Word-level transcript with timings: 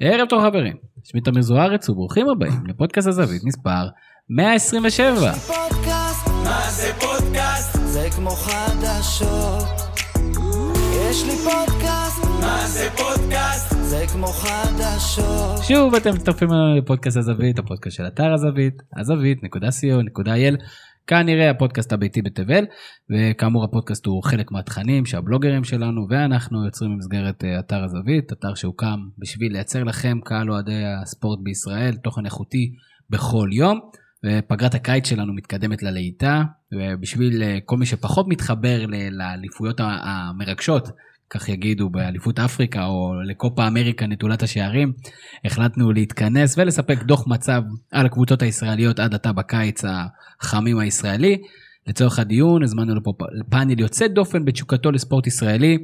ערב 0.00 0.28
טוב 0.28 0.42
חברים, 0.42 0.76
שמי 1.04 1.20
תמיר 1.20 1.42
זוארץ 1.42 1.88
וברוכים 1.88 2.28
הבאים 2.28 2.66
לפודקאסט 2.66 3.08
הזווית 3.08 3.44
מספר 3.44 3.88
127. 4.30 5.32
פודקאסט, 5.32 6.28
מה 6.44 6.60
זה 6.70 6.92
פודקאסט? 7.00 7.78
זה 7.84 8.08
כמו 8.16 8.30
חדשות. 8.30 9.68
יש 11.10 11.24
לי 11.24 11.36
פודקאסט, 11.36 12.24
מה 12.40 12.66
זה 12.66 12.88
פודקאסט? 12.96 13.74
זה 13.80 14.04
כמו 14.12 14.26
חדשות. 14.26 15.64
שוב 15.68 15.94
אתם 15.94 16.14
מצטרפים 16.14 16.48
אלינו 16.52 16.76
לפודקאסט 16.76 17.16
הזווית, 17.16 17.58
הפודקאסט 17.58 17.96
של 17.96 18.06
אתר 18.06 18.32
הזווית, 18.34 18.82
הזווית.co.il. 18.96 20.56
כנראה 21.08 21.50
הפודקאסט 21.50 21.92
הביתי 21.92 22.22
בתבל, 22.22 22.64
וכאמור 23.10 23.64
הפודקאסט 23.64 24.06
הוא 24.06 24.22
חלק 24.22 24.52
מהתכנים 24.52 25.06
שהבלוגרים 25.06 25.64
שלנו 25.64 26.06
ואנחנו 26.10 26.64
יוצרים 26.64 26.94
במסגרת 26.94 27.44
אה, 27.44 27.58
אתר 27.58 27.84
הזווית, 27.84 28.32
אתר 28.32 28.54
שהוקם 28.54 28.98
בשביל 29.18 29.52
לייצר 29.52 29.84
לכם 29.84 30.18
קהל 30.24 30.50
אוהדי 30.50 30.84
הספורט 31.02 31.38
בישראל, 31.42 31.96
תוכן 31.96 32.24
איכותי 32.24 32.72
בכל 33.10 33.48
יום. 33.52 33.80
ופגרת 34.26 34.74
הקיץ 34.74 35.08
שלנו 35.08 35.34
מתקדמת 35.34 35.82
ללהיטה, 35.82 36.42
ובשביל 36.72 37.42
אה, 37.42 37.58
כל 37.64 37.76
מי 37.76 37.86
שפחות 37.86 38.26
מתחבר 38.28 38.86
לאליפויות 39.10 39.80
המרגשות, 39.80 40.88
כך 41.30 41.48
יגידו 41.48 41.90
באליפות 41.90 42.38
אפריקה 42.38 42.86
או 42.86 43.12
לקופה 43.24 43.66
אמריקה 43.66 44.06
נטולת 44.06 44.42
השערים, 44.42 44.92
החלטנו 45.44 45.92
להתכנס 45.92 46.58
ולספק 46.58 47.02
דוח 47.02 47.26
מצב 47.26 47.62
על 47.92 48.06
הקבוצות 48.06 48.42
הישראליות 48.42 48.98
עד 48.98 49.14
עתה 49.14 49.32
בקיץ 49.32 49.82
החמים 50.40 50.78
הישראלי. 50.78 51.38
לצורך 51.86 52.18
הדיון 52.18 52.62
הזמנו 52.62 52.94
לפה 52.94 53.12
פאנל 53.50 53.80
יוצא 53.80 54.06
דופן 54.06 54.44
בתשוקתו 54.44 54.90
לספורט 54.90 55.26
ישראלי. 55.26 55.78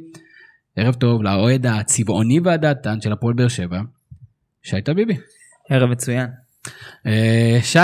ערב 0.77 0.95
טוב 0.95 1.23
לאוהד 1.23 1.67
הצבעוני 1.67 2.41
והדעתן 2.45 3.01
של 3.01 3.13
הפועל 3.13 3.35
באר 3.35 3.49
שבע, 3.49 3.81
שי 4.63 4.83
טביבי. 4.83 5.17
ערב 5.71 5.91
מצוין. 5.91 6.27
אה, 7.07 7.59
שי, 7.63 7.79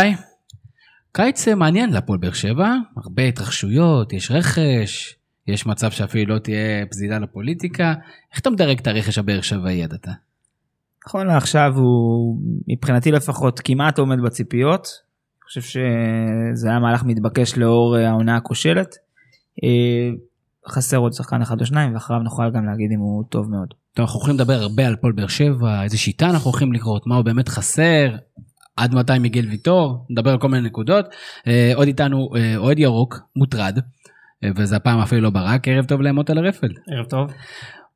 קיץ 1.12 1.48
מעניין 1.48 1.90
להפועל 1.90 2.18
באר 2.18 2.32
שבע, 2.32 2.74
הרבה 2.96 3.22
התרחשויות, 3.22 4.12
יש 4.12 4.30
רכש, 4.30 5.14
יש 5.52 5.66
מצב 5.66 5.90
שאפילו 5.90 6.34
לא 6.34 6.38
תהיה 6.38 6.86
פזילה 6.90 7.18
לפוליטיקה. 7.18 7.94
איך 8.32 8.40
אתה 8.40 8.50
מדרג 8.50 8.78
את 8.78 8.86
הרכש 8.86 9.18
הבאר 9.18 9.40
שבעי 9.40 9.82
עד 9.82 9.94
עתה? 9.94 10.10
נכון 11.06 11.26
לעכשיו 11.26 11.72
הוא 11.76 12.38
מבחינתי 12.68 13.10
לפחות 13.10 13.60
כמעט 13.60 13.98
עומד 13.98 14.16
בציפיות. 14.24 14.86
אני 14.86 15.44
חושב 15.44 15.60
שזה 15.60 16.68
היה 16.68 16.78
מהלך 16.78 17.04
מתבקש 17.04 17.58
לאור 17.58 17.96
העונה 17.96 18.36
הכושלת. 18.36 18.94
אה, 19.64 20.10
חסר 20.68 20.96
עוד 20.96 21.12
שחקן 21.12 21.42
אחד 21.42 21.60
או 21.60 21.66
שניים 21.66 21.94
ואחריו 21.94 22.20
נוכל 22.20 22.50
גם 22.54 22.66
להגיד 22.66 22.90
אם 22.94 23.00
הוא 23.00 23.24
טוב 23.28 23.50
מאוד. 23.50 23.74
טוב, 23.94 24.04
אנחנו 24.04 24.18
הולכים 24.18 24.34
לדבר 24.34 24.52
הרבה 24.52 24.86
על 24.86 24.94
הפועל 24.94 25.12
באר 25.12 25.26
שבע, 25.26 25.82
איזה 25.82 25.98
שיטה 25.98 26.30
אנחנו 26.30 26.50
הולכים 26.50 26.72
לקרות, 26.72 27.06
מה 27.06 27.16
הוא 27.16 27.24
באמת 27.24 27.48
חסר, 27.48 28.16
עד 28.76 28.94
מתי 28.94 29.18
מיגל 29.18 29.46
ויטור, 29.46 30.06
נדבר 30.10 30.30
על 30.30 30.38
כל 30.38 30.48
מיני 30.48 30.66
נקודות. 30.66 31.06
אה, 31.46 31.72
עוד 31.74 31.86
איתנו 31.86 32.28
אה, 32.36 32.56
אוהד 32.56 32.78
ירוק, 32.78 33.20
מוטרד, 33.36 33.78
וזה 34.56 34.76
הפעם 34.76 35.00
אפילו 35.00 35.20
לא 35.20 35.30
ברק, 35.30 35.68
ערב 35.68 35.84
טוב 35.84 36.00
למוטלה 36.00 36.40
רפל. 36.40 36.68
ערב 36.90 37.06
טוב. 37.06 37.32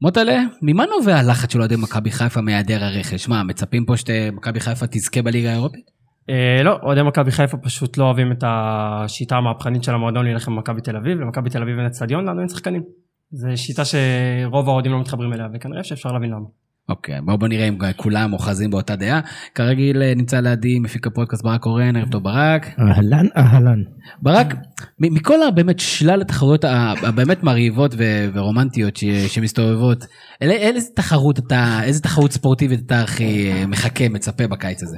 מוטלה, 0.02 0.42
ממה 0.62 0.84
נובע 0.98 1.16
הלחץ 1.16 1.52
של 1.52 1.60
אוהדי 1.60 1.76
מכבי 1.76 2.10
חיפה 2.10 2.40
מהיעדר 2.40 2.84
הרכש? 2.84 3.28
מה, 3.28 3.42
מצפים 3.42 3.84
פה 3.84 3.96
שמכבי 3.96 4.60
חיפה 4.60 4.86
תזכה 4.86 5.22
בליגה 5.22 5.50
האירופית? 5.50 5.90
אה, 6.30 6.62
לא, 6.62 6.78
אוהדי 6.82 7.02
מכבי 7.02 7.30
חיפה 7.30 7.56
פשוט 7.56 7.98
לא 7.98 8.04
אוהבים 8.04 8.32
את 8.32 8.44
השיטה 8.46 9.36
המהפכנית 9.36 9.82
של 9.82 9.94
המועדון 9.94 10.24
להילחם 10.24 10.56
במכבי 10.56 10.80
תל 10.80 10.96
אביב, 10.96 11.20
למכבי 11.20 11.50
תל 11.50 11.62
אביב 11.62 11.78
אין 11.78 11.86
אצטדיון, 11.86 12.24
לנו 12.28 12.40
אין 12.40 12.48
שחקנים. 12.48 12.82
זו 13.30 13.48
שיטה 13.56 13.82
שרוב 13.84 14.68
האוהדים 14.68 14.92
לא 14.92 15.00
מתחברים 15.00 15.32
אליה, 15.32 15.46
וכנראה 15.54 15.84
שאפשר 15.84 16.12
להבין 16.12 16.30
למה. 16.30 16.63
אוקיי, 16.88 17.20
בואו 17.24 17.38
בוא 17.38 17.48
נראה 17.48 17.68
אם 17.68 17.76
כולם 17.96 18.32
אוחזים 18.32 18.70
באותה 18.70 18.96
דעה. 18.96 19.20
כרגיל 19.54 20.02
אה, 20.02 20.12
נמצא 20.16 20.40
לידי 20.40 20.78
מפיק 20.78 21.06
הפודקאסט 21.06 21.42
ברק 21.44 21.60
קורן, 21.60 21.96
ערב 21.96 22.08
טוב 22.10 22.22
ברק. 22.22 22.66
אהלן 22.78 23.26
אהלן. 23.36 23.82
ברק, 24.22 24.54
מכל 25.00 25.42
הבאמת 25.42 25.80
שלל 25.80 26.20
התחרויות 26.20 26.64
הבאמת 27.02 27.42
מרהיבות 27.42 27.94
ורומנטיות 28.34 28.96
ש- 28.96 29.04
שמסתובבות, 29.04 30.04
אל- 30.42 30.50
איזה 30.50 30.88
תחרות 30.96 31.38
אתה, 31.38 31.80
איזה 31.82 32.02
תחרות 32.02 32.32
ספורטיבית 32.32 32.80
אתה 32.86 33.00
הכי 33.02 33.52
אה, 33.52 33.66
מחכה, 33.66 34.08
מצפה 34.08 34.46
בקיץ 34.46 34.82
הזה? 34.82 34.96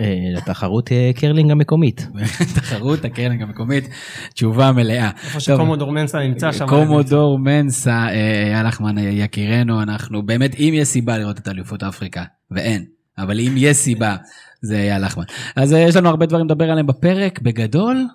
אה, 0.00 0.04
לתחרות 0.36 0.88
קרלינג 1.16 1.50
המקומית. 1.50 2.08
תחרות 2.56 3.04
הקרלינג 3.04 3.40
המקומית, 3.42 3.88
תשובה 4.34 4.72
מלאה. 4.72 5.10
איפה. 5.24 5.40
שקומודור 5.40 5.92
מנסה 5.92 6.18
נמצא 6.18 6.52
שם. 6.52 6.66
קומודור 6.66 7.38
מנסה, 7.38 8.06
לחמן 8.64 8.98
אה, 8.98 9.02
יקירנו, 9.02 9.82
אנחנו 9.82 10.22
באמת, 10.26 10.54
אם 10.58 10.70
יש 10.76 10.88
סיבה 10.88 11.18
לראות 11.24 11.38
את 11.38 11.48
אליפות 11.48 11.82
אפריקה, 11.82 12.24
ואין, 12.50 12.84
אבל 13.18 13.40
אם 13.40 13.54
יש 13.56 13.76
סיבה, 13.76 14.16
זה 14.62 14.76
אייל 14.76 15.04
לחמן. 15.04 15.24
אז 15.56 15.72
אה, 15.72 15.78
יש 15.78 15.96
לנו 15.96 16.08
הרבה 16.08 16.26
דברים 16.26 16.46
לדבר 16.46 16.70
עליהם 16.70 16.86
בפרק, 16.86 17.40
בגדול, 17.40 18.06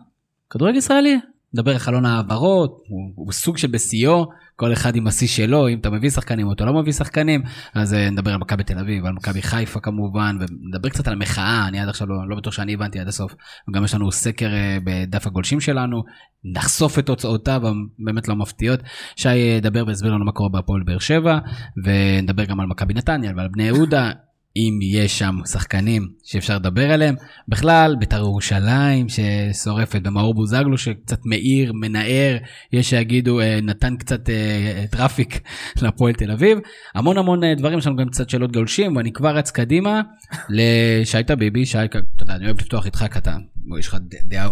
כדורגל 0.50 0.78
ישראלי, 0.78 1.19
נדבר 1.53 1.72
על 1.72 1.78
חלון 1.78 2.06
העברות, 2.06 2.84
הוא, 2.88 3.12
הוא 3.16 3.31
סוג 3.31 3.58
של 3.58 3.68
בשיאו, 3.68 4.25
כל 4.59 4.74
אחד 4.74 4.96
עם 4.96 5.08
השיא 5.08 5.28
שלו, 5.28 5.68
אם 5.68 5.80
אתה 5.80 5.90
מביא 5.90 6.09
שחקנים 6.09 6.47
או 6.47 6.53
אתה 6.53 6.66
לא 6.66 6.74
מביא 6.74 6.94
שחקנים, 6.94 7.42
אז 7.74 7.94
אה, 7.94 8.09
נדבר 8.09 8.31
על 8.31 8.38
מכבי 8.38 8.64
תל 8.64 8.80
אביב, 8.80 9.06
על 9.06 9.14
מכבי 9.14 9.42
חיפה 9.42 9.80
כמובן, 9.80 10.38
ונדבר 10.40 10.90
קצת 10.90 11.08
על 11.08 11.14
המחאה, 11.14 11.68
אני 11.68 11.80
עד 11.80 11.90
עכשיו 11.90 12.08
לא, 12.08 12.16
לא 12.30 12.36
בטוח 12.36 12.53
שאני 12.53 12.74
הבנתי 12.74 13.00
עד 13.00 13.08
הסוף. 13.08 13.36
וגם 13.69 13.84
יש 13.84 13.94
לנו 13.94 14.12
סקר 14.12 14.53
אה, 14.53 14.78
בדף 14.84 15.28
הגולשים 15.28 15.59
שלנו, 15.59 16.03
נחשוף 16.44 17.00
את 17.00 17.06
תוצאותיו 17.06 17.62
הבאמת 17.68 18.28
לא 18.28 18.36
מפתיעות. 18.36 18.80
שי 19.16 19.36
ידבר 19.36 19.84
ויסביר 19.88 20.14
לנו 20.14 20.25
מה 20.25 20.31
קורה 20.31 20.50
בהפועל 20.50 20.84
באר 20.84 21.00
שבע, 21.00 21.40
ונדבר 21.84 22.46
גם 22.46 22.59
על 22.59 22.68
מכבי 22.68 22.94
נתניה 22.94 23.34
ועל 23.38 23.48
בני 23.48 23.64
יהודה. 23.64 24.12
אם 24.56 24.80
יש 24.82 25.20
שם 25.20 25.36
שחקנים 25.52 26.08
שאפשר 26.24 26.56
לדבר 26.56 26.92
עליהם, 26.92 27.16
בכלל 27.48 27.96
בית"ר 28.00 28.18
ירושלים 28.18 29.08
ששורפת 29.10 30.02
במאור 30.02 30.34
בוזגלו 30.34 30.78
שקצת 30.78 31.20
מאיר, 31.26 31.74
מנער, 31.74 32.38
יש 32.74 32.90
שיגידו 32.90 33.40
אה, 33.40 33.60
נתן 33.62 33.98
קצת 33.98 34.30
אה, 34.30 34.86
טראפיק 34.92 35.40
להפועל 35.82 36.14
תל 36.14 36.32
אביב, 36.32 36.58
המון 36.96 37.18
המון 37.18 37.44
אה, 37.44 37.56
דברים, 37.56 37.80
יש 37.80 37.88
לנו 37.88 37.96
גם 37.96 38.10
קצת 38.10 38.30
שאלות 38.30 38.52
גולשים 38.52 38.96
ואני 38.96 39.14
כבר 39.14 39.36
רץ 39.36 39.52
קדימה 39.52 40.02
לשי 40.50 41.24
טביבי, 41.24 41.66
שי, 41.66 41.86
אתה 41.86 42.00
יודע, 42.20 42.36
אני 42.36 42.46
אוהב 42.46 42.58
לפתוח 42.60 42.86
איתך 42.86 43.06
קטן, 43.10 43.40
יש 43.80 43.88
לך 43.88 43.98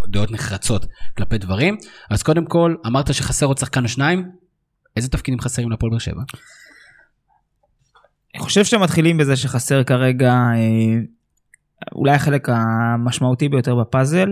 דעות 0.08 0.30
נחרצות 0.30 0.86
כלפי 1.16 1.38
דברים, 1.38 1.76
אז 2.10 2.22
קודם 2.22 2.44
כל 2.44 2.74
אמרת 2.86 3.14
שחסר 3.14 3.46
עוד 3.46 3.58
שחקן 3.58 3.84
או 3.84 3.88
שניים, 3.88 4.30
איזה 4.96 5.08
תפקידים 5.08 5.40
חסרים 5.40 5.70
להפועל 5.70 5.90
באר 5.90 5.98
שבע? 5.98 6.22
אני 8.38 8.44
חושב 8.44 8.64
שמתחילים 8.64 9.16
בזה 9.16 9.36
שחסר 9.36 9.84
כרגע 9.84 10.32
אה, 10.32 11.00
אולי 11.94 12.12
החלק 12.12 12.48
המשמעותי 12.48 13.48
ביותר 13.48 13.74
בפאזל, 13.74 14.28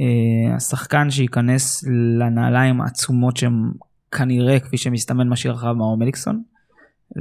אה, 0.00 0.56
השחקן 0.56 1.10
שייכנס 1.10 1.84
לנעליים 2.18 2.80
העצומות 2.80 3.36
שהם 3.36 3.72
כנראה 4.12 4.60
כפי 4.60 4.76
שמסתמן 4.76 5.28
משאיר 5.28 5.54
אחריו 5.54 5.74
מאור 5.74 5.96
מליקסון, 5.96 6.42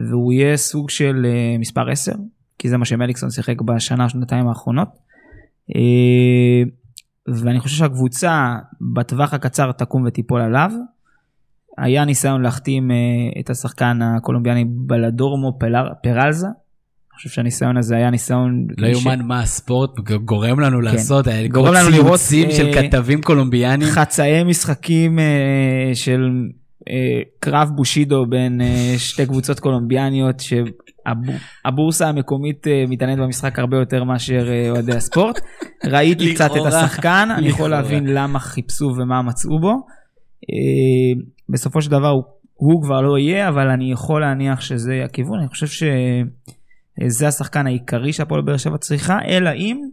והוא 0.10 0.34
יהיה 0.34 0.58
סוג 0.58 0.90
של 0.90 1.26
אה, 1.26 1.58
מספר 1.60 1.90
10, 1.90 2.12
כי 2.60 2.70
זה 2.70 2.78
מה 2.78 2.86
שמליקסון 2.86 3.30
שיחק 3.30 3.62
בשנה 3.62 4.10
שנתיים 4.10 4.48
האחרונות. 4.48 4.90
ואני 7.28 7.60
חושב 7.60 7.76
שהקבוצה 7.76 8.56
בטווח 8.94 9.34
הקצר 9.34 9.72
תקום 9.72 10.04
ותיפול 10.06 10.42
עליו. 10.42 10.72
היה 11.84 12.06
ניסיון 12.06 12.42
להחתים 12.42 12.92
אה, 12.92 12.96
את 13.42 13.50
השחקן 13.50 14.00
הקולומביאני 14.02 14.66
בלדורמו 14.68 15.58
פלר- 15.60 15.94
פרלזה. 16.04 16.48
אני 16.48 17.16
חושב 17.16 17.30
שהניסיון 17.30 17.78
הזה 17.78 17.96
היה 17.96 18.10
ניסיון... 18.10 18.68
לא 18.78 18.88
יאומן 18.88 19.22
מה 19.22 19.40
הספורט 19.42 19.90
גורם 20.26 20.60
לנו 20.60 20.82
לעשות, 20.82 21.28
אה, 21.28 21.34
כן. 21.34 21.48
גורם 21.48 21.74
לנו 21.74 21.90
לראות, 21.90 22.20
ציוצים 22.20 22.52
של 22.52 22.78
אה, 22.78 22.90
כתבים 22.90 23.22
קולומביאנים. 23.22 23.88
חצאי 23.88 24.44
משחקים 24.44 25.20
אה, 25.20 25.26
של 25.94 26.30
אה, 26.90 26.94
קרב 27.40 27.70
בושידו 27.76 28.26
בין 28.30 28.62
אה, 28.62 28.94
שתי 28.98 29.26
קבוצות 29.26 29.60
קולומביאניות 29.60 30.40
שהבורסה 30.40 32.08
המקומית 32.10 32.68
אה, 32.68 32.84
מתעניינת 32.88 33.22
במשחק 33.22 33.60
הרבה 33.60 33.78
יותר 33.78 34.04
מאשר 34.04 34.48
אוהדי 34.70 34.92
הספורט. 34.96 35.40
ראיתי 35.86 36.34
קצת 36.36 36.52
את 36.62 36.66
השחקן, 36.66 37.30
אני 37.38 37.48
יכול. 37.48 37.70
להבין 37.70 38.06
למה 38.08 38.40
חיפשו 38.40 38.86
ומה 38.86 39.22
מצאו 39.22 39.60
בו. 39.60 39.74
בסופו 41.50 41.82
של 41.82 41.92
דבר 41.92 42.10
הוא, 42.10 42.24
הוא 42.54 42.84
כבר 42.84 43.02
לא 43.02 43.18
יהיה, 43.18 43.50
אבל 43.50 43.70
אני 43.70 43.92
יכול 43.92 44.22
להניח 44.22 44.62
שזה 44.62 45.02
הכיוון. 45.06 45.40
אני 45.40 45.48
חושב 45.48 45.68
שזה 45.68 47.28
השחקן 47.28 47.68
העיקרי 47.68 48.14
שהפועל 48.14 48.42
באר 48.42 48.58
שבע 48.58 48.78
צריכה, 48.78 49.20
אלא 49.28 49.50
אם 49.56 49.90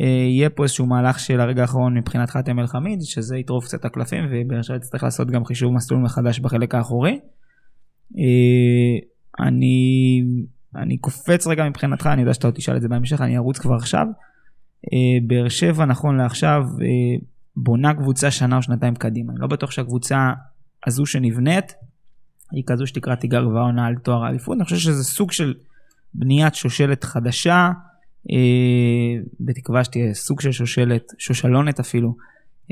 אה, 0.00 0.04
יהיה 0.06 0.50
פה 0.50 0.62
איזשהו 0.62 0.86
מהלך 0.86 1.18
של 1.18 1.40
הרגע 1.40 1.62
האחרון 1.62 1.98
מבחינת 1.98 2.30
חאתם 2.30 2.58
אל 2.58 2.66
חמיד, 2.66 2.98
שזה 3.02 3.36
יטרוף 3.36 3.64
קצת 3.64 3.84
הקלפים, 3.84 4.24
ובאר 4.30 4.62
שבע 4.62 4.78
תצטרך 4.78 5.02
לעשות 5.02 5.30
גם 5.30 5.44
חישוב 5.44 5.72
מסלול 5.72 6.00
מחדש 6.00 6.40
בחלק 6.40 6.74
האחורי. 6.74 7.20
אה, 8.18 9.46
אני, 9.46 10.22
אני 10.76 10.98
קופץ 10.98 11.46
רגע 11.46 11.68
מבחינתך, 11.68 12.06
אני 12.06 12.20
יודע 12.20 12.34
שאתה 12.34 12.46
עוד 12.46 12.54
תשאל 12.54 12.76
את 12.76 12.82
זה 12.82 12.88
בהמשך, 12.88 13.20
אני 13.20 13.36
ארוץ 13.36 13.58
כבר 13.58 13.74
עכשיו. 13.74 14.06
אה, 14.84 15.26
באר 15.26 15.48
שבע 15.48 15.84
נכון 15.84 16.16
לעכשיו 16.16 16.62
בונה 17.56 17.94
קבוצה 17.94 18.30
שנה 18.30 18.56
או 18.56 18.62
שנתיים 18.62 18.94
קדימה. 18.94 19.32
אני 19.32 19.40
לא 19.40 19.46
בטוח 19.46 19.70
שהקבוצה 19.70 20.32
הזו 20.86 21.06
שנבנית 21.06 21.74
היא 22.52 22.62
כזו 22.66 22.86
שתקרא 22.86 23.14
תיגר 23.14 23.48
והעונה 23.48 23.86
על 23.86 23.94
תואר 23.94 24.24
האליפות. 24.24 24.56
אני 24.56 24.64
חושב 24.64 24.76
שזה 24.76 25.04
סוג 25.04 25.32
של 25.32 25.54
בניית 26.14 26.54
שושלת 26.54 27.04
חדשה, 27.04 27.70
אה, 28.30 29.22
בתקווה 29.40 29.84
שתהיה 29.84 30.14
סוג 30.14 30.40
של 30.40 30.52
שושלת, 30.52 31.12
שושלונת 31.18 31.80
אפילו, 31.80 32.16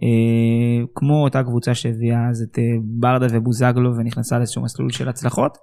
אה, 0.02 0.86
כמו 0.94 1.24
אותה 1.24 1.42
קבוצה 1.42 1.74
שהביאה 1.74 2.28
אז 2.30 2.42
את 2.42 2.58
אה, 2.58 2.64
ברדה 2.82 3.26
ובוזגלו 3.30 3.96
ונכנסה 3.96 4.38
לאיזשהו 4.38 4.62
מסלול 4.62 4.90
של 4.90 5.08
הצלחות. 5.08 5.58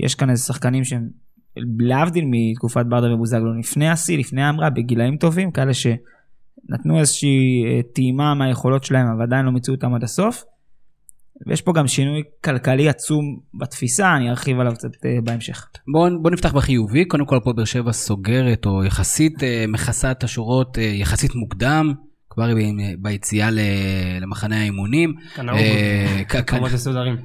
יש 0.00 0.14
כאן 0.14 0.30
איזה 0.30 0.42
שחקנים 0.42 0.84
שהם 0.84 1.08
להבדיל 1.56 2.24
מתקופת 2.26 2.86
ברדה 2.86 3.14
ובוזגלו 3.14 3.58
לפני 3.58 3.88
השיא, 3.88 4.18
לפני 4.18 4.42
האמרה, 4.42 4.70
בגילאים 4.70 5.16
טובים, 5.16 5.50
כאלה 5.50 5.72
שנתנו 5.74 6.98
איזושהי 6.98 7.64
אה, 7.66 7.80
טעימה 7.92 8.34
מהיכולות 8.34 8.84
שלהם, 8.84 9.06
אבל 9.06 9.22
עדיין 9.22 9.46
לא 9.46 9.52
מיצו 9.52 9.72
אותם 9.72 9.94
עד 9.94 10.04
הסוף. 10.04 10.44
ויש 11.46 11.62
פה 11.62 11.72
גם 11.72 11.86
שינוי 11.86 12.22
כלכלי 12.44 12.88
עצום 12.88 13.40
בתפיסה, 13.54 14.16
אני 14.16 14.30
ארחיב 14.30 14.60
עליו 14.60 14.72
קצת 14.74 14.88
אה, 15.04 15.18
בהמשך. 15.24 15.66
בואו 15.92 16.22
בוא 16.22 16.30
נפתח 16.30 16.52
בחיובי, 16.52 17.04
קודם 17.04 17.26
כל 17.26 17.38
פה 17.44 17.52
באר 17.52 17.64
שבע 17.64 17.92
סוגרת, 17.92 18.66
או 18.66 18.84
יחסית 18.84 19.42
אה, 19.42 19.64
מכסה 19.68 20.10
את 20.10 20.24
השורות 20.24 20.78
אה, 20.78 20.82
יחסית 20.82 21.34
מוקדם, 21.34 21.94
כבר 22.30 22.54
ב- 22.54 23.02
ביציאה 23.02 23.48
למחנה 24.20 24.60
האימונים. 24.60 25.14
כנהוג 25.34 25.58
אה, 25.58 26.70
מסודרים. 26.74 27.16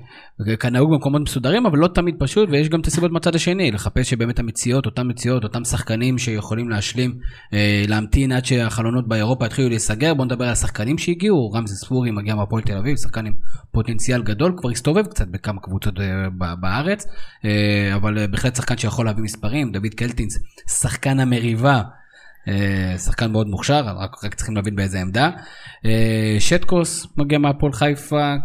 כנהוג 0.59 0.91
במקומות 0.91 1.21
מסודרים, 1.21 1.65
אבל 1.65 1.77
לא 1.77 1.87
תמיד 1.87 2.15
פשוט, 2.19 2.49
ויש 2.51 2.69
גם 2.69 2.79
את 2.79 2.87
הסיבות 2.87 3.11
מהצד 3.11 3.35
השני, 3.35 3.71
לחפש 3.71 4.09
שבאמת 4.09 4.39
המציאות, 4.39 4.85
אותן 4.85 5.07
מציאות, 5.09 5.43
אותם 5.43 5.63
שחקנים 5.63 6.17
שיכולים 6.17 6.69
להשלים, 6.69 7.17
אה, 7.53 7.83
להמתין 7.87 8.31
עד 8.31 8.45
שהחלונות 8.45 9.07
באירופה 9.07 9.45
יתחילו 9.45 9.69
להיסגר. 9.69 10.13
בואו 10.13 10.25
נדבר 10.25 10.45
על 10.45 10.51
השחקנים 10.51 10.97
שהגיעו, 10.97 11.51
רמזי 11.51 11.75
ספורי 11.75 12.11
מגיע 12.11 12.35
מהפועל 12.35 12.63
תל 12.63 12.77
אביב, 12.77 12.97
שחקן 12.97 13.25
עם 13.25 13.33
פוטנציאל 13.71 14.23
גדול, 14.23 14.53
כבר 14.57 14.69
הסתובב 14.69 15.05
קצת 15.05 15.27
בכמה 15.27 15.61
קבוצות 15.61 15.99
אה, 15.99 16.55
בארץ, 16.61 17.07
אה, 17.45 17.95
אבל 17.95 18.17
אה, 18.17 18.27
בהחלט 18.27 18.55
שחקן 18.55 18.77
שיכול 18.77 19.05
להביא 19.05 19.23
מספרים, 19.23 19.71
דוד 19.71 19.93
קלטינס, 19.95 20.39
שחקן 20.81 21.19
המריבה. 21.19 21.81
אה, 22.47 22.97
שחקן 22.97 23.31
מאוד 23.31 23.47
מוכשר, 23.47 23.83
רק, 23.97 24.23
רק 24.23 24.33
צריכים 24.33 24.55
להבין 24.55 24.75
באיזה 24.75 25.01
עמדה. 25.01 25.29
אה, 25.85 26.35
שטקוס 26.39 27.07
מגיע 27.17 27.37
מהפועל 27.37 27.73
חיפה, 27.73 28.35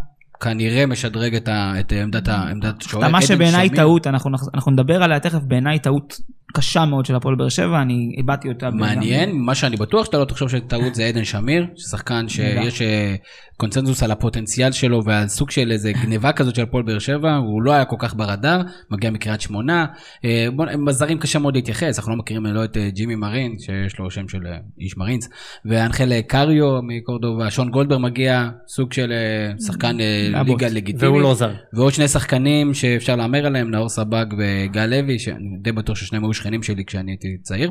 כנראה 0.40 0.86
משדרג 0.86 1.34
את, 1.34 1.48
ה, 1.48 1.72
את 1.80 1.92
עמדת, 1.92 2.28
עמדת 2.28 2.82
שוער. 2.82 3.08
מה 3.08 3.22
שבעיניי. 3.22 3.70
טעות, 3.70 4.06
אנחנו, 4.06 4.30
אנחנו 4.54 4.72
נדבר 4.72 5.02
עליה 5.02 5.20
תכף, 5.20 5.40
בעיניי 5.42 5.78
טעות 5.78 6.20
קשה 6.54 6.84
מאוד 6.84 7.06
של 7.06 7.14
הפועל 7.14 7.34
באר 7.34 7.48
שבע, 7.48 7.82
אני 7.82 8.14
הבעתי 8.18 8.48
אותה. 8.48 8.70
מעניין, 8.70 9.36
מה 9.36 9.54
שאני 9.54 9.76
בטוח 9.76 10.04
שאתה 10.04 10.18
לא 10.18 10.24
תחשוב 10.24 10.48
שטעות 10.48 10.94
זה 10.94 11.04
עדן 11.04 11.24
שמיר, 11.24 11.66
שחקן 11.76 12.28
שיש 12.28 12.82
אה, 12.82 13.14
קונצנזוס 13.60 14.02
על 14.02 14.10
הפוטנציאל 14.10 14.72
שלו 14.72 15.04
ועל 15.04 15.28
סוג 15.28 15.50
של 15.50 15.72
איזה 15.72 15.92
גניבה 15.92 16.32
כזאת 16.32 16.54
של 16.54 16.62
הפועל 16.62 16.82
באר 16.82 16.98
שבע, 16.98 17.36
הוא 17.36 17.62
לא 17.62 17.72
היה 17.72 17.84
כל 17.84 17.96
כך 17.98 18.14
ברדאר, 18.14 18.60
מגיע 18.90 19.10
מקריית 19.10 19.40
שמונה. 19.40 19.86
אה, 20.24 20.46
עם 20.72 20.88
הזרים 20.88 21.18
קשה 21.18 21.38
מאוד 21.38 21.54
להתייחס, 21.54 21.98
אנחנו 21.98 22.12
לא 22.12 22.18
מכירים 22.18 22.46
לא 22.46 22.64
את 22.64 22.76
אה, 22.76 22.90
ג'ימי 22.90 23.14
מרין, 23.14 23.56
שיש 23.58 23.98
לו 23.98 24.10
שם 24.10 24.28
של 24.28 24.46
אה, 24.46 24.56
איש 24.80 24.96
מרינס, 24.96 25.28
ואנחל 25.64 26.12
אה, 26.12 26.22
קריו 26.22 26.82
מקורדובה, 26.82 27.50
שון 27.50 27.70
גולדברג 27.70 28.00
מגיע, 28.00 28.48
סוג 28.68 28.92
של 28.92 29.12
אה, 29.12 29.52
שחקן 29.66 30.00
אה. 30.00 30.42
ליגה 30.42 30.68
לגיטימית. 30.68 31.02
והוא 31.02 31.20
לא 31.20 31.34
זר. 31.34 31.52
ועוד 31.72 31.92
שני 31.92 32.08
שחקנים 32.08 32.74
שאפשר 32.74 33.16
להמר 33.16 33.46
עליהם, 33.46 33.70
נאור 33.70 33.88
סבג 33.88 34.26
וגל 34.38 34.86
לוי, 34.86 35.18
שאני 35.18 35.58
די 35.62 35.72
בטוח 35.72 35.96
ששניהם 35.96 36.24
היו 36.24 36.34
שכנים 36.40 36.62
שלי 36.62 36.84
כשאני 36.84 37.12
הייתי 37.12 37.28
צעיר. 37.42 37.70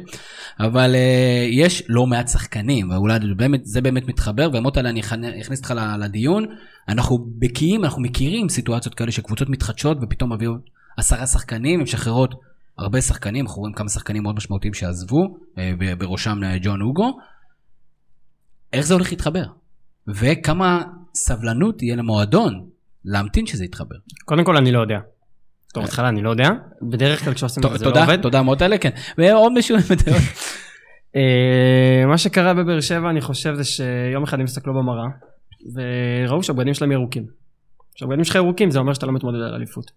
אבל 0.60 0.96
uh, 0.96 1.52
יש 1.52 1.84
לא 1.90 2.06
מעט 2.08 2.28
שחקנים, 2.28 2.90
ואולי 2.90 3.20
באמת, 3.38 3.66
זה 3.66 3.82
באמת 3.82 4.08
מתחבר, 4.08 4.50
ומוטלה 4.54 4.90
אני 4.90 5.02
אכנ- 5.02 5.42
אכניס 5.42 5.60
אותך 5.60 5.74
לדיון. 6.00 6.46
אנחנו 6.90 7.18
בקיאים, 7.40 7.84
אנחנו 7.84 8.02
מכירים 8.02 8.50
סיטואציות 8.50 8.96
כאלה 8.96 9.12
שקבוצות 9.12 9.50
מתחדשות 9.50 9.98
ופתאום 10.02 10.34
מביאות 10.34 10.62
עשרה 10.98 11.26
שחקנים, 11.28 11.84
משחררות 11.84 12.36
הרבה 12.78 13.02
שחקנים, 13.02 13.46
אנחנו 13.46 13.60
רואים 13.62 13.76
כמה 13.76 13.90
שחקנים 13.90 14.24
מאוד 14.24 14.36
משמעותיים 14.36 14.74
שעזבו, 14.74 15.38
ב- 15.58 15.94
בראשם 16.00 16.44
אה, 16.44 16.58
ג'ון 16.62 16.82
אוגו. 16.82 17.18
איך 18.74 18.86
זה 18.86 18.94
הולך 18.94 19.12
להתחבר? 19.12 19.44
וכמה 20.08 20.84
סבלנות 21.16 21.78
תהיה 21.78 21.96
למועדון 21.96 22.66
להמתין 23.06 23.46
שזה 23.46 23.66
יתחבר. 23.66 23.96
קודם 24.26 24.44
כל 24.44 24.58
אני 24.58 24.72
לא 24.72 24.80
יודע. 24.82 25.00
טוב, 25.74 25.84
בהתחלה 25.84 26.10
אני 26.10 26.22
לא 26.22 26.30
יודע. 26.30 26.50
בדרך 26.82 27.24
כלל 27.24 27.34
כשעושים 27.34 27.64
את 27.66 27.80
זה 27.80 27.86
לא 27.86 27.90
תודה, 27.92 28.02
עובד. 28.02 28.22
תודה 28.22 28.42
מוטלה, 28.42 28.78
כן. 28.78 28.90
ועוד 29.18 29.54
מישהו, 29.54 29.78
אה, 31.16 32.06
מה 32.08 32.18
שקרה 32.18 32.54
בבאר 32.54 32.82
שבע 32.82 33.10
אני 33.10 33.22
חושב 33.22 33.54
זה 33.56 33.64
שיום 33.64 34.24
אחד 34.24 34.40
הם 34.40 34.46
הסתכלו 34.46 34.74
במראה 34.74 35.06
וראו 35.76 36.44
שהבגדים 36.44 36.74
שלהם 36.74 36.92
ירוקים. 36.92 37.26
כשהבגדים 37.96 38.24
שלך 38.24 38.36
ירוקים 38.36 38.72
זה 38.72 38.80
אומר 38.80 38.94
שאתה 38.94 39.06
לא 39.06 39.12
מתמודד 39.12 39.40
על 39.40 39.54
אליפות. 39.56 39.92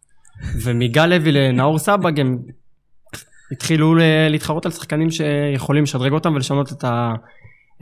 ומגל 0.62 1.06
לוי 1.06 1.32
לנאור 1.32 1.78
סבג 1.78 2.20
הם 2.20 2.38
התחילו 3.52 3.94
להתחרות 4.30 4.66
על 4.66 4.72
שחקנים 4.72 5.10
שיכולים 5.10 5.82
לשדרג 5.82 6.12
אותם 6.12 6.34
ולשנות 6.34 6.72
את, 6.72 6.84
ה, 6.84 7.12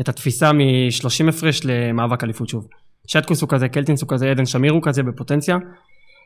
את 0.00 0.08
התפיסה 0.08 0.52
מ-30 0.52 1.28
הפרש 1.28 1.60
למאבק 1.64 2.25
אליפות 2.25 2.48
שוב. 2.48 2.66
שטקוס 3.06 3.42
הוא 3.42 3.48
כזה, 3.48 3.69
קלטינס 3.69 4.02
הוא 4.02 4.08
כזה, 4.08 4.31
עדן 4.31 4.46
שמיר 4.46 4.72
הוא 4.72 4.82
כזה 4.82 5.02
בפוטנציה. 5.02 5.56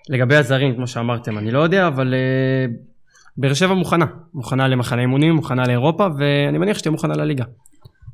לגבי 0.08 0.36
הזרים, 0.36 0.74
כמו 0.74 0.86
שאמרתם, 0.86 1.38
אני 1.38 1.50
לא 1.50 1.58
יודע, 1.58 1.86
אבל 1.86 2.14
uh, 2.14 2.72
באר 3.36 3.54
שבע 3.54 3.74
מוכנה. 3.74 4.06
מוכנה 4.34 4.68
למחנה 4.68 5.00
אימונים, 5.00 5.34
מוכנה 5.34 5.62
לאירופה, 5.66 6.06
ואני 6.18 6.58
מניח 6.58 6.78
שתהיה 6.78 6.92
מוכנה 6.92 7.14
לליגה. 7.14 7.44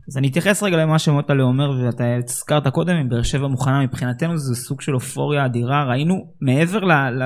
אז 0.09 0.19
אני 0.19 0.29
אתייחס 0.29 0.63
רגע 0.63 0.77
למה 0.77 0.99
שמוטלה 0.99 1.43
אומר, 1.43 1.71
ואתה 1.71 2.05
הזכרת 2.25 2.69
קודם, 2.69 2.97
אם 2.97 3.09
באר 3.09 3.23
שבע 3.23 3.47
מוכנה 3.47 3.83
מבחינתנו, 3.83 4.39
זה 4.39 4.55
סוג 4.55 4.81
של 4.81 4.95
אופוריה 4.95 5.47
אדירה. 5.47 5.85
ראינו, 5.85 6.15
מעבר 6.41 6.81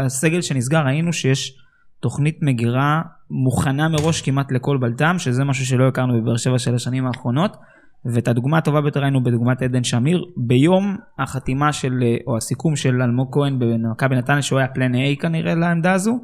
לסגל 0.05 0.41
שנסגר, 0.41 0.85
ראינו 0.87 1.13
שיש 1.13 1.59
תוכנית 2.01 2.39
מגירה 2.43 3.03
מוכנה 3.31 3.89
מראש 3.89 4.23
כמעט 4.23 4.53
לכל 4.53 4.77
בלטם, 4.77 5.19
שזה 5.19 5.45
משהו 5.45 5.67
שלא 5.67 5.89
הכרנו 5.89 6.23
בבאר 6.23 6.37
שבע 6.37 6.59
של 6.59 6.75
השנים 6.75 7.07
האחרונות. 7.07 7.57
ואת 8.05 8.29
הדוגמה 8.29 8.59
הטובה 8.59 8.81
ביותר 8.81 9.01
ראינו 9.01 9.23
בדוגמת 9.23 9.63
עדן 9.63 9.85
שמיר. 9.85 10.25
ביום 10.37 10.97
החתימה 11.19 11.73
של, 11.73 12.03
או 12.27 12.37
הסיכום 12.37 12.77
של 12.77 13.03
אלמוג 13.03 13.29
כהן 13.33 13.59
במכבי 13.59 14.17
נתניה, 14.17 14.43
שהוא 14.43 14.59
היה 14.59 14.69
פלן 14.69 14.95
A 14.95 15.21
כנראה 15.21 15.55
לעמדה 15.55 15.93
הזו, 15.93 16.21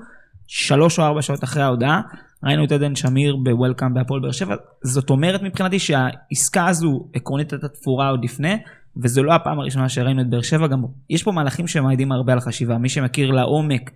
שלוש 0.46 0.98
או 0.98 1.04
ארבע 1.04 1.22
שעות 1.22 1.44
אחרי 1.44 1.62
ההודעה, 1.62 2.00
ראינו 2.44 2.64
את 2.64 2.72
עדן 2.72 2.94
שמיר 2.94 3.36
בוולקאם 3.36 3.94
בהפועל 3.94 4.20
באר 4.20 4.32
שבע. 4.32 4.54
זאת 4.84 5.10
אומרת 5.10 5.42
מבחינתי 5.42 5.78
שהעסקה 5.78 6.66
הזו 6.66 7.08
עקרונית 7.14 7.52
הייתה 7.52 7.68
תפורה 7.68 8.10
עוד 8.10 8.24
לפני, 8.24 8.58
וזו 9.02 9.22
לא 9.22 9.34
הפעם 9.34 9.60
הראשונה 9.60 9.88
שראינו 9.88 10.20
את 10.20 10.30
באר 10.30 10.42
שבע, 10.42 10.66
גם 10.66 10.82
יש 11.10 11.22
פה 11.22 11.32
מהלכים 11.32 11.66
שמעידים 11.66 12.12
הרבה 12.12 12.32
על 12.32 12.40
חשיבה. 12.40 12.78
מי 12.78 12.88
שמכיר 12.88 13.30
לעומק 13.30 13.90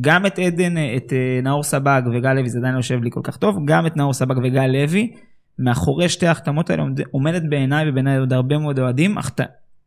גם 0.00 0.26
את 0.26 0.38
עדן, 0.38 0.74
את 0.96 1.12
אה, 1.12 1.40
נאור 1.42 1.62
סבג 1.62 2.02
וגל 2.12 2.32
לוי, 2.32 2.48
זה 2.48 2.58
עדיין 2.58 2.74
לא 2.74 2.78
יושב 2.78 3.02
לי 3.02 3.10
כל 3.12 3.20
כך 3.24 3.36
טוב, 3.36 3.56
גם 3.64 3.86
את 3.86 3.96
נאור 3.96 4.12
סבג 4.12 4.38
וגל 4.38 4.66
לוי, 4.66 5.12
מאחורי 5.58 6.08
שתי 6.08 6.26
ההחתמות 6.26 6.70
האלה 6.70 6.82
עומד- 6.82 7.00
עומדת 7.10 7.42
בעיניי 7.48 7.90
ובעיניי 7.90 8.18
עוד 8.18 8.32
הרבה 8.32 8.58
מאוד 8.58 8.78
אוהדים, 8.78 9.18
החת... 9.18 9.40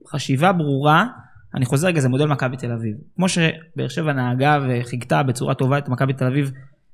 חשיבה 0.07 0.51
ברורה, 0.51 1.05
אני 1.55 1.65
חוזר 1.65 1.87
רגע, 1.87 2.01
זה 2.01 2.09
מודל 2.09 2.25
מכבי 2.25 2.57
תל 2.57 2.71
אביב. 2.71 2.95
כמו 3.15 3.29
שבאר 3.29 3.87
שבע 3.87 4.13
נהגה 4.13 4.57
וחיכתה 4.69 5.23
בצורה 5.23 5.53
טובה 5.53 5.77
את 5.77 5.89
מכבי 5.89 6.13
תל 6.13 6.25
אביב 6.25 6.51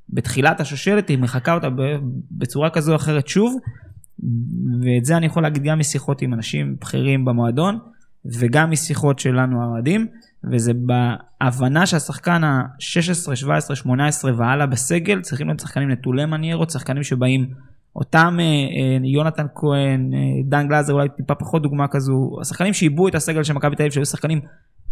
בתחילת 0.10 0.60
השושלת, 0.60 1.10
היא 1.10 1.18
מחקה 1.18 1.54
אותה 1.54 1.68
בצורה 2.32 2.70
כזו 2.70 2.92
או 2.92 2.96
אחרת 2.96 3.28
שוב, 3.28 3.56
ואת 4.82 5.06
זה 5.06 5.18
אני 5.18 5.26
יכול 5.26 5.44
להגיד 5.44 5.64
גם 5.64 5.80
משיחות 5.80 6.22
עם 6.22 6.34
אנשים 6.34 6.76
בכירים 6.82 7.26
במועדון, 7.26 7.80
וגם 8.40 8.72
משיחות 8.72 9.20
שלנו 9.20 9.64
האוהדים, 9.64 10.08
וזה 10.52 10.72
בהבנה 10.74 11.86
שהשחקן 11.86 12.44
ה-16, 12.44 13.36
17, 13.36 13.76
18 13.76 14.32
והלאה 14.38 14.66
בסגל 14.66 15.22
צריכים 15.22 15.48
להיות 15.48 15.60
שחקנים 15.60 15.92
נטולי 15.92 16.26
מניירות, 16.26 16.70
שחקנים 16.70 17.04
שבאים 17.04 17.50
אותם 17.96 18.38
אה, 18.40 18.46
אה, 18.46 18.98
יונתן 19.04 19.46
כהן, 19.56 20.14
אה, 20.14 20.20
דן 20.46 20.68
גלאזר 20.68 20.94
אולי 20.94 21.10
טיפה 21.18 21.36
פחות 21.36 21.62
דוגמה 21.62 21.88
כזו, 21.88 22.38
השחקנים 22.42 22.74
שעיבו 22.74 23.08
את 23.08 23.16
הסגל 23.16 23.44
של 23.44 23.54
מכבי 23.54 23.76
תל 23.76 23.84
אביב 23.84 23.94
שהיו 23.94 24.06
שחקנים 24.06 24.42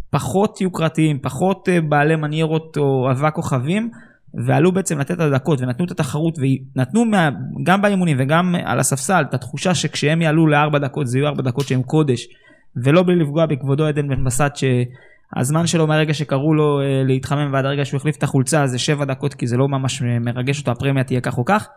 פחות 0.09 0.61
יוקרתיים, 0.61 1.19
פחות 1.19 1.69
בעלי 1.89 2.15
מניירות 2.15 2.77
או 2.77 3.11
אבק 3.11 3.33
כוכבים, 3.33 3.89
ועלו 4.45 4.71
בעצם 4.71 4.99
לתת 4.99 5.11
את 5.11 5.19
הדקות 5.19 5.61
ונתנו 5.61 5.85
את 5.85 5.91
התחרות 5.91 6.37
ונתנו 6.39 7.05
מה, 7.05 7.29
גם 7.63 7.81
באימונים 7.81 8.17
וגם 8.19 8.55
על 8.63 8.79
הספסל 8.79 9.23
את 9.29 9.33
התחושה 9.33 9.75
שכשהם 9.75 10.21
יעלו 10.21 10.47
לארבע 10.47 10.79
דקות 10.79 11.07
זה 11.07 11.17
יהיו 11.17 11.27
ארבע 11.27 11.41
דקות 11.41 11.67
שהם 11.67 11.83
קודש 11.83 12.27
ולא 12.83 13.03
בלי 13.03 13.15
לפגוע 13.15 13.45
בכבודו 13.45 13.85
עדן 13.85 14.07
בן 14.07 14.23
בסט 14.23 14.51
שהזמן 14.55 15.67
שלו 15.67 15.87
מהרגע 15.87 16.13
שקראו 16.13 16.53
לו 16.53 16.79
להתחמם 17.05 17.53
ועד 17.53 17.65
הרגע 17.65 17.85
שהוא 17.85 17.97
החליף 17.97 18.17
את 18.17 18.23
החולצה 18.23 18.67
זה 18.67 18.79
שבע 18.79 19.05
דקות 19.05 19.33
כי 19.33 19.47
זה 19.47 19.57
לא 19.57 19.67
ממש 19.67 20.01
מרגש 20.01 20.59
אותו 20.59 20.71
הפרמיה 20.71 21.03
תהיה 21.03 21.21
כך 21.21 21.37
או 21.37 21.45
כך. 21.45 21.69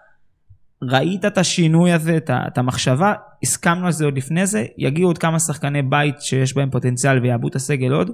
ראית 0.83 1.25
את 1.25 1.39
השינוי 1.39 1.93
הזה, 1.93 2.17
את, 2.17 2.31
את 2.31 2.59
המחשבה, 2.59 3.13
הסכמנו 3.43 3.87
על 3.87 3.93
זה 3.93 4.05
עוד 4.05 4.17
לפני 4.17 4.47
זה, 4.47 4.65
יגיעו 4.79 5.09
עוד 5.09 5.19
כמה 5.19 5.39
שחקני 5.39 5.83
בית 5.83 6.21
שיש 6.21 6.55
בהם 6.55 6.71
פוטנציאל 6.71 7.19
ויעבו 7.19 7.49
את 7.49 7.55
הסגל 7.55 7.93
עוד. 7.93 8.11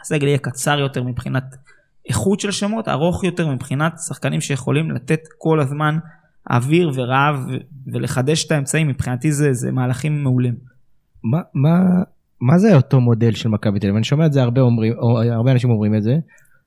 הסגל 0.00 0.26
יהיה 0.26 0.38
קצר 0.38 0.78
יותר 0.78 1.02
מבחינת 1.02 1.44
איכות 2.08 2.40
של 2.40 2.50
שמות, 2.50 2.88
ארוך 2.88 3.24
יותר 3.24 3.48
מבחינת 3.48 3.92
שחקנים 4.08 4.40
שיכולים 4.40 4.90
לתת 4.90 5.20
כל 5.38 5.60
הזמן 5.60 5.98
אוויר 6.50 6.90
ורעב 6.94 7.46
ולחדש 7.92 8.46
את 8.46 8.52
האמצעים, 8.52 8.88
מבחינתי 8.88 9.32
זה, 9.32 9.52
זה 9.52 9.72
מהלכים 9.72 10.22
מעולים. 10.22 10.54
מה, 11.24 11.38
מה, 11.54 11.78
מה 12.40 12.58
זה 12.58 12.76
אותו 12.76 13.00
מודל 13.00 13.32
של 13.32 13.48
מכבי 13.48 13.78
תל 13.78 13.86
אביב? 13.86 13.96
אני 13.96 14.04
שומע 14.04 14.26
את 14.26 14.32
זה 14.32 14.42
הרבה 14.42 14.60
אומרים, 14.60 14.92
או 14.98 15.22
הרבה 15.22 15.52
אנשים 15.52 15.70
אומרים 15.70 15.94
את 15.94 16.02
זה, 16.02 16.16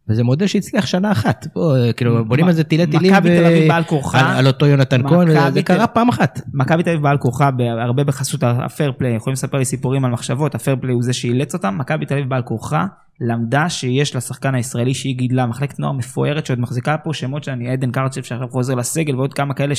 וזה 0.10 0.24
מודל 0.24 0.48
שהצליח 0.48 0.86
שנה 0.86 1.12
אחת. 1.12 1.48
בוא, 1.56 1.76
כאילו, 1.98 2.26
בונים 2.26 2.46
על 2.46 2.54
זה 2.54 2.64
טילי 2.64 2.88
טילים. 2.88 3.14
מכבי 3.14 3.38
תל 3.40 3.46
אביב 3.46 3.68
בעל 3.68 3.84
כורחה. 3.84 4.38
על- 4.38 4.48
אותו 4.48 4.66
יונתן 4.66 5.08
כהן, 5.08 5.52
זה 5.52 5.64
קרה 5.64 5.88
פעם 5.88 6.10
אחת. 6.10 6.42
מכבי 6.54 6.84
תל 6.84 6.90
אביב 6.90 7.02
בעל 7.04 7.18
כורחה, 7.18 7.50
הרבה 7.88 8.04
בחסות 8.04 8.44
הפייר 8.44 8.92
פליי, 8.98 9.16
יכולים 9.16 9.34
לספר 9.34 9.58
לי 9.58 9.66
סיפורים 9.66 10.06
על 10.06 10.12
מחשבות, 10.12 10.56
הפייר 10.56 10.76
פליי 10.82 10.94
הוא 10.94 11.04
זה 11.04 11.14
שאילץ 11.14 11.54
אותם, 11.54 11.76
מכבי 11.78 12.06
תל 12.06 12.14
אביב 12.14 12.30
בעל 12.30 12.42
כורחה 12.42 12.86
למדה 13.22 13.70
שיש 13.70 14.16
לשחקן 14.16 14.56
הישראלי 14.56 14.94
שהיא 14.94 15.18
גידלה, 15.18 15.46
מחלקת 15.46 15.80
נוער 15.80 15.92
מפוארת 15.94 16.46
שעוד 16.46 16.60
מחזיקה 16.60 16.96
פה 17.04 17.14
שמות 17.14 17.44
שאני, 17.44 17.70
עדן 17.70 17.92
קרצ'ב 17.92 18.22
שעכשיו 18.24 18.48
חוזר 18.52 18.76
לסגל 18.76 19.16
ועוד 19.16 19.34
כמה 19.34 19.54
כאלה 19.54 19.74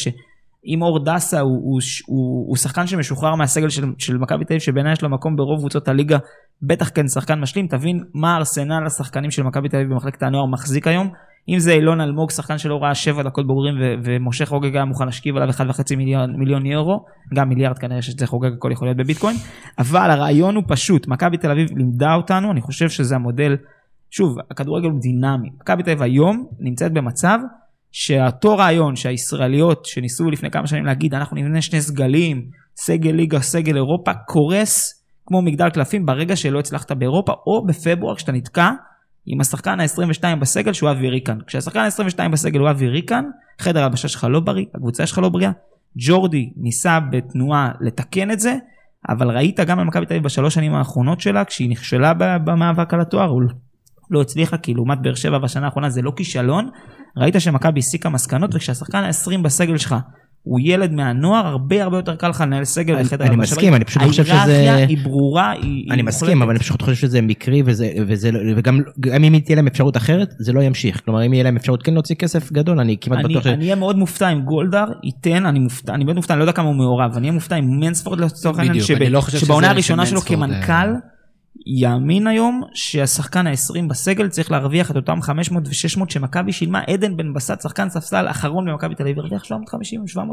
שאם 0.65 0.83
אור 0.83 1.05
דסה 1.05 1.41
הוא, 1.41 1.51
הוא, 1.51 1.81
הוא, 2.07 2.49
הוא 2.49 2.57
שחקן 2.57 2.87
שמשוחרר 2.87 3.35
מהסגל 3.35 3.69
של, 3.69 3.85
של 3.99 4.19
מכבי 4.19 4.45
תל 4.45 4.53
אביב 4.53 4.63
שבעיניי 4.63 4.93
יש 4.93 5.03
לו 5.03 5.09
מקום 5.11 5.37
ברוב 5.37 5.59
קבוצות 5.59 5.89
הליגה, 5.89 6.19
בטח 6.63 6.91
כן 6.95 7.09
שחקן 7.09 7.41
משלים, 7.41 7.67
תבין 7.67 8.05
מה 8.15 8.37
ארסנל 8.37 8.87
השחקנים 8.87 9.31
של 9.31 9.43
מכבי 9.43 9.69
תל 9.69 9.77
אביב 9.77 9.91
במחלקת 9.91 10.23
הנוער 10.23 10.47
מחזיק 10.47 10.87
היום. 10.87 11.11
אם 11.49 11.59
זה 11.59 11.73
אילון 11.73 12.01
אלמוג, 12.01 12.31
שחקן 12.31 12.59
שלא 12.59 12.79
ראה 12.83 12.95
שבע 12.95 13.23
דקות 13.23 13.47
בוגרים 13.47 13.75
ו- 13.81 13.95
ומשה 14.05 14.47
חוגג 14.47 14.75
היה 14.77 14.85
מוכן 14.85 15.05
להשכיב 15.05 15.37
עליו 15.37 15.51
1.5 15.51 15.97
מיליון, 15.97 16.37
מיליון 16.37 16.67
יורו, 16.67 17.05
גם 17.35 17.49
מיליארד 17.49 17.79
כנראה 17.79 18.03
שזה 18.03 18.27
חוגג 18.27 18.53
הכל 18.53 18.73
יכול 18.73 18.89
להיות 18.89 18.97
בביטקוין, 18.97 19.37
אבל 19.79 20.11
הרעיון 20.11 20.55
הוא 20.55 20.65
פשוט, 20.69 21.09
מכבי 21.09 21.37
תל 21.37 21.51
אביב 21.51 21.69
לימדה 21.77 22.15
אותנו, 22.15 22.53
אני 22.53 22.61
חושב 22.61 22.89
שזה 22.89 23.15
המודל, 23.15 23.57
שוב, 24.11 24.37
הכדורגל 24.51 24.89
הוא 24.89 25.01
דינמי, 25.01 25.49
מכבי 25.61 25.83
תל 25.83 25.91
אביב 25.91 26.03
היום 26.03 26.47
נמצאת 26.61 26.93
במצב 26.93 27.39
שאותו 27.93 28.57
רעיון 28.57 28.97
שהישראליות 28.97 29.85
שניסו 29.85 30.31
לפני 30.31 30.51
כמה 30.51 30.67
שנים 30.67 30.87
להגיד 30.87 31.15
אנחנו 31.15 31.37
נבנה 31.37 31.63
שני 31.63 31.81
סגלים, 31.81 32.43
סגל 32.77 33.11
ליגה, 33.11 33.41
סגל 33.41 33.77
אירופה, 33.77 34.15
קורס 34.27 35.05
כמו 35.27 35.43
מגדל 35.43 35.71
קלפים 35.71 36.07
ברגע 36.07 36.37
שלא 36.37 36.59
הצלחת 36.59 36.93
באירופה, 36.93 37.33
או 37.47 37.67
בפברואר 37.67 38.17
כשאתה 38.17 38.33
נתקע 38.33 38.71
עם 39.27 39.41
השחקן 39.41 39.81
ה-22 39.81 40.37
בסגל 40.41 40.73
שהוא 40.73 40.91
אבי 40.91 41.09
ריקן. 41.09 41.39
כשהשחקן 41.47 41.81
ה-22 41.81 42.29
בסגל 42.33 42.61
הוא 42.61 42.71
אבי 42.71 42.89
ריקן, 42.89 43.25
חדר 43.59 43.81
ההלבשה 43.81 44.09
שלך 44.09 44.27
לא 44.31 44.41
בריא, 44.41 44.65
הקבוצה 44.75 45.07
שלך 45.07 45.19
לא 45.19 45.29
בריאה. 45.29 45.51
ג'ורדי 45.97 46.51
ניסה 46.57 46.99
בתנועה 47.11 47.71
לתקן 47.81 48.31
את 48.31 48.41
זה, 48.41 48.55
אבל 49.09 49.31
ראית 49.31 49.61
גם 49.61 49.79
על 49.79 49.85
מכבי 49.85 50.07
תל 50.07 50.15
אביב 50.15 50.25
בשלוש 50.25 50.55
שנים 50.55 50.75
האחרונות 50.75 51.21
שלה, 51.21 51.45
כשהיא 51.45 51.71
נכשלה 51.71 52.13
במאבק 52.45 52.95
על 52.95 53.01
התואר, 53.01 53.29
הוא 53.29 53.43
לא 54.11 54.21
הצליחה, 54.21 54.57
כי 54.57 54.75
לעומת 54.75 54.99
באר 55.03 55.15
שבע 55.15 55.39
בשנה 55.39 55.65
האחרונה 55.67 55.91
זה 55.91 56.03
לא 56.03 56.13
כישלון. 56.17 56.69
ראית 57.17 57.35
שמכבי 57.39 57.79
הסיקה 57.81 58.09
מסקנות, 58.09 58.55
וכשהשחקן 58.55 58.99
ה-20 58.99 59.39
בסגל 59.43 59.77
שלך 59.77 59.95
הוא 60.43 60.61
ילד 60.63 60.93
מהנוער, 60.93 61.47
הרבה 61.47 61.83
הרבה 61.83 61.97
יותר 61.99 62.17
קל 62.17 62.29
לך 62.29 62.41
לנהל 62.41 62.65
סגל 62.65 62.95
אני- 62.95 63.09
אני. 63.21 63.37
מסכים, 63.37 63.75
אני 63.75 63.85
פשוט 63.85 64.03
לא 64.03 64.09
חושב 64.09 64.25
שזה- 64.25 64.35
ההיררכיה 64.35 64.87
היא 64.87 64.99
ברורה, 65.05 65.51
היא... 65.51 65.61
היא 65.63 65.85
אני 65.93 66.03
מוחלטת. 66.03 66.23
מסכים, 66.23 66.43
אבל 66.43 66.51
אני 66.51 66.59
פשוט 66.59 66.83
חושב 66.83 66.95
שזה 66.95 67.23
מקרי 67.23 67.63
וזה, 67.67 67.89
וזה, 68.07 68.31
לא- 68.33 68.41
וגם 68.57 68.81
גם 69.01 69.25
אם 69.25 69.39
תהיה 69.39 69.57
להם 69.57 69.67
אפשרות 69.67 69.97
אחרת, 69.97 70.35
זה 70.39 70.53
לא 70.53 70.61
ימשיך. 70.61 71.01
כלומר, 71.05 71.27
אם 71.27 71.33
יהיה 71.35 71.45
להם 71.45 71.57
אפשרות 71.57 71.83
כן 71.83 71.95
להוציא 71.95 72.17
כסף 72.17 72.53
גדול, 72.53 72.81
אני 72.81 72.97
כמעט 73.01 73.19
אני 73.25 73.29
בטוח 73.35 73.45
ש... 73.45 73.47
אני 73.47 73.65
אהיה 73.65 73.75
מאוד 73.75 73.99
מופתע 73.99 74.29
אם 74.33 74.41
גולדהר 74.41 74.87
ייתן, 75.03 75.47
אני 75.47 75.59
מופתע, 75.59 75.95
אני 75.95 76.05
באמת 76.05 76.17
מופתע, 76.17 76.35
אני 76.35 76.39
לא 76.39 76.45
יודע 76.45 76.53
כמה 76.53 76.67
הוא 76.69 76.75
מעורב, 76.77 77.11
אני 77.17 77.21
אהיה 77.21 77.33
מופתע 77.33 77.57
אם 77.57 77.65
מנספורד 77.81 78.21
לצורך 78.21 78.59
העניין, 78.59 78.77
לא 79.11 79.21
שבעונה 79.21 79.71
הראשונה 79.71 80.07
שלו 80.07 80.21
כמנכ"ל, 80.21 80.73
אה, 80.73 80.87
יאמין 81.71 82.27
היום 82.27 82.63
שהשחקן 82.75 83.47
ה-20 83.47 83.89
בסגל 83.89 84.29
צריך 84.29 84.51
להרוויח 84.51 84.91
את 84.91 84.97
אותם 84.97 85.23
500 85.23 85.69
ו-600 85.69 85.73
שמכבי 86.09 86.53
שילמה, 86.53 86.81
עדן 86.81 87.17
בן 87.17 87.33
בסט, 87.33 87.61
שחקן 87.63 87.89
ספסל 87.89 88.27
אחרון 88.31 88.67
במכבי 88.67 88.95
תל 88.95 89.03
אביב, 89.03 89.19
הרוויח 89.19 89.43
750-700 89.45 89.49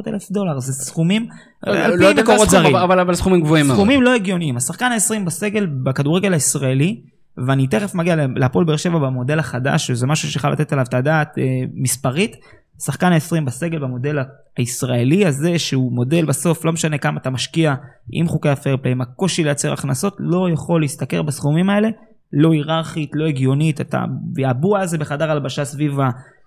אלף 0.07 0.31
דולר, 0.31 0.59
זה 0.59 0.73
סכומים, 0.73 1.27
לא 1.67 1.71
על 1.73 1.91
יודע 1.91 2.13
פי 2.15 2.21
מקורות 2.21 2.49
זרים. 2.49 2.75
אבל- 2.75 2.99
אבל 2.99 3.15
סכומים 3.15 3.41
גבוהים 3.41 3.65
מאוד. 3.67 3.77
סכומים 3.77 4.01
לא 4.01 4.13
הגיוניים. 4.15 4.57
השחקן 4.57 4.91
ה-20 4.91 5.25
בסגל 5.25 5.65
בכדורגל 5.83 6.33
הישראלי, 6.33 7.01
ואני 7.47 7.67
תכף 7.67 7.95
מגיע 7.95 8.15
להפועל 8.35 8.65
באר 8.65 8.77
שבע 8.77 8.99
במודל 8.99 9.39
החדש, 9.39 9.87
שזה 9.87 10.07
משהו 10.07 10.31
שחייב 10.31 10.53
לתת 10.53 10.73
עליו 10.73 10.85
את 10.89 10.93
הדעת 10.93 11.37
אה, 11.37 11.43
מספרית. 11.73 12.35
שחקן 12.79 13.11
ה-20 13.11 13.45
בסגל 13.45 13.79
במודל 13.79 14.19
הישראלי 14.57 15.25
הזה, 15.25 15.59
שהוא 15.59 15.91
מודל 15.91 16.25
בסוף, 16.25 16.65
לא 16.65 16.73
משנה 16.73 16.97
כמה 16.97 17.19
אתה 17.19 17.29
משקיע 17.29 17.75
עם 18.11 18.27
חוקי 18.27 18.49
הפייר 18.49 18.77
עם 18.85 19.01
הקושי 19.01 19.43
לייצר 19.43 19.73
הכנסות, 19.73 20.15
לא 20.19 20.49
יכול 20.53 20.81
להשתכר 20.81 21.21
בסכומים 21.21 21.69
האלה, 21.69 21.89
לא 22.33 22.51
היררכית, 22.51 23.11
לא 23.13 23.25
הגיונית, 23.25 23.81
אתה, 23.81 24.03
והבוע 24.35 24.79
הזה 24.79 24.97
בחדר 24.97 25.31
הלבשה 25.31 25.65
סביב. 25.65 25.97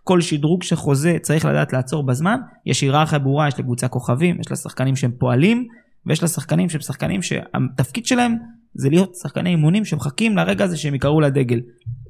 כל 0.04 0.20
שדרוג 0.20 0.62
שחוזה 0.62 1.16
צריך 1.22 1.44
לדעת 1.44 1.72
לעצור 1.72 2.06
בזמן, 2.06 2.40
יש 2.66 2.80
היררכיה 2.80 3.18
ברורה, 3.18 3.48
יש 3.48 3.58
לקבוצה 3.58 3.88
כוכבים, 3.88 4.40
יש 4.40 4.50
לה 4.50 4.56
שחקנים 4.56 4.96
שהם 4.96 5.10
פועלים, 5.18 5.68
ויש 6.06 6.22
לה 6.22 6.28
שחקנים 6.28 6.68
שהם 6.68 6.80
שחקנים 6.80 7.22
שהתפקיד 7.22 8.06
שלהם 8.06 8.34
זה 8.74 8.88
להיות 8.88 9.14
שחקני 9.14 9.50
אימונים 9.50 9.84
שמחכים 9.84 10.36
לרגע 10.36 10.64
הזה 10.64 10.76
שהם 10.76 10.94
יקראו 10.94 11.20
לדגל. 11.20 11.60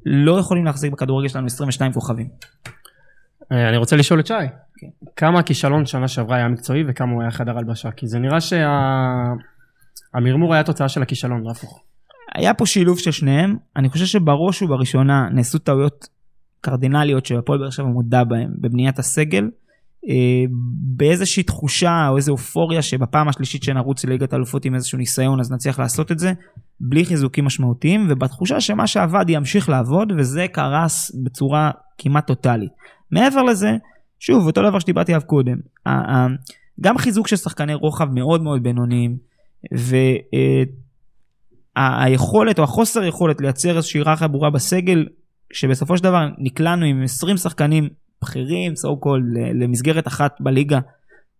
לא 0.05 0.39
יכולים 0.39 0.65
להחזיק 0.65 0.91
בכדורגל 0.91 1.27
שלנו 1.27 1.45
22 1.45 1.93
כוכבים. 1.93 2.27
אה, 3.51 3.69
אני 3.69 3.77
רוצה 3.77 3.95
לשאול 3.95 4.19
את 4.19 4.27
שי, 4.27 4.33
כן. 4.77 4.87
כמה 5.15 5.39
הכישלון 5.39 5.85
שנה 5.85 6.07
שעברה 6.07 6.37
היה 6.37 6.47
מקצועי 6.47 6.83
וכמה 6.87 7.11
הוא 7.11 7.21
היה 7.21 7.31
חדר 7.31 7.57
הלבשה? 7.57 7.91
כי 7.91 8.07
זה 8.07 8.19
נראה 8.19 8.37
שהמרמור 10.11 10.53
היה 10.53 10.63
תוצאה 10.63 10.89
של 10.89 11.01
הכישלון, 11.01 11.43
לא 11.43 11.51
הפוך. 11.51 11.83
היה 12.35 12.53
פה 12.53 12.65
שילוב 12.65 12.99
של 12.99 13.11
שניהם, 13.11 13.57
אני 13.75 13.89
חושב 13.89 14.05
שבראש 14.05 14.61
ובראשונה 14.61 15.29
נעשו 15.31 15.57
טעויות 15.57 16.07
קרדינליות 16.61 17.25
שהפועל 17.25 17.59
באר 17.59 17.69
שבע 17.69 17.85
מודע 17.85 18.23
בהן 18.23 18.51
בבניית 18.61 18.99
הסגל, 18.99 19.49
באיזושהי 20.81 21.43
תחושה 21.43 22.07
או 22.09 22.17
איזו 22.17 22.31
אופוריה 22.31 22.81
שבפעם 22.81 23.27
השלישית 23.27 23.63
שנרוץ 23.63 24.05
לליגת 24.05 24.33
האלופות 24.33 24.65
עם 24.65 24.75
איזשהו 24.75 24.97
ניסיון 24.97 25.39
אז 25.39 25.51
נצליח 25.51 25.79
לעשות 25.79 26.11
את 26.11 26.19
זה, 26.19 26.33
בלי 26.79 27.05
חיזוקים 27.05 27.45
משמעותיים, 27.45 28.07
ובתחושה 28.09 28.61
שמה 28.61 28.87
שעבד 28.87 29.25
ימשיך 29.29 29.69
לעבוד, 29.69 30.11
וזה 30.17 30.45
קרס 30.51 31.11
בצורה 31.23 31.71
כמעט 31.97 32.27
טוטאלית. 32.27 32.71
מעבר 33.11 33.43
לזה, 33.43 33.71
שוב, 34.19 34.47
אותו 34.47 34.61
דבר 34.69 34.79
שדיברתי 34.79 35.13
עליו 35.13 35.27
קודם, 35.27 35.57
גם 36.81 36.97
חיזוק 36.97 37.27
של 37.27 37.35
שחקני 37.35 37.73
רוחב 37.73 38.07
מאוד 38.11 38.43
מאוד 38.43 38.63
בינוניים, 38.63 39.17
ו... 39.77 39.95
אה, 40.33 40.63
או 42.57 42.63
החוסר 42.63 43.03
יכולת 43.03 43.41
לייצר 43.41 43.77
איזושהי 43.77 43.99
היררכיה 43.99 44.27
ברורה 44.27 44.49
בסגל, 44.49 45.05
שבסופו 45.53 45.97
של 45.97 46.03
דבר 46.03 46.27
נקלענו 46.37 46.85
עם 46.85 47.03
20 47.03 47.37
שחקנים 47.37 47.89
בכירים, 48.21 48.73
so 48.73 49.05
called, 49.05 49.39
למסגרת 49.53 50.07
אחת 50.07 50.35
בליגה, 50.39 50.79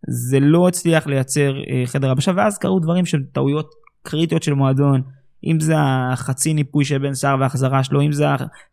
זה 0.07 0.39
לא 0.39 0.67
הצליח 0.67 1.07
לייצר 1.07 1.53
אה, 1.69 1.83
חדר 1.86 2.12
הבשה, 2.12 2.31
ואז 2.36 2.57
קרו 2.57 2.79
דברים 2.79 3.05
שהם 3.05 3.24
טעויות 3.31 3.69
קריטיות 4.03 4.43
של 4.43 4.53
מועדון, 4.53 5.01
אם 5.43 5.59
זה 5.59 5.74
החצי 5.77 6.53
ניפוי 6.53 6.86
של 6.86 6.98
בן 6.98 7.13
סער 7.13 7.38
והחזרה 7.39 7.83
שלו, 7.83 8.01
אם 8.01 8.12
זה 8.12 8.25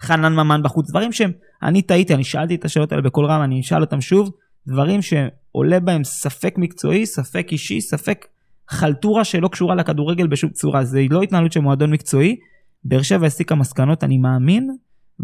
חנן 0.02 0.32
ממן 0.32 0.62
בחוץ, 0.62 0.90
דברים 0.90 1.12
שהם, 1.12 1.30
אני 1.62 1.82
טעיתי, 1.82 2.14
אני 2.14 2.24
שאלתי 2.24 2.54
את 2.54 2.64
השאלות 2.64 2.92
האלה 2.92 3.02
בקול 3.02 3.26
רם, 3.26 3.42
אני 3.42 3.60
אשאל 3.60 3.80
אותם 3.80 4.00
שוב, 4.00 4.30
דברים 4.66 5.00
שעולה 5.02 5.80
בהם 5.80 6.04
ספק 6.04 6.54
מקצועי, 6.58 7.06
ספק 7.06 7.46
אישי, 7.52 7.80
ספק 7.80 8.26
חלטורה 8.68 9.24
שלא 9.24 9.48
קשורה 9.48 9.74
לכדורגל 9.74 10.26
בשום 10.26 10.50
צורה, 10.50 10.84
זה 10.84 11.02
לא 11.10 11.22
התנהלות 11.22 11.52
של 11.52 11.60
מועדון 11.60 11.90
מקצועי. 11.90 12.36
באר 12.84 13.02
שבע 13.02 13.26
הסיקה 13.26 13.54
מסקנות, 13.54 14.04
אני 14.04 14.18
מאמין, 14.18 14.76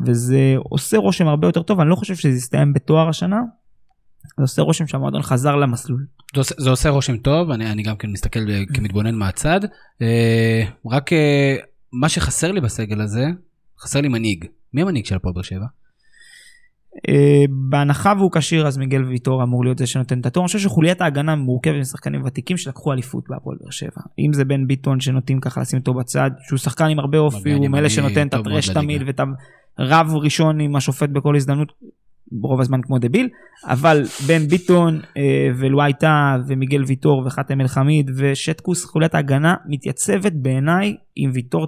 וזה 0.07 0.55
עושה 0.59 0.97
רושם 0.97 1.29
הרבה 1.29 1.49
יותר 1.49 1.63
טוב, 1.63 1.81
אני 1.81 1.91
לא 1.91 1.97
חושב 1.97 2.15
שזה 2.15 2.37
יסתיים 2.37 2.73
בתואר 2.73 3.09
השנה, 3.09 3.41
זה 4.37 4.43
עושה 4.43 4.63
רושם 4.63 4.87
שהמועדון 4.87 5.23
חזר 5.23 5.57
למסלול. 5.57 6.07
זה 6.35 6.41
עושה, 6.41 6.55
זה 6.59 6.71
עושה 6.71 6.89
רושם 6.89 7.17
טוב, 7.17 7.51
אני, 7.51 7.73
אני 7.73 7.83
גם 7.83 7.97
כן 7.97 8.11
מסתכל 8.11 8.41
אה, 8.51 8.63
כמתבונן 8.75 9.15
מהצד. 9.15 9.61
אה, 10.03 10.65
רק 10.91 11.13
אה, 11.13 11.57
מה 11.93 12.09
שחסר 12.09 12.53
לי 12.53 12.61
בסגל 12.61 13.01
הזה, 13.01 13.27
חסר 13.81 14.01
לי 14.01 14.09
מנהיג. 14.09 14.45
מי 14.75 14.83
המנהיג 14.83 15.05
של 15.05 15.17
הפועל 15.17 15.35
באר 15.35 15.43
שבע? 15.43 15.67
בהנחה 17.71 18.13
והוא 18.19 18.31
כשיר 18.33 18.67
אז 18.67 18.79
מיגל 18.79 19.05
ויטור 19.05 19.43
אמור 19.43 19.65
להיות 19.65 19.79
זה 19.79 19.87
שנותן 19.87 20.21
את 20.21 20.27
התור. 20.27 20.43
אני 20.43 20.47
חושב 20.47 20.59
שחוליית 20.59 21.01
ההגנה 21.01 21.37
מורכבת 21.37 21.81
משחקנים 21.81 22.23
ותיקים 22.25 22.57
שלקחו 22.57 22.93
אליפות 22.93 23.25
בהפועל 23.29 23.57
באר 23.61 23.71
שבע. 23.71 24.03
אם 24.19 24.33
זה 24.33 24.45
בן 24.45 24.67
ביטון 24.67 25.01
שנוטים 25.01 25.41
ככה 25.41 25.61
לשים 25.61 25.79
אותו 25.79 25.95
בצד, 25.95 26.31
שהוא 26.47 26.59
שחקן 26.59 26.85
עם 26.85 26.99
הרבה 26.99 27.19
אופי, 27.19 27.53
הוא 27.53 27.69
מאלה 27.69 27.91
שנותן 27.91 28.27
את 28.27 28.35
הטרש 28.35 28.69
תמיד. 28.69 29.03
ואת 29.07 29.21
הרב 29.79 30.15
ראשון 30.15 30.61
עם 30.61 30.77
השופט 30.77 31.09
בכל 31.09 31.37
הזדמנות. 31.37 31.73
ברוב 32.33 32.61
הזמן 32.61 32.83
כמו 32.83 32.99
דביל, 32.99 33.29
אבל 33.65 34.03
בן 34.27 34.47
ביטון 34.47 35.01
אה, 35.17 35.49
ולואי 35.59 35.93
טאה 35.93 36.37
ומיגל 36.47 36.85
ויטור 36.85 37.27
וחאתם 37.27 37.61
אל 37.61 37.69
חמיד 37.69 38.11
ושטקוס 38.17 38.85
חוליית 38.85 39.15
ההגנה 39.15 39.55
מתייצבת 39.67 40.33
בעיניי 40.33 40.97
עם 41.17 41.31
ויטור 41.35 41.67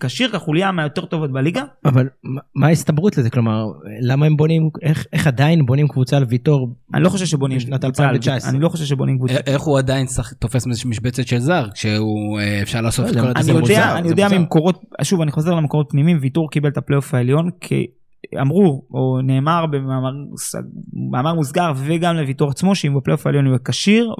כשיר 0.00 0.28
כחוליה 0.28 0.72
מהיותר 0.72 1.04
טובות 1.04 1.32
בליגה. 1.32 1.62
אבל 1.84 2.08
מה- 2.54 2.66
ההסתברות 2.66 3.18
לזה? 3.18 3.30
כלומר, 3.30 3.66
למה 4.00 4.26
הם 4.26 4.36
בונים, 4.36 4.70
איך 4.82 5.06
איך 5.12 5.26
עדיין 5.26 5.66
בונים 5.66 5.88
קבוצה 5.88 6.16
על 6.16 6.24
ויטור? 6.28 6.74
אני 6.94 7.02
לא 7.02 7.08
חושב 7.08 7.24
שבונים 7.26 7.58
בשנת 7.58 7.84
קבוצה 7.84 8.02
על- 8.02 8.08
2019. 8.08 8.50
אני 8.50 8.60
לא 8.60 8.68
חושב 8.68 8.84
שבונים 8.84 9.16
קבוצה. 9.18 9.34
א- 9.34 9.40
איך 9.46 9.62
הוא 9.62 9.78
עדיין 9.78 10.06
שח- 10.06 10.32
תופס 10.32 10.66
מש- 10.66 10.86
משבצת 10.86 11.26
של 11.26 11.38
זר, 11.38 11.66
כשהוא 11.74 12.40
אה, 12.40 12.62
אפשר 12.62 12.80
לעשות 12.80 13.04
לא 13.06 13.10
את 13.10 13.16
יודע, 13.16 13.32
כל 13.32 13.38
הדברים. 13.40 13.60
מוזר, 13.60 13.98
אני 13.98 14.08
יודע. 14.08 14.28
ממקורות, 14.38 14.80
שוב 15.02 15.20
אני 15.20 15.30
חוזר 15.30 15.54
למקורות 15.54 15.86
פנימיים, 15.90 16.18
ויטור 16.20 16.50
קיבל 16.50 16.68
את 16.68 16.76
הפלייאוף 16.76 17.14
העליון, 17.14 17.50
כי 17.60 17.86
אמרו, 18.40 18.82
או 18.94 19.20
נאמר 19.22 19.66
במאמר 19.66 20.10
מוס- 20.30 20.54
מאמר 21.12 21.34
מוסגר 21.34 21.72
וגם 21.76 22.16
לוויטור 22.16 22.50
עצמו, 22.50 22.74
שאם 22.74 22.94
בפלייאוף 22.96 23.26
העליון 23.26 23.46
הוא 23.46 23.56
כשיר, 23.64 24.10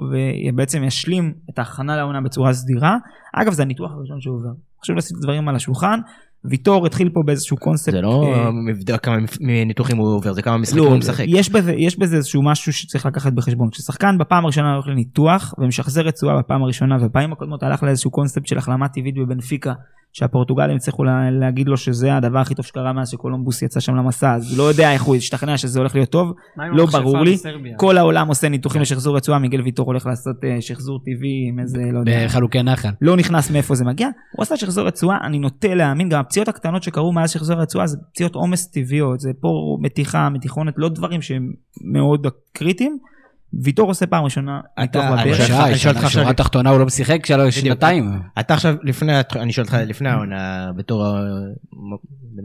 ובעצם 0.49 0.83
ישלים 0.83 1.33
את 1.49 1.59
ההכנה 1.59 1.97
לעונה 1.97 2.21
בצורה 2.21 2.53
סדירה. 2.53 2.97
אגב, 3.33 3.53
זה 3.53 3.61
הניתוח 3.63 3.91
הראשון 3.91 4.21
שהוא 4.21 4.35
עובר. 4.35 4.49
חשוב 4.83 4.97
לשים 4.97 5.17
את 5.17 5.21
הדברים 5.21 5.49
על 5.49 5.55
השולחן. 5.55 5.99
ויטור 6.45 6.85
התחיל 6.85 7.09
פה 7.09 7.21
באיזשהו 7.25 7.57
קונספט. 7.57 7.91
זה 7.91 8.01
לא 8.01 8.33
אה, 8.35 8.51
מבדק 8.51 9.03
כמה 9.03 9.15
ניתוחים 9.65 9.97
הוא 9.97 10.15
עובר, 10.15 10.33
זה 10.33 10.41
כמה 10.41 10.57
משחקים 10.57 10.83
לא, 10.83 10.89
הוא 10.89 10.97
משחק. 10.97 11.23
יש 11.27 11.49
בזה, 11.49 11.73
יש 11.73 11.99
בזה 11.99 12.15
איזשהו 12.15 12.43
משהו 12.43 12.73
שצריך 12.73 13.05
לקחת 13.05 13.33
בחשבון. 13.33 13.69
כששחקן 13.69 14.17
בפעם 14.17 14.43
הראשונה 14.43 14.73
הולך 14.73 14.87
לניתוח 14.87 15.53
ומשחזר 15.57 16.01
רצועה 16.01 16.37
בפעם 16.39 16.63
הראשונה 16.63 16.97
ובפעמים 17.01 17.33
הקודמות 17.33 17.63
הלך 17.63 17.83
לאיזשהו 17.83 18.11
קונספט 18.11 18.47
של 18.47 18.57
החלמה 18.57 18.87
טבעית 18.87 19.15
בבנפיקה, 19.15 19.73
שהפורטוגלים 20.13 20.75
הצליחו 20.75 21.03
לה, 21.03 21.31
להגיד 21.31 21.67
לו 21.67 21.77
שזה 21.77 22.15
הדבר 22.15 22.39
הכי 22.39 22.55
טוב 22.55 22.65
שקרה 22.65 22.93
מאז 22.93 23.09
שקולומבוס 23.09 23.61
יצא 23.61 23.79
שם 23.79 23.95
למסע, 23.95 24.33
אז 24.33 24.57
לא 24.57 24.63
יודע 24.63 24.91
איך 24.91 25.03
הוא 25.03 25.15
השתכנע 25.15 25.57
שזה 25.57 25.79
הולך 25.79 25.95
להיות 25.95 26.09
טוב, 26.09 26.33
לא 26.57 26.85
ברור 26.85 27.19
לי. 27.19 27.33
בסרביה? 27.33 27.77
כל 27.77 27.97
העולם 27.97 28.27
עושה 28.27 28.49
ניתוחים 28.49 28.81
לשחזור 28.81 29.17
רצועה, 29.17 29.39
מיגל 29.39 29.61
ויטור 29.61 29.85
הולך 29.85 30.05
לעשות 30.05 30.35
אה, 30.43 30.61
שחזור 30.61 30.99
טבעי 30.99 31.47
עם 31.49 31.59
איזה, 31.59 31.81
לא 31.93 31.99
יודע. 31.99 32.25
בחלוקי 32.25 32.63
נחל. 32.63 32.89
לא 33.01 33.17
נכנס 33.17 33.51
מאיפה 33.51 33.75
זה 33.75 33.85
מגיע, 33.85 34.07
הוא 34.35 34.43
עשה 34.43 34.57
שחזור 34.57 34.87
רצועה, 34.87 35.17
אני 35.23 35.39
נוטה 35.39 35.75
להאמין, 35.75 36.09
גם 36.09 36.19
הפציעות 36.19 36.47
הקטנות 36.47 36.83
שקרו 36.83 37.11
מאז 37.13 37.31
שחזור 37.31 37.57
רצועה 37.57 37.87
זה 37.87 37.97
פציעות 38.11 38.35
עומס 38.35 38.67
טבעיות, 38.67 39.19
זה 39.19 39.31
פה 39.41 39.77
מתיחה, 39.81 40.29
מתיחונת, 40.29 40.73
לא 40.77 40.89
דברים 40.89 41.21
שהם 41.21 41.51
מאוד 41.93 42.27
קריטיים. 42.53 42.97
ויטור 43.63 43.87
עושה 43.87 44.07
פעם 44.07 44.23
ראשונה 44.23 44.59
ניתוח 44.79 45.03
שי, 45.45 45.53
אני 45.53 45.77
שואל 45.77 45.95
אותך 45.95 46.09
שורה 46.09 46.23
עכשיו- 46.23 46.33
תחתונה 46.33 46.69
הוא 46.69 46.79
לא 46.79 46.85
משחק 46.85 47.19
כשלא 47.23 47.51
שנתיים. 47.51 48.21
אתה 48.39 48.53
עכשיו 48.53 48.75
לפני, 48.83 49.13
אני 49.35 49.51
שואל 49.51 49.65
אותך 49.65 49.77
לפני 49.87 50.09
העונה 50.09 50.71
בתור 50.77 51.05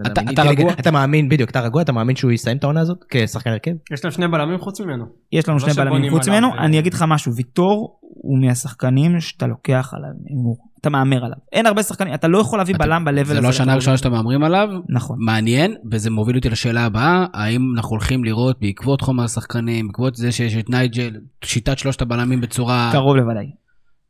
אתה- 0.07 0.21
אינטליגנט, 0.21 0.39
רגוע? 0.59 0.73
אתה 0.73 0.91
מאמין, 0.91 1.29
בדיוק, 1.29 1.51
אתה 1.51 1.61
רגוע, 1.61 1.83
אתה 1.83 1.93
מאמין 1.93 2.17
שהוא 2.17 2.33
יסיים 2.33 2.57
את 2.57 2.65
העונה 2.65 2.81
הזאת 2.81 3.05
כשחקן 3.11 3.51
הרכב? 3.51 3.71
יש 3.93 4.05
להם 4.05 4.13
שני 4.13 4.29
בלמים 4.29 4.59
חוץ 4.59 4.81
ממנו. 4.81 5.05
יש 5.33 5.49
לנו 5.49 5.59
לא 5.59 5.65
שני 5.65 5.85
בלמים 5.85 6.11
חוץ 6.13 6.29
ממנו. 6.29 6.49
אני 6.59 6.79
אגיד 6.79 6.95
לך 6.95 7.05
משהו, 7.09 7.35
ויטור 7.35 7.99
הוא 8.01 8.39
מהשחקנים 8.47 9.21
שאתה 9.21 9.47
לוקח 9.47 9.91
עליו 9.97 10.11
הימור, 10.29 10.57
אתה 10.81 10.91
מהמר 10.91 11.25
עליו. 11.25 11.37
אין 11.53 11.67
הרבה 11.67 11.83
שחקנים, 11.83 12.15
אתה 12.15 12.29
לא 12.29 12.39
יכול 12.39 12.59
להביא 12.59 12.75
אתה- 12.75 12.85
בלם 12.85 13.05
ב-level 13.05 13.21
הזה. 13.21 13.35
זה 13.35 13.41
לא 13.41 13.49
השנה 13.49 13.73
הראשונה 13.73 13.97
שאתם 13.97 14.11
מהמרים 14.13 14.45
עליו. 14.45 14.69
נכון. 14.89 15.17
מעניין, 15.21 15.75
וזה 15.93 16.11
מוביל 16.11 16.37
אותי 16.37 16.51
לשאלה 16.51 16.85
הבאה, 16.85 17.27
האם 17.35 17.73
אנחנו 17.77 17.91
הולכים 17.91 18.25
לראות 18.25 18.57
בעקבות 18.61 19.01
חומר 19.01 19.25
השחקנים, 19.25 19.87
בעקבות 19.87 20.15
זה 20.15 20.33
שיש 20.33 20.57
את 20.57 20.71
נייג'ל, 20.71 21.11
שיטת 21.45 21.79
שלושת 21.79 22.03
הבלמים 22.03 22.41
בצורה... 22.41 22.89
קרוב 22.93 23.17
לוודאי. 23.17 23.47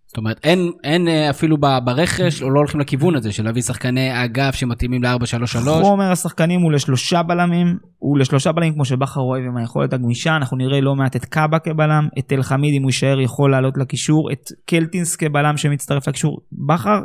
זאת 0.08 0.16
אומרת, 0.16 0.40
אין, 0.44 0.72
אין 0.84 1.08
אה, 1.08 1.30
אפילו 1.30 1.56
ברכש, 1.58 2.42
או 2.42 2.50
לא 2.50 2.58
הולכים 2.58 2.80
לכיוון 2.80 3.16
הזה 3.16 3.32
של 3.32 3.44
להביא 3.44 3.62
שחקני 3.62 4.24
אגף 4.24 4.54
שמתאימים 4.54 5.02
ל-4-3-3. 5.02 5.82
חומר 5.82 6.12
השחקנים 6.12 6.60
הוא 6.60 6.72
לשלושה 6.72 7.22
בלמים, 7.22 7.78
הוא 7.98 8.18
לשלושה 8.18 8.52
בלמים 8.52 8.74
כמו 8.74 8.84
שבכר 8.84 9.20
אוהב 9.20 9.44
עם 9.44 9.56
היכולת 9.56 9.92
הגמישה, 9.92 10.36
אנחנו 10.36 10.56
נראה 10.56 10.80
לא 10.80 10.94
מעט 10.94 11.16
את 11.16 11.24
קאבה 11.24 11.58
כבלם, 11.58 12.08
את 12.18 12.28
תל 12.28 12.42
חמיד 12.42 12.74
אם 12.74 12.82
הוא 12.82 12.88
יישאר 12.88 13.20
יכול 13.20 13.50
לעלות 13.50 13.78
לקישור, 13.78 14.32
את 14.32 14.48
קלטינס 14.66 15.16
כבלם 15.16 15.56
שמצטרף 15.56 16.08
לקישור. 16.08 16.40
בכר 16.52 17.00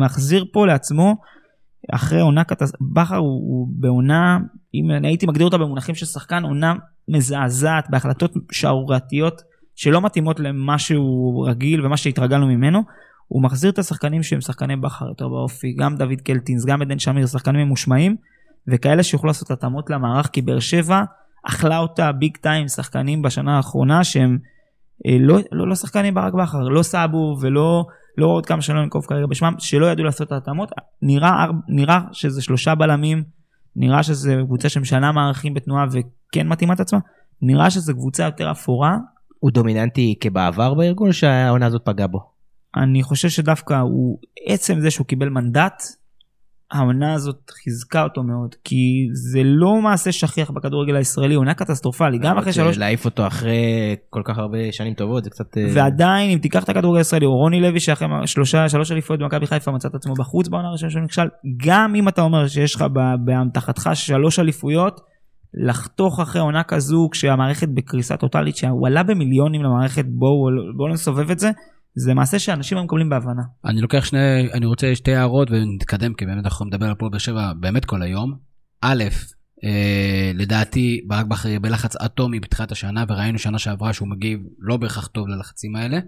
מחזיר 0.00 0.44
פה 0.52 0.66
לעצמו, 0.66 1.16
אחרי 1.92 2.20
עונה 2.20 2.44
קטס... 2.44 2.72
בכר 2.94 3.16
הוא, 3.16 3.26
הוא 3.26 3.68
בעונה, 3.70 4.38
אם 4.74 4.90
אני 4.90 5.08
הייתי 5.08 5.26
מגדיר 5.26 5.44
אותה 5.44 5.58
במונחים 5.58 5.94
של 5.94 6.06
שחקן, 6.06 6.42
עונה 6.42 6.74
מזעזעת, 7.08 7.90
בהחלטות 7.90 8.32
שערורייתיות 8.52 9.42
שלא 9.74 10.00
מתאימות 10.00 10.40
למה 10.40 10.78
שהוא 10.78 11.48
רגיל 11.48 11.86
ומה 11.86 11.96
שהתרגלנו 11.96 12.46
ממנו. 12.46 12.82
הוא 13.28 13.42
מחזיר 13.42 13.70
את 13.70 13.78
השחקנים 13.78 14.22
שהם 14.22 14.40
שחקני 14.40 14.76
בכר 14.76 15.08
יותר 15.08 15.28
באופי, 15.28 15.72
גם 15.78 15.96
דוד 15.96 16.20
קלטינס, 16.24 16.64
גם 16.64 16.82
עדן 16.82 16.98
שמיר, 16.98 17.26
שחקנים 17.26 17.66
ממושמעים, 17.66 18.16
וכאלה 18.68 19.02
שיוכלו 19.02 19.26
לעשות 19.26 19.50
התאמות 19.50 19.90
למערך, 19.90 20.26
כי 20.26 20.42
באר 20.42 20.60
שבע 20.60 21.02
אכלה 21.46 21.78
אותה 21.78 22.12
ביג 22.12 22.36
טיים 22.36 22.68
שחקנים 22.68 23.22
בשנה 23.22 23.56
האחרונה 23.56 24.04
שהם 24.04 24.38
אה, 25.06 25.16
לא, 25.20 25.38
לא, 25.52 25.68
לא 25.68 25.74
שחקנים 25.74 26.14
ברק 26.14 26.34
בכר, 26.34 26.58
לא 26.58 26.82
סאבו 26.82 27.36
ולא 27.40 27.84
לא 28.18 28.26
עוד 28.26 28.46
כמה 28.46 28.62
שלא 28.62 28.82
ננקוב 28.82 29.06
כרגע 29.06 29.26
בשמם, 29.26 29.54
שלא 29.58 29.86
ידעו 29.86 30.04
לעשות 30.04 30.26
את 30.26 30.32
ההתאמות, 30.32 30.70
נראה, 31.02 31.46
נראה 31.68 32.00
שזה 32.12 32.42
שלושה 32.42 32.74
בלמים, 32.74 33.22
נראה 33.76 34.02
שזה 34.02 34.36
קבוצה 34.46 34.68
שמשנה 34.68 35.12
מערכים 35.12 35.54
בתנועה 35.54 35.86
וכן 35.90 36.48
מתאימה 36.48 36.74
את 36.74 36.80
עצמה, 36.80 36.98
נראה 37.42 37.70
שזו 37.70 37.94
קבוצה 37.94 38.24
יותר 38.24 38.50
אפורה, 38.50 38.96
הוא 39.44 39.50
דומיננטי 39.50 40.14
כבעבר 40.20 40.74
בארגון, 40.74 41.12
שהעונה 41.12 41.66
הזאת 41.66 41.82
פגעה 41.84 42.06
בו? 42.06 42.18
אני 42.76 43.02
חושב 43.02 43.28
שדווקא 43.28 43.74
הוא, 43.74 44.18
עצם 44.46 44.80
זה 44.80 44.90
שהוא 44.90 45.06
קיבל 45.06 45.28
מנדט, 45.28 45.82
העונה 46.72 47.14
הזאת 47.14 47.50
חיזקה 47.50 48.02
אותו 48.02 48.22
מאוד, 48.22 48.54
כי 48.64 49.08
זה 49.12 49.40
לא 49.44 49.82
מעשה 49.82 50.12
שכיח 50.12 50.50
בכדורגל 50.50 50.96
הישראלי, 50.96 51.34
עונה 51.34 51.54
קטסטרופלי, 51.54 52.18
גם 52.18 52.38
אחרי 52.38 52.52
שלוש, 52.52 52.78
להעיף 52.78 53.04
אותו 53.04 53.26
אחרי 53.26 53.96
כל 54.10 54.22
כך 54.24 54.38
הרבה 54.38 54.58
שנים 54.72 54.94
טובות, 54.94 55.24
זה 55.24 55.30
קצת... 55.30 55.56
אה, 55.56 55.66
ועדיין 55.74 56.30
אם 56.30 56.38
תיקח 56.38 56.64
את 56.64 56.68
הכדורגל 56.68 56.98
הישראלי, 56.98 57.26
או 57.26 57.36
רוני 57.36 57.60
לוי 57.60 57.80
שאחרי 57.80 58.08
שלושה, 58.26 58.68
שלוש 58.68 58.92
אליפויות 58.92 59.20
במכבי 59.20 59.46
חיפה 59.46 59.70
מצא 59.70 59.88
את 59.88 59.94
עצמו 59.94 60.14
בחוץ 60.14 60.48
בעונה 60.48 60.68
הראשונה 60.68 60.90
שהוא 60.90 61.02
נכשל, 61.02 61.26
גם 61.56 61.94
אם 61.94 62.08
אתה 62.08 62.22
אומר 62.22 62.48
שיש 62.48 62.74
לך 62.74 62.84
באמתחתך 63.24 63.90
שלוש 63.94 64.38
אליפויות, 64.38 65.00
לחתוך 65.56 66.20
אחרי 66.20 66.40
עונה 66.40 66.62
כזו 66.62 67.08
כשהמערכת 67.12 67.68
בקריסה 67.68 68.16
טוטאלית, 68.16 68.56
שהוא 68.56 68.86
עלה 68.86 69.02
במיליונים 69.02 69.62
למערכת, 69.62 70.04
בואו 70.08 70.50
לא 70.78 70.92
נסובב 70.92 71.30
את 71.30 71.38
זה, 71.38 71.50
זה 71.96 72.14
מעשה 72.14 72.38
שאנשים 72.38 72.78
מקבלים 72.78 73.08
בהבנה. 73.08 73.42
אני 73.64 73.80
לוקח 73.80 74.04
שני, 74.04 74.52
אני 74.52 74.66
רוצה 74.66 74.94
שתי 74.94 75.14
הערות 75.14 75.48
ונתקדם, 75.50 76.14
כי 76.14 76.26
באמת 76.26 76.44
אנחנו 76.44 76.64
נדבר 76.64 76.86
על 76.86 76.92
הפועל 76.92 77.10
באר 77.10 77.18
שבע 77.18 77.52
באמת 77.60 77.84
כל 77.84 78.02
היום. 78.02 78.34
א', 78.82 79.04
אה, 79.64 80.32
לדעתי 80.34 81.00
ברק 81.06 81.26
בכר 81.26 81.48
יהיה 81.48 81.60
בלחץ 81.60 81.96
אטומי 81.96 82.40
בתחילת 82.40 82.72
השנה, 82.72 83.04
וראינו 83.08 83.38
שנה 83.38 83.58
שעברה 83.58 83.92
שהוא 83.92 84.08
מגיב 84.08 84.40
לא 84.58 84.76
בהכרח 84.76 85.06
טוב 85.06 85.28
ללחצים 85.28 85.76
האלה. 85.76 85.98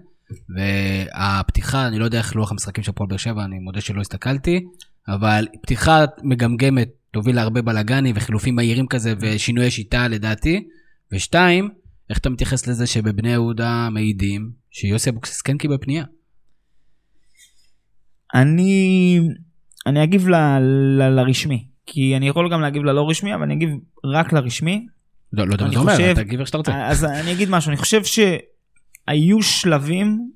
והפתיחה, 0.55 1.87
אני 1.87 1.99
לא 1.99 2.05
יודע 2.05 2.17
איך 2.17 2.35
לוח 2.35 2.51
המשחקים 2.51 2.83
של 2.83 2.91
הפועל 2.91 3.09
באר 3.09 3.17
שבע, 3.17 3.43
אני 3.45 3.59
מודה 3.59 3.81
שלא 3.81 4.01
הסתכלתי, 4.01 4.65
אבל 5.07 5.47
פתיחה 5.61 6.05
מגמגמת 6.23 6.89
תוביל 7.11 7.35
להרבה 7.35 7.61
בלאגנים 7.61 8.15
וחילופים 8.17 8.55
מהירים 8.55 8.87
כזה 8.87 9.13
ושינויי 9.19 9.71
שיטה 9.71 10.07
לדעתי. 10.07 10.67
ושתיים, 11.11 11.69
איך 12.09 12.17
אתה 12.17 12.29
מתייחס 12.29 12.67
לזה 12.67 12.87
שבבני 12.87 13.29
יהודה 13.29 13.89
מעידים 13.91 14.51
שיוסי 14.71 15.09
אבוקסיס 15.09 15.41
כן 15.41 15.57
קיבל 15.57 15.77
פנייה? 15.81 16.03
אני, 18.35 19.19
אני 19.85 20.03
אגיב 20.03 20.27
ל, 20.27 20.35
ל, 20.99 21.03
לרשמי, 21.15 21.67
כי 21.85 22.17
אני 22.17 22.27
יכול 22.27 22.51
גם 22.51 22.61
להגיב 22.61 22.83
ללא 22.83 23.09
רשמי, 23.09 23.33
אבל 23.35 23.43
אני 23.43 23.53
אגיב 23.53 23.69
רק 24.05 24.33
לרשמי. 24.33 24.85
לא, 25.33 25.47
לא 25.47 25.53
יודע 25.53 25.63
מה 25.63 25.67
אני 25.69 25.75
זה 25.75 25.81
אומר, 25.81 25.91
חושב- 25.93 26.13
תגיב 26.15 26.39
איך 26.39 26.47
שאתה 26.47 26.57
רוצה. 26.57 26.87
אז 26.87 27.05
אני 27.05 27.31
אגיד 27.33 27.49
משהו, 27.49 27.69
אני 27.69 27.77
חושב 27.77 28.01
שהיו 28.03 29.41
שלבים 29.41 30.31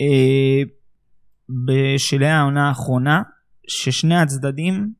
אה, 0.00 0.62
בשלהי 1.66 2.30
העונה 2.30 2.68
האחרונה, 2.68 3.22
ששני 3.68 4.16
הצדדים 4.16 4.92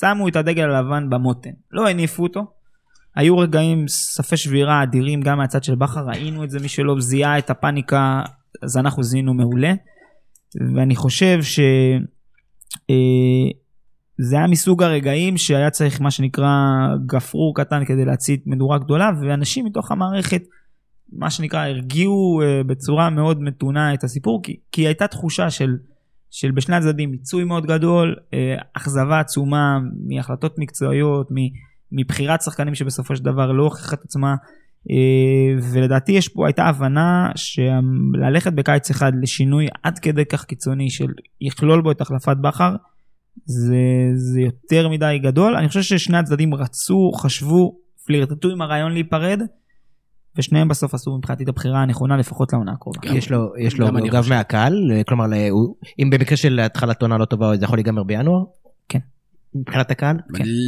שמו 0.00 0.28
את 0.28 0.36
הדגל 0.36 0.70
הלבן 0.70 1.10
במותן, 1.10 1.50
לא 1.70 1.88
הניפו 1.88 2.22
אותו. 2.22 2.46
היו 3.16 3.38
רגעים 3.38 3.88
ספי 3.88 4.36
שבירה 4.36 4.82
אדירים 4.82 5.20
גם 5.20 5.38
מהצד 5.38 5.64
של 5.64 5.74
בכר, 5.74 6.06
ראינו 6.06 6.44
את 6.44 6.50
זה, 6.50 6.58
מי 6.60 6.68
שלא 6.68 7.00
זיהה 7.00 7.38
את 7.38 7.50
הפאניקה, 7.50 8.22
אז 8.62 8.76
אנחנו 8.76 9.02
זיהינו 9.02 9.34
מעולה. 9.34 9.72
ואני 10.74 10.96
חושב 10.96 11.42
ש... 11.42 11.60
אה, 12.90 13.50
זה 14.18 14.36
היה 14.36 14.46
מסוג 14.46 14.82
הרגעים 14.82 15.36
שהיה 15.36 15.70
צריך 15.70 16.00
מה 16.00 16.10
שנקרא 16.10 16.48
גפרור 17.06 17.54
קטן 17.56 17.84
כדי 17.84 18.04
להצית 18.04 18.42
מדורה 18.46 18.78
גדולה 18.78 19.10
ואנשים 19.22 19.64
מתוך 19.64 19.92
המערכת 19.92 20.42
מה 21.12 21.30
שנקרא 21.30 21.66
הרגיעו 21.66 22.42
אה, 22.42 22.62
בצורה 22.66 23.10
מאוד 23.10 23.40
מתונה 23.42 23.94
את 23.94 24.04
הסיפור 24.04 24.42
כי, 24.42 24.56
כי 24.72 24.86
הייתה 24.86 25.06
תחושה 25.06 25.50
של, 25.50 25.76
של 26.36 26.50
בשני 26.50 26.76
הצדדים 26.76 27.10
מיצוי 27.10 27.44
מאוד 27.44 27.66
גדול, 27.66 28.16
אה, 28.34 28.54
אכזבה 28.72 29.20
עצומה 29.20 29.78
מהחלטות 30.08 30.58
מקצועיות, 30.58 31.28
מבחירת 31.92 32.42
שחקנים 32.42 32.74
שבסופו 32.74 33.16
של 33.16 33.24
דבר 33.24 33.52
לא 33.52 33.64
הוכיחה 33.64 33.96
את 33.96 34.04
עצמה 34.04 34.34
אה, 34.90 35.58
ולדעתי 35.72 36.12
יש 36.12 36.28
פה 36.28 36.46
הייתה 36.46 36.64
הבנה 36.64 37.30
שללכת 37.34 38.52
בקיץ 38.52 38.90
אחד 38.90 39.12
לשינוי 39.22 39.66
עד 39.82 39.98
כדי 39.98 40.24
כך 40.24 40.44
קיצוני 40.44 40.90
של 40.90 41.12
יכלול 41.40 41.82
בו 41.82 41.90
את 41.90 42.00
החלפת 42.00 42.36
בכר 42.36 42.76
זה, 43.44 43.76
זה 44.14 44.40
יותר 44.40 44.88
מדי 44.88 45.18
גדול. 45.22 45.56
אני 45.56 45.68
חושב 45.68 45.82
ששני 45.82 46.18
הצדדים 46.18 46.54
רצו, 46.54 47.12
חשבו, 47.12 47.76
פלירטטו 48.06 48.48
עם 48.48 48.62
הרעיון 48.62 48.92
להיפרד, 48.92 49.42
ושניהם 50.38 50.68
בסוף 50.68 50.94
עשו 50.94 51.18
מבחינתי 51.18 51.44
את 51.44 51.48
הבחירה 51.48 51.82
הנכונה 51.82 52.16
לפחות 52.16 52.52
לעונה 52.52 52.72
הקרובה. 52.72 52.98
יש 53.04 53.30
לו, 53.30 53.52
יש 53.58 53.78
לו 53.78 53.88
גב. 54.10 54.24
מהקהל, 54.28 54.92
כלומר, 55.08 55.26
אם 55.98 56.10
במקרה 56.10 56.36
של 56.36 56.60
התחלת 56.60 57.02
עונה 57.02 57.18
לא 57.18 57.24
טובה, 57.24 57.56
זה 57.56 57.64
יכול 57.64 57.78
להיגמר 57.78 58.02
בינואר? 58.02 58.44
כן. 58.88 58.98
מבחינת 59.60 59.90
הקהל? 59.90 60.16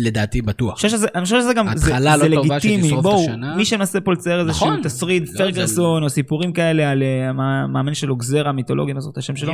לדעתי 0.04 0.38
אני 0.38 0.46
בטוח. 0.46 0.78
שזה, 0.78 1.06
אני 1.14 1.24
חושב 1.24 1.40
שזה 1.40 1.54
גם, 1.54 1.66
זה, 1.76 1.92
זה 1.98 2.28
לא 2.28 2.42
טובה 2.42 2.56
לגיטימי, 2.56 2.90
בואו. 3.02 3.26
מי 3.56 3.64
שמנסה 3.64 4.00
פה 4.00 4.12
לצייר 4.12 4.40
איזשהו 4.40 4.66
נכון. 4.66 4.82
תסריט, 4.82 5.28
לא, 5.32 5.38
פרגרסון 5.38 6.02
או 6.02 6.10
סיפורים 6.10 6.52
כאלה 6.52 6.90
על 6.90 7.02
אה, 7.02 7.28
המאמן 7.28 7.94
שלו, 7.94 8.16
גזרה 8.16 8.52
מיתולוגי, 8.52 8.92
לא 8.92 9.00
זוכר 9.00 9.12
את 9.12 9.18
השם 9.18 9.36
שלו, 9.36 9.52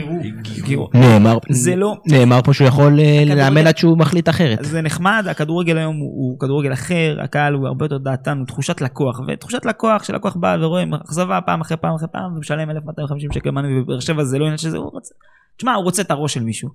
גירו. 0.64 0.88
נאמר, 0.94 1.38
זה 1.51 1.77
לא, 1.77 1.97
נאמר 2.07 2.42
פה 2.42 2.53
שהוא 2.53 2.68
יכול 2.68 3.01
אה, 3.01 3.23
לאמן 3.37 3.66
עד 3.66 3.77
שהוא 3.77 3.99
מחליט 3.99 4.29
אחרת. 4.29 4.59
זה 4.62 4.83
נחמד, 4.83 5.27
הכדורגל 5.31 5.79
היום 5.79 5.97
הוא, 5.97 6.38
כדורגל 6.38 6.73
אחר, 6.73 7.18
הקהל 7.23 7.55
הוא 7.55 7.66
הרבה 7.66 7.85
יותר 7.85 7.99
דעתן, 7.99 8.38
הוא 8.38 8.47
תחושת 8.47 8.81
לקוח, 8.81 9.20
ותחושת 9.29 9.66
לקוח, 9.66 10.05
שלקוח 10.05 10.37
בא 10.37 10.57
ורואה 10.61 10.85
אכזבה 11.05 11.40
פעם 11.47 11.61
אחרי 11.61 11.77
פעם 11.77 11.94
אחרי 11.94 12.09
פעם, 12.12 12.37
ומשלם 12.37 12.70
1250 12.70 13.33
שקל 13.33 13.51
מאני 13.51 13.81
בבאר 13.81 14.01
שבע, 14.01 14.25
זה 14.25 14.38
לא 14.38 14.44
עניין 14.44 14.59
שזה, 14.59 14.77
הוא 14.77 14.90
רוצה, 14.92 15.14
תשמע, 15.57 15.75
הוא 15.75 15.85
רוצה 15.85 16.03
את 16.03 16.11
הראש 16.11 16.35
של 16.35 16.42
מישהו. 16.42 16.68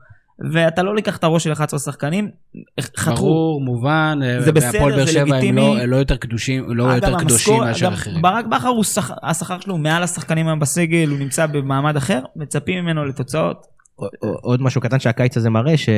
ואתה 0.54 0.84
לא 0.84 0.95
לקח 0.95 1.17
את 1.17 1.23
הראש 1.23 1.43
של 1.43 1.52
11 1.52 1.80
שחקנים, 1.80 2.30
חתכו. 2.80 3.15
ברור, 3.15 3.62
מובן, 3.62 4.19
זה 4.39 4.52
בסדר, 4.52 4.69
והפועל 4.73 4.95
באר 4.95 5.06
זה 5.06 5.12
שבע 5.12 5.21
הם 5.21 5.28
לגיטימי. 5.30 5.62
לא- 5.62 5.86
לא 5.86 5.95
יותר 5.95 6.15
קדושים, 6.15 6.65
לא 6.67 6.84
יותר 6.84 7.08
אגב, 7.10 7.19
קדושים 7.19 7.60
מאשר 7.60 7.88
אחרים. 7.88 8.21
ברק 8.21 8.45
בכר, 8.45 8.67
הוא 8.67 8.84
שח- 8.84 9.12
השכר 9.23 9.60
שלו 9.60 9.78
מעל 9.78 10.04
השחקנים 10.04 10.47
היום 10.47 10.60
בסגל, 10.60 11.10
הוא 11.10 11.19
נמצא 11.19 11.45
במעמד 11.45 11.97
אחר, 11.97 12.21
מצפים 12.36 12.84
ממנו 12.84 13.06
לתוצאות. 13.06 13.65
עוד 14.41 14.62
משהו 14.62 14.82
קטן 14.82 14.99
שהקיץ 14.99 15.38
הזה 15.38 15.49
מראה 15.49 15.78
ש... 15.78 15.89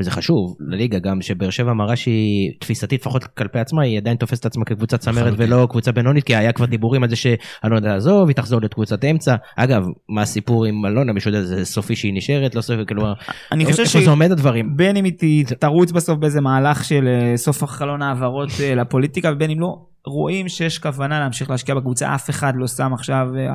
וזה 0.00 0.10
חשוב 0.10 0.56
לליגה 0.60 0.98
גם 0.98 1.22
שבאר 1.22 1.50
שבע 1.50 1.72
מראה 1.72 1.96
שהיא 1.96 2.50
תפיסתית 2.60 3.00
לפחות 3.00 3.24
כלפי 3.24 3.58
עצמה 3.58 3.82
היא 3.82 3.98
עדיין 3.98 4.16
תופסת 4.16 4.40
את 4.40 4.46
עצמה 4.46 4.64
כקבוצת 4.64 5.00
צמרת. 5.00 5.34
ולא 5.36 5.66
קבוצה 5.70 5.92
בינונית 5.92 6.24
כי 6.24 6.36
היה 6.36 6.52
כבר 6.52 6.66
דיבורים 6.66 7.02
על 7.02 7.08
זה 7.08 7.16
שאלונה 7.16 7.80
תעזוב 7.80 8.28
היא 8.28 8.36
תחזור 8.36 8.60
להיות 8.60 8.74
קבוצת 8.74 9.04
אמצע 9.04 9.36
אגב 9.56 9.82
מה 10.08 10.22
הסיפור 10.22 10.64
עם 10.64 10.86
אלונה? 10.86 11.12
מישהו 11.12 11.30
יודע 11.30 11.42
זה 11.42 11.64
סופי 11.64 11.96
שהיא 11.96 12.14
נשארת? 12.14 12.54
לא 12.54 12.60
סופי 12.60 12.86
כלומר 12.88 13.12
אני 13.52 13.66
חושב 13.66 13.82
איפה 13.82 14.00
זה 14.00 14.10
עומד 14.10 14.30
הדברים? 14.30 14.76
בין 14.76 14.96
אם 14.96 15.04
היא 15.04 15.44
תרוץ 15.60 15.92
בסוף 15.92 16.18
באיזה 16.18 16.40
מהלך 16.40 16.84
של 16.84 17.08
אה, 17.08 17.36
סוף 17.36 17.64
חלון 17.64 18.02
העברות 18.02 18.50
אה, 18.60 18.74
לפוליטיקה 18.74 19.30
ובין 19.34 19.50
אם 19.50 19.60
לא, 19.60 19.86
רואים 20.06 20.48
שיש 20.48 20.78
כוונה 20.78 21.20
להמשיך 21.20 21.50
להשקיע 21.50 21.74
בקבוצה, 21.74 22.14
אף 22.14 22.30
אחד 22.30 22.52
לא 22.56 22.66
שם 22.66 22.92
עכשיו 22.92 23.26
אה, 23.36 23.54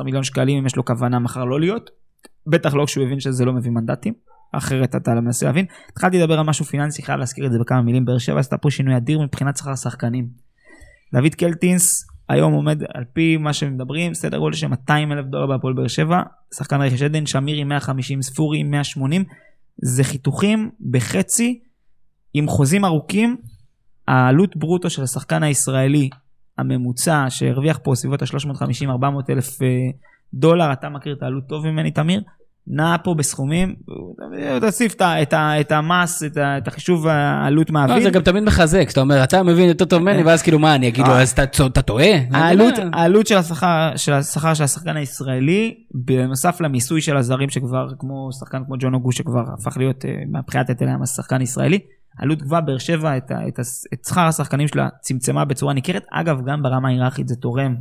10-12 0.00 0.04
מיליון 0.04 0.22
שקלים 0.22 0.58
אם 0.58 0.66
יש 0.66 0.76
לו 0.76 0.84
כוונה 0.84 1.18
מחר 1.18 1.44
לא 1.44 1.60
להיות. 1.60 1.90
בטח 2.46 2.74
לא 2.74 2.84
כשהוא 2.86 3.04
הבין 3.04 3.20
שזה 3.20 3.44
לא 3.44 3.52
מביא 3.52 3.70
מנדטים, 3.70 4.12
אחרת 4.52 4.96
אתה 4.96 5.14
לא 5.14 5.20
מנסה 5.20 5.46
להבין. 5.46 5.66
התחלתי 5.92 6.18
לדבר 6.18 6.38
על 6.38 6.44
משהו 6.44 6.64
פיננסי, 6.64 7.02
חייב 7.02 7.18
להזכיר 7.18 7.46
את 7.46 7.52
זה 7.52 7.58
בכמה 7.58 7.82
מילים, 7.82 8.04
באר 8.04 8.18
שבע 8.18 8.40
עשתה 8.40 8.58
פה 8.58 8.70
שינוי 8.70 8.96
אדיר 8.96 9.20
מבחינת 9.20 9.56
שכר 9.56 9.70
השחקנים. 9.70 10.28
דוד 11.14 11.34
קלטינס 11.34 12.06
היום 12.28 12.52
עומד 12.52 12.82
על 12.94 13.04
פי 13.12 13.36
מה 13.36 13.52
שמדברים, 13.52 14.14
סדר 14.14 14.38
גודל 14.38 14.56
של 14.56 14.66
200 14.66 15.12
אלף 15.12 15.26
דולר 15.26 15.46
בהפועל 15.46 15.74
באר 15.74 15.88
שבע, 15.88 16.22
שחקן 16.54 16.80
רכש 16.80 17.02
עדן, 17.02 17.26
שמירי 17.26 17.64
150, 17.64 18.22
ספורי 18.22 18.62
180, 18.62 19.24
זה 19.82 20.04
חיתוכים 20.04 20.70
בחצי 20.90 21.60
עם 22.34 22.48
חוזים 22.48 22.84
ארוכים. 22.84 23.36
העלות 24.08 24.56
ברוטו 24.56 24.90
של 24.90 25.02
השחקן 25.02 25.42
הישראלי 25.42 26.08
הממוצע 26.58 27.26
שהרוויח 27.28 27.78
פה 27.82 27.94
סביבות 27.94 28.22
ה-350-400 28.22 29.30
אלף 29.30 29.62
אה, 29.62 29.68
דולר, 30.34 30.72
אתה 30.72 30.88
מכיר 30.88 31.14
את 31.16 31.22
העלות 31.22 31.44
טוב 31.48 31.66
ממני 31.66 31.90
תמיר, 31.90 32.22
נע 32.70 32.96
פה 33.04 33.14
בסכומים, 33.14 33.74
תוסיף 34.60 34.94
את, 35.02 35.72
המס, 35.72 36.22
את, 36.22 36.68
החישוב 36.68 37.06
העלות 37.06 37.70
לא, 37.70 37.74
מעביד. 37.74 38.02
זה 38.02 38.10
גם 38.10 38.22
תמיד 38.22 38.42
מחזק, 38.44 38.86
שאתה 38.90 39.00
אומר, 39.00 39.24
אתה 39.24 39.42
מבין 39.42 39.68
יותר 39.68 39.84
טוב 39.84 40.02
ממני, 40.02 40.22
ואז 40.22 40.42
כאילו 40.42 40.58
מה, 40.58 40.74
אני 40.74 40.88
אגיד 40.88 41.06
לו, 41.06 41.12
אז 41.12 41.30
אתה- 41.30 41.82
טועה? 41.82 42.06
העלות, 42.30 42.78
לא- 42.78 42.84
העלות 42.92 43.26
של 43.26 43.36
השכר, 43.36 43.96
של 44.54 44.64
השחקן 44.64 44.96
הישראלי, 44.96 45.74
בנוסף 45.94 46.60
למיסוי 46.60 47.00
של 47.00 47.16
הזרים 47.16 47.50
שכבר, 47.50 47.88
כמו 47.98 48.28
שחקן 48.40 48.64
כמו 48.66 48.74
ג'ון 48.78 48.94
אוגו 48.94 49.12
שכבר 49.12 49.44
הפך 49.58 49.76
להיות 49.76 50.04
אה, 50.04 50.14
מבחינת 50.38 50.68
היטלי 50.68 50.90
המס 50.90 51.16
שחקן 51.16 51.40
ישראלי, 51.42 51.78
עלות 52.18 52.42
גבוהה, 52.42 52.60
באר 52.60 52.78
שבע 52.78 53.16
את 53.16 53.58
שכר 54.06 54.20
השחקנים 54.20 54.68
שלה 54.68 54.88
צמצמה 55.00 55.44
בצורה 55.44 55.72
ניכרת, 55.74 56.04
אגב 56.12 56.40
גם 56.46 56.62
ברמה 56.62 56.88
ההיררכית 56.88 57.28
זה 57.28 57.36
תורם. 57.36 57.74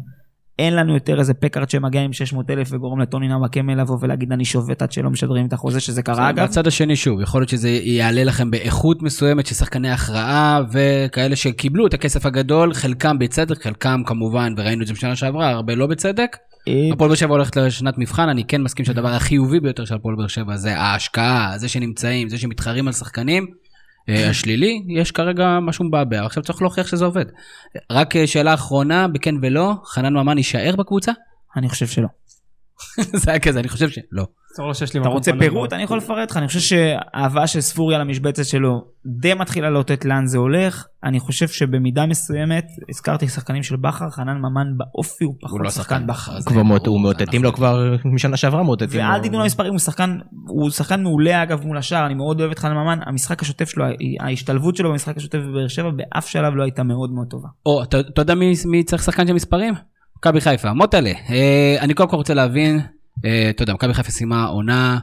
אין 0.60 0.76
לנו 0.76 0.94
יותר 0.94 1.20
איזה 1.20 1.34
פקארט 1.34 1.70
שמגיע 1.70 2.02
עם 2.02 2.14
600 2.14 2.50
אלף 2.50 2.74
וגורם 2.74 3.00
לטוני 3.00 3.28
נאוואקמה 3.28 3.76
לבוא 3.76 3.98
ולהגיד 4.02 4.32
אני 4.32 4.46
שובת 4.46 4.82
עד 4.82 4.92
שלא 4.92 5.10
משדרים 5.10 5.46
את 5.46 5.54
החוזה 5.54 5.80
שזה 5.80 6.02
קרה 6.02 6.30
אגב. 6.30 6.44
בצד 6.44 6.68
השני 6.68 6.96
שוב, 6.96 7.22
יכול 7.22 7.42
להיות 7.42 7.50
שזה 7.50 7.70
יעלה 7.70 8.24
לכם 8.24 8.52
באיכות 8.52 9.02
מסוימת 9.02 9.46
של 9.46 9.56
שחקני 9.56 9.92
הכרעה 9.92 10.62
וכאלה 10.72 11.36
שקיבלו 11.36 11.88
את 11.88 11.94
הכסף 11.94 12.26
הגדול, 12.26 12.74
חלקם 12.74 13.20
בצדק, 13.20 13.64
חלקם 13.64 14.02
כמובן, 14.06 14.54
וראינו 14.58 14.82
את 14.82 14.88
זה 14.88 14.94
בשנה 14.94 15.16
שעברה, 15.16 15.50
הרבה 15.50 15.76
לא 15.76 15.88
בצדק. 15.88 16.38
אה, 16.68 16.74
הפועל 16.94 17.10
באר 17.10 17.16
שבע 17.16 17.30
הולכת 17.30 17.58
לשנת 17.58 17.98
מבחן, 17.98 18.30
אני 18.30 18.44
כן 18.44 18.62
מסכים 18.62 18.86
שהדבר 18.86 19.10
החיובי 19.10 19.60
ביותר 19.60 19.86
של 19.86 19.96
הפועל 19.96 20.16
באר 20.18 20.28
שבע 20.28 20.56
זה 20.56 20.78
ההשקעה, 20.78 21.54
זה 21.58 21.68
שנמצאים, 21.68 22.30
זה 22.30 22.38
שמתחרים 22.38 22.88
על 22.88 22.94
שחקנים. 22.94 23.46
אה, 24.10 24.30
השלילי, 24.30 24.84
יש 24.88 25.12
כרגע 25.12 25.60
משהו 25.62 25.86
מבעבע, 25.86 26.26
עכשיו 26.26 26.44
צריך 26.44 26.62
להוכיח 26.62 26.88
שזה 26.88 27.06
עובד. 27.06 27.26
רק 27.92 28.16
אה, 28.16 28.28
שאלה 28.28 28.54
אחרונה, 28.54 29.08
בכן 29.08 29.36
ולא, 29.42 29.74
חנן 29.86 30.14
ממן 30.14 30.38
יישאר 30.38 30.76
בקבוצה? 30.76 31.12
אני 31.56 31.70
חושב 31.70 31.88
שלא. 31.88 32.08
זה 33.24 33.32
היה 33.32 33.40
כזה, 33.40 33.60
אני 33.60 33.68
חושב 33.68 33.90
שלא. 33.90 34.04
לו 34.96 35.02
אתה 35.02 35.10
רוצה 35.10 35.32
פירוט? 35.40 35.74
אני 35.74 35.84
יכול 35.84 35.98
לפרט 35.98 36.32
לך. 36.32 36.38
אני 36.38 36.48
חושב 36.48 36.60
שהאהבה 36.60 37.48
של 37.48 37.62
ספוריה 37.62 38.00
למשבצת 38.00 38.46
שלו 38.46 38.82
די 39.06 39.34
מתחילה 39.34 39.70
לאותת 39.70 40.06
לאן 40.06 40.26
זה 40.26 40.38
הולך. 40.38 40.86
אני 41.04 41.20
חושב 41.20 41.48
שבמידה 41.48 42.06
מסוימת, 42.06 42.66
הזכרתי 42.90 43.28
שחקנים 43.28 43.64
של 43.64 43.76
בכר, 43.76 44.10
חנן 44.10 44.38
ממן 44.38 44.68
באופי 44.78 45.26
הוא 45.26 45.36
פחות 45.42 45.62
לא 45.64 45.70
שחקן 45.70 46.08
בכר. 46.08 46.32
מאות- 46.64 46.88
הוא 46.88 47.02
מאותתים 47.02 47.44
לו. 47.44 47.54
כבר 47.54 47.96
משנה 48.06 48.38
שעברה 48.38 48.64
מאותתים 48.64 49.00
לו. 49.02 49.06
ואל 49.12 49.22
תיתנו 49.22 49.40
למספרים, 49.40 49.72
הוא 49.72 49.80
שחקן, 49.80 50.18
הוא 50.48 50.70
שחקן 50.70 51.04
מעולה 51.04 51.44
אגב 51.44 51.66
מול 51.66 51.78
השאר, 51.78 52.06
אני 52.06 52.14
מאוד 52.14 52.40
אוהב 52.40 52.52
את 52.52 52.60
חנן 52.60 52.74
ממן, 52.74 53.00
המשחק 53.06 53.42
השוטף 53.42 53.70
שלו, 53.70 53.86
ההשתלבות 54.20 54.76
שלו 54.76 54.90
במשחק 54.92 55.18
השוטף 55.18 55.38
בבאר 55.38 55.68
שבע 55.68 55.90
באף 55.90 56.28
שלב 56.28 56.56
לא 56.56 56.64
הייתה 56.64 56.84
מאוד 56.84 57.12
מאוד 57.12 57.28
טובה. 57.30 57.48
או, 57.66 57.84
אתה 57.84 58.22
יודע 58.22 58.36
מי 58.36 58.54
מי 58.66 58.84
צריך 58.84 59.04
שחקן 59.04 59.28
של 59.28 59.34
מספרים? 59.34 59.74
מכבי 60.18 60.42
חיפה, 60.42 60.74
מוטלה. 60.74 61.12
אה, 61.30 61.78
אני 61.80 61.94
קודם 61.94 62.10
כל 62.10 62.16
רוצה 62.16 62.34
להבין, 62.34 62.80
אה, 63.26 63.50
אתה 63.50 63.64
יודע, 63.64 63.74
מכבי 63.74 63.94
חיפה 63.94 64.12
סיימה 64.12 64.46
עונה, 64.46 65.00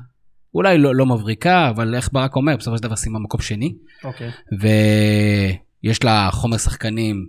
אולי 0.55 0.79
לא 0.79 0.95
לא 0.95 1.07
מבריקה, 1.07 1.69
אבל 1.71 1.95
איך 1.95 2.09
ברק 2.13 2.37
אומר, 2.37 2.57
בסופו 2.57 2.77
של 2.77 2.83
דבר 2.83 2.97
סיימה 2.97 3.19
מקום 3.19 3.41
שני, 3.41 3.73
אוקיי. 4.05 4.31
ויש 4.61 6.05
לה 6.05 6.29
חומר 6.33 6.57
שחקנים 6.59 7.27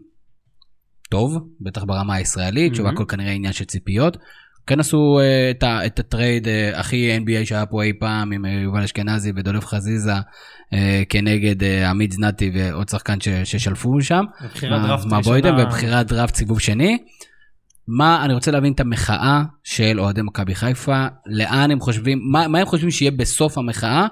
טוב, 1.09 1.37
בטח 1.61 1.83
ברמה 1.83 2.15
הישראלית, 2.15 2.75
שהוא 2.75 2.87
Mhm. 2.87 2.91
הכל 2.91 3.05
כנראה 3.07 3.31
עניין 3.31 3.53
של 3.53 3.65
ציפיות. 3.65 4.17
כן 4.67 4.79
עשו 4.79 5.19
אה, 5.19 5.51
את, 5.51 5.63
ה- 5.63 5.85
את 5.85 5.99
ה 5.99 6.07
trade 6.07 6.47
אה, 6.47 6.79
הכי 6.79 7.17
NBA 7.17 7.45
שהיה 7.45 7.65
פה 7.65 7.83
אי 7.83 7.93
פעם 7.99 8.31
עם 8.31 8.45
אה, 8.45 8.51
יובל 8.51 8.83
אשכנזי 8.83 9.31
ודולב 9.35 9.65
חזיזה 9.65 10.11
כנגד 11.09 11.63
עמית 11.63 12.11
זנתי 12.11 12.51
ועוד 12.53 12.89
שחקן 12.89 13.21
ש, 13.21 13.27
ששלפו 13.29 14.01
שם. 14.01 14.23
בבחירת 14.43 14.81
דראפט 14.87 15.05
ראשונה- 15.51 15.65
בבחירת 15.65 16.07
דראפט 16.07 16.35
סיבוב 16.35 16.59
שני. 16.59 16.97
מה 17.87 18.25
אני 18.25 18.33
רוצה 18.33 18.51
להבין 18.51 18.73
את 18.73 18.79
המחאה 18.79 19.43
של 19.63 19.99
אוהדי 19.99 20.21
מכבי 20.21 20.55
חיפה 20.55 21.05
לאן 21.25 21.71
הם 21.71 21.79
חושבים 21.79 22.19
מה, 22.31 22.47
מה 22.47 22.59
הם 22.59 22.65
חושבים 22.65 22.91
שיהיה 22.91 23.11
בסוף 23.11 23.57
המחאה 23.57 24.07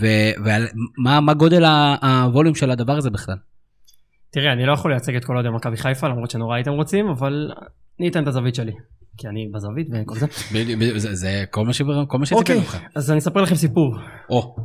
ומה 0.00 1.20
מה 1.20 1.34
גודל 1.34 1.64
ה 2.02 2.09
volume 2.09 2.54
של 2.54 2.70
הדבר 2.70 2.96
הזה 2.96 3.10
בכלל. 3.10 3.36
תראה, 4.32 4.52
אני 4.52 4.66
לא 4.66 4.72
יכול 4.72 4.90
לייצג 4.90 5.16
את 5.16 5.24
כל 5.24 5.34
אוהדי 5.34 5.48
מכבי 5.48 5.76
חיפה, 5.76 6.08
למרות 6.08 6.30
שנורא 6.30 6.54
הייתם 6.54 6.72
רוצים, 6.72 7.08
אבל 7.08 7.50
אני 8.00 8.08
אתן 8.08 8.22
את 8.22 8.28
הזווית 8.28 8.54
שלי. 8.54 8.72
כי 9.16 9.28
אני 9.28 9.48
בזווית 9.54 9.88
וכל 9.92 10.14
זה. 10.14 10.26
זה, 10.96 11.14
זה 11.14 11.44
כל 11.50 11.64
מה 11.64 11.72
שציפינו 11.72 12.00
אוקיי, 12.32 12.56
אוקיי. 12.56 12.56
לך. 12.56 12.78
אז 12.94 13.10
אני 13.10 13.18
אספר 13.18 13.42
לכם 13.42 13.54
סיפור. 13.54 13.96
או, 14.30 14.56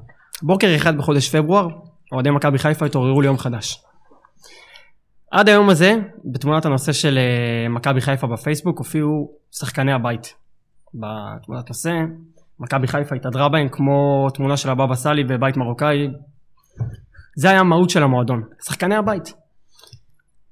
בוקר 0.44 0.76
אחד 0.76 0.98
בחודש 0.98 1.36
פברואר, 1.36 1.68
אוהדי 2.12 2.32
מכבי 2.32 2.58
חיפה 2.58 2.86
התעוררו 2.86 3.22
ליום 3.22 3.38
חדש. 3.38 3.84
עד 5.32 5.50
היום 5.50 5.70
הזה, 5.70 5.96
בתמונת 6.26 6.66
הנושא 6.66 6.94
של 6.94 7.18
אה, 7.18 7.70
מכבי 7.70 8.02
חיפה 8.02 8.28
בפייסבוק, 8.28 8.78
הופיעו 8.78 9.32
שחקני 9.52 9.94
הבית. 9.94 10.34
בתמונת 10.94 11.70
נושא, 11.70 11.92
מכבי 12.60 12.88
חיפה 12.88 13.16
התהדרה 13.16 13.50
בהם 13.50 13.70
כמו 13.70 14.28
תמונה 14.34 14.58
של 14.58 14.70
הבבא 14.70 14.96
סאלי 14.96 15.24
בבית 15.24 15.58
מרוקאי. 15.58 16.08
זה 17.36 17.50
היה 17.50 17.60
המהות 17.60 17.90
של 17.90 18.04
המועדון, 18.04 18.44
שחקני 18.66 18.96
הבית. 18.96 19.34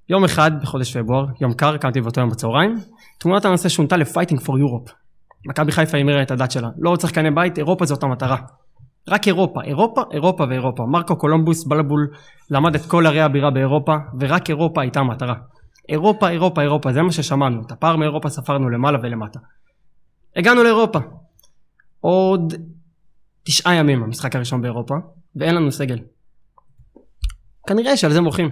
יום 0.10 0.24
אחד 0.24 0.52
בחודש 0.62 0.98
פברואר, 0.98 1.26
יום 1.42 1.54
קר, 1.54 1.78
קמתי 1.78 2.02
באותו 2.02 2.22
יום 2.22 2.30
בצהריים, 2.30 2.76
תמונת 3.20 3.46
הנושא 3.46 3.70
שונתה 3.70 3.98
ל-Fighting 3.98 4.40
for 4.40 4.52
Europe. 4.52 4.92
מכבי 5.50 5.72
חיפה 5.72 5.98
המירה 5.98 6.22
את 6.22 6.32
הדת 6.32 6.52
שלה, 6.52 6.70
לא 6.78 6.90
עוד 6.90 7.00
שחקני 7.00 7.32
בית, 7.32 7.58
אירופה 7.58 7.86
זאת 7.86 8.04
המטרה. 8.04 8.38
רק 9.08 9.28
אירופה, 9.28 9.62
אירופה, 9.63 10.04
אירופה 10.12 10.46
ואירופה. 10.50 10.86
מרקו 10.86 11.16
קולומבוס 11.16 11.63
בלבול 11.63 12.08
למד 12.50 12.76
את 12.76 12.86
כל 12.86 13.08
ערי 13.08 13.22
הבירה 13.22 13.52
באירופה, 13.52 13.96
ורק 14.20 14.50
אירופה 14.50 14.82
הייתה 14.82 15.00
המטרה. 15.00 15.36
אירופה, 15.89 16.30
אירופה, 16.30 16.62
אירופה, 16.62 16.94
זה 16.94 17.02
מה 17.02 17.12
ששמענו. 17.12 17.62
את 17.62 17.72
הפער 17.72 17.96
מאירופה 17.96 18.30
ספרנו 18.30 18.70
למעלה 18.70 19.00
ולמטה. 19.04 19.39
הגענו 20.36 20.63
לאירופה. 20.63 21.00
עוד 22.00 22.54
תשעה 23.44 23.76
ימים 23.76 24.04
המשחק 24.04 24.36
הראשון 24.36 24.62
באירופה, 24.62 24.96
ואין 25.36 25.56
לנו 25.56 25.72
סגל. 25.72 26.00
כנראה 27.68 27.98
שעל 27.98 28.13
זה 28.13 28.22
מוחים. 28.22 28.50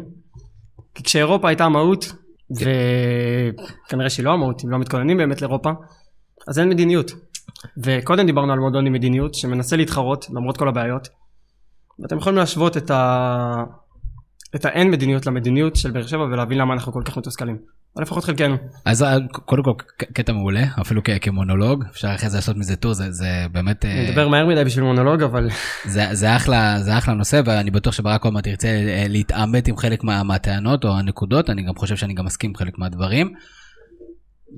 כי 0.95 1.03
כשאירופה 1.03 1.47
הייתה 1.47 1.63
המהות, 1.65 2.13
וכנראה 2.51 4.09
שהיא 4.09 4.25
לא 4.25 4.31
המהות, 4.31 4.63
אם 4.65 4.69
לא 4.69 4.79
מתכוננים 4.79 5.17
באמת 5.17 5.41
לאירופה, 5.41 5.69
אז 6.47 6.59
אין 6.59 6.69
מדיניות. 6.69 7.11
וקודם 7.83 8.25
דיברנו 8.25 8.53
על 8.53 8.59
מועדון 8.59 8.85
עם 8.85 8.93
מדיניות 8.93 9.35
שמנסה 9.35 9.75
להתחרות 9.75 10.25
למרות 10.33 10.57
כל 10.57 10.67
הבעיות. 10.67 11.07
ואתם 11.99 12.17
יכולים 12.17 12.37
להשוות 12.37 12.77
את, 12.77 12.91
ה... 12.91 13.63
את 14.55 14.65
האין 14.65 14.91
מדיניות 14.91 15.25
למדיניות 15.25 15.75
של 15.75 15.91
באר 15.91 16.07
שבע 16.07 16.23
ולהבין 16.23 16.57
למה 16.57 16.73
אנחנו 16.73 16.93
כל 16.93 17.01
כך 17.05 17.17
מתוסכלים. 17.17 17.57
או 17.95 18.01
לפחות 18.01 18.23
חלקנו. 18.23 18.55
אז 18.85 19.03
אה, 19.03 19.17
קודם 19.31 19.63
כל 19.63 19.71
קטע 20.13 20.33
מעולה, 20.33 20.63
אפילו 20.81 21.01
כמונולוג, 21.21 21.83
אפשר 21.91 22.15
אחרי 22.15 22.29
זה 22.29 22.37
לעשות 22.37 22.57
מזה 22.57 22.75
טור, 22.75 22.93
זה, 22.93 23.11
זה 23.11 23.45
באמת, 23.51 23.85
אה, 23.85 23.91
אני 23.91 24.09
מדבר 24.09 24.27
מהר 24.27 24.45
מדי 24.45 24.63
בשביל 24.63 24.83
מונולוג 24.83 25.23
אבל 25.23 25.49
זה, 25.85 26.07
זה 26.11 26.35
אחלה, 26.35 26.81
זה 26.81 26.97
אחלה 26.97 27.13
נושא, 27.13 27.41
ואני 27.45 27.71
בטוח 27.71 27.93
שברק 27.93 28.23
עוד 28.23 28.33
מעט 28.33 28.47
ירצה 28.47 28.67
אה, 28.67 29.05
להתעמת 29.09 29.67
עם 29.67 29.77
חלק 29.77 30.03
מה, 30.03 30.23
מהטענות 30.23 30.85
או 30.85 30.97
הנקודות, 30.97 31.49
אני 31.49 31.63
גם 31.63 31.75
חושב 31.75 31.95
שאני 31.95 32.13
גם 32.13 32.25
מסכים 32.25 32.49
עם 32.49 32.55
חלק 32.55 32.79
מהדברים. 32.79 33.33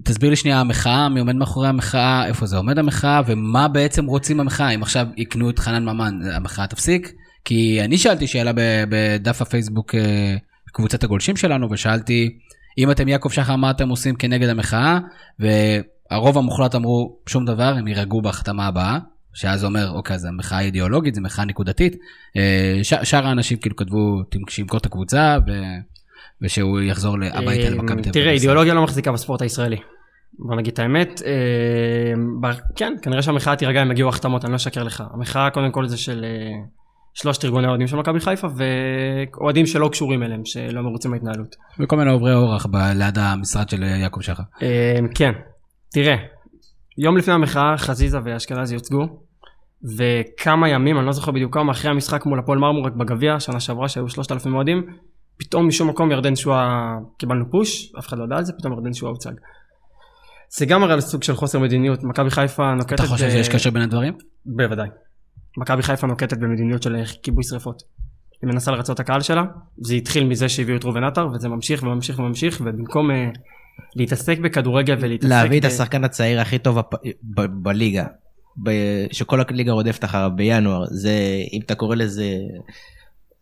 תסביר 0.04 0.30
לי 0.30 0.36
שנייה 0.36 0.60
המחאה, 0.60 1.10
מי 1.10 1.20
עומד 1.20 1.36
מאחורי 1.36 1.68
המחאה, 1.68 2.26
איפה 2.26 2.46
זה 2.46 2.58
עומד 2.58 2.80
המחאה, 2.80 3.22
ומה 3.26 3.68
בעצם 3.68 4.06
רוצים 4.06 4.40
המחאה, 4.40 4.70
אם 4.70 4.84
עכשיו 4.84 5.08
יקנו 5.18 5.50
את 5.50 5.60
חנן 5.60 5.86
ממן, 5.86 6.20
המחאה 6.34 6.68
תפסיק? 6.68 7.14
כי 7.46 7.82
אני 7.82 7.98
שאלתי 7.98 8.28
שאלה 8.28 8.52
בדף 8.90 9.42
הפייסבוק, 9.42 9.96
אה, 9.96 10.36
קבוצת 10.66 11.04
הגולשים 11.04 11.36
שלנו, 11.36 11.72
ושאלתי, 11.72 12.38
אם 12.78 12.92
אתם 12.92 13.08
יעקב 13.08 13.30
שחר, 13.30 13.56
מה 13.56 13.72
אתם 13.72 13.90
עושים 13.90 14.16
כנגד 14.16 14.50
המחאה? 14.50 15.00
והרוב 15.40 16.38
המוחלט 16.38 16.76
אמרו, 16.76 17.18
שום 17.30 17.46
דבר, 17.46 17.74
הם 17.78 17.88
יירגעו 17.88 18.22
בהחתמה 18.22 18.68
הבאה. 18.68 19.00
שאז 19.34 19.64
אומר, 19.64 19.90
אוקיי, 19.90 20.20
זו 20.20 20.30
מחאה 20.32 20.60
אידיאולוגית, 20.60 21.16
זו 21.16 21.22
מחאה 21.22 21.46
נקודתית. 21.46 21.96
אה, 22.38 22.80
ש- 22.84 22.94
שאר 23.04 23.28
האנשים 23.28 23.58
כאילו 23.58 23.76
כתבו, 23.76 24.22
שימכור 24.50 24.78
את 24.80 24.86
הקבוצה, 24.86 25.38
ו... 25.48 25.52
ושהוא 26.42 26.82
יחזור 26.82 27.16
הביתה 27.34 27.70
למכבי 27.70 27.86
תל 27.86 27.92
אביב. 27.92 28.06
אה, 28.06 28.12
תראה, 28.12 28.32
אידיאולוגיה 28.32 28.74
לא 28.74 28.84
מחזיקה 28.84 29.12
בספורט 29.12 29.42
הישראלי. 29.42 29.78
בוא 30.40 30.56
נגיד 30.56 30.74
את 30.74 30.80
האמת. 30.80 31.22
אה, 31.26 32.14
ב- 32.42 32.60
כן, 32.76 32.94
כנראה 33.02 33.22
שהמחאה 33.22 33.56
תירגע 33.56 33.82
אם 33.82 33.92
יגיעו 33.92 34.10
החתמות, 34.10 34.46
אני 34.46 34.52
לא 34.52 34.56
אשקר 34.56 34.84
לך. 34.84 35.04
המחאה 35.14 35.50
קודם 35.50 35.72
כל 35.72 35.88
זה 35.88 35.98
של 35.98 36.24
אה, 36.24 36.30
שלושת 37.14 37.46
ארגוני 37.46 37.68
האוהדים 37.68 37.88
של 37.88 37.98
מכבי 37.98 38.20
חיפה, 38.20 38.48
ואוהדים 38.58 39.66
שלא 39.66 39.90
קשורים 39.92 40.24
אליהם, 40.24 40.42
שלא 40.46 40.82
מרוצים 40.82 41.12
מההתנהלות. 41.12 41.56
וכל 41.80 41.98
מיני 41.98 42.12
עוברי 42.12 42.34
אורח 42.34 42.66
ליד 42.96 43.18
המשרד 43.18 43.70
של 43.70 43.84
יעקב 43.84 44.22
שחר. 44.22 44.44
אה, 44.62 44.96
כן, 45.16 45.32
תראה, 45.94 46.16
יום 46.98 47.18
לפני 47.18 47.34
המחאה 47.34 47.78
חזיזה 47.78 48.18
ואשכנזי 48.26 48.76
יוצגו, 48.76 49.06
וכמה 49.98 50.70
ימים, 50.70 50.98
אני 50.98 51.06
לא 51.06 51.12
זוכר 51.12 51.32
בדיוק 51.32 51.54
כמה, 51.54 51.72
אחרי 51.72 51.92
המשחק 51.92 52.26
מול 52.26 52.40
הפועל 52.40 52.60
מרמורק 52.60 52.94
בגביע, 52.94 53.40
שנה 53.40 53.60
שעברה 53.60 53.88
שהיו 53.88 54.10
3,000 54.10 54.56
אוהדים, 54.56 54.84
פתאום 55.38 55.68
משום 55.68 55.90
מקום 55.90 56.12
ירדן 56.12 56.36
שואה, 56.36 56.96
קיבלנו 57.18 57.52
פוש, 57.52 57.94
אף 58.00 58.08
אחד 58.08 58.18
לא 58.18 58.24
ידע 58.24 58.36
על 58.36 58.46
זה, 58.46 58.54
פתאום 58.54 58.74
ירדן 58.74 58.94
שואה 58.94 59.12
הוצג. 59.12 59.32
זה 60.50 60.66
גם 60.66 60.84
הרי 60.84 61.02
סוג 61.02 61.24
של 61.24 61.36
חוסר 61.36 61.60
מדיניות, 61.60 62.04
מכבי 62.04 62.30
חיפה 62.30 62.74
נוקטת... 62.74 62.94
אתה 62.94 63.04
חושב 63.04 63.28
ב- 63.28 63.30
שיש 63.30 63.50
קשר 63.50 63.70
בין 63.70 63.82
הדברים? 63.82 64.14
בוודאי. 64.46 64.88
מכבי 65.58 65.84
חיפה 65.84 66.08
נוקטת 66.08 66.38
במדיניות 66.38 66.84
של 66.84 66.96
כיבוי 67.24 67.44
שרפות. 67.44 67.84
היא 68.42 68.50
מנסה 68.50 68.72
לרצות 68.72 68.96
את 68.96 69.00
הקהל 69.00 69.22
שלה, 69.22 69.44
זה 69.78 69.96
התחיל 69.96 70.24
מזה 70.28 70.50
שהביאו 70.50 70.78
את 70.78 70.84
ראובן 70.84 71.04
עטר, 71.04 71.28
וזה 71.34 71.50
ממשיך 71.50 71.84
וממשיך 71.84 72.20
וממשיך, 72.20 72.62
ובמקום 72.66 73.12
אה, 73.12 73.30
להתעסק 73.96 74.40
בכדורגל 74.40 74.98
ולהתעסק... 75.00 75.30
להביא 75.30 75.60
את 75.60 75.64
ב- 75.64 75.68
השחקן 75.68 76.04
הצעיר 76.04 76.42
הכי 76.42 76.60
טוב 76.60 76.80
בפ- 76.80 77.08
ב- 77.24 77.64
בליגה, 77.64 78.06
ב- 78.64 79.06
שכל 79.12 79.42
הליגה 79.50 79.72
רודפת 79.72 80.04
אחריו 80.04 80.32
בינואר, 80.36 80.86
זה, 80.90 81.14
אם 81.54 81.62
אתה 81.66 81.76
קורא 81.76 81.96
לזה, 81.96 82.26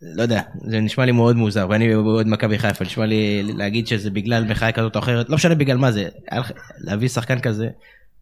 לא 0.02 0.22
יודע, 0.22 0.42
זה 0.68 0.80
נשמע 0.80 1.06
לי 1.06 1.12
מאוד 1.12 1.36
מוזר, 1.36 1.68
ואני 1.70 1.96
אוהד 1.96 2.28
מכבי 2.28 2.60
חיפה, 2.60 2.86
נשמע 2.86 3.06
לי 3.06 3.44
להגיד 3.44 3.88
שזה 3.88 4.10
בגלל 4.10 4.44
מחאה 4.46 4.72
כזאת 4.72 4.96
או 4.96 5.00
אחרת, 5.02 5.30
לא 5.30 5.36
משנה 5.36 5.56
בגלל 5.56 5.78
מה 5.78 5.92
זה, 5.92 6.08
להביא 6.78 7.08
שחקן 7.08 7.40
כזה, 7.40 7.68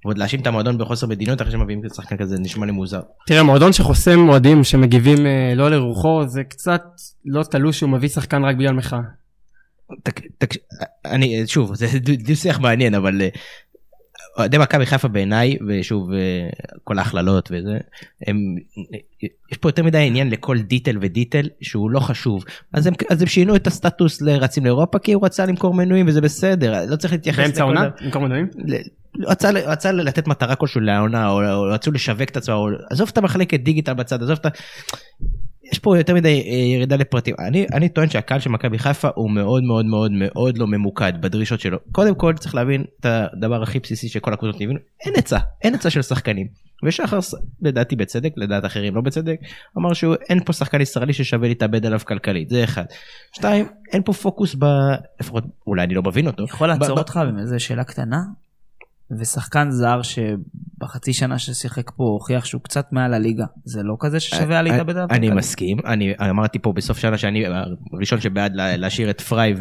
ועוד 0.05 0.17
להאשים 0.17 0.41
את 0.41 0.47
המועדון 0.47 0.77
בחוסר 0.77 1.07
מדיניות 1.07 1.41
אחרי 1.41 1.51
שמביאים 1.51 1.81
שחקן 1.95 2.17
כזה, 2.17 2.35
נשמע 2.39 2.65
לי 2.65 2.71
מוזר. 2.71 3.01
תראה, 3.27 3.43
מועדון 3.43 3.73
שחוסם 3.73 4.29
אוהדים 4.29 4.63
שמגיבים 4.63 5.25
אה, 5.25 5.53
לא 5.55 5.71
לרוחו, 5.71 6.27
זה 6.27 6.43
קצת 6.43 6.83
לא 7.25 7.43
תלוש 7.43 7.79
שהוא 7.79 7.89
מביא 7.89 8.09
שחקן 8.09 8.43
רק 8.45 8.55
בגלל 8.55 8.73
מחאה. 8.73 8.99
תק- 10.03 10.21
תק- 10.37 10.55
אני 11.05 11.43
שוב 11.47 11.75
זה 11.75 11.99
דו 11.99 12.11
דו 12.27 12.35
שיח 12.35 12.59
מעניין 12.59 12.93
אבל 12.95 13.21
אה, 13.21 13.29
אוהדי 14.39 14.57
מכבי 14.57 14.85
חיפה 14.85 15.07
בעיניי 15.07 15.57
ושוב 15.67 16.11
אה, 16.11 16.49
כל 16.83 16.99
ההכללות 16.99 17.49
וזה 17.51 17.77
הם 18.27 18.55
יש 19.51 19.57
פה 19.57 19.69
יותר 19.69 19.83
מדי 19.83 20.07
עניין 20.07 20.29
לכל 20.29 20.59
דיטל 20.59 20.97
ודיטל 21.01 21.49
שהוא 21.61 21.91
לא 21.91 21.99
חשוב 21.99 22.45
אז 22.73 22.87
הם 22.87 22.93
אז 23.09 23.21
הם 23.21 23.27
שינו 23.27 23.55
את 23.55 23.67
הסטטוס 23.67 24.21
לרצים 24.21 24.65
לאירופה 24.65 24.99
כי 24.99 25.13
הוא 25.13 25.25
רצה 25.25 25.45
למכור 25.45 25.73
מנויים 25.73 26.07
וזה 26.07 26.21
בסדר 26.21 26.85
לא 26.89 26.95
צריך 26.95 27.13
להתייחס 27.13 27.39
באמצע 27.39 27.61
העונה? 27.61 27.89
כל 28.11 28.19
מנויים? 28.19 28.47
ל- 28.65 28.75
רצה 29.25 29.49
רצה 29.49 29.91
לתת 29.91 30.27
מטרה 30.27 30.55
כלשהו 30.55 30.81
לעונה 30.81 31.29
או, 31.29 31.51
או 31.53 31.61
רצו 31.61 31.91
לשווק 31.91 32.29
את 32.29 32.37
עצמם 32.37 32.55
או 32.55 32.67
עזוב 32.89 33.09
את 33.13 33.17
המחלקת 33.17 33.59
דיגיטל 33.59 33.93
בצד 33.93 34.23
עזוב 34.23 34.37
את 34.41 34.45
ה... 34.45 34.49
יש 35.71 35.79
פה 35.79 35.97
יותר 35.97 36.13
מדי 36.15 36.43
אה, 36.47 36.55
ירידה 36.55 36.95
לפרטים 36.95 37.35
אני 37.39 37.65
אני 37.73 37.89
טוען 37.89 38.09
שהקהל 38.09 38.39
של 38.39 38.49
מכבי 38.49 38.79
חיפה 38.79 39.09
הוא 39.15 39.31
מאוד 39.31 39.63
מאוד 39.63 39.85
מאוד 39.85 40.11
מאוד 40.11 40.57
לא 40.57 40.67
ממוקד 40.67 41.13
בדרישות 41.21 41.59
שלו 41.59 41.77
קודם 41.91 42.15
כל 42.15 42.33
צריך 42.37 42.55
להבין 42.55 42.83
את 42.99 43.05
הדבר 43.05 43.63
הכי 43.63 43.79
בסיסי 43.79 44.09
שכל 44.09 44.33
הקבוצות 44.33 44.55
הבינו 44.55 44.79
אין 45.05 45.13
היצע 45.15 45.37
אין 45.63 45.73
היצע 45.73 45.89
של 45.89 46.01
שחקנים 46.01 46.47
ושחר 46.83 47.19
לדעתי 47.61 47.95
בצדק 47.95 48.33
לדעת 48.37 48.65
אחרים 48.65 48.95
לא 48.95 49.01
בצדק 49.01 49.39
אמר 49.77 49.93
שהוא 49.93 50.15
אין 50.29 50.43
פה 50.43 50.53
שחקן 50.53 50.81
ישראלי 50.81 51.13
ששווה 51.13 51.47
להתאבד 51.47 51.85
עליו 51.85 51.99
כלכלית 52.05 52.49
זה 52.49 52.63
אחד. 52.63 52.83
שתיים 53.33 53.65
אין 53.93 54.01
פה 54.03 54.13
פוקוס 54.13 54.55
ב... 54.59 54.65
לפחות 55.21 55.43
אולי 55.67 55.83
אני 55.83 55.93
לא 55.93 56.01
מבין 56.03 56.27
אותו. 56.27 56.43
יכול 56.43 56.67
לעצור 56.67 56.95
ב- 56.95 56.99
אותך 56.99 57.17
עם 57.17 57.39
איזה 57.39 57.59
שאלה 57.59 57.83
קטנה? 57.83 58.17
ושחקן 59.19 59.71
זר 59.71 60.01
שבחצי 60.01 61.13
שנה 61.13 61.39
ששיחק 61.39 61.91
פה 61.91 62.03
הוכיח 62.03 62.45
שהוא 62.45 62.61
קצת 62.61 62.85
מעל 62.91 63.13
הליגה, 63.13 63.45
זה 63.65 63.83
לא 63.83 63.95
כזה 63.99 64.19
ששווה 64.19 64.49
היה 64.55 64.61
להתאבד 64.61 64.95
עליו? 64.95 65.07
אני 65.09 65.19
כלכלית? 65.19 65.33
מסכים, 65.33 65.77
אני 65.85 66.13
אמרתי 66.29 66.59
פה 66.59 66.73
בסוף 66.73 66.97
שנה 66.97 67.17
שאני 67.17 67.43
הראשון 67.93 68.19
שבעד 68.21 68.55
לה- 68.55 68.77
להשאיר 68.77 69.09
את 69.09 69.21
פריי 69.21 69.53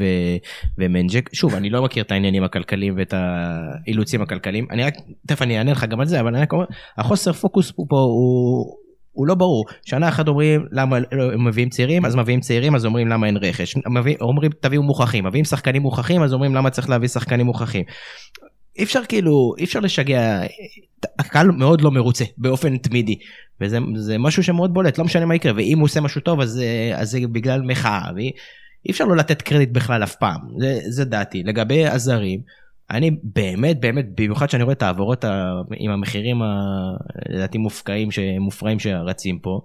ומנג'ק. 0.78 1.30
שוב, 1.34 1.54
אני 1.54 1.70
לא 1.70 1.82
מכיר 1.82 2.02
את 2.02 2.12
העניינים 2.12 2.44
הכלכליים 2.44 2.94
ואת 2.98 3.14
האילוצים 3.16 4.22
הכלכליים. 4.22 4.66
אני 4.70 4.84
רק, 4.84 4.94
תכף 5.26 5.42
אני 5.42 5.58
אענה 5.58 5.72
לך 5.72 5.84
גם 5.84 6.00
על 6.00 6.06
זה, 6.06 6.20
אבל 6.20 6.34
אני 6.34 6.42
רק 6.42 6.52
אומר, 6.52 6.64
החוסר 6.98 7.32
פוקוס 7.32 7.72
פה 7.88 7.98
הוא... 8.00 8.76
הוא 9.12 9.26
לא 9.26 9.34
ברור, 9.34 9.64
שנה 9.84 10.08
אחת 10.08 10.28
אומרים 10.28 10.66
למה 10.72 10.96
הם 11.32 11.44
מביאים 11.46 11.68
צעירים 11.68 12.04
אז 12.04 12.16
מביאים 12.16 12.40
צעירים 12.40 12.74
אז 12.74 12.87
אומרים 12.87 13.08
למה 13.08 13.26
אין 13.26 13.37
רכש, 13.37 13.76
מביא, 13.88 14.16
אומרים 14.20 14.50
תביאו 14.61 14.82
מוכחים, 14.82 15.26
מביאים 15.26 15.44
שחקנים 15.44 15.82
מוכחים 15.82 16.22
אז 16.22 16.32
אומרים 16.32 16.54
למה 16.54 16.70
צריך 16.70 16.88
להביא 16.88 17.08
שחקנים 17.08 17.46
מוכחים. 17.46 17.84
אי 18.78 18.84
אפשר 18.84 19.00
כאילו, 19.08 19.54
אי 19.58 19.64
אפשר 19.64 19.80
לשגע, 19.80 20.40
הקהל 21.18 21.50
מאוד 21.50 21.80
לא 21.80 21.90
מרוצה 21.90 22.24
באופן 22.38 22.76
תמידי. 22.78 23.18
וזה 23.60 23.78
זה 23.94 24.18
משהו 24.18 24.42
שמאוד 24.42 24.74
בולט, 24.74 24.98
לא 24.98 25.04
משנה 25.04 25.26
מה 25.26 25.34
יקרה, 25.34 25.52
ואם 25.56 25.78
הוא 25.78 25.84
עושה 25.84 26.00
משהו 26.00 26.20
טוב 26.20 26.40
אז, 26.40 26.60
אז 26.94 27.10
זה 27.10 27.18
בגלל 27.32 27.62
מחאה, 27.62 28.02
ואי 28.16 28.30
אי 28.86 28.90
אפשר 28.90 29.04
לא 29.04 29.16
לתת 29.16 29.42
קרדיט 29.42 29.70
בכלל 29.72 30.02
אף 30.02 30.14
פעם, 30.14 30.40
זה, 30.58 30.78
זה 30.88 31.04
דעתי. 31.04 31.42
לגבי 31.42 31.86
הזרים, 31.86 32.40
אני 32.90 33.10
באמת 33.22 33.80
באמת, 33.80 34.06
במיוחד 34.16 34.50
שאני 34.50 34.62
רואה 34.62 34.72
את 34.72 34.82
העברות 34.82 35.24
ה, 35.24 35.44
עם 35.76 35.90
המחירים 35.90 36.42
ה- 36.42 36.46
לדעתי 37.28 37.58
מופקעים, 37.58 38.08
מופרעים 38.40 38.78
שרצים 38.78 39.38
פה, 39.38 39.60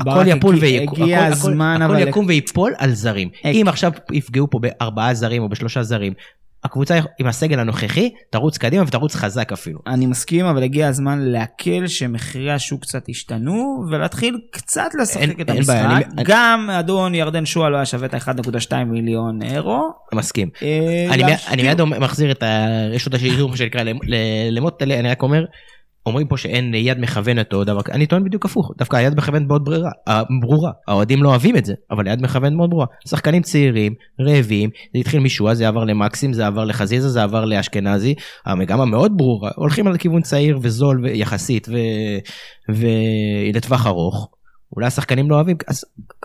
הכל 0.00 0.24
יפול 0.26 0.54
ויקום, 0.54 1.02
הגיע 1.02 1.18
הכל, 1.18 1.32
הזמן, 1.32 1.74
הכל, 1.82 1.84
אבל- 1.92 2.00
הכל 2.02 2.08
יקום 2.08 2.26
ויפול 2.28 2.72
על 2.78 2.90
זרים. 2.92 3.28
אם 3.44 3.64
עכשיו 3.68 3.92
יפגעו 4.12 4.50
פה 4.50 4.58
בארבעה 4.58 5.14
זרים 5.14 5.42
או 5.42 5.48
בשלושה 5.48 5.82
זרים, 5.82 6.12
הקבוצה 6.64 6.98
עם 7.18 7.26
הסגל 7.26 7.58
הנוכחי 7.60 8.10
תרוץ 8.30 8.58
קדימה 8.58 8.82
ותרוץ 8.86 9.14
חזק 9.16 9.52
אפילו. 9.52 9.78
אני 9.86 10.06
מסכים, 10.06 10.46
אבל 10.46 10.62
הגיע 10.62 10.88
הזמן 10.88 11.18
להקל 11.20 11.86
שמחירי 11.86 12.52
השוק 12.52 12.82
קצת 12.82 13.02
השתנו, 13.08 13.84
ולהתחיל 13.90 14.38
קצת 14.52 14.88
לשחק 15.02 15.20
אין- 15.20 15.30
את 15.30 15.50
אין 15.50 15.62
בעיה, 15.62 15.82
המשחק. 15.90 16.06
אני- 16.12 16.22
גם 16.26 16.70
אדון 16.78 17.14
ירדן 17.14 17.46
שועה 17.46 17.70
לא 17.70 17.76
היה 17.76 17.86
שווה 17.86 18.06
את 18.06 18.14
ה-1.2 18.14 18.84
מיליון 18.86 19.42
אירו. 19.42 19.90
מסכים. 20.14 20.48
אה, 20.62 21.06
אני 21.10 21.22
מיד- 21.24 21.38
אני 21.48 21.62
מחזיר 21.98 22.30
את 22.30 22.42
הרשות 22.46 23.14
השידור 23.14 23.56
שנקרא 23.56 23.82
למוטלה, 24.50 24.98
אני 25.00 25.10
רק 25.10 25.22
אומר, 25.22 25.44
אומרים 26.10 26.26
פה 26.26 26.36
שאין 26.36 26.74
יד 26.74 26.98
מכוונת 26.98 27.52
או 27.52 27.64
דבר 27.64 27.82
כזה, 27.82 27.94
אני 27.94 28.06
טוען 28.06 28.24
בדיוק 28.24 28.44
הפוך, 28.44 28.72
דווקא 28.78 28.96
היד 28.96 29.14
מכוונת 29.16 29.48
מאוד 29.48 29.64
ברירה, 29.64 29.90
אה, 30.08 30.22
ברורה, 30.40 30.70
האוהדים 30.88 31.22
לא 31.22 31.28
אוהבים 31.28 31.56
את 31.56 31.64
זה, 31.64 31.74
אבל 31.90 32.08
היד 32.08 32.22
מכוונת 32.22 32.52
מאוד 32.52 32.70
ברורה. 32.70 32.86
שחקנים 33.08 33.42
צעירים, 33.42 33.94
רעבים, 34.20 34.70
זה 34.94 34.98
התחיל 34.98 35.20
משואה, 35.20 35.54
זה 35.54 35.68
עבר 35.68 35.84
למקסים, 35.84 36.32
זה 36.32 36.46
עבר 36.46 36.64
לחזיזה, 36.64 37.08
זה 37.08 37.22
עבר 37.22 37.44
לאשכנזי, 37.44 38.14
המגמה 38.46 38.84
מאוד 38.84 39.12
ברורה, 39.16 39.50
הולכים 39.56 39.86
על 39.86 39.98
כיוון 39.98 40.22
צעיר 40.22 40.58
וזול 40.62 41.06
יחסית 41.06 41.68
ולטווח 42.68 43.86
ארוך. 43.86 44.39
אולי 44.76 44.86
השחקנים 44.86 45.30
לא 45.30 45.34
אוהבים, 45.34 45.56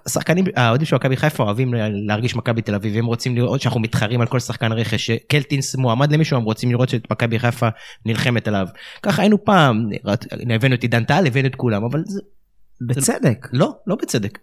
השחקנים, 0.06 0.46
האוהדים 0.56 0.86
של 0.86 0.96
מכבי 0.96 1.18
חיפה 1.18 1.44
אוהבים 1.44 1.74
להרגיש 2.08 2.36
מכבי 2.36 2.62
תל 2.62 2.76
אביב, 2.76 2.98
הם 2.98 3.06
רוצים 3.06 3.36
לראות 3.36 3.62
שאנחנו 3.62 3.80
מתחרים 3.80 4.22
על 4.22 4.28
כל 4.28 4.40
שחקן 4.40 4.72
רכש, 4.72 5.06
שקלטינס 5.06 5.76
מועמד 5.76 6.12
למישהו, 6.14 6.38
הם 6.38 6.44
רוצים 6.44 6.72
לראות 6.72 6.90
שאת 6.90 7.12
מכבי 7.12 7.40
חיפה 7.40 7.68
נלחמת 8.06 8.48
עליו. 8.48 8.68
ככה 9.04 9.22
היינו 9.22 9.46
פעם, 9.46 9.90
הבאנו 10.56 10.76
את 10.76 10.82
עידן 10.82 11.04
טל, 11.04 11.28
הבאנו 11.28 11.48
את 11.48 11.56
כולם, 11.56 11.84
אבל 11.92 12.04
זה 12.06 12.22
בצדק. 12.88 13.48
לא, 13.54 13.72
לא 13.88 13.96
בצדק. 14.02 14.40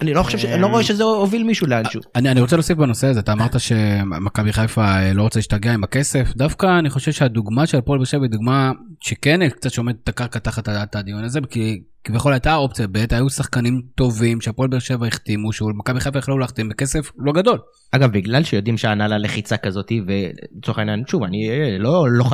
אני 0.00 0.14
לא 0.14 0.22
חושב, 0.22 0.38
ש- 0.38 0.44
אני 0.44 0.62
לא 0.62 0.66
רואה 0.66 0.82
שזה 0.82 1.04
הוביל 1.04 1.44
מישהו 1.44 1.66
לאנשהו. 1.66 2.00
אני, 2.14 2.30
אני 2.30 2.40
רוצה 2.40 2.56
להוסיף 2.56 2.78
בנושא 2.78 3.06
הזה, 3.06 3.20
אתה 3.20 3.32
אמרת 3.32 3.60
שמכבי 3.60 4.52
חיפה 4.52 4.84
אה, 4.84 5.12
לא 5.12 5.22
רוצה 5.22 5.38
להשתגע 5.38 5.72
עם 5.72 5.84
הכסף, 5.84 6.32
דווקא 6.36 6.78
אני 6.78 6.90
חושב 6.90 7.12
שהדוגמה 7.12 7.66
של 7.66 7.78
הפועל 7.78 7.98
באר 7.98 8.04
שבע 8.04 8.22
היא 8.22 8.30
דוגמה 8.30 8.72
שכן 9.00 9.48
קצת 9.48 9.70
שומעת 9.70 9.96
את 10.04 10.08
הקרקע 10.08 10.38
תחת 10.38 10.96
הדיון 10.96 11.24
הזה, 11.24 11.40
כי 11.50 11.82
כביכול 12.04 12.32
הייתה 12.32 12.54
אופציה 12.54 12.86
ב', 12.86 13.04
היו 13.10 13.30
שחקנים 13.30 13.82
טובים 13.94 14.40
שהפועל 14.40 14.68
באר 14.68 14.78
שבע 14.78 15.06
החתימו, 15.06 15.52
שמכבי 15.52 16.00
חיפה 16.00 16.18
יכלו 16.18 16.38
להחתים 16.38 16.68
בכסף 16.68 17.10
לא 17.18 17.32
גדול. 17.32 17.58
אגב, 17.92 18.12
בגלל 18.12 18.44
שיודעים 18.44 18.76
שהנהלה 18.76 19.18
לחיצה 19.18 19.56
כזאת, 19.56 19.92
ולצורך 20.06 20.78
העניין, 20.78 21.02
שוב, 21.06 21.22
אני 21.22 21.50
אה, 21.50 21.78
לא, 21.78 22.10
לא, 22.10 22.24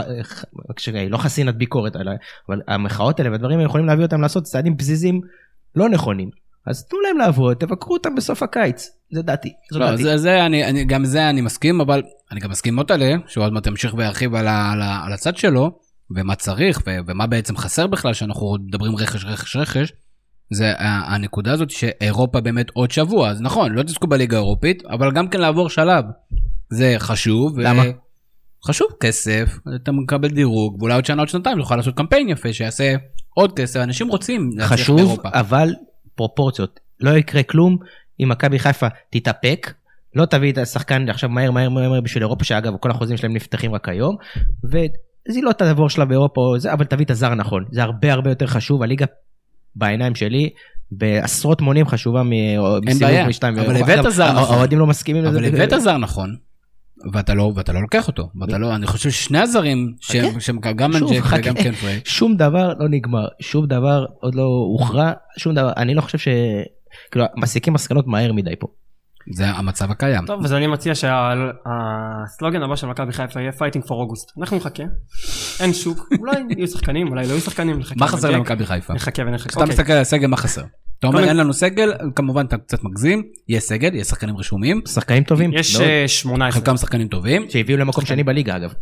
לא 1.11 1.19
חסינת 1.19 1.57
ביקורת 1.57 1.97
עליי, 1.97 2.17
אבל 2.49 2.61
המחאות 2.69 3.21
האלה 3.21 3.31
והדברים 3.31 3.59
האלה 3.59 3.67
יכולים 3.67 3.87
להביא 3.87 4.05
אותם 4.05 4.21
לעשות 4.21 4.43
צעדים 4.43 4.77
פזיזים 4.77 5.21
לא 5.77 5.89
נכונים. 5.89 6.31
אז 6.67 6.87
תנו 6.87 7.01
להם 7.01 7.19
לעבוד, 7.19 7.57
תבקרו 7.57 7.95
אותם 7.95 8.15
בסוף 8.15 8.43
הקיץ. 8.43 8.91
זה 9.13 9.23
דעתי. 9.23 9.53
זו 9.73 9.79
לא, 9.79 9.91
דעתי. 9.91 10.03
זה, 10.03 10.17
זה 10.17 10.47
אני, 10.47 10.65
אני, 10.65 10.85
גם 10.85 11.05
זה 11.05 11.31
אני 11.31 11.41
מסכים, 11.41 11.81
אבל 11.81 12.03
אני 12.33 12.41
גם 12.41 12.51
מסכים 12.51 12.75
עם 12.75 12.79
מוטלה, 12.79 13.15
שהוא 13.27 13.45
עוד 13.45 13.53
מעט 13.53 13.67
ימשיך 13.67 13.95
וירחיב 13.95 14.35
על, 14.35 14.49
על, 14.49 14.83
על 14.83 15.13
הצד 15.13 15.37
שלו, 15.37 15.79
ומה 16.17 16.35
צריך, 16.35 16.83
ו, 16.87 16.91
ומה 17.07 17.27
בעצם 17.27 17.57
חסר 17.57 17.87
בכלל, 17.87 18.15
שאנחנו 18.15 18.57
מדברים 18.67 18.97
רכש, 18.97 19.25
רכש, 19.25 19.57
רכש. 19.57 19.93
זה 20.53 20.73
הנקודה 20.79 21.53
הזאת 21.53 21.71
שאירופה 21.71 22.41
באמת 22.41 22.71
עוד 22.73 22.91
שבוע, 22.91 23.29
אז 23.29 23.41
נכון, 23.41 23.73
לא 23.73 23.83
תזכו 23.83 24.07
בליגה 24.07 24.37
האירופית, 24.37 24.83
אבל 24.87 25.13
גם 25.13 25.29
כן 25.29 25.41
לעבור 25.41 25.69
שלב. 25.69 26.05
זה 26.71 26.95
חשוב. 26.99 27.53
ו- 27.57 27.61
למה? 27.61 27.83
חשוב 28.67 28.89
כסף, 29.01 29.59
אתה 29.75 29.93
מקבל 29.93 30.29
דירוג, 30.29 30.77
ואולי 30.83 30.95
עוד 30.95 31.05
שנה, 31.05 31.23
עוד 31.23 31.29
שנתיים, 31.29 31.59
תוכל 31.59 31.77
לעשות 31.77 31.97
קמפיין 31.97 32.29
יפה 32.29 32.53
שיעשה 32.53 32.95
עוד 33.35 33.53
כסף, 33.53 33.81
אנשים 33.81 34.09
רוצים 34.09 34.51
להצליח 34.57 34.81
חשוב, 34.81 34.97
באירופה. 34.97 35.29
אבל 35.33 35.75
פרופורציות. 36.21 36.81
לא 37.01 37.11
יקרה 37.11 37.43
כלום 37.43 37.77
אם 38.21 38.29
מכבי 38.29 38.59
חיפה 38.59 38.87
תתאפק, 39.11 39.73
לא 40.15 40.25
תביא 40.25 40.53
את 40.53 40.59
השחקן 40.59 41.09
עכשיו 41.09 41.31
מהר 41.31 41.51
מהר 41.51 41.71
מהר 41.71 41.91
מהר 41.91 42.01
בשביל 42.01 42.23
אירופה, 42.23 42.45
שאגב 42.45 42.73
כל 42.81 42.91
החוזים 42.91 43.17
שלהם 43.17 43.33
נפתחים 43.33 43.75
רק 43.75 43.89
היום, 43.89 44.17
ואז 44.65 45.37
היא 45.37 45.43
לא 45.43 45.53
תעבור 45.53 45.89
שלב 45.89 46.09
באירופה, 46.09 46.41
או 46.41 46.59
זה, 46.59 46.73
אבל 46.73 46.85
תביא 46.85 47.05
את 47.05 47.11
הזר 47.11 47.33
הנכון. 47.33 47.65
זה 47.71 47.83
הרבה 47.83 48.13
הרבה 48.13 48.31
יותר 48.31 48.47
חשוב, 48.47 48.83
הליגה 48.83 49.07
בעיניים 49.77 50.15
שלי. 50.15 50.51
בעשרות 50.93 51.61
מונים 51.61 51.87
חשובה 51.87 52.23
מסיבוב 52.23 53.01
בעיה, 53.01 53.29
משתיים. 53.29 53.59
אבל 53.59 53.73
באירופה. 53.73 53.93
הבאת 53.93 54.05
גם 54.05 54.11
זר 54.11 54.33
נכון. 54.33 54.55
האוהדים 54.55 54.79
לא 54.79 54.87
מסכימים 54.87 55.25
לזה. 55.25 55.39
אבל 55.39 55.47
הבאת 55.47 55.81
זר 55.81 55.97
נכון, 55.97 56.37
ואתה 57.13 57.35
לא, 57.35 57.53
ואתה 57.57 57.73
לא 57.73 57.81
לוקח 57.83 58.09
אותו, 58.09 58.29
ואתה 58.41 58.59
לא, 58.59 58.75
אני 58.75 58.87
חושב 58.87 59.11
ששני 59.11 59.39
הזרים, 59.39 59.95
שהם, 60.01 60.41
שהם 60.41 60.59
גם 60.61 60.91
מנג'ק. 60.91 61.25
וגם 61.39 61.55
קנפרי, 61.55 62.01
שום 62.05 62.37
דבר 62.37 62.73
לא 62.79 62.89
נגמר, 62.89 63.29
שום 63.41 63.67
דבר 63.67 64.07
עוד 64.21 64.35
לא 64.35 64.43
הוכרע, 64.43 65.13
שום 65.39 65.55
דבר, 65.55 65.73
אני 65.77 65.95
לא 65.95 66.01
חושב 66.01 66.19
ש... 66.19 66.29
כאילו, 67.11 67.25
מסיקים 67.37 67.73
מסקנות 67.73 68.07
מהר 68.07 68.33
מדי 68.33 68.57
פה. 68.59 68.67
זה 69.33 69.51
המצב 69.51 69.91
הקיים. 69.91 70.27
טוב, 70.27 70.45
אז 70.45 70.53
אני 70.53 70.67
מציע 70.67 70.95
שהסלוגן 70.95 72.63
הבא 72.63 72.77
של 72.77 72.87
מכבי 72.87 73.13
חיפה 73.13 73.41
יהיה 73.41 73.53
fighting 73.53 73.87
for 73.87 73.91
August. 73.91 74.41
אנחנו 74.41 74.57
נחכה, 74.57 74.83
אין 75.61 75.73
שוק, 75.73 76.09
אולי 76.21 76.33
יהיו 76.57 76.69
שחקנים, 76.69 77.09
אולי 77.09 77.27
לא 77.27 77.33
יהיו 77.33 77.41
שחקנים. 77.41 77.79
נחכה 77.79 77.95
מה 77.99 78.07
חסר. 78.07 78.31
למכבי 78.31 78.67
חיפה? 78.67 78.95
נחכה 78.95 79.23
ונחכה. 79.27 79.49
כשאתה 79.49 79.61
אוקיי. 79.61 79.75
מסתכל 79.75 79.93
על 79.93 80.01
הסגל, 80.01 80.27
מה 80.27 80.37
חסר? 80.37 80.63
אתה 80.99 81.07
אומר 81.07 81.25
אין 81.25 81.37
לנו 81.37 81.53
סגל, 81.53 81.93
כמובן 82.17 82.47
אתה 82.47 82.57
קצת 82.59 82.85
מגזים, 82.85 83.23
יש 83.49 83.65
סגל, 83.65 83.95
יש 83.95 84.07
שחקנים 84.07 84.37
רשומים, 84.37 84.81
שחקנים 84.89 85.25
טובים, 85.25 85.51
יש 85.55 85.77
מאוד. 85.77 85.89
אה, 85.89 86.09
18. 86.09 86.61
חלקם 86.61 86.77
שחקנים 86.77 87.09
טובים, 87.09 87.51
שהביאו 87.51 87.79
למקום 87.79 88.05
שני 88.05 88.25
בליגה 88.25 88.57
אגב, 88.57 88.73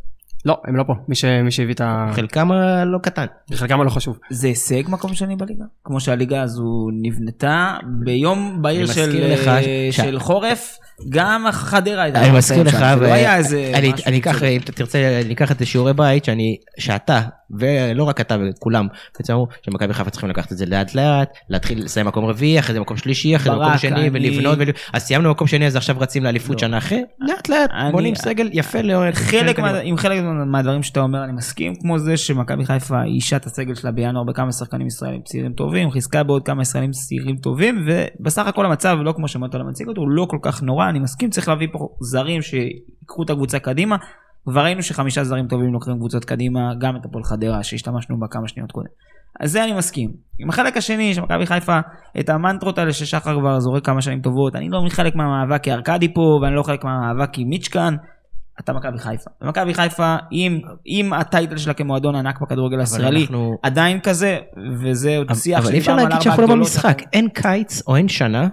לא, 0.45 0.61
הם 0.67 0.77
לא 0.77 0.83
פה. 0.83 0.95
מי 1.09 1.15
ש- 1.15 1.25
מי 1.25 1.51
שהביא 1.51 1.75
את 1.75 1.81
ה... 1.81 2.11
חלקם 2.15 2.53
אה, 2.53 2.85
לא 2.85 2.99
קטן. 3.03 3.27
חלקם 3.55 3.83
לא 3.83 3.91
חשוב. 3.91 4.19
זה 4.31 4.47
הישג 4.47 4.83
מקום 4.89 5.15
שני 5.15 5.37
בליגה? 5.37 5.65
כמו 5.85 6.01
שהליגה 6.01 6.43
הזו 6.43 6.65
נבנתה 7.03 7.77
ביום 8.05 8.63
בהיר 8.63 8.87
של, 8.87 9.33
לך 9.33 9.49
אה, 9.49 9.63
ש- 9.91 9.97
של 9.97 10.19
חורף, 10.19 10.79
גם 11.09 11.45
חדרה 11.53 12.03
הייתה 12.03 12.21
אני 12.25 12.39
מזכיר 12.39 12.63
לך, 12.63 12.71
זה 12.79 12.97
ו- 12.99 13.03
לא 13.03 13.13
היה 13.13 13.37
איזה 13.37 13.73
אני- 13.75 14.19
אקח. 14.19 14.43
אם 14.43 14.61
אתה 14.65 14.73
תרצה, 14.73 15.21
אני 15.25 15.35
אקח 15.35 15.53
את 15.53 15.59
זה 15.59 15.67
שיעורי 15.67 15.95
בית, 15.95 16.25
שאני, 16.25 16.57
שאתה, 16.79 17.21
ולא 17.51 18.05
רק 18.05 18.21
אתה 18.21 18.37
וכולם, 18.51 18.87
בעצם 19.19 19.33
אמרו 19.33 19.49
שמכבי 19.63 19.95
חיפה 19.95 20.11
צריכים 20.11 20.31
לקחת 20.31 20.53
את 20.53 20.57
זה 20.57 20.67
לאט 20.67 20.95
לאט, 20.95 21.29
להתחיל 21.49 21.85
לסיים 21.85 22.07
מקום 22.07 22.25
רביעי, 22.25 22.59
אחרי 22.59 22.75
זה 22.75 22.81
מקום 22.81 22.97
שלישי, 22.97 23.37
אחרי 23.37 23.53
זה 23.53 23.59
מקום 23.59 23.79
שני, 23.79 24.09
אני- 24.09 24.11
ולבנות, 24.13 24.59
ול- 24.61 24.69
אז 24.93 25.03
סיימנו 25.03 25.31
מקום 25.31 25.47
שני, 25.47 25.67
אז 25.67 25.77
עכשיו 25.77 25.97
רצים 25.99 26.25
לאליפות 26.25 26.51
לא. 26.53 26.59
שנה 26.69 26.79
אחרי, 26.79 27.03
לאט 27.21 27.49
לאט, 27.49 27.71
אני- 27.73 27.93
בונים 27.93 28.15
סגל 28.15 28.49
יפה 28.53 28.81
לאוהד. 28.83 29.15
חלק 29.15 29.59
מה, 29.59 29.79
עם 29.79 29.97
חלק 29.97 30.23
מהדברים 30.47 30.83
שאתה 30.83 31.01
אומר 31.01 31.25
אני 31.25 31.33
מסכים 31.33 31.75
כמו 31.81 31.99
זה 31.99 32.17
שמכבי 32.17 32.67
חיפה 32.67 33.03
אישה 33.03 33.37
את 33.37 33.47
הסגל 33.47 33.75
שלה 33.75 33.91
בינואר 33.91 34.25
בכמה 34.25 34.53
שחקנים 34.53 34.87
ישראלים 34.87 35.21
צעירים 35.25 35.53
טובים 35.53 35.91
חיזקה 35.91 36.23
בעוד 36.23 36.43
כמה 36.47 36.63
ישראלים 36.63 36.91
צעירים 36.91 37.37
טובים 37.37 37.87
ובסך 37.87 38.47
הכל 38.47 38.67
המצב 38.67 38.99
לא 39.03 39.13
כמו 39.13 39.29
שמטולה 39.29 39.65
מציג 39.65 39.89
אותו 39.89 40.01
הוא 40.01 40.09
לא 40.11 40.27
כל 40.31 40.39
כך 40.43 40.63
נורא 40.63 40.89
אני 40.89 40.99
מסכים 40.99 41.31
צריך 41.31 41.49
להביא 41.49 41.69
פה 41.73 41.89
זרים 42.01 42.43
שיקחו 42.43 43.23
את 43.23 43.31
הקבוצה 43.31 43.59
קדימה. 43.59 43.97
כבר 44.51 44.65
ראינו 44.65 44.83
שחמישה 44.83 45.25
זרים 45.25 45.47
טובים 45.47 45.73
לוקחים 45.73 45.95
קבוצות 45.97 46.25
קדימה 46.25 46.61
גם 46.81 46.97
את 46.97 47.05
הפועל 47.05 47.25
חדרה 47.25 47.63
שהשתמשנו 47.63 48.21
בה 48.21 48.27
כמה 48.31 48.49
שניות 48.49 48.73
קודם. 48.73 48.87
אז 49.41 49.53
זה 49.53 49.65
אני 49.65 49.73
מסכים. 49.73 50.11
עם 50.39 50.49
החלק 50.49 50.77
השני 50.77 51.15
שמכבי 51.15 51.47
חיפה 51.47 51.79
את 52.21 52.29
המנטרות 52.29 52.79
האלה 52.79 52.93
ששחר 52.93 53.41
כבר 53.41 53.61
זורק 53.61 53.87
כמה 53.87 54.01
שנים 54.01 54.21
טובות 54.21 54.57
אני 54.57 54.69
לא 54.69 54.81
חלק 54.89 55.15
מהמאבק 55.17 55.63
כי 55.63 55.73
ארכדי 55.73 56.15
פה 56.15 56.39
ואני 56.43 56.55
לא 56.55 56.63
חלק 56.63 56.85
מהמאבק 56.85 57.31
כי 57.33 57.45
מיץ' 57.45 57.69
כאן. 57.69 57.95
אתה 58.61 58.73
מכבי 58.73 58.99
חיפה. 58.99 59.31
ומכבי 59.43 59.75
חיפה 59.75 60.17
עם, 60.31 60.61
עם 60.85 61.13
הטייטל 61.13 61.57
שלה 61.57 61.75
כמועדון 61.75 62.15
ענק 62.17 62.41
בכדורגל 62.41 62.81
הישראלי 62.81 63.21
אנחנו- 63.23 63.55
עדיין 63.63 64.01
כזה 64.01 64.39
וזה 64.83 65.19
עוד 65.19 65.33
שיח 65.35 65.65
אבל 65.65 65.73
אי 65.73 65.79
אפשר 65.79 65.97
להגיד 65.97 66.21
שאנחנו 66.21 66.43
לא. 66.43 66.49
במשחק, 66.55 67.03
אין 67.13 67.29
קיץ 67.29 67.83
או 67.87 67.97
אין 67.97 68.09
שנה 68.09 68.49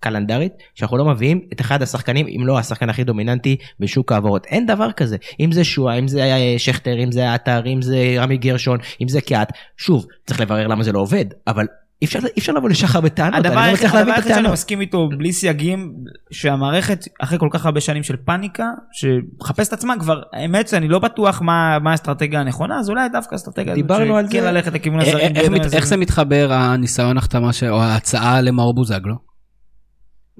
קלנדרית 0.00 0.52
שאנחנו 0.74 0.96
לא 0.96 1.04
מביאים 1.04 1.40
את 1.52 1.60
אחד 1.60 1.82
השחקנים 1.82 2.26
אם 2.28 2.46
לא 2.46 2.58
השחקן 2.58 2.88
הכי 2.90 3.04
דומיננטי 3.04 3.56
בשוק 3.80 4.12
ההעברות 4.12 4.46
אין 4.46 4.66
דבר 4.66 4.92
כזה 4.92 5.16
אם 5.40 5.52
זה 5.52 5.64
שועה 5.64 5.98
אם 5.98 6.08
זה 6.08 6.22
היה 6.22 6.58
שכטר 6.58 7.04
אם 7.04 7.12
זה 7.12 7.34
עטר 7.34 7.66
אם 7.66 7.82
זה 7.82 7.96
רמי 8.18 8.36
גרשון 8.36 8.78
אם 9.02 9.08
זה 9.08 9.20
קיאט 9.20 9.52
שוב 9.76 10.06
צריך 10.26 10.40
לברר 10.40 10.66
למה 10.66 10.82
זה 10.82 10.92
לא 10.92 10.98
עובד 10.98 11.24
אבל 11.46 11.66
אי 12.02 12.06
אפשר, 12.06 12.18
אי 12.18 12.38
אפשר 12.38 12.52
לבוא 12.52 12.68
לשחר 12.68 13.00
בטענות 13.00 13.34
הדבר 13.34 13.48
אני 13.48 13.56
לא 13.56 13.60
היחיד 13.60 13.74
מצליח 13.76 13.90
הדבר 13.94 13.98
להבין 14.00 14.12
את 14.12 14.18
היחיד 14.18 14.28
שאני 14.30 14.40
הטענות. 14.40 14.52
מסכים 14.52 14.80
איתו 14.80 15.08
בלי 15.18 15.32
סייגים 15.32 15.92
שהמערכת 16.30 17.04
אחרי 17.22 17.38
כל 17.38 17.48
כך 17.50 17.66
הרבה 17.66 17.80
שנים 17.80 18.02
של 18.02 18.16
פאניקה 18.16 18.64
שמחפשת 18.92 19.72
עצמה 19.72 19.94
כבר 20.00 20.20
האמת 20.32 20.68
שאני 20.68 20.88
לא 20.88 20.98
בטוח 20.98 21.42
מה, 21.42 21.78
מה 21.78 21.90
האסטרטגיה 21.90 22.40
הנכונה 22.40 22.78
אז 22.78 22.90
אולי 22.90 23.08
דווקא 23.08 23.34
האסטרטגיה 23.34 23.72
הזאת 23.72 23.82
דיברנו 23.84 24.16
על 24.16 24.26
זה. 24.30 24.40
ללכת 24.40 24.72
לכיוון 24.72 25.00
איך- 25.00 25.08
הזרים. 25.08 25.26
איך 25.26 25.36
ויותר 25.36 25.50
מת- 25.54 25.60
הזרים. 25.64 25.76
איך 25.78 25.86
זה 25.86 25.96
מתחבר 25.96 26.52
הניסיון 26.52 27.18
החתמה 27.18 27.52
של- 27.52 27.66
או 27.70 27.82
ההצעה 27.82 28.40
למאור 28.40 28.74
בוזגלו? 28.74 29.14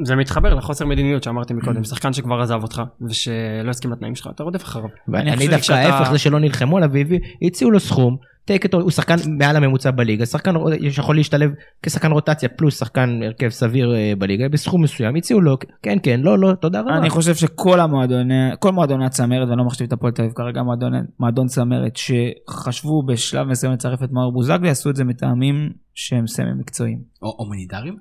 זה 0.04 0.16
מתחבר 0.16 0.54
לחוסר 0.54 0.86
מדיניות 0.86 1.22
שאמרתי 1.22 1.54
Mm. 1.54 1.56
מקודם, 1.56 1.84
שחקן 1.84 2.12
שכבר 2.12 2.40
עזב 2.40 2.62
אותך 2.62 2.82
ושלא 3.08 3.70
הסכים 3.70 3.92
לתנאים 3.92 4.14
שלך, 4.14 4.28
אתה 4.34 4.42
רודף 4.42 4.62
אחריו. 4.64 4.88
אני 5.14 5.36
חושב 5.36 5.50
דווקא 5.50 5.72
ההפך 5.72 6.10
זה 6.12 6.18
שלא 6.18 6.40
נלחמו 6.40 6.76
עליו 6.76 6.90
והביא- 6.92 7.18
הציעו 7.46 7.70
לו 7.70 7.80
סכום. 7.80 8.16
take 8.50 8.64
it, 8.64 8.76
הוא 8.76 8.90
שחקן 8.90 9.14
מעל 9.38 9.56
הממוצע 9.56 9.90
בליגה, 9.90 10.26
שחקן 10.26 10.54
שיכול 10.90 11.16
להשתלב 11.16 11.50
כשחקן 11.82 12.10
רוטציה 12.12 12.48
פלוס 12.48 12.78
שחקן 12.80 13.20
הרכב 13.22 13.48
סביר 13.48 13.94
אה, 13.94 14.12
בליגה 14.18 14.48
בסכום 14.48 14.82
מסוים, 14.82 15.16
הציעו 15.16 15.40
לו, 15.40 15.56
כן 15.82 15.98
כן, 16.02 16.20
לא 16.20 16.38
לא, 16.38 16.52
תודה 16.60 16.80
רבה. 16.80 16.98
אני 16.98 17.10
חושב 17.10 17.34
שכל 17.34 17.80
המועדוני, 17.80 18.34
כל 18.58 18.72
מועדוני 18.72 19.06
הצמרת, 19.06 19.48
ואני 19.48 19.58
לא 19.58 19.64
מחשיב 19.64 19.86
את 19.86 19.92
הפועל 19.92 20.12
תל 20.12 20.22
אביב 20.22 20.34
כרגע, 20.34 20.62
מועדון, 20.62 20.92
מועדון 21.20 21.46
צמרת, 21.46 21.96
שחשבו 21.96 23.02
בשלב 23.06 23.46
מסוים 23.46 23.72
לצרף 23.72 24.02
את 24.02 24.08
מאור 24.12 24.32
בוזגלי, 24.32 24.70
עשו 24.70 24.90
את 24.90 24.96
זה 24.96 25.04
מטעמים 25.04 25.70
שהם 25.94 26.26
סמי 26.26 26.50
מקצועיים. 26.60 26.98
או 27.22 27.34
הומניטריים? 27.38 27.96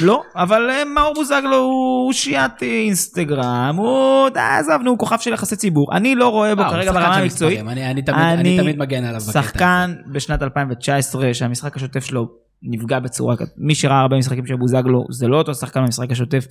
לא, 0.00 0.22
אבל 0.36 0.70
אה, 0.70 0.82
מאור 0.94 1.14
בוזגלו 1.14 1.56
הוא 1.56 2.12
שיעת 2.12 2.62
אה, 2.62 2.68
אינסטגרם, 2.68 3.74
הוא, 3.78 4.28
די, 4.28 4.40
עזוב, 4.40 4.82
נו, 4.82 4.90
הוא 4.90 4.98
כוכב 4.98 5.18
של 5.18 5.32
יחסי 5.32 5.56
ציבור. 5.56 5.86
אני 5.96 6.14
לא 6.14 6.28
רואה 6.28 6.54
בו 6.54 6.62
אה, 6.62 6.70
כרגע 6.70 6.92
ברמה 6.92 7.16
המקצועית. 7.16 7.60
אני- 8.08 8.58
תמיד- 8.58 8.78
מגן 8.78 9.04
עליו. 9.04 9.20
בקטע. 9.20 9.42
שחקן 9.42 9.94
בשנת 10.12 10.42
2019 10.42 11.34
שהמשחק 11.34 11.76
השוטף 11.76 12.04
שלו 12.04 12.28
נפגע 12.62 12.98
בצורה 12.98 13.36
כזאת. 13.36 13.52
מי 13.58 13.74
שראה 13.74 14.00
הרבה 14.00 14.16
משחקים 14.16 14.46
של 14.46 14.56
בוזגלו 14.56 15.04
זה 15.10 15.28
לא 15.28 15.36
אותו 15.38 15.54
שחקן 15.54 15.80
במשחק 15.84 16.10
השוטף 16.10 16.44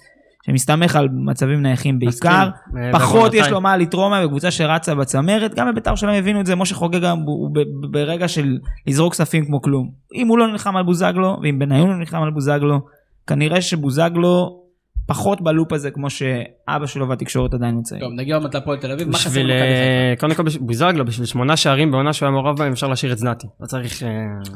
שמסתמך 0.45 0.95
על 0.95 1.07
מצבים 1.25 1.61
נייחים 1.61 1.99
בעיקר. 1.99 2.49
אה, 2.77 2.91
פחות. 2.93 3.33
יש 3.33 3.47
לו 3.47 3.61
מה 3.61 3.77
לתרום 3.77 4.11
מהם 4.11 4.25
בקבוצה 4.25 4.51
שרצה 4.51 4.95
בצמרת 4.95 5.53
גם 5.55 5.71
בביתר 5.71 5.95
שלהם 5.95 6.15
הבינו 6.15 6.41
את 6.41 6.45
זה 6.45 6.55
משה 6.55 6.75
חוגג 6.75 7.01
גם 7.01 7.17
הוא 7.17 7.49
ברגע 7.91 8.27
של 8.27 8.57
לזרוק 8.87 9.13
כספים 9.13 9.45
כמו 9.45 9.61
כלום 9.61 9.89
אם 10.15 10.27
הוא 10.27 10.37
לא 10.37 10.47
נלחם 10.47 10.75
על 10.77 10.83
בוזגלו 10.83 11.37
ואם 11.43 11.59
בניון 11.59 11.89
לא 11.89 11.95
נלחם 11.97 12.21
על 12.23 12.31
בוזגלו 12.31 12.79
כנראה 13.27 13.61
שבוזגלו 13.61 14.63
פחות 15.07 15.41
בלופ 15.41 15.73
הזה 15.73 15.91
כמו 15.91 16.09
שאבא 16.09 16.85
שלו 16.85 17.09
והתקשורת 17.09 17.53
עדיין 17.53 17.75
נמצאים. 17.75 18.01
טוב, 18.01 18.11
נגיע 18.15 18.35
עוד 18.35 18.43
מעט 18.43 18.55
להפועל 18.55 18.77
תל 18.77 18.91
אביב, 18.91 19.07
מה 19.07 19.17
חסר 19.17 19.29
בשביל, 19.29 19.45
למכבי 19.45 19.61
אה, 19.61 20.13
חיפה? 20.15 20.21
קודם 20.21 20.35
כל 20.35 20.59
בוזגלו, 20.59 21.05
בשביל 21.05 21.25
שמונה 21.25 21.57
שערים 21.57 21.91
בעונה 21.91 22.13
שהוא 22.13 22.27
היה 22.27 22.31
מעורב 22.31 22.57
בהם 22.57 22.71
אפשר 22.71 22.87
להשאיר 22.87 23.13
את 23.13 23.17
זנתי. 23.17 23.47
לא 23.61 23.67
צריך 23.67 24.03
אה, 24.03 24.09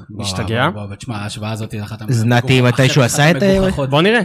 בוא, 0.10 0.23
להשתגע. 0.23 0.69
בוא, 0.73 0.86
בוא, 0.86 0.95
תשמע, 0.95 1.15
ההשוואה 1.15 1.51
הזאת 1.51 1.71
היא 1.71 1.81
אחת 1.81 1.99
זנתי 2.10 2.60
המגוחכות- 2.60 2.79
מתישהו 2.79 3.01
אחת 3.01 3.10
עשה 3.10 3.31
את 3.31 3.36
ה-. 3.43 3.86
בוא 3.89 4.01
נראה, 4.01 4.21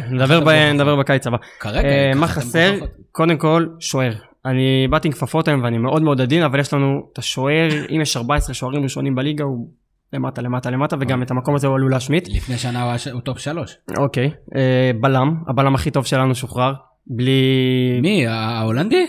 נדבר 0.73 0.97
בקיץ 0.97 1.27
הבא. 1.27 1.37
כרגע, 1.61 1.89
אה, 1.89 2.13
מה 2.15 2.27
חסר? 2.27 2.75
קודם 3.13 3.37
כל, 3.39 3.67
שוער. 3.81 4.13
אני 4.47 4.87
באתי 4.91 5.09
עם 5.09 5.13
כפפות 5.13 5.49
היום 5.49 5.63
ואני 5.65 5.79
מאוד 5.79 6.03
מאוד 6.03 6.21
עדין, 6.21 6.43
אבל 6.43 6.61
יש 6.61 6.73
לנו 6.73 7.01
את 7.13 7.19
השוער, 7.19 7.69
אם 7.91 8.01
יש 8.01 8.17
14 8.17 8.55
שוערים 8.55 8.83
ראשונים 8.83 9.15
בליגה, 9.15 9.45
הוא 9.45 9.69
למטה, 10.13 10.43
למטה, 10.43 10.71
למטה, 10.71 10.97
וגם 11.01 11.23
את 11.23 11.31
המקום 11.31 11.55
הזה 11.55 11.67
הוא 11.67 11.77
עלול 11.77 11.91
להשמיט. 11.91 12.29
לפני 12.29 12.57
שנה 12.57 12.83
הוא 12.83 12.91
היה 12.91 13.21
top 13.21 13.39
שלוש. 13.39 13.77
אוקיי, 13.99 14.31
אה, 14.57 14.91
בלם, 15.01 15.35
הבלם 15.49 15.75
הכי 15.75 15.91
טוב 15.91 16.07
שלנו 16.07 16.35
שוחרר, 16.35 16.73
בלי... 17.07 18.01
מי, 18.03 18.27
ההולנדי? 18.27 19.07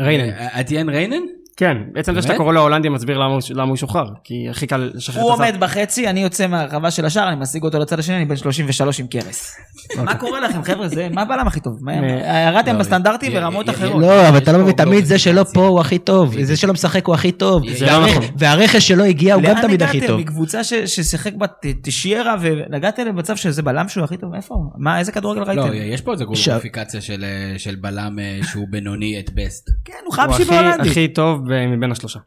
ריינן. 0.00 0.30
אה, 0.30 0.60
אתיאן 0.60 0.88
ריינן? 0.88 1.22
כן, 1.56 1.76
עצם 1.96 2.14
זה 2.14 2.22
שאתה? 2.22 2.36
קורא 2.36 2.52
לו 2.52 2.60
הולנדי 2.60 2.88
מסביר 2.88 3.18
למה 3.18 3.32
הוא- 3.32 3.40
למה 3.50 3.68
הוא 3.68 3.76
שוחרר, 3.76 4.08
כי 4.24 4.46
הכי 4.50 4.66
קל 4.66 4.90
לשחרר 4.94 5.22
הוא 5.22 5.30
את 5.30 5.40
הזר. 5.40 5.44
עומד 5.44 5.60
בחצי, 5.60 6.08
אני 6.08 6.20
יוצא 6.22 6.46
מהרחבה 6.46 6.90
של 6.90 7.04
השער, 7.04 7.28
אני 7.28 7.36
משיג 7.40 7.62
אותו 7.62 7.78
לצד 7.78 7.98
השני, 7.98 8.16
אני 8.16 8.24
בן 8.24 8.36
33 8.36 9.00
עם 9.00 9.06
קרס. 9.06 9.56
מה 10.04 10.14
קורה 10.14 10.40
לכם 10.40 10.62
חבר'ה? 10.62 10.88
זה 10.88 11.08
מה 11.12 11.22
הבלם 11.22 11.46
הכי 11.46 11.60
טוב? 11.60 11.78
מה- 11.80 11.92
אה, 11.92 12.50
ירדתם 12.52 12.72
לא, 12.72 12.78
בסטנדרטים 12.78 13.32
ברמות 13.32 13.66
י- 13.68 13.70
אחרות. 13.70 14.02
לא, 14.02 14.28
אבל 14.28 14.38
אתה 14.38 14.52
לא 14.52 14.58
מבין, 14.58 14.72
תמיד 14.74 15.04
זה 15.04 15.18
שלא. 15.18 15.44
פה 15.54 15.66
הוא 15.66 15.80
הכי 15.80 15.98
טוב, 15.98 16.40
זה 16.42 16.56
שלא 16.56 16.72
משחק 16.72 17.06
הוא 17.06 17.14
הכי 17.14 17.32
טוב. 17.32 17.62
לא 17.80 18.06
נכון. 18.06 18.24
והרכש 18.38 18.88
שלא 18.88 19.04
הגיע 19.04 19.34
הוא 19.34 19.42
גם 19.42 19.60
תמיד 19.62 19.82
הכי 19.82 19.98
לאן 20.00 20.06
טוב. 20.06 20.16
הגעתם 20.16 20.32
מקבוצה 20.32 20.64
ש- 20.64 20.74
ששיחק 20.74 21.32
בטשיירה 21.34 22.36
ונגעתם 22.40 23.06
למצב 23.06 23.36
שזה 23.36 23.62
בלם 23.62 23.88
שהוא 23.88 24.04
הכי 24.04 24.16
טוב? 24.16 24.34
איפה? 24.34 24.54
מה, 24.76 24.98
איזה 24.98 25.12
כדורגל 25.12 25.40
לא, 25.52 25.62
ראיתם? 25.62 25.74
יש 25.74 26.00
פה 26.00 26.12
איזה 26.12 26.24
גלוריפיקציה 26.24 27.00
של 27.00 27.24
אה, 27.24 27.58
של 27.58 27.74
בלם 27.74 28.18
אה, 28.18 28.38
שהוא 28.50 28.66
בינוני 28.70 29.18
את 29.18 29.30
בסט. 29.34 29.70
כן, 29.84 29.92
הוא 30.04 30.14
הוא 30.16 30.24
חבשי 30.24 30.42
הכי- 30.42 30.50
בהולנדי. 30.52 30.90
הכי 30.90 31.08
טוב 31.08 31.40
ב- 31.43 31.43
מבין 31.44 31.92
השלושה. 31.92 32.18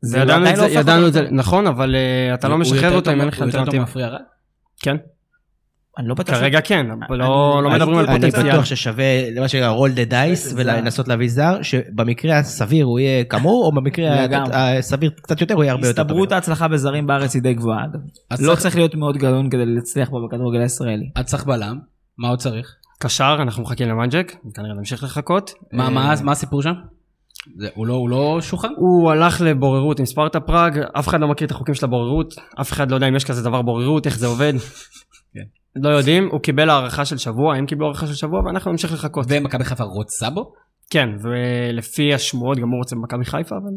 זה 0.00 0.18
ידענו 0.18 0.32
עדיין 0.32 0.54
את 0.54 0.58
לא 0.58 0.68
זה, 0.68 0.70
הופך 0.70 0.80
ידענו 0.80 0.98
אותו 1.06 1.08
את 1.08 1.12
זה. 1.12 1.28
נכון, 1.30 1.66
אבל 1.66 1.94
אה, 1.94 2.34
אתה 2.34 2.48
לא 2.48 2.58
משחרר 2.58 2.94
אותו 2.96 3.12
אם 3.12 3.20
אין 3.20 3.28
לך 3.28 3.38
הוא 3.38 3.46
יותר 3.46 3.50
טוב 3.52 3.60
אלטרנטיבה. 3.60 3.82
מפריע 3.84 4.08
רע? 4.08 4.18
כן, 4.82 4.96
אני 5.98 6.08
לא 6.08 6.14
בטוח. 6.14 6.34
כרגע 6.36 6.60
כן, 6.60 6.86
אבל 7.08 7.16
לא 7.18 7.26
לא 7.62 7.68
אני- 7.68 7.76
מדברים 7.76 7.98
על 7.98 8.06
אני 8.06 8.14
פוטנציאל. 8.20 8.52
בטוח 8.52 8.64
ששווה 8.64 9.04
למה 9.30 9.48
שנקרא 9.48 9.74
roll 9.76 9.90
the 9.90 10.10
dice 10.12 10.52
ולנסות 10.56 11.08
להביא 11.08 11.28
זר 11.28 11.62
שבמקרה 11.62 12.38
הסביר 12.38 12.84
הוא 12.84 12.98
יהיה 12.98 13.24
כמוהו 13.24 13.62
או 13.66 13.72
במקרה. 13.72 14.26
הסביר 14.52 15.10
קצת 15.22 15.40
יותר 15.40 15.54
הוא 15.54 15.64
יהיה 15.64 15.72
הרבה 15.72 15.86
יותר 15.88 16.02
טוב. 16.02 16.06
הסתברות 16.06 16.32
ההצלחה 16.32 16.68
בזרים 16.68 17.06
בארץ 17.06 17.34
היא 17.34 17.42
די 17.42 17.54
גבוהה 17.54 17.84
אגב. 17.84 18.00
לא 18.30 18.36
צריך- 18.36 18.58
צריך 18.60 18.76
להיות 18.76 18.94
מאוד 18.94 19.16
גאון 19.16 19.50
כדי 19.50 19.66
להצליח 19.66 20.10
פה 20.10 20.16
בכדורגל 20.28 20.60
הישראלי. 20.60 21.10
אז 21.14 21.24
צריך 21.24 21.44
בלם, 21.44 21.78
מה 22.18 22.28
עוד 22.28 22.38
צריך? 22.38 22.74
קשר, 22.98 23.36
אנחנו 23.42 23.62
מחכים 23.62 23.88
למאנג'ק, 23.88 24.32
וכנראה 24.50 24.74
נמשיך 24.74 25.02
לחכות. 25.04 25.50
מה 25.72 25.84
אה, 25.84 25.90
מה 25.90 26.14
מה 26.22 26.32
הסיפור 26.32 26.62
שם? 26.62 26.72
זה- 27.56 27.68
הוא 27.74 27.86
לא- 27.86 27.94
הוא 27.94 28.08
לא 28.10 28.38
שוחרר? 28.40 28.70
הוא 28.76 29.10
הלך 29.10 29.40
לבוררות 29.40 29.98
עם 30.00 30.06
ספרטה 30.06 30.40
פראג, 30.40 30.78
אף 30.98 31.08
אחד 31.08 31.20
לא 31.20 31.28
מכיר 31.28 31.46
את 31.46 31.50
החוקים 31.50 31.74
של 31.74 31.84
הבוררות, 31.86 32.34
אף 32.60 32.72
אחד 32.72 32.90
לא 32.90 32.94
יודע 32.96 33.08
אם 33.08 33.16
יש 33.16 33.24
כזה 33.24 33.42
דבר 33.42 33.62
בוררות, 33.62 34.06
איך 34.06 34.18
זה 34.18 34.26
עובד. 34.26 34.52
כן. 35.34 35.40
לא 35.76 35.88
יודעים, 35.88 36.28
הוא 36.32 36.40
קיבל 36.40 36.70
הארכה 36.70 37.04
של 37.04 37.16
שבוע, 37.18 37.56
הם 37.56 37.66
קיבלו 37.66 37.86
הארכה 37.86 38.06
של 38.06 38.14
שבוע 38.14 38.40
ואנחנו 38.46 38.70
נמשיך 38.70 38.92
לחכות. 38.92 39.26
ומכבי 39.28 39.64
חיפה 39.64 39.84
רוצה 39.84 40.30
בו? 40.30 40.52
כן, 40.90 41.08
ולפי 41.22 42.14
השמועות 42.14 42.58
גם 42.58 42.68
הוא 42.68 42.78
רוצה 42.78 42.96
במכבי 42.96 43.24
חיפה, 43.24 43.56
אבל... 43.56 43.70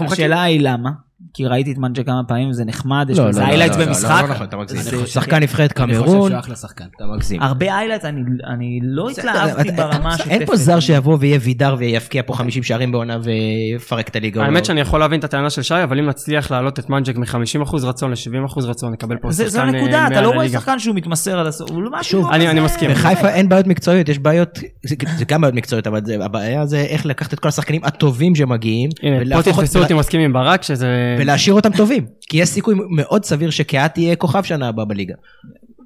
והשאלה 0.00 0.42
היא 0.42 0.60
למה? 0.62 0.90
כי 1.34 1.46
ראיתי 1.46 1.72
את 1.72 1.78
מנג'ה 1.78 2.02
כמה 2.04 2.20
פעמים, 2.28 2.52
זה 2.52 2.64
נחמד, 2.64 3.06
יש 3.10 3.18
לא, 3.18 3.28
לזה 3.28 3.40
לא, 3.40 3.46
לא, 3.46 3.50
highlights 3.50 3.76
לא, 3.76 3.82
לא, 3.82 3.88
במשחק. 3.88 4.22
לא 4.22 4.28
נכון, 4.28 4.46
אתה 4.46 4.56
מגזים. 4.56 5.06
שחקן 5.06 5.42
נבחרת 5.42 5.80
אני 5.80 5.94
חושב 5.94 6.04
קמרון, 6.06 6.30
שהוא 6.30 6.38
אחלה 6.40 6.56
שחקן. 6.56 6.84
אתה 6.96 7.04
מגזים. 7.16 7.42
הרבה 7.42 7.66
highlights, 7.78 8.04
אני- 8.04 8.20
אני 8.54 8.78
לא 8.82 9.08
התלהבתי 9.10 9.68
אתה- 9.68 9.72
ברמה 9.88 10.08
השוטפת. 10.14 10.30
אין 10.30 10.46
פה 10.46 10.56
זר 10.56 10.80
שיבוא 10.80 11.16
ויהיה 11.20 11.38
וידר 11.42 11.76
ויפקיע 11.78 12.22
פה 12.26 12.34
50 12.34 12.62
שערים 12.62 12.92
בעונה 12.92 13.18
ויפרק 13.22 14.08
את 14.08 14.16
הליגה. 14.16 14.42
האמת 14.44 14.64
שאני 14.64 14.80
יכול 14.80 15.00
להבין 15.00 15.18
את 15.18 15.24
הטענה 15.24 15.50
של 15.50 15.62
שי, 15.62 15.74
אבל 15.82 15.98
אם 15.98 16.06
נצליח 16.06 16.50
להעלות 16.50 16.78
את 16.78 16.90
מנג'ק 16.90 17.16
מ-50% 17.16 17.84
רצון 17.84 18.10
ל-70% 18.10 18.64
רצון, 18.64 18.92
נקבל 18.92 19.16
פה 19.16 19.30
זה- 19.32 19.48
זו 19.48 19.58
שחקן 19.58 19.68
הנקודה, 19.74 19.98
אה, 19.98 20.06
אתה 20.06 20.20
לא 20.20 20.30
רואה. 20.30 20.48
שחקן 20.48 20.78
שהוא 20.78 20.96
מתמסר 20.96 21.38
עד 21.38 21.46
הסוף, 21.46 21.70
הוא 21.70 21.82
משהו. 21.92 22.30
אני- 22.30 22.60
מסכים. 22.60 22.90
בחיפה 22.90 23.28
אין 23.28 23.48
בעיות 23.48 23.66
מקצועיות, 23.66 24.08
יש 24.08 24.18
בעיות, 24.18 24.58
זה 24.84 24.94
זה 25.18 25.24
גם 25.24 25.40
בעיות 25.40 25.54
מקצועיות, 25.54 25.86
אבל 25.86 26.00
זה- 26.04 26.24
הבעיה 26.24 26.66
זה 26.66 26.78
איך 26.80 27.06
לקחת 27.06 27.34
את 27.34 27.38
כל 27.38 27.48
השחקנים 27.48 27.80
הטובים 27.84 28.34
שמגיעים, 28.34 28.90
הנה, 29.02 29.16
פה 29.16 29.22
ולהפוך 29.22 29.58
תתפסו 29.60 29.78
ות- 29.78 29.82
אותי 29.82 29.94
מסכים 29.94 30.20
עם 30.20 30.32
ברק, 30.32 30.62
שזה... 30.62 30.86
ולהשאיר 31.22 31.54
אותם 31.54 31.76
טובים, 31.76 32.06
כי 32.20 32.36
יש 32.36 32.48
סיכוי 32.48 32.74
מאוד 32.90 33.24
סביר 33.24 33.50
שקהת 33.50 33.94
תהיה 33.94 34.16
כוכב 34.16 34.42
שנה 34.42 34.68
הבאה 34.68 34.84
בליגה. 34.84 35.14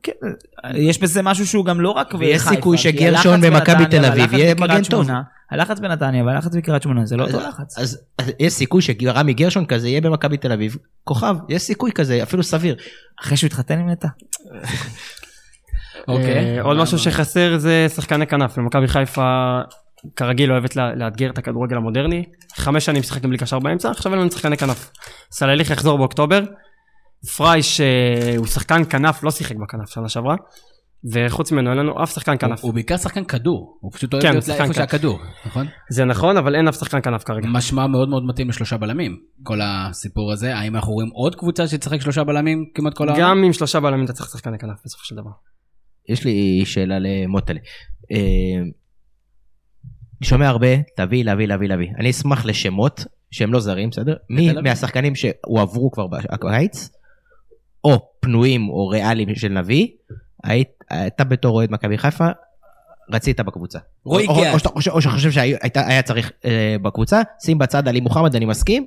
כן, 0.02 0.12
יש 0.74 1.00
בזה 1.00 1.22
משהו 1.22 1.46
שהוא 1.46 1.64
גם 1.64 1.80
לא 1.80 1.90
רק 1.90 2.14
ויש 2.18 2.42
בחיפה, 2.42 2.54
סיכוי 2.54 2.76
כי 2.76 2.82
שגרשון 2.82 3.40
במכבי 3.40 3.74
בנתניה 3.74 4.02
תל 4.02 4.04
אביב 4.04 4.34
יהיה 4.34 4.54
מגן 4.54 4.82
טוב. 4.84 5.08
הלחץ 5.50 5.80
בנתניה 5.80 6.24
והלחץ 6.24 6.54
בקריית 6.54 6.82
שמונה 6.82 7.06
זה 7.06 7.16
לא 7.16 7.26
אותו 7.26 7.40
לחץ. 7.40 7.78
אז 7.78 7.98
יש 8.40 8.52
סיכוי 8.52 8.82
שרמי 8.82 9.34
גרשון 9.34 9.66
כזה 9.66 9.88
יהיה 9.88 10.00
במכבי 10.00 10.36
תל 10.36 10.52
אביב, 10.52 10.76
כוכב, 11.04 11.36
יש 11.48 11.62
סיכוי 11.62 11.92
כזה, 11.92 12.22
אפילו 12.22 12.42
סביר. 12.42 12.76
אחרי 13.20 13.36
שהוא 13.36 13.48
התחתן 13.48 13.78
עם 13.78 13.90
נטע. 13.90 14.08
אוקיי. 16.08 16.58
אה, 16.58 16.62
עוד 16.62 16.76
משהו 16.76 16.98
שחסר 16.98 17.58
זה 17.58 17.86
שחקני 17.94 18.26
כנף, 18.26 18.58
ומכבי 18.58 18.88
חיפה 18.88 19.60
כרגיל 20.16 20.52
אוהבת 20.52 20.76
לה- 20.76 20.94
לאתגר 20.94 21.30
את 21.30 21.38
הכדורגל 21.38 21.76
המודרני. 21.76 22.24
חמש 22.56 22.84
שנים 22.84 23.02
שיחקנו 23.02 23.28
בלי 23.28 23.38
קשר 23.38 23.58
באמצע, 23.58 23.90
עכשיו 23.90 24.12
אין 24.12 24.20
לנו 24.20 24.30
שחקני 24.30 24.56
כנף. 24.56 24.90
סלליך 25.32 25.70
יחזור 25.70 25.98
באוקטובר. 25.98 26.44
פריי 27.36 27.62
שהוא 27.62 28.46
שחקן 28.46 28.82
כנף, 28.90 29.22
לא 29.22 29.30
שיחק 29.30 29.56
בכנף 29.56 29.90
שנה 29.90 30.08
שעברה. 30.08 30.36
וחוץ 31.12 31.52
ממנו 31.52 31.70
אין 31.70 31.78
לנו 31.78 32.02
אף 32.02 32.14
שחקן 32.14 32.36
כנף. 32.38 32.64
הוא 32.64 32.74
בעיקר 32.74 32.96
שחקן 32.96 33.24
כדור, 33.24 33.78
הוא 33.80 33.92
פשוט 33.92 34.12
אוהב 34.12 34.22
כן, 34.22 34.30
להיות 34.30 34.44
שחקן 34.44 34.62
איפה 34.62 34.72
כדור. 34.74 34.82
שהכדור, 34.86 35.18
נכון? 35.46 35.66
זה 35.90 36.04
נכון, 36.04 36.36
אבל 36.36 36.54
אין 36.54 36.68
אף 36.68 36.74
שחקן 36.76 36.98
כנף 37.02 37.24
כרגע. 37.24 37.48
משמע 37.48 37.86
מאוד 37.86 38.08
מאוד 38.08 38.22
מתאים 38.26 38.48
לשלושה 38.48 38.76
בלמים, 38.76 39.16
כל 39.42 39.58
הסיפור 39.62 40.32
הזה. 40.32 40.56
האם 40.56 40.76
אנחנו 40.76 40.92
רואים 40.92 41.08
עוד 41.10 41.34
קבוצה 41.34 41.68
שתשחק 41.68 42.00
שלושה 42.00 42.24
בלמים 42.24 42.64
כמעט 42.74 42.94
כל 42.94 43.08
העונה? 43.08 43.22
גם 43.24 43.44
עם 43.44 43.52
שלושה 43.52 43.80
בלמים 43.80 44.04
אתה 44.04 44.12
צריך 44.12 44.28
שחקני 44.30 44.58
כנף 44.58 44.78
בסופו 44.84 45.04
של 45.04 45.16
דבר. 45.16 45.30
יש 46.08 46.24
לי 46.24 46.62
שאלה 46.64 46.94
למוטלה. 46.98 47.60
אני 50.20 50.28
שומע 50.28 50.48
הרבה, 50.48 50.66
תביא, 50.96 51.24
להביא, 51.24 51.46
להביא, 51.46 51.68
להביא. 51.68 51.88
אני 51.98 52.10
אשמח 52.10 52.44
לשמות 52.44 53.04
שהם 53.30 53.52
לא 53.52 53.60
זרים, 53.60 53.90
בסדר? 53.90 54.14
מי. 54.30 54.52
מהשחקנים 54.62 55.14
שהועברו 55.14 55.90
כבר 55.90 56.06
בקיץ, 56.06 56.88
או 57.84 58.10
פנויים 58.20 58.68
או 58.68 58.88
ריאליים 58.88 59.34
של 59.34 59.48
נביא, 59.48 59.86
היית, 60.44 60.68
אתה 61.06 61.24
בתור 61.24 61.56
אוהד 61.56 61.70
מכבי 61.72 61.98
חיפה, 61.98 62.26
רצית 63.12 63.40
בקבוצה. 63.40 63.78
רועי 64.04 64.26
או- 64.26 64.34
קיאט. 64.34 64.54
או 64.54 64.58
שאתה 64.82 65.10
חושב- 65.10 65.30
שהיה 65.30 66.02
צריך 66.02 66.32
אה, 66.44 66.76
בקבוצה, 66.82 67.22
שים 67.44 67.58
בצד 67.58 67.88
עלי 67.88 68.00
מוחמד, 68.00 68.36
אני 68.36 68.44
מסכים, 68.44 68.86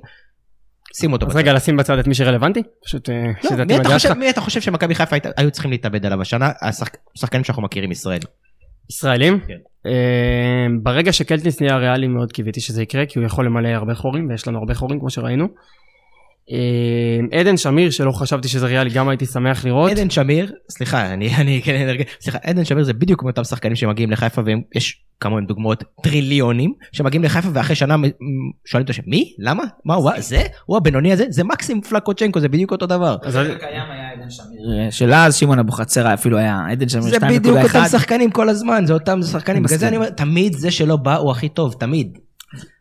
שים 0.96 1.12
אותו 1.12 1.26
אז 1.26 1.30
בצד. 1.32 1.38
רגע, 1.38 1.52
לשים 1.52 1.76
בצד 1.76 1.98
את 1.98 2.06
מי 2.06 2.14
שרלוונטי? 2.14 2.62
פשוט 2.84 3.10
אה, 3.10 3.14
לא, 3.44 3.50
שזה 3.50 3.64
חושב- 3.84 3.98
שלך. 3.98 4.16
מי 4.16 4.30
אתה 4.30 4.40
חושב 4.40 4.60
שמכבי 4.60 4.94
חיפה 4.94 5.16
היו 5.36 5.50
צריכים 5.50 5.70
להתאבד 5.70 6.06
עליו 6.06 6.20
השנה? 6.22 6.50
השחק- 6.62 6.96
השחקנים 7.16 7.44
שאנחנו 7.44 7.62
מכירים 7.62 7.90
ישראלים. 7.92 8.28
ישראלים? 8.90 9.40
כן. 9.48 9.58
אה, 9.86 10.66
ברגע 10.82 11.12
שקלטינס 11.12 11.60
נהיה 11.60 11.76
ריאלי 11.76 12.08
מאוד 12.08 12.32
קיוויתי 12.32 12.60
שזה 12.60 12.82
יקרה, 12.82 13.06
כי 13.06 13.18
הוא 13.18 13.26
יכול 13.26 13.46
למלא 13.46 13.68
הרבה 13.68 13.94
חורים, 13.94 14.28
ויש 14.28 14.48
לנו 14.48 14.58
הרבה 14.58 14.74
חורים 14.74 15.00
כמו 15.00 15.10
שראינו. 15.10 15.46
אה, 16.52 17.40
עדן 17.40 17.56
שמיר, 17.56 17.90
שלא 17.90 18.12
חשבתי 18.12 18.48
שזה 18.48 18.66
ריאלי, 18.66 18.90
גם 18.90 19.08
הייתי 19.08 19.26
שמח 19.26 19.64
לראות. 19.64 19.90
עדן 19.90 20.10
שמיר, 20.10 20.52
סליחה, 20.70 21.12
אני, 21.12 21.34
אני 21.40 21.60
כן 21.64 21.74
אנרגיה, 21.82 22.04
סליחה, 22.20 22.38
עדן 22.42 22.64
שמיר 22.64 22.84
זה 22.84 22.92
בדיוק 22.92 23.20
כמו 23.20 23.28
אותם 23.28 23.44
שחקנים 23.44 23.76
שמגיעים 23.76 24.10
לחיפה 24.10 24.42
ויש 24.74 25.04
כמוהם 25.20 25.46
דוגמאות 25.46 25.84
טריליונים 26.02 26.72
שמגיעים 26.92 27.24
לחיפה 27.24 27.48
ואחרי 27.52 27.76
שנה 27.76 27.96
שואלים 28.66 28.84
את 28.84 28.90
השם, 28.90 29.02
מי? 29.06 29.32
למה? 29.38 29.64
מה 29.84 29.94
הוא? 29.94 30.10
זה? 30.18 30.42
הוא 30.66 30.76
הבינוני 30.76 31.12
הזה? 31.12 31.24
זה 31.28 31.44
מקסים 31.44 31.80
פלקוצ'נקו, 31.80 32.40
זה 32.40 32.48
בדיוק 32.48 32.72
אותו 32.72 32.86
דבר. 32.86 33.16
אז 33.22 33.36
אני- 33.36 33.48
קיים 33.58 33.90
היה 33.90 34.10
עדן 34.12 34.30
שמיר. 34.30 34.90
של 34.90 35.12
אז 35.12 35.36
שמעון 35.36 35.58
אבוחצירא 35.58 36.14
אפילו 36.14 36.38
היה 36.38 36.60
עדן 36.70 36.88
שמיר 36.88 37.04
זה 37.04 37.18
בדיוק 37.20 37.58
2.1. 37.58 37.62
אותם 37.62 37.84
שחקנים 37.90 38.30
כל 38.30 38.48
הזמן, 38.48 38.86
זה 38.86 38.92
אותם 38.92 39.22
שחקנים, 39.22 39.62
בגלל 39.62 39.78
זה. 39.78 39.88
אני 39.88 39.96
אומר, 39.96 40.10
תמיד 40.10 40.52
זה 40.52 40.70
שלא 40.70 40.96
בא 40.96 41.16
הוא 41.16 41.30
הכי 41.30 41.48
טוב, 41.48 41.74
תמיד. 41.80 42.18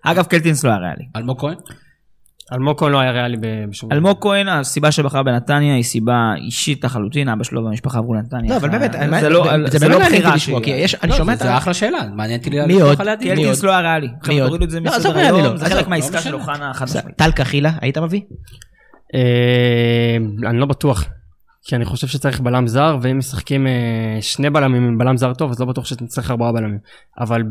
אגב 0.03 0.25
קלטינס 0.25 0.63
לא 0.63 0.69
היה 0.69 0.79
ריאלי. 0.79 1.03
אלמוג 1.15 1.39
כהן? 1.41 1.55
אלמוג 2.53 2.79
כהן 2.79 2.91
לא 2.91 2.99
היה 2.99 3.11
ריאלי 3.11 3.37
ב- 3.37 3.69
בשום... 3.69 3.91
אלמוג 3.91 4.17
כהן 4.21 4.47
הסיבה 4.47 4.91
שבחר 4.91 5.23
בנתניה 5.23 5.75
היא 5.75 5.83
סיבה 5.83 6.33
אישית 6.37 6.83
לחלוטין 6.83 7.29
אבא 7.29 7.43
שלו 7.43 7.65
והמשפחה 7.65 7.97
עברו 7.97 8.13
לנתניה. 8.13 8.51
לא, 8.51 8.57
אבל 8.57 8.69
באמת, 8.69 8.91
זה 9.21 9.29
לא 9.29 9.45
זה 9.67 9.79
זה 9.79 9.87
לא 9.87 9.99
מעניין 9.99 10.21
בחירה 10.21 10.35
לשמוע, 10.35 10.63
כי 10.63 10.69
יש, 10.69 10.95
אני 10.95 11.11
לא, 11.11 11.17
שומע 11.17 11.33
את 11.33 11.39
זה 11.39 11.53
ה... 11.53 11.57
אחלה 11.57 11.73
שאלה, 11.73 11.99
מעניין 12.15 12.39
אותי 12.39 12.49
מי 12.49 12.59
עוד? 12.59 12.67
דיון. 12.67 12.95
קלטינס 12.95 13.63
לא 13.63 13.71
היה 13.71 13.79
ריאלי. 13.79 14.07
חבר'ה, 14.23 14.47
עוד? 14.47 14.69
זה 14.69 14.79
לא, 14.79 14.95
עזוב 14.95 15.15
ריאלי, 15.15 15.41
לא. 15.43 15.57
זה 15.57 15.65
חלק 15.65 15.83
לא 15.83 15.89
מהעסקה. 15.89 16.21
של 16.21 16.35
אוחנה 16.35 16.73
חד 16.73 16.85
משמעית. 16.85 17.17
טל 17.17 17.31
קחילה, 17.31 17.71
היית 17.81 17.97
מביא? 17.97 18.21
אה, 19.15 20.17
אני 20.49 20.59
לא 20.59 20.65
בטוח. 20.65 21.05
כי 21.69 21.75
אני 21.75 21.85
חושב 21.85 22.07
שצריך 22.07 22.39
בלם 22.39 22.67
זר, 22.67 22.97
ואם 23.01 23.17
משחקים 23.17 23.67
אה, 23.67 24.17
שני 24.21 24.49
בלמים 24.49 24.87
עם 24.87 24.97
בלם 24.97 25.17
זר 25.17 25.33
טוב, 25.33 25.51
אז 25.51 25.59
לא 25.59 25.65
בטוח 25.65 25.85
שצריך 25.85 26.31
ארבעה 26.31 26.51
בלמים. 26.51 26.79
אבל 27.19 27.43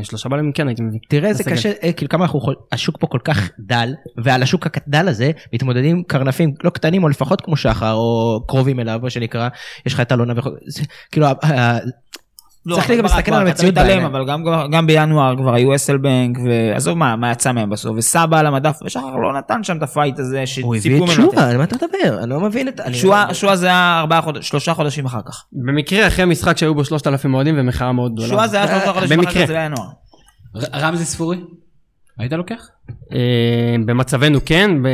בשלושה 0.00 0.28
בלמים 0.28 0.52
כן 0.52 0.68
הייתי 0.68 0.82
מביא. 0.82 0.98
תראה 1.08 1.28
איזה. 1.28 1.44
קשה, 1.44 1.72
אה, 1.82 1.92
כאילו 1.92 2.08
כמה 2.08 2.24
אנחנו, 2.24 2.40
השוק 2.72 2.96
פה 3.00 3.06
כל 3.06 3.18
כך 3.24 3.50
דל, 3.58 3.94
ועל 4.24 4.42
השוק 4.42 4.66
הדל 4.86 5.08
הזה 5.08 5.30
מתמודדים 5.52 6.02
קרנפים 6.02 6.54
לא 6.64 6.70
קטנים 6.70 7.04
או 7.04 7.08
לפחות 7.08 7.40
כמו 7.40 7.56
שחר 7.56 7.92
או 7.92 8.40
קרובים 8.48 8.80
אליו 8.80 9.00
מה 9.02 9.10
שנקרא, 9.10 9.48
יש 9.86 9.94
לך 9.94 10.00
את 10.00 10.12
אלונה 10.12 10.34
זה, 10.66 10.82
כאילו, 11.12 11.26
לא, 12.66 12.74
צריך 12.76 12.90
גם 12.90 13.02
להסתכל 13.02 13.34
על 13.34 13.46
המציאות 13.46 13.74
בעיניים. 13.74 14.04
אבל 14.04 14.26
גם- 14.26 14.44
גם 14.72 14.86
בינואר 14.86 15.36
כבר 15.36 15.54
היו 15.54 15.74
אסלבנק, 15.74 16.38
ועזוב 16.44 16.98
מה 16.98 17.16
מה 17.16 17.32
יצא 17.32 17.52
מהם 17.52 17.70
בסוף, 17.70 17.96
וסבא 17.96 18.38
על 18.38 18.46
המדף, 18.46 18.78
ושחר 18.84 19.16
לא 19.16 19.32
נתן 19.38 19.62
שם 19.64 19.76
את 19.76 19.82
הפייט 19.82 20.18
הזה 20.18 20.44
הוא 20.62 20.76
הביא 20.76 20.80
שציפו 20.98 21.04
את 21.04 21.18
ממנו. 21.18 21.32
שועה, 21.32 21.50
על 21.50 21.56
מה 21.58 21.64
אתה 21.64 21.76
מדבר? 21.76 22.18
אני 22.22 22.30
לא 22.30 22.40
מבין 22.40 22.68
את... 22.68 22.80
שועה 22.92 23.34
שועה 23.34 23.56
זה 23.56 23.66
היה 23.66 23.98
ארבעה 24.00 24.20
חודשים, 24.22 24.42
שלושה 24.42 24.74
חודשים 24.74 25.04
אחר 25.06 25.20
כך. 25.26 25.44
במקרה 25.52 26.06
אחרי 26.06 26.24
משחק 26.24 26.56
שהיו 26.56 26.74
בו 26.74 26.84
3,000 26.84 27.34
אוהדים 27.34 27.54
ומחאה 27.58 27.92
מאוד 27.92 28.12
גדולה. 28.12 28.28
שועה 28.28 28.48
זה 28.48 28.56
היה 28.56 28.66
שלושה 28.68 28.92
חודשים 28.92 29.20
אחר. 29.20 29.30
כך, 29.30 29.44
זה 29.46 29.56
היה 29.56 29.68
נוער. 29.68 29.88
ר- 30.56 30.78
רמזי 30.86 31.04
ספורי? 31.04 31.36
היית 32.18 32.32
לוקח? 32.32 32.66
אה, 33.12 33.18
במצבנו 33.86 34.38
כן, 34.46 34.70
ב- 34.82 34.88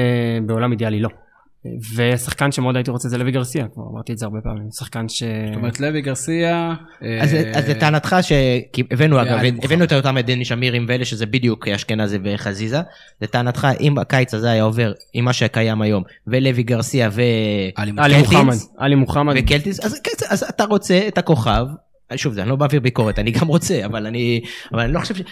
בעולם 0.46 0.72
אידיאלי 0.72 1.00
לא. 1.00 1.08
ושחקן 1.96 2.52
שמאוד 2.52 2.76
הייתי 2.76 2.90
רוצה 2.90 3.08
זה 3.08 3.18
לוי 3.18 3.30
גרסיה, 3.30 3.68
כבר 3.68 3.82
אמרתי 3.92 4.12
את 4.12 4.18
זה 4.18 4.24
הרבה 4.26 4.38
פעמים, 4.40 4.70
שחקן 4.70 5.08
ש... 5.08 5.22
זאת 5.22 5.56
אומרת, 5.56 5.80
לוי 5.80 6.00
גרסיה... 6.00 6.74
אז 7.22 7.34
אה, 7.34 7.52
אז 7.54 7.68
לטענתך 7.68 8.16
שהבאנו 8.22 9.22
אגב. 9.22 9.38
הבאנו 9.62 9.84
את 9.84 9.92
אותם 9.92 10.18
את 10.18 10.26
דני 10.26 10.44
שמירים 10.44 10.84
ואלה 10.88 11.04
שזה 11.04 11.26
בדיוק 11.26 11.68
אשכנזי 11.68 12.18
וחזיזה, 12.24 12.80
לטענתך 13.22 13.68
אם 13.80 13.98
הקיץ 13.98 14.34
הזה 14.34 14.50
היה 14.50 14.62
עובר 14.62 14.92
עם 15.12 15.24
מה 15.24 15.32
שקיים 15.32 15.82
היום 15.82 16.02
ולוי 16.26 16.62
גרסיה 16.62 17.08
ו... 17.12 17.22
עלי? 17.76 18.18
מוחמד, 18.18 18.56
עלי 18.78 18.94
מוחמד, 18.94 19.34
וקלטיס, 19.38 19.80
אז, 19.80 20.00
כן, 20.04 20.26
אז 20.28 20.42
אתה 20.42 20.64
רוצה 20.64 21.00
את 21.08 21.18
הכוכב, 21.18 21.66
שוב 22.16 22.32
זה 22.32 22.42
אני 22.42 22.50
לא 22.50 22.56
מעביר 22.56 22.80
ביקורת, 22.80 23.18
אני 23.18 23.30
גם 23.30 23.46
רוצה, 23.46 23.84
אבל 23.84 24.06
אני, 24.06 24.40
אבל 24.72 24.80
אני 24.80 24.92
לא 24.92 25.00
חושב 25.00 25.14
ש... 25.14 25.22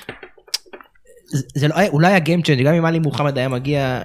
זה, 1.54 1.68
לא 1.68 1.74
היה, 1.76 1.88
אולי 1.88 2.12
ה 2.12 2.18
game 2.18 2.42
change 2.42 2.66
גם 2.66 2.74
אם 2.74 2.84
עלי 2.84 2.98
מוחמד 2.98 3.38
היה 3.38 3.48
מגיע, 3.48 4.02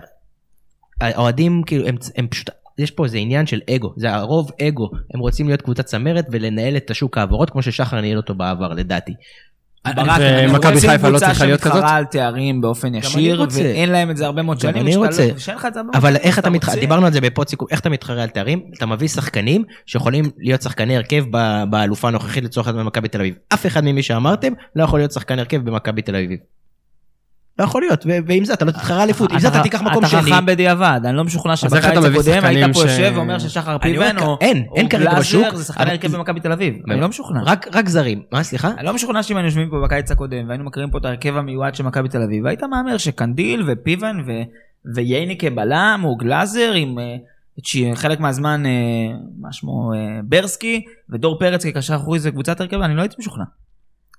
האוהדים 1.01 1.63
כאילו 1.65 1.87
הם, 1.87 1.95
הם 2.17 2.27
פשוט, 2.27 2.49
יש 2.77 2.91
פה 2.91 3.05
איזה 3.05 3.17
עניין 3.17 3.45
של 3.45 3.59
אגו, 3.75 3.93
זה 3.97 4.13
הרוב 4.13 4.51
אגו, 4.61 4.89
הם 5.13 5.19
רוצים 5.19 5.47
להיות 5.47 5.61
קבוצת 5.61 5.85
צמרת 5.85 6.25
ולנהל 6.31 6.77
את 6.77 6.91
השוק 6.91 7.17
העברות 7.17 7.49
כמו 7.49 7.61
ששחר 7.61 8.01
ניהל 8.01 8.17
אותו 8.17 8.35
בעבר 8.35 8.73
לדעתי. 8.73 9.13
ומכבי 10.49 10.79
חיפה 10.79 11.09
לא 11.09 11.19
צריכה 11.19 11.45
להיות 11.45 11.59
שמתחרה 11.59 11.81
כזאת? 11.81 11.91
על 11.91 12.05
תארים 12.05 12.61
באופן 12.61 12.95
ישיר, 12.95 13.39
רוצה. 13.39 13.59
ואין 13.59 13.89
להם 13.89 14.11
את 14.11 14.17
זה 14.17 14.25
הרבה 14.25 14.41
מאוד 14.41 14.57
גם 14.57 14.61
שנים. 14.73 14.87
אני 14.87 14.95
רוצה. 14.95 15.27
לא- 15.27 15.39
אבל 15.93 16.15
איך 16.15 16.39
אתה 16.39 16.49
מתחרה. 16.49 16.75
דיברנו 16.75 17.05
על 17.05 17.13
זה 17.13 17.21
בפוד 17.21 17.49
סיכום, 17.49 17.67
איך 17.71 17.79
אתה 17.79 17.89
מתחרה 17.89 18.23
על 18.23 18.29
תארים? 18.29 18.61
אתה 18.77 18.85
מביא 18.85 19.07
שחקנים 19.07 19.63
שיכולים 19.85 20.25
להיות 20.37 20.61
שחקני 20.61 20.97
הרכב 20.97 21.23
ב- 21.31 21.63
באלופה 21.69 22.07
הנוכחית 22.07 22.43
לצורך 22.43 22.67
העניין 22.67 22.85
במכבי 22.85 23.07
תל 23.07 23.19
אביב. 23.19 23.35
אף 23.53 23.65
אחד 23.65 23.83
ממי 23.83 24.03
שאמרתם 24.03 24.53
לא 24.75 24.83
יכול 24.83 24.99
להיות 24.99 25.11
שחקן 25.11 25.39
הרכב 25.39 25.57
במכבי 25.69 26.01
תל 26.01 26.15
אביב. 26.15 26.39
לא 27.59 27.63
יכול 27.63 27.81
להיות, 27.81 28.05
ו- 28.05 28.17
ועם 28.27 28.45
זה 28.45 28.53
אתה 28.53 28.65
לא 28.65 28.71
תתחרה 28.71 29.03
אליפות, 29.03 29.31
עם 29.31 29.39
זה 29.39 29.47
אתה 29.47 29.63
תיקח 29.63 29.81
מקום 29.81 29.99
אתה 29.99 30.07
שני. 30.07 30.21
חכם 30.21 30.45
בדיעבד, 30.45 31.01
אני 31.05 31.17
לא 31.17 31.23
משוכנע 31.23 31.55
שבקיץ 31.55 31.85
אתה 31.85 32.07
הקודם 32.07 32.45
היית 32.45 32.73
פה 32.73 32.81
יושב 32.81 33.11
ואומר 33.15 33.39
ששחר 33.39 33.77
פיבן 33.77 34.17
או 34.19 34.37
אין, 34.41 34.65
אין 34.75 34.89
כרגע 34.89 35.19
בשוק, 35.19 35.41
גלאזר 35.41 35.57
זה 35.57 35.63
שחקן 35.63 35.87
הרכב 35.87 36.11
במכבי 36.11 36.39
תל 36.39 36.51
אביב, 36.51 36.75
אני 36.91 37.01
לא 37.01 37.07
משוכנע. 37.07 37.39
רק 37.73 37.89
זרים, 37.89 38.21
מה 38.31 38.43
סליחה? 38.43 38.71
אני 38.77 38.85
לא 38.85 38.93
משוכנע 38.93 39.23
שאם 39.23 39.35
היינו 39.35 39.47
יושבים 39.47 39.69
פה 39.69 39.81
בקיץ 39.83 40.11
הקודם 40.11 40.47
והיינו 40.47 40.63
מקריאים 40.63 40.91
פה 40.91 40.97
את 40.97 41.05
ההרכב 41.05 41.37
המיועד 41.37 41.75
של 41.75 41.83
מכבי 41.83 42.09
תל 42.09 42.21
אביב, 42.21 42.45
היית 42.45 42.63
מהמר 42.63 42.97
שקנדיל 42.97 43.63
ופיבן 43.67 44.17
וייני 44.95 45.37
כבלם 45.37 46.01
או 46.03 46.15
גלאזר 46.15 46.71
עם 46.75 46.99
אה, 46.99 47.95
חלק 47.95 48.19
מהזמן 48.19 48.65
אה, 48.65 48.71
מה 49.39 49.53
שמו 49.53 49.93
אה, 49.93 50.19
ברסקי 50.23 50.85
ודור 51.09 51.39
פרץ 51.39 51.65
כקשר 51.65 51.95
אחורי 51.95 52.19
זה 52.19 52.31
קבוצת 52.31 52.61
הרכב 52.61 52.81
אני 52.81 52.95
לא 52.95 53.01
הייתי 53.01 53.15
משוכנע. 53.19 53.43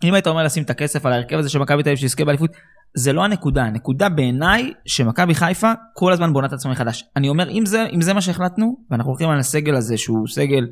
אם 0.05 0.15
היית 0.15 0.27
אומר 0.27 0.45
לשים 0.45 0.63
את 0.63 0.71
הכסף 0.71 1.07
על 1.07 1.13
ההרכב 1.13 1.39
הזה 1.39 1.49
של 1.49 1.59
מכבי 1.59 1.83
תל 1.83 1.89
אביב 1.89 1.99
שיזכה 1.99 2.25
באליפות 2.25 2.51
זה 2.95 3.13
לא 3.13 3.25
הנקודה 3.25 3.65
הנקודה 3.65 4.09
בעיניי 4.09 4.73
שמכבי 4.87 5.35
חיפה 5.35 5.73
כל 5.95 6.13
הזמן 6.13 6.33
בונה 6.33 6.47
את 6.47 6.53
עצמה 6.53 6.73
מחדש 6.73 7.05
אני 7.17 7.29
אומר 7.29 7.51
אם 7.51 7.67
זה 7.67 7.87
אם 7.93 8.01
זה 8.01 8.15
מה 8.15 8.21
שהחלטנו 8.21 8.77
ואנחנו 8.91 9.11
הולכים 9.11 9.29
על 9.29 9.39
הסגל 9.39 9.75
הזה 9.75 9.97
שהוא 9.97 10.29
סגל 10.29 10.67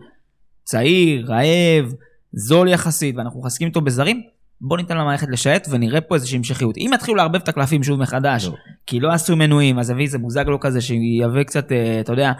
צעיר 0.64 1.26
רעב 1.32 1.92
זול 2.32 2.68
יחסית 2.68 3.16
ואנחנו 3.16 3.40
מחזקים 3.40 3.68
אותו 3.68 3.80
בזרים 3.80 4.22
בוא 4.60 4.76
ניתן 4.76 4.96
למערכת 4.96 5.28
לשייט 5.30 5.66
ונראה 5.70 6.00
פה 6.00 6.14
איזושהי 6.14 6.36
המשכיות 6.36 6.76
אם 6.76 6.90
יתחילו 6.94 7.16
לערבב 7.16 7.34
את 7.34 7.48
הקלפים 7.48 7.82
שוב 7.82 8.00
מחדש 8.00 8.46
לא. 8.46 8.54
כי 8.86 9.00
לא 9.00 9.12
עשו 9.12 9.36
מנויים 9.36 9.78
אז 9.78 9.90
אביא 9.90 10.04
איזה 10.04 10.18
בוזגלו 10.18 10.60
כזה 10.60 10.80
שיהווה 10.80 11.44
קצת 11.44 11.72
אה, 11.72 12.00
אתה 12.00 12.12
יודע 12.12 12.32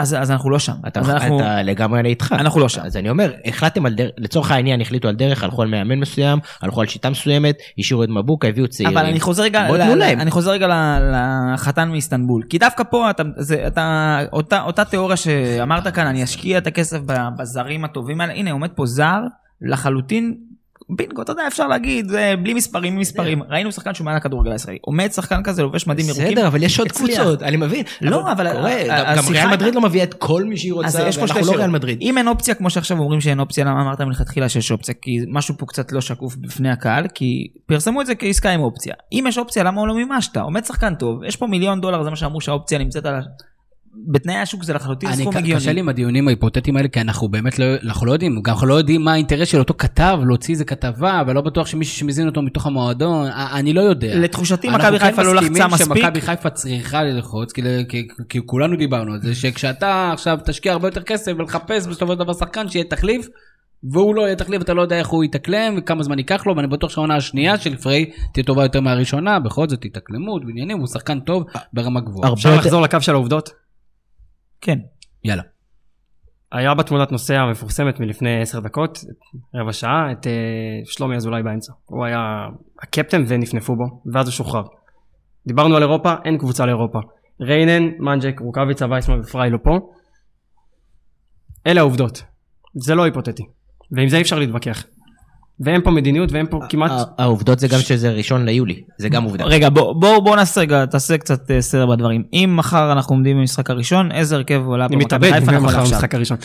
אז, 0.00 0.16
אז 0.18 0.30
אנחנו 0.30 0.50
לא 0.50 0.58
שם 0.58 0.72
אתה, 0.88 1.00
אז 1.00 1.10
אנחנו, 1.10 1.40
אתה 1.40 1.62
לגמרי 1.62 2.00
אני 2.00 2.08
איתך. 2.08 2.34
אנחנו 2.38 2.60
לא 2.60 2.68
שם. 2.68 2.80
אז 2.84 2.96
אני 2.96 3.10
אומר, 3.10 3.32
החלטתם 3.44 3.86
על 3.86 3.94
דרך, 3.94 4.10
לצורך 4.18 4.50
העניין 4.50 4.80
החליטו 4.80 5.08
על 5.08 5.14
דרך, 5.14 5.44
הלכו 5.44 5.62
על 5.62 5.68
מאמן 5.68 5.98
מסוים, 5.98 6.38
הלכו 6.62 6.80
על 6.80 6.86
שיטה 6.86 7.10
מסוימת, 7.10 7.56
השאירו 7.78 8.04
את 8.04 8.08
מבוקה, 8.08 8.48
הביאו 8.48 8.68
צעירים. 8.68 8.98
אבל 8.98 9.06
אני 9.06 9.20
חוזר 9.20 9.42
רגע, 9.42 9.68
ל- 9.72 9.94
ל-. 9.98 10.02
אני 10.02 10.30
חוזר 10.30 10.50
רגע 10.50 10.66
ל- 10.68 11.12
לחתן 11.54 11.88
מאיסטנבול, 11.88 12.42
כי 12.48 12.58
דווקא 12.58 12.84
פה 12.90 13.10
אתה, 13.10 13.22
זה, 13.36 13.66
אתה, 13.66 14.18
אותה, 14.32 14.62
אותה 14.62 14.84
תיאוריה 14.84 15.16
שאמרת 15.16 15.88
כאן, 15.94 16.06
אני 16.06 16.24
אשקיע 16.24 16.58
את 16.58 16.66
הכסף 16.66 16.98
בזרים 17.38 17.84
הטובים 17.84 18.20
האלה, 18.20 18.32
הנה 18.32 18.52
עומד 18.52 18.70
פה 18.70 18.86
זר 18.86 19.20
לחלוטין, 19.62 20.34
בינגו, 20.96 21.22
אתה 21.22 21.32
יודע, 21.32 21.46
אפשר 21.46 21.66
להגיד, 21.66 22.12
בלי 22.42 22.54
מספרים, 22.54 22.98
מספרים, 22.98 23.42
ראינו 23.42 23.72
שחקן 23.72 23.94
שהוא 23.94 24.04
מעל 24.04 24.16
הכדורגל 24.16 24.52
הישראלי, 24.52 24.78
עומד 24.82 25.12
שחקן 25.12 25.42
כזה, 25.42 25.62
לובש 25.62 25.86
מדים 25.86 26.06
ירוקים, 26.08 26.26
בסדר, 26.32 26.46
אבל 26.46 26.62
יש 26.62 26.78
עוד. 26.78 26.92
קבוצות, 26.92 27.42
אני 27.42 27.56
מבין. 27.56 27.84
לא, 28.00 28.32
אבל 28.32 28.46
גם- 29.16 29.24
ריאל 29.30 29.48
מדריד 29.50 29.74
לא 29.74 29.80
מביאה 29.80 30.04
את 30.04 30.14
כל 30.14 30.44
מי 30.44 30.56
שהיא 30.56 30.72
רוצה, 30.72 30.98
ואנחנו 31.04 31.46
לא 31.46 31.52
ריאל. 31.56 31.70
מדריד. 31.70 31.98
אם 32.00 32.18
אין 32.18 32.28
אופציה, 32.28 32.54
כמו 32.54 32.70
שעכשיו 32.70 32.98
אומרים 32.98 33.20
שאין 33.20 33.40
אופציה, 33.40 33.64
למה 33.64 33.82
אמרת 33.82 34.00
מלכתחילה 34.00 34.48
שיש 34.48 34.72
אופציה? 34.72 34.94
כי 35.02 35.18
משהו 35.28 35.54
פה 35.58 35.66
קצת 35.66 35.92
לא 35.92 36.00
שקוף 36.00 36.36
בפני 36.36 36.70
הקהל, 36.70 37.06
כי 37.14 37.46
פרסמו 37.66 38.00
את 38.00 38.06
זה 38.06 38.14
כעסקה 38.14 38.50
עם 38.50 38.60
אופציה. 38.60 38.94
אם 39.12 39.24
יש 39.28 39.38
אופציה, 39.38 39.62
למה 39.62 39.86
לא 39.86 39.94
מימשת? 39.94 40.36
עומד 40.36 40.64
שחקן 40.64 40.94
טוב, 40.94 41.24
יש 41.24 41.36
פה 41.36 41.46
מיליון 41.46 41.80
דולר, 41.80 42.02
זה 42.02 42.10
מה 42.10 42.16
שאמרו 42.16 42.40
שהאופציה 42.40 42.78
נמצאת 42.78 43.06
על. 43.06 43.14
בתנאי 43.94 44.36
השוק 44.36 44.64
זה 44.64 44.74
לחלוטין 44.74 45.08
אני 45.08 45.22
סכום 45.22 45.36
הגיוני. 45.36 45.60
קשה 45.60 45.72
לי 45.72 45.80
עם 45.80 45.88
הדיונים 45.88 46.28
ההיפותטיים 46.28 46.76
האלה, 46.76 46.88
כי 46.88 47.00
אנחנו 47.00 47.28
באמת 47.28 47.58
לא, 47.58 47.64
אנחנו 47.84 48.06
לא 48.06 48.12
יודעים, 48.12 48.42
גם 48.42 48.54
אנחנו 48.54 48.66
לא 48.66 48.74
יודעים 48.74 49.04
מה 49.04 49.12
האינטרס 49.12 49.48
של 49.48 49.58
אותו 49.58 49.74
כתב 49.78 50.18
להוציא 50.26 50.54
איזה 50.54 50.64
כתבה, 50.64 51.22
ולא 51.26 51.40
בטוח 51.40 51.66
שמישהו 51.66 51.96
שמזין 51.96 52.26
אותו 52.26 52.42
מתוך 52.42 52.66
המועדון, 52.66 53.28
אני 53.34 53.72
לא 53.72 53.80
יודע. 53.80 54.16
לתחושתי 54.16 54.68
אנחנו 54.68 54.84
מכבי 54.84 54.98
כן 54.98 55.04
חיפה 55.04 55.22
לא 55.22 55.34
לחצה 55.34 55.50
מסכימים 55.50 55.72
מספיק. 55.72 56.02
שמכבי 56.02 56.20
חיפה 56.20 56.50
צריכה 56.50 57.02
ללחוץ, 57.02 57.52
כי, 57.52 57.62
כי, 57.88 58.08
כי 58.28 58.38
כולנו 58.46 58.76
דיברנו 58.76 59.12
על 59.12 59.20
זה, 59.22 59.34
שכשאתה 59.34 60.10
עכשיו 60.12 60.38
תשקיע 60.44 60.72
הרבה 60.72 60.88
יותר 60.88 61.02
כסף 61.02 61.32
ולחפש 61.38 61.86
בסופו 61.86 62.12
של 62.12 62.18
דבר 62.18 62.32
שחקן 62.32 62.68
שיהיה 62.68 62.84
תחליף, 62.84 63.26
והוא 63.92 64.14
לא 64.14 64.22
יהיה 64.22 64.36
תחליף, 64.36 64.62
אתה 64.62 64.74
לא 64.74 64.82
יודע 64.82 64.98
איך 64.98 65.08
הוא 65.08 65.24
יתאקלם 65.24 65.74
וכמה 65.78 66.02
זמן 66.02 66.18
ייקח 66.18 66.46
לו, 66.46 66.56
ואני 66.56 66.66
בטוח 66.66 66.90
שהעונה 66.90 67.16
השנייה 67.16 67.58
של 67.58 67.76
פריי 67.76 68.10
תהיה 68.32 68.44
טובה 68.44 68.62
יותר 68.62 68.80
מהראשונה, 68.80 69.40
בכל 69.40 69.68
זאת 69.68 69.84
התאקלמות 69.84 70.42
ועניינים, 70.46 70.78
הוא 70.78 70.86
שחקן 70.86 71.20
טוב 71.20 71.44
ברמה 71.72 72.00
גבוהה. 72.00 72.32
אפשר 72.32 72.56
לחזור 72.56 72.82
לקו 72.82 73.00
של 73.00 73.12
העובדות? 73.12 73.50
כן. 74.60 74.78
יאללה. 75.24 75.42
היה 76.52 76.74
בתמונת 76.74 77.12
נוסע 77.12 77.40
המפורסמת 77.40 78.00
מלפני 78.00 78.42
עשר 78.42 78.60
דקות, 78.60 78.98
רבע 79.54 79.72
שעה, 79.72 80.12
את 80.12 80.26
אה, 80.26 80.32
שלומי 80.84 81.16
אזולאי 81.16 81.42
באמצע. 81.42 81.72
הוא 81.84 82.04
היה 82.04 82.18
הקפטן 82.82 83.22
ונפנפו 83.28 83.76
בו, 83.76 83.84
ואז 84.12 84.26
הוא 84.26 84.32
שוחרר. 84.32 84.62
דיברנו 85.46 85.76
על 85.76 85.82
אירופה, 85.82 86.14
אין 86.24 86.38
קבוצה 86.38 86.66
לאירופה. 86.66 86.98
ריינן, 87.40 87.82
מנג'ק, 87.98 88.40
רוקאביצה, 88.40 88.86
וייסמן 88.90 89.20
ופריי 89.20 89.50
לא 89.50 89.58
פה. 89.64 89.78
אלה 91.66 91.80
העובדות. 91.80 92.22
זה 92.74 92.94
לא 92.94 93.04
היפותטי. 93.04 93.42
ועם 93.96 94.08
זה 94.08 94.16
אי 94.16 94.22
אפשר 94.22 94.38
להתווכח. 94.38 94.84
ואין 95.64 95.80
פה 95.82 95.90
מדיניות 95.90 96.32
ואין 96.32 96.46
פה 96.50 96.60
כמעט... 96.68 96.90
העובדות 97.18 97.58
זה 97.58 97.68
גם 97.68 97.78
שזה 97.78 98.10
ראשון 98.12 98.44
ליולי, 98.44 98.82
זה 98.98 99.08
גם 99.08 99.24
עובדה. 99.24 99.44
רגע, 99.44 99.68
בוא 99.70 99.92
בוא- 100.00 100.18
בוא 100.24 100.36
נעשה 100.36 100.60
רגע, 100.60 100.86
תעשה 100.86 101.18
קצת 101.18 101.50
אה, 101.50 101.60
סדר 101.62 101.86
בדברים. 101.86 102.22
אם 102.32 102.54
מחר 102.56 102.92
אנחנו 102.92 103.14
עומדים 103.14 103.36
במשחק 103.38 103.70
הראשון, 103.70 104.12
איזה 104.12 104.36
הרכב 104.36 104.62
עולה 104.66 104.86
אני 104.86 104.94
פה 104.96 105.04
מתאבד 105.04 105.28
מכבי 105.28 105.40
חיפה 105.40 105.52
נכון 105.52 105.64
מחר? 105.66 105.78
במשחק 105.80 106.14
הראשון. 106.14 106.36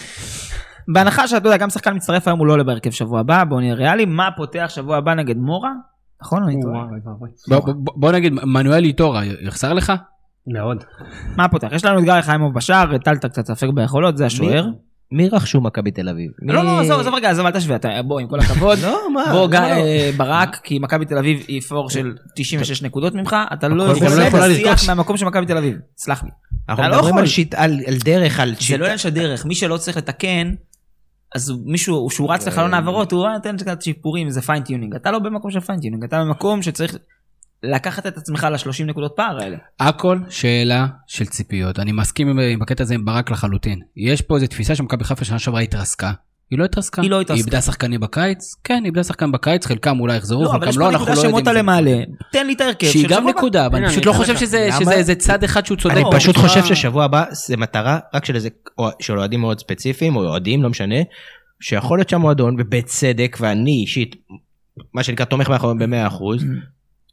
בהנחה 0.93 1.28
שאתה 1.28 1.47
יודע, 1.47 1.57
גם 1.57 1.70
שחקן 1.70 1.95
מצטרף 1.95 2.28
היום 2.28 2.39
הוא 2.39 2.47
לא 2.47 2.53
עולה 2.53 2.63
בהרכב 2.63 2.89
שבוע 2.91 3.20
הבא, 3.20 3.43
בוא 3.43 3.59
נהיה 3.59 3.74
ריאלי, 3.74 4.05
מה 4.05 4.30
פותח 4.38 4.66
שבוע 4.70 4.97
הבא 4.97 5.13
נגד 5.13 5.38
מורה? 5.38 5.72
נכון 6.22 6.43
או 6.43 6.47
אני 6.47 6.61
טועה? 6.61 6.86
בוא, 7.76 8.11
נגיד, 8.11 8.34
מנואל 8.43 8.84
איטורה 8.84 9.22
יחסר 9.26 9.74
לך? 9.74 9.93
מאוד. 10.47 10.84
מה 11.38 11.47
פותח? 11.49 11.68
יש 11.72 11.86
לנו 11.86 11.99
את 11.99 12.03
גיא 12.03 12.22
חיימוב 12.22 12.53
בשער, 12.53 12.97
טלטה 12.97 13.30
קצת 13.30 13.45
ספק 13.47 13.68
ביכולות, 13.74 14.18
זה 14.18 14.26
השוער. 14.26 14.68
מי 15.16 15.30
רכשו 15.30 15.61
מכבי 15.61 15.91
תל 15.91 16.09
אביב? 16.09 16.32
לא, 16.41 16.63
לא, 16.66 16.80
עזוב, 16.80 16.99
עזוב 16.99 17.13
רגע, 17.13 17.30
עזוב, 17.30 17.45
אל 17.45 17.51
תשווה, 17.51 17.76
אתה- 17.76 18.01
בוא, 18.05 18.20
עם 18.20 18.28
כל 18.28 18.39
הכבוד. 18.39 18.80
לא, 18.84 18.99
מה? 19.13 19.24
בוא, 19.32 19.47
גיא, 19.49 19.59
למה 19.59 19.70
לא? 19.70 19.74
אה, 19.76 20.11
ברק, 20.18 20.55
כי 20.63 20.80
מכבי 20.80 21.05
תל 21.05 21.18
אביב 21.18 21.43
היא 21.47 21.61
פור 21.61 21.89
של 21.89 22.13
96 22.36 22.82
נקודות 22.82 23.13
ממך, 23.16 23.36
אתה 23.53 23.68
לא 23.68 23.76
לא 23.78 23.84
יכול 24.24 24.39
להשיח. 24.39 24.89
מהמקום 24.89 25.18
של 25.18 25.26
מכבי 25.26 25.45
תל 25.45 25.57
אביב, 25.57 25.78
סלח 25.97 26.24
לי. 26.24 26.30
אנחנו 26.70 26.84
לא 26.84 26.89
מדברים. 26.97 27.18
על 27.18 27.26
שיט- 27.26 27.55
דרך, 28.05 28.39
על 28.39 28.55
זה 28.55 28.61
שיטה. 28.61 28.78
לא 28.80 28.84
עניין 28.86 28.97
של 28.97 29.09
דרך, 29.09 29.45
מי 29.45 29.55
שלא 29.55 29.78
צריך 29.78 29.97
לתקן, 29.97 30.53
אז 31.36 31.53
מישהו, 31.66 32.09
שהוא 32.09 32.34
רץ 32.34 32.47
לחלון 32.47 32.74
העברות, 32.74 33.11
הוא 33.11 33.28
נותן 33.30 33.57
קצת 33.57 33.82
שיפורים, 33.82 34.30
זה 34.30 34.41
fine 34.41 34.61
tuning. 34.61 34.96
אתה 34.95 35.11
לא 35.11 35.20
במקום 35.20 35.51
של 35.51 35.59
fine 35.60 35.76
tuning, 35.76 36.04
אתה 36.03 36.20
במקום 36.24 36.61
שצריך 36.61 36.95
לקחת 37.74 38.07
את 38.07 38.18
עצמך 38.18 38.47
ל-30 38.51 38.84
נקודות 38.86 39.13
פער 39.16 39.38
האלה. 39.41 39.57
הכל 39.80 40.20
שאלה 40.30 40.88
של 41.07 41.26
ציפיות. 41.26 41.80
אני 41.80 41.91
מסכים 41.91 42.30
עם, 42.30 42.39
עם 42.39 42.61
הקטע 42.61 42.84
הזה 42.84 42.93
עם 42.95 43.05
ברק 43.05 43.32
לחלוטין. 43.32 43.80
יש 43.97 44.22
פה 44.22 44.36
איזו 44.36 44.47
תפיסה 44.47 44.76
שמכבי 44.76 45.03
חיפה 45.03 45.26
שנה 45.26 45.39
שעברה 45.39 45.61
התרסקה. 45.61 46.11
היא 46.51 46.59
לא 46.59 46.66
התרסקה. 46.66 47.01
היא 47.01 47.11
לא 47.11 47.22
התרסקה. 47.22 47.34
היא 47.34 47.43
איבדה 47.45 47.61
שחקנים 47.61 47.99
בקיץ? 47.99 48.55
כן, 48.63 48.74
היא 48.74 48.86
איבדה 48.86 49.03
שחקן 49.03 49.32
בקיץ, 49.32 49.66
חלקם 49.66 49.99
אולי 49.99 50.18
יחזרו, 50.18 50.43
לא, 50.43 50.49
אבל 50.55 50.68
יש 50.70 50.76
חלקם 50.76 50.80
פה 50.80 50.80
לא, 50.80 50.89
אנחנו 50.89 51.05
נקודה 51.05 51.13
לא 51.22 51.28
יודעים. 51.28 51.36
שמוטה 51.36 51.49
אם 51.49 51.55
זה- 51.55 51.59
למעלה, 51.59 51.91
תן 52.32 52.47
לי 52.47 52.53
את 52.53 52.61
ההרכב 52.61 52.88
שהיא 52.88 53.07
גם. 53.09 53.28
נקודה, 53.30 53.66
אבל 53.66 53.78
אני 53.80 53.88
פשוט 53.89 54.05
לא 54.05 54.13
חושב. 54.13 54.38
שזה 54.38 54.70
איזה 54.91 55.16
צד 55.16 55.43
אחד 55.43 55.66
שהוא 55.66 55.78
צודק. 55.78 55.95
אני 55.95 56.03
לא, 56.03 56.09
פשוט 56.16 56.36
בצורה- 56.36 56.47
חושב 56.49 56.66
ששבוע 56.66 57.03
הבא 57.05 57.24
זה 57.32 57.57
מטרה 57.57 57.99
רק 58.13 58.26
של 58.26 58.36
איזה, 58.36 58.49
או- 58.78 58.89
של 58.99 59.18
אוהדים 59.20 59.41
מאוד 59.41 59.59
ספציפיים, 59.59 60.16
או 60.16 60.22
אוהדים, 60.28 60.63
לא 60.63 60.70
משנה, 60.70 60.95
שיכול 61.61 61.97
להיות 61.97 62.09
שם 62.09 62.22
מועדון, 62.22 62.55
ובצדק, 62.59 63.38
ואני 63.39 63.72
אישית, 63.82 64.16
מה 64.93 65.03
שנקרא 65.03 65.26
תומך 65.26 65.49
מאחוריהם 65.49 65.80
במאה 65.80 66.07
אחוז, 66.07 66.43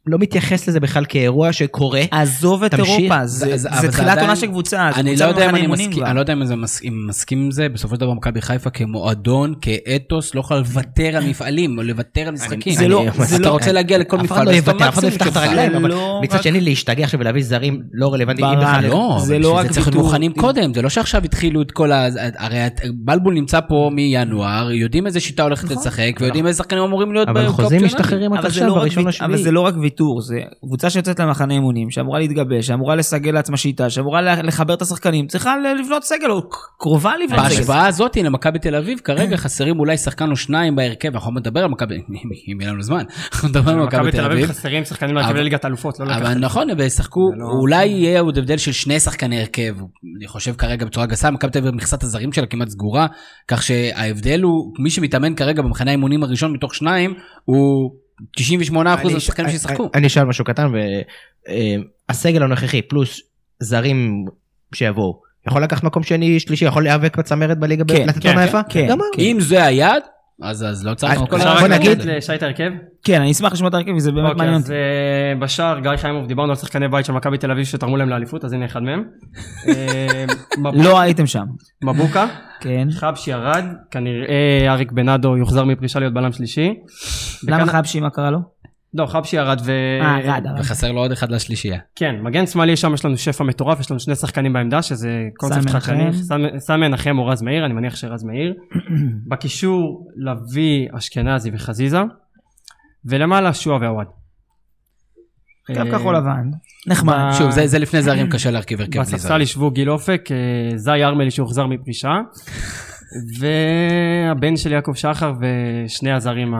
לא 0.07 0.17
מתייחס 0.19 0.69
לזה 0.69 0.79
בכלל 0.79 1.05
כאירוע 1.09 1.53
שקורה. 1.53 2.01
עזוב 2.11 2.63
את 2.63 2.71
תמשיך. 2.71 2.87
אירופה, 2.97 3.25
זה 3.25 3.57
זה- 3.57 3.69
זה 3.81 3.91
תחילת 3.91 4.17
עונה 4.17 4.35
של 4.35 4.47
קבוצה, 4.47 4.89
זה 4.93 4.99
אני 4.99 5.09
קבוצה 5.09 5.25
לא 5.25 5.29
יודע 5.29 5.41
אם 5.41 5.47
במחנה 5.47 5.57
אני 5.57 5.61
אימונים 5.61 5.89
מסכים, 5.89 6.01
כבר. 6.01 6.07
אני 6.09 6.15
לא 6.15 6.19
יודע 6.21 6.33
אם 6.33 6.61
מסכים 7.07 7.41
עם 7.41 7.51
זה, 7.51 7.69
בסופו 7.69 7.95
של 7.95 8.01
דבר 8.01 8.13
מכבי 8.13 8.41
חיפה 8.41 8.69
כמועדון, 8.69 9.53
כאתוס, 9.61 10.35
לא 10.35 10.39
יכולה 10.39 10.59
לוותר 10.59 11.17
על 11.17 11.25
מפעלים, 11.25 11.77
או 11.77 11.83
לוותר 11.83 12.21
על 12.21 12.31
משחקים. 12.33 12.73
זה 12.73 12.87
לא- 12.87 13.05
זה 13.19 13.35
אתה 13.35 13.43
לא- 13.45 13.49
רוצה 13.49 13.71
להגיע 13.71 13.97
לכל 13.97 14.17
אף 14.19 14.25
אחד 14.25 14.35
מפעל, 14.35 14.45
לא 14.45 14.51
אז 14.51 14.57
אתה 14.57 14.71
יוותר, 14.71 14.89
אף 14.89 14.93
אחד 14.93 15.03
לא 15.03 15.07
יפתח 15.07 15.27
את. 15.27 15.37
הרגליים, 15.37 15.75
אבל 15.75 15.89
לא 15.89 16.19
מצד 16.23 16.43
שני 16.43 16.61
להשתגע 16.61 17.03
עכשיו 17.03 17.19
ולהביא 17.19 17.43
זרים 17.43 17.81
לא 17.93 18.13
רלוונטיים. 18.13 18.47
בכלל- 18.57 18.85
לא, 18.87 19.17
זה 19.25 19.39
לא 19.39 19.51
רק 19.51 19.67
זה 19.67 19.73
צריך 19.73 19.87
להיות 19.87 20.03
מוכנים 20.05 20.33
קודם, 20.33 20.73
זה 20.73 20.81
לא 20.81 20.89
שעכשיו 20.89 21.23
התחילו 21.23 21.61
את 21.61 21.71
כל 21.71 21.91
ה... 21.91 22.07
הרי 22.37 22.57
בלבול 22.93 23.33
נמצא 23.33 23.59
פה 23.67 23.89
מינואר, 23.93 24.71
יודעים 24.71 25.05
איזה 25.07 25.19
שיטה 25.19 25.43
הולכת 25.43 25.71
לשחק, 25.71 26.11
ויודעים 26.19 26.47
איזה 26.47 26.57
שחקנים 26.57 26.83
אמורים 26.83 27.13
להיות 27.13 27.27
אבל 27.29 27.47
חוזים. 27.47 27.83
משתחררים 27.85 28.33
עכשיו, 28.33 28.67
לא 28.67 28.73
בראשון 28.75 29.07
לשביעי. 29.07 29.31
ויתור, 29.93 30.21
זה 30.21 30.35
קבוצה 30.65 30.89
שיוצאת 30.89 31.19
למחנה 31.19 31.53
אימונים, 31.53 31.91
שאמורה 31.91 32.19
להתגבש, 32.19 32.67
שאמורה 32.67 32.95
לסגל 32.95 33.31
לעצמה 33.31 33.57
שיטה, 33.57 33.89
שאמורה 33.89 34.21
לחבר 34.21 34.73
את 34.73 34.81
השחקנים, 34.81 35.27
צריכה 35.27 35.55
לבנות 35.79 36.03
סגל, 36.03 36.31
או 36.31 36.41
קרובה 36.79 37.11
לבנות 37.23 37.45
סגל. 37.45 37.57
בהשוואה 37.57 37.87
הזאת 37.87 38.17
למכבי 38.17 38.59
תל 38.59 38.75
אביב, 38.75 38.99
כרגע 39.03 39.37
חסרים 39.37 39.79
אולי 39.79 39.97
שחקן 39.97 40.31
או 40.31 40.35
שניים 40.35 40.75
בהרכב, 40.75 41.13
אנחנו 41.13 41.31
נדבר 41.39 41.59
על 41.59 41.69
מכבי, 41.69 41.95
אם 42.53 42.61
יהיה 42.61 42.71
לנו 42.71 42.81
זמן, 42.81 43.03
אנחנו 43.33 43.49
נדבר 43.49 43.71
על 43.71 43.79
מכבי 43.85 43.99
מכבי 43.99 44.11
תל 44.11 44.25
אביב. 44.25 44.45
חסרים 44.45 44.85
שחקנים 44.85 45.15
להרכב 45.15 45.35
לליגת 45.35 45.65
האלופות, 45.65 45.99
לא 45.99 46.05
לקחת. 46.05 46.21
אבל 46.21 46.33
נכון, 46.39 46.67
וישחקו, 46.77 47.29
זה 47.31 47.35
לא- 47.39 47.59
אולי 47.61 47.85
יהיה 47.85 48.21
עוד 48.21 48.37
הבדל 48.37 48.57
של 48.57 48.71
שני 48.71 48.99
שחקני 48.99 49.39
הרכב, 49.39 49.75
אני 50.17 50.27
חושב 50.27 50.53
כרגע 50.53 50.85
בצורה 50.85 51.05
גסה, 51.05 51.31
מכבי 51.31 51.51
תל 51.51 51.59
אביב 51.59 51.75
מכסת 51.75 52.03
הזרים 52.03 52.33
שלה 52.33 52.45
כמעט 52.45 52.67
סגורה, 52.67 53.07
כך 53.47 53.63
שההבדל 53.63 54.41
הוא, 54.41 54.73
מי 54.83 54.89
שמתאמן 54.89 55.35
כרגע 55.35 55.61
במחנה 55.61 55.91
האימונים 55.91 56.23
הראשון 56.23 56.53
מתוך 56.53 56.75
שניים, 56.75 57.13
הוא 57.45 57.91
98% 58.39 59.05
אני- 59.05 59.13
מהשחקנים 59.13 59.45
אני- 59.45 59.53
שישחקו. 59.53 59.89
אני 59.93 60.07
אשאל 60.07 60.23
משהו 60.23 60.45
קטן, 60.45 60.71
והסגל 62.09 62.43
הנוכחי 62.43 62.81
פלוס 62.81 63.21
זרים 63.59 64.25
שיבואו, 64.75 65.21
יכול 65.47 65.63
לקחת 65.63 65.83
מקום 65.83 66.03
שני, 66.03 66.39
שלישי, 66.39 66.65
יכול 66.65 66.83
להיאבק 66.83 67.17
בצמרת 67.17 67.57
בליגה, 67.59 67.83
כן, 67.87 68.07
לתת 68.07 68.23
כן, 68.23 68.29
עונה 68.29 68.41
כן, 68.41 68.47
יפה? 68.47 68.63
כן, 68.69 68.87
גמר. 68.89 69.05
כן. 69.15 69.21
אם 69.21 69.37
זה 69.39 69.63
היעד, 69.65 70.03
אז 70.43 70.63
אז 70.63 70.85
לא 70.85 70.93
צריך 70.93 71.11
אז- 71.13 71.17
אז 71.21 71.23
אפשר 71.35 71.53
בוא 71.53 71.61
רק 71.61 71.69
נגיד- 71.71 72.01
לשי 72.01 72.35
את 72.35 72.43
ההרכב? 72.43 72.71
כן, 73.03 73.21
אני 73.21 73.31
אשמח 73.31 73.53
לשמוע 73.53 73.69
את 73.69 73.73
הרכב, 73.73 73.93
כי 73.93 73.99
זה 73.99 74.11
באמת 74.11 74.23
אוקיי, 74.31 74.37
מעניין 74.37 74.55
אז 74.55 74.61
אותי. 74.61 74.73
אה, 74.73 75.39
בשער 75.39 75.79
גיא 75.79 75.91
חיימוב, 75.97 76.27
דיברנו 76.27 76.49
על 76.49 76.55
שחקני 76.55 76.87
בית 76.87 77.05
של 77.05 77.13
מכבי 77.13 77.37
תל 77.37 77.51
אביב 77.51 77.63
שתרמו 77.65 77.97
להם 77.97 78.09
לאליפות, 78.09 78.45
אז 78.45 78.53
הנה 78.53 78.65
אחד 78.65 78.83
מהם. 78.83 79.03
אה, 79.67 80.25
לא 80.83 80.99
הייתם 80.99 81.27
שם. 81.27 81.43
מבוקה, 81.83 82.25
כן. 82.59 82.87
חבשי 82.91 83.31
ירד, 83.31 83.63
כנראה 83.91 84.35
אריק 84.67 84.91
בנאדו 84.91 85.37
יוחזר 85.37 85.63
מפרישה 85.65 85.99
להיות 85.99 86.13
בלם 86.13 86.31
שלישי. 86.31 86.73
למה 87.47 87.65
חבשי, 87.65 87.99
מה 87.99 88.09
קרה 88.09 88.31
לו? 88.31 88.39
לא, 88.93 89.05
חבשי 89.05 89.35
ירד 89.35 89.61
ו... 89.65 89.71
אה, 90.01 90.19
ירד. 90.23 90.45
וחסר 90.59 90.91
לו 90.91 90.99
עוד 90.99 91.11
אחד 91.11 91.31
לשלישייה. 91.31 91.79
כן, 91.95 92.15
מגן 92.21 92.47
שמאלי 92.47 92.75
שם 92.75 92.93
יש 92.93 93.05
לנו 93.05 93.17
שפע 93.17 93.43
מטורף, 93.43 93.79
יש 93.79 93.91
לנו 93.91 93.99
שני 93.99 94.15
שחקנים 94.15 94.53
בעמדה, 94.53 94.81
שזה 94.81 95.27
קונספט 95.37 95.69
חדשני. 95.69 96.09
סמי 96.59 96.77
מנחם 96.77 97.19
או 97.19 97.25
רז 97.27 97.41
מאיר, 97.41 97.65
אני 97.65 97.73
מניח 97.73 97.95
שרז 97.95 98.23
מאיר. 98.23 98.53
בקישור, 99.31 100.07
לביא, 100.15 100.87
אשכנזי 100.97 101.51
וחזיזה. 101.53 102.01
ולמעלה, 103.05 103.53
שועה 103.53 103.77
ועווד. 103.81 104.07
קו 105.67 105.73
אה, 105.73 105.91
כחול 105.91 106.15
לבן. 106.15 106.49
נחמד. 106.87 107.31
שוב, 107.37 107.51
זה 107.51 107.67
זה 107.67 107.79
לפני 107.79 108.01
זרים 108.01 108.29
קשה 108.29 108.51
להרכיב 108.51 108.79
הרכב 108.79 108.91
בלי 108.91 109.05
זרים. 109.05 109.17
בספסל 109.17 109.41
ישבו 109.41 109.71
גיל 109.71 109.89
אופק, 109.89 110.29
אה, 110.31 110.77
זי 110.77 111.03
ארמלי 111.03 111.31
שהוחזר 111.31 111.67
מפרישה, 111.67 112.13
והבן 113.39 114.57
של 114.57 114.71
יעקב 114.71 114.93
שחר 114.95 115.33
ושני 115.39 116.11
הזרים 116.11 116.53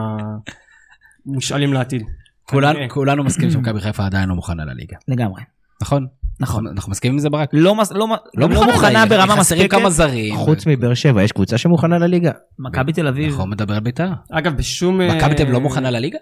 המושאלים 1.26 1.72
לעתיד. 1.72 2.02
כולנו- 2.46 3.24
מסכימים 3.24 3.50
שמכבי 3.50 3.80
חיפה 3.80 4.06
עדיין 4.06 4.28
לא 4.28 4.34
מוכנה 4.34 4.64
לליגה. 4.64 4.96
לגמרי. 5.08 5.42
נכון? 5.82 6.06
נכון. 6.40 6.66
אנחנו 6.66 6.90
מסכימים 6.92 7.14
עם 7.14 7.18
זה 7.18 7.30
ברק? 7.30 7.48
לא 7.52 7.74
מס- 7.74 7.92
לא 7.92 8.08
מ- 8.08 8.12
לא 8.34 8.48
מוכנה 8.48 9.06
ברמה 9.06 9.36
מספקת. 9.36 9.70
כמה 9.70 9.90
זרים. 9.90 10.36
חוץ 10.36 10.66
מבאר 10.66 10.94
שבע, 10.94 11.22
יש 11.22 11.32
קבוצה 11.32 11.58
שמוכנה 11.58 11.98
לליגה? 11.98 12.30
מכבי 12.58 12.92
תל 12.92 13.06
אביב. 13.06 13.30
אנחנו 13.30 13.46
מדבר 13.46 13.74
על 13.74 13.80
בית"ר. 13.80 14.08
אגב, 14.30 14.56
בשום... 14.56 15.00
אה, 15.00 15.06
מכבי 15.16 15.34
תל 15.34 15.42
אביב 15.42 15.54
לא 15.54 15.60
מוכנה 15.60 15.90
לליגה? 15.90 16.18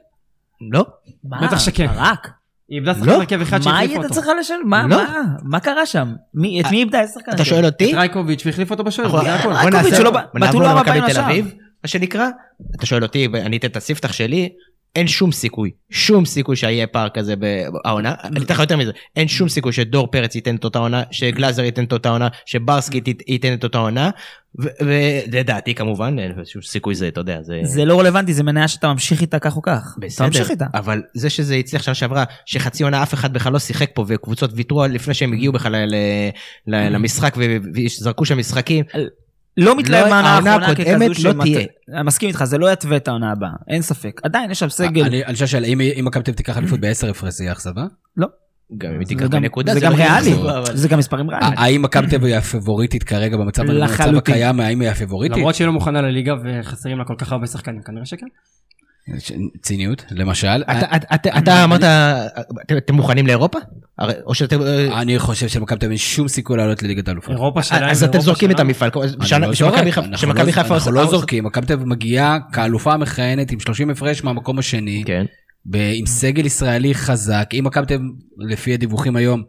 לא. 0.73 0.87
מה? 1.25 1.47
בטח 1.47 1.59
שכן. 1.59 1.87
ברק. 1.87 2.31
היא 2.69 2.79
איבדה 2.79 2.95
שחקן 2.95 3.07
לא. 3.07 3.15
הרכב 3.17 3.41
אחד 3.41 3.57
מה 3.57 3.63
שהחליף 3.63 3.97
אותו. 3.97 4.15
צריכה 4.15 4.31
לשאול? 4.41 4.63
מה? 4.65 4.87
לא. 4.87 4.97
מה? 4.97 5.23
מה 5.43 5.61
קרה 5.61 5.87
שם? 5.87 6.13
מי- 6.35 6.61
את 6.61 6.67
מי 6.71 6.79
איבדה? 6.79 7.01
איזה 7.01 7.13
שחקן? 7.13 7.33
אתה 7.33 7.45
שואל 7.45 7.65
אותי? 7.65 7.91
את 7.91 7.95
רייקוביץ' 7.99 8.47
והחליף 8.47 8.71
אותו 8.71 8.85
בשוער, 8.85 9.07
אנחנו- 9.07 9.23
זה 9.25 9.35
הכל. 9.35 9.49
בוא 9.49 9.59
רייקוביץ' 9.59 9.85
נעשה- 9.85 9.97
שלא 9.97 10.11
נעבור 10.35 10.63
למכבי 10.63 11.01
תל. 11.13 11.21
אביב, 11.21 11.55
מה 11.85 11.89
שנקרא. 11.89 12.29
אתה 12.77 12.87
שואל 12.87 13.03
אותי, 13.03 13.29
ואני 13.33 13.57
אתן 13.57 13.69
את 13.69 13.77
הספתח 13.77 14.13
שלי, 14.13 14.49
אין 14.97 15.09
שום 15.09 15.33
סיכוי, 15.33 15.71
שום 15.91 16.25
סיכוי 16.25 16.57
שיהיה 16.57 16.87
פער 16.87 17.09
כזה 17.09 17.35
בעונה. 17.37 18.15
אני 18.25 18.45
אתן 18.45 18.55
לך 18.55 18.61
יותר 18.61 18.77
מזה, 18.77 18.91
אין 19.17 19.29
שום 19.29 19.49
סיכוי 19.49 19.73
שדור 19.73 20.07
פרץ 20.07 20.35
ייתן 20.35 20.57
את 20.57 20.65
אותה 20.65 20.79
עונה, 20.79 21.03
שגלאזר 21.11 21.65
ייתן 21.65 21.85
את 21.85 21.93
אותה 21.93 22.09
עונה, 22.09 22.29
שברסקי 22.47 22.99
ית- 23.07 23.23
ייתן 23.29 23.55
את 23.55 23.65
אותה 23.65 23.79
עונה. 23.79 24.11
ולדעתי 24.81 25.75
כמובן, 25.75 26.19
אין 26.19 26.33
שום 26.45 26.63
סיכוי 26.63 26.95
זה, 26.95 27.09
אתה 27.09 27.21
יודע, 27.21 27.43
זה... 27.43 27.61
זה 27.63 27.85
לא 27.85 28.01
רלוונטי, 28.01 28.35
זה 28.35 28.43
מניה 28.43 28.69
שאתה 28.69 28.93
ממשיך 28.93 29.21
איתה 29.21 29.39
כך 29.39 29.57
או 29.57 29.63
כך. 29.63 29.97
בסדר. 29.99 30.27
אבל 30.75 31.03
זה 31.15 31.31
שזה 31.31 31.55
הצליח 31.55 31.83
שנה 31.83 31.95
שעברה, 31.95 32.25
שחצי 32.47 32.85
עונה 32.85 33.03
אף 33.03 33.15
אחד 33.15 33.33
בכלל 33.33 33.53
לא 33.53 33.59
שיחק 33.59 33.91
פה 33.95 34.05
וקבוצות 34.09 34.51
ויתרו 34.55 34.87
לפני 34.87 35.15
שהם 35.15 35.33
הגיעו 35.33 35.53
בכלל 35.53 35.95
למשחק 36.67 37.37
וזרקו 37.75 38.25
שם 38.25 38.39
משחקים, 38.39 38.85
לא 39.57 39.77
מתלהב 39.77 40.05
לא, 40.05 40.11
מהעונה 40.11 40.33
העונה 40.35 40.53
האחרונה 40.55 40.75
ככזו 40.75 41.29
לא 41.29 41.43
תהיה. 41.43 41.61
אני 41.95 42.03
מסכים 42.05 42.29
איתך, 42.29 42.45
זה 42.45 42.59
לא 42.59 42.73
יתווה 42.73 42.97
את 42.97 43.09
העונה 43.09 43.33
הבאה, 43.33 43.51
אין 43.69 43.83
ספק. 43.83 44.21
עדיין 44.25 44.51
יש 44.51 44.59
שם 44.59 44.69
סגל. 44.69 45.05
אני 45.05 45.33
חושב 45.33 45.47
שאם 45.47 45.81
אם 45.81 46.05
מכבי 46.05 46.23
תל 46.25 46.33
תיקח 46.33 46.59
אליפות 46.59 46.81
בעשר 46.81 47.11
הפרש 47.11 47.35
זה 47.35 47.45
יהיה 47.45 47.53
אכזבה? 47.53 47.83
לא. 48.17 48.27
גם 48.79 48.91
אם 48.91 48.99
היא 48.99 49.07
זה 49.07 49.09
תיקח 49.09 49.23
גם- 49.23 49.31
בנקודה, 49.31 49.75
זה 49.75 49.81
גם 49.81 49.93
לא 49.93 49.97
ריאלי, 49.97 50.35
זה 50.75 50.89
גם 50.89 50.99
מספרים 50.99 51.31
ריאליים. 51.31 51.53
האם 51.57 51.83
מכבי 51.83 52.07
תל 52.07 52.25
היא 52.25 52.37
הפיבוריטית 52.37 53.03
כרגע 53.03 53.37
במצב. 53.37 53.63
הקיים, 54.17 54.61
האם 54.61 54.81
היא 54.81 54.89
הפיבוריטית? 54.91 55.37
למרות 55.37 55.55
שהיא 55.55 55.67
לא 55.67 55.73
מוכנה 55.73 56.03
לליגה 56.03 56.33
וחסרים 56.45 56.99
לה 56.99 57.05
כל 57.05 57.15
כך 57.19 57.33
הרבה 57.33 57.47
שחקנים, 57.47 57.83
כנראה 57.83 58.05
שכן. 58.05 58.27
ציניות, 59.63 60.05
למשל. 60.11 60.47
אתה- 60.71 60.97
אתה- 60.97 61.15
אתה- 61.15 61.39
אתה 61.39 61.65
אמרת, 61.65 61.81
אתם- 62.79 62.95
מוכנים 62.95 63.27
לאירופה? 63.27 63.59
או 64.27 64.35
שאתם... 64.35 64.61
אני 65.01 65.19
חושב 65.19 65.49
שלמכבי 65.49 65.79
תל 65.79 65.87
אביב 65.87 65.91
אין 65.91 65.99
שום 65.99 66.29
סיכוי 66.29 66.57
לעלות 66.57 66.83
לליגת 66.83 67.09
האלופות. 67.09 67.31
אירופה 67.31 67.63
שלהם. 67.63 67.85
אז 67.91 68.05
אתם 68.05 68.21
זורקים 68.21 68.51
את 68.51 68.57
שלנו. 68.57 68.69
המפעל. 68.69 68.91
לא 68.95 69.07
שמכבי 69.57 69.93
חיפה- 69.93 70.05
אנחנו 70.09 70.33
לא- 70.33 70.53
חיפה 70.53 70.75
אנחנו. 70.75 70.93
לא 70.93 71.07
זורקים, 71.11 71.45
מכבי 71.45 71.67
תל 71.67 71.73
אביב 71.73 71.87
מגיעה 71.87 72.39
כאלופה 72.53 72.93
המכהנת 72.93 73.51
עם 73.51 73.61
30 73.61 73.91
הפרש 73.91 74.25
מהמקום 74.25 74.59
השני, 74.59 75.03
כן. 75.07 75.25
עם 75.75 76.07
סגל 76.07 76.47
ישראלי 76.47 76.95
חזק, 76.95 77.51
אם 77.59 77.65
מכבי 77.65 77.87
תל 77.87 77.95
אביב, 77.95 78.07
לפי 78.39 78.75
הדיווחים 78.75 79.17
היום, 79.17 79.43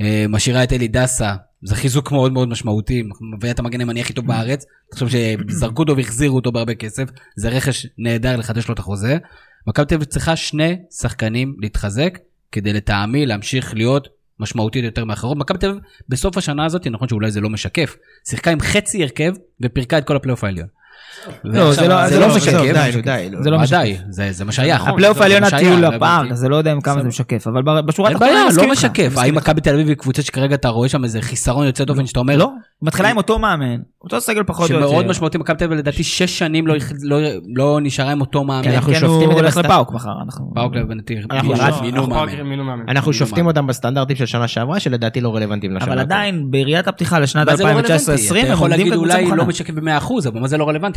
אה, 0.00 0.24
משאירה 0.28 0.64
את 0.64 0.72
אלי 0.72 0.88
דסה, 0.88 1.34
זה 1.66 1.74
חיזוק 1.74 2.12
מאוד 2.12 2.32
מאוד 2.32 2.48
משמעותי, 2.48 3.02
מביא 3.36 3.50
את 3.50 3.58
המגן 3.58 3.80
הימני 3.80 4.00
הכי 4.00 4.12
טוב 4.12 4.26
בארץ, 4.26 4.64
תחשוב 4.90 5.08
שזרקו 5.08 5.82
אותו 5.82 5.96
והחזירו 5.96 6.36
אותו 6.36 6.52
בהרבה 6.52 6.74
כסף, 6.74 7.04
זה 7.36 7.48
רכש 7.48 7.86
נהדר 7.98 8.36
לחדש 8.36 8.68
לו 8.68 8.74
את 8.74 8.78
החוזה. 8.78 9.18
מכבי 9.66 9.86
תל 9.86 9.94
אביב 9.94 10.08
צריכה 10.08 10.36
שני 10.36 10.76
שחקנים 11.00 11.56
להתחזק, 11.58 12.18
כדי 12.52 12.72
לטעמי 12.72 13.26
להמשיך 13.26 13.74
להיות 13.74 14.08
משמעותית 14.40 14.84
יותר 14.84 15.04
מאחרות. 15.04 15.36
מכבי 15.36 15.58
תל 15.58 15.68
אביב 15.70 15.80
בסוף 16.08 16.38
השנה 16.38 16.64
הזאת, 16.64 16.86
נכון 16.86 17.08
שאולי 17.08 17.30
זה 17.30 17.40
לא 17.40 17.50
משקף, 17.50 17.96
שיחקה 18.28 18.50
עם 18.50 18.60
חצי 18.60 19.02
הרכב 19.02 19.32
ופירקה 19.60 19.98
את 19.98 20.06
כל 20.06 20.16
הפלייאוף 20.16 20.44
העליון. 20.44 20.68
לא, 21.44 21.72
זה 21.72 21.88
לא- 21.88 22.08
זה 22.08 22.20
לא 22.20 22.36
משקף. 22.36 22.60
די. 23.04 23.30
זה 23.40 23.50
לא 23.50 23.56
מה 23.56 23.62
משקף. 23.62 23.76
זה 24.08 24.32
זה 24.32 24.44
מה 24.44 24.52
שהיה. 24.52 24.76
הפלייאוף 24.76 25.18
זה 25.18 25.22
העליון 25.24 25.44
הטיול 25.44 25.80
לא 25.80 25.88
לפארק, 25.88 26.20
הבנתי. 26.20 26.36
זה 26.36 26.48
לא 26.48 26.56
יודע 26.56 26.72
עם 26.72 26.80
כמה 26.80 27.02
זה 27.02 27.08
משקף, 27.08 27.46
אבל 27.46 27.62
ב- 27.62 27.80
בשורה 27.80 28.10
התחתונה 28.10 28.30
בעיה, 28.30 28.42
אני 28.42 28.48
מסכים 28.48 28.64
לא 28.68 28.72
איתך, 28.72 28.84
משקף. 28.84 28.98
אני 28.98 29.08
מסכים 29.08 29.24
האם. 29.24 29.34
מכבי 29.34 29.60
תל 29.60 29.74
אביב 29.74 29.88
היא 29.88 29.96
קבוצה 29.96 30.22
שכרגע 30.22 30.54
אתה 30.54 30.68
רואה 30.68 30.88
שם 30.88 31.04
איזה 31.04 31.22
חיסרון 31.22 31.66
יוצא 31.66 31.84
דופן 31.84 32.06
שאתה 32.06 32.20
אומר, 32.20 32.36
לא, 32.36 32.50
מתחילה 32.82 33.10
עם 33.10 33.16
אותו 33.16 33.38
מאמן, 33.38 33.76
אותו 34.04 34.20
סגל 34.20 34.42
פחות 34.46 34.70
או 34.70 34.76
יותר. 34.76 34.88
שמאוד 34.88 35.06
משמעותי 35.06 35.38
מכבי 35.38 35.58
תל 35.58 35.64
אביב 35.64 35.78
לדעתי 35.78 36.02
שש 36.02 36.38
שנים 36.38 36.66
לא, 36.66 36.74
לא, 37.02 37.18
לא 37.54 37.78
נשארה 37.82 38.12
עם 38.12 38.20
אותו 38.20 38.44
מאמן. 38.44 38.64
כן, 38.64 38.72
אנחנו 38.72 38.92
כן, 38.92 39.00
שופטים 39.00 39.30
את 39.30 39.52
זה 39.52 39.60
לפאוק 39.60 39.92
מחר, 39.92 40.12
אנחנו... 40.24 40.52
פאוק 40.54 40.74
להבנתי, 40.74 41.14
אנחנו 42.88 43.12
לא, 43.12 43.16
שופטים. 43.18 43.46
אותם 43.46 43.66
בסטנדרטים 43.66 44.16
של 44.16 44.26
שנה 44.26 44.48
שעברה, 44.48 44.80
שלדעתי 44.80 45.20
לא 45.20 45.36
רלוונטיים 45.36 45.76
לשנה. 45.76 45.92
אבל. 45.92 45.98
עדיין, 45.98 46.50
בראיית 46.50 46.88
הפתיחה 46.88 47.18
לשנת 47.18 47.48
מה 47.48 47.56
זה 47.56 47.64
לא 47.64 47.68
2019-2020, 47.70 47.74
רלוונטי? 47.80 48.40
אתה 48.42 48.52
הם 48.52 48.58
עומדים 48.58 48.86
כקבוצה 48.90 49.20
מוכנה. 49.20 49.44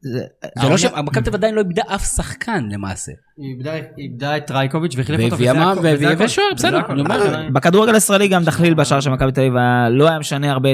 זה- 0.00 0.24
לא 0.70 0.76
ש... 0.76 0.84
מכבי 0.84 1.30
עדיין 1.34 1.54
לא 1.54 1.60
איבדה 1.60 1.82
אף 1.94 2.04
שחקן 2.04 2.68
למעשה. 2.72 3.12
היא 3.96 4.08
איבדה- 4.10 4.36
את 4.36 4.50
רייקוביץ' 4.50 4.94
והחליף 4.96 5.20
אותו. 5.32 5.36
והביאה 5.82 6.16
זה 6.16 6.34
בסדר. 6.54 6.80
אה, 7.10 7.48
בכדורגל 7.52 7.94
הישראלי 7.94 8.28
גם 8.28 8.44
דחליל 8.44 8.74
בשער 8.74 9.00
של 9.00 9.10
מכבי 9.10 9.32
תל 9.32 9.40
אביב 9.40 9.56
היה- 9.56 9.88
לא 9.90 10.08
היה 10.08 10.18
משנה 10.18 10.50
הרבה 10.52 10.68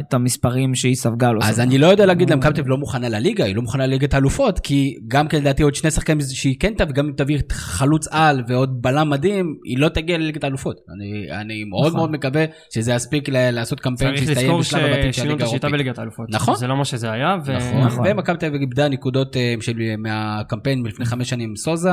את 0.00 0.14
המספרים 0.14 0.74
שהיא 0.74 0.94
ספגה 0.94 1.32
לו. 1.32 1.40
אז 1.42 1.60
אני 1.60 1.78
לא 1.78 1.86
יודע 1.86 2.06
להגיד 2.06 2.30
למכבי 2.30 2.52
תל 2.52 2.60
אביב 2.60 2.70
לא 2.70 2.76
מוכנה 2.76 3.08
לליגה, 3.08 3.44
היא 3.44 3.56
לא 3.56 3.62
מוכנה 3.62 3.86
לליגת 3.86 4.14
האלופות, 4.14 4.58
כי 4.58 4.94
גם 5.08 5.28
כן 5.28 5.38
לדעתי 5.38 5.62
עוד 5.62 5.74
שני 5.74 5.90
שחקנים 5.90 6.20
שהיא 6.20 6.56
כן 6.60 6.74
תביא, 6.76 6.94
גם 6.94 7.06
אם 7.06 7.12
תביא 7.16 7.38
חלוץ 7.52 8.08
על 8.10 8.42
ועוד 8.48 8.82
בלם 8.82 9.10
מדהים, 9.10 9.54
היא 9.64 9.78
לא 9.78 9.88
תגיע 9.88 10.18
לליגת 10.18 10.44
האלופות. 10.44 10.76
אני, 10.96 11.40
אני 11.40 11.64
מאוד 11.64 11.86
נכון. 11.86 11.96
מאוד 12.00 12.10
מקווה 12.10 12.44
שזה 12.74 12.92
יספיק 12.92 13.28
לעשות 13.32 13.80
קמפיין 13.80 14.10
צריך 14.14 14.26
שיסתיים 14.28 14.46
לזכור 14.46 14.60
בשלב 14.60 14.84
הבתים 14.84 15.02
של 15.02 15.12
ששינו 15.12 15.28
הליגה 15.30 15.44
את 15.44 15.48
השיטה 15.48 15.66
האירופית. 15.66 15.84
בליגת 15.84 15.98
האלופות. 15.98 16.26
נכון. 16.30 16.56
זה 16.56 16.66
לא 16.66 16.76
מה 16.76 16.84
שזה 16.84 17.10
היה. 17.12 17.36
ו- 17.44 17.56
נכון, 17.86 18.06
ומכבי 18.18 18.36
תל 18.36 18.46
אביב 18.46 18.60
איבדה 18.60 18.88
נקודות 18.88 19.36
אה, 19.36 19.54
של, 19.60 19.96
מהקמפיין 19.98 20.82
מלפני 20.82 21.06
חמש 21.06 21.30
שנים 21.30 21.48
עם 21.48 21.56
סוזה, 21.56 21.90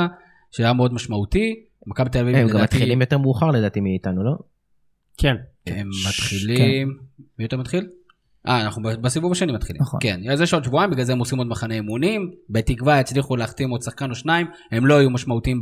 שהיה 0.51 0.73
מאוד 0.73 0.93
משמעותי. 0.93 1.55
מכבי 1.87 2.09
תל 2.09 2.19
אביב 2.19 2.35
הם 2.35 2.47
גם 2.47 2.61
מתחילים 2.61 3.01
יותר 3.01 3.17
מאוחר 3.17 3.51
לדעתי 3.51 3.79
מאיתנו, 3.79 4.23
לא? 4.23 4.31
כן. 5.17 5.35
הם 5.67 5.89
מתחילים, 6.07 6.97
מי 7.39 7.45
יותר 7.45 7.57
מתחיל? 7.57 7.87
אה, 8.47 8.61
אנחנו 8.61 8.81
בסיבוב 9.01 9.31
השני 9.31 9.51
מתחילים. 9.51 9.81
נכון. 9.81 9.99
כן, 10.03 10.19
אז 10.31 10.41
יש 10.41 10.53
עוד 10.53 10.63
שבועיים, 10.63 10.91
בגלל 10.91 11.05
זה 11.05 11.11
הם 11.13 11.19
עושים 11.19 11.37
עוד 11.37 11.47
מחנה 11.47 11.73
אימונים. 11.75 12.29
בתקווה 12.49 12.99
יצליחו 12.99 13.35
להחתים 13.35 13.69
עוד 13.69 13.81
שחקן 13.81 14.09
או 14.09 14.15
שניים. 14.15 14.47
הם 14.71 14.85
לא 14.85 14.93
יהיו 14.93 15.09
משמעותיים 15.09 15.59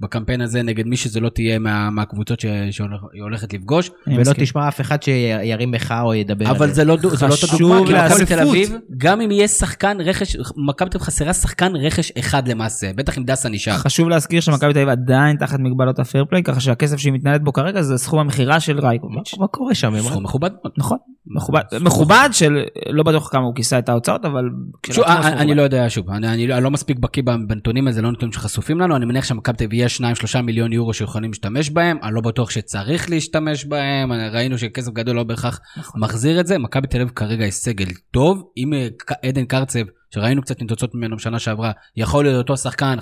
בקמפיין 0.00 0.40
הזה 0.40 0.62
נגד 0.62 0.86
מי 0.86 0.96
שזה 0.96 1.20
לא 1.20 1.28
תהיה 1.28 1.58
מה- 1.58 1.90
מהקבוצות 1.90 2.40
ש- 2.40 2.46
שהיא 2.70 2.88
הולכת 3.22 3.52
לפגוש. 3.54 3.90
ולא 4.06 4.20
מסכים. 4.20 4.44
תשמע 4.44 4.68
אף 4.68 4.80
אחד 4.80 5.02
שירים 5.02 5.70
מחאה 5.70 6.02
או 6.02 6.14
ידבר 6.14 6.48
על 6.48 6.56
אבל 6.56 6.70
זה 6.72 6.84
לא, 6.84 6.96
דו- 6.96 7.16
זה 7.16 7.26
לא 7.26 7.34
אותו 7.42 7.58
דוגמה, 7.58 7.80
כי 7.86 8.14
מכבי 8.14 8.26
תל. 8.26 8.40
אביב, 8.48 8.76
גם 8.96 9.20
אם 9.20 9.30
יהיה 9.30 9.48
שחקן 9.48 9.96
רכש, 10.00 10.36
מכבי 10.68 10.90
תל 10.90 10.96
אביב 10.98 11.06
חסרה 11.06 11.32
שחקן 11.32 11.72
רכש 11.76 12.10
אחד 12.18 12.48
למעשה, 12.48 12.90
בטח 12.96 13.18
אם 13.18 13.24
דסה 13.24 13.48
נשאר. 13.48 13.72
חשוב 13.78 14.08
להזכיר 14.08 14.40
שמכבי 14.40 14.72
תל 14.72 14.78
אביב 14.78 14.88
עדיין 14.88 15.36
תחת 15.36 15.58
מגבלות 15.60 15.98
הפייר 15.98 16.24
פליי, 16.24 16.42
ככה 16.42 16.60
שהכסף 16.60 16.96
שהיא 16.96 17.12
מתנהלת 17.12 17.42
בו 17.44 17.52
כרגע 17.52 17.82
זה 17.82 17.98
סכום 17.98 18.18
המכירה 18.18 18.60
של 18.60 18.78
רייקוביץ'. 18.80 19.34
מה 19.38 19.46
קורה 19.46 19.74
שם? 19.74 20.00
סכום 20.00 20.24
מכובד 20.24 20.50
מאוד. 20.52 20.72
נכון, 20.78 20.98
מכובד, 21.26 21.60
מכובד 21.80 22.28
של 22.32 22.64
לא 22.90 23.02
בטוח 23.02 23.28
כמה 23.32 23.42
הוא 23.42 23.54
כיסה 23.54 23.78
את 23.78 23.88
ההוצאות, 23.88 24.24
אבל... 24.24 24.42
שוב, 24.86 25.04
כשלעצמו 25.04 25.28
אני, 25.28 25.40
אני. 25.40 25.54
לא 25.54 25.62
יודע 25.62 25.90
שוב, 25.90 26.10
אני, 26.10 26.28
אני, 26.28 26.52
אני 26.54 26.64
לא 26.64 26.70
מספיק 26.70 26.98
בקיא 26.98 27.22
בנתונים 27.22 27.88
האלה, 27.88 28.00
לא 28.00 28.12
נתונים 28.12 28.32
שחשופים 28.32 28.80
לנו, 28.80 28.96
אני 28.96 29.04
מניח 29.04 29.24
שמכבי 29.24 29.56
תל 29.56 29.64
אביב 29.64 29.84
יש 29.84 30.00
2-3 30.00 30.40
מיליון 30.40 30.72
יורו 30.72 30.94
שיכולים 30.94 31.30
להשתמש 31.30 31.70
בהם, 31.70 31.98
אני 32.02 32.14
לא 32.14 32.20
בטוח 32.20 32.50
שצריך 32.50 33.10
להשתמש 33.10 33.64
בהם, 33.64 34.12
ראינו 34.12 34.58
שכסף 34.58 34.92
גדול 34.92 35.16
לא 35.16 35.24
בהכרח 35.24 35.60
נכון. 35.76 36.00
מחזיר 36.00 36.40
את 36.40 36.46
זה, 36.46 36.58
מכבי 36.58 36.86
תל 36.86 37.00
אביב 37.00 37.12
כרגע 37.14 37.44
יש 37.44 37.54
סגל 37.54 37.88
טוב, 38.10 38.42
אם 38.56 38.74
אה, 38.74 38.88
עדן 39.28 39.44
קרצב, 39.44 39.80
שראינו 40.10 40.42
קצת 40.42 40.60
ניצוצות 40.62 40.94
ממנו 40.94 41.16
בשנה 41.16 41.38
שעברה, 41.38 41.72
יכול 41.96 42.24
להיות 42.24 42.38
אותו 42.38 42.56
שחקן 42.56 42.98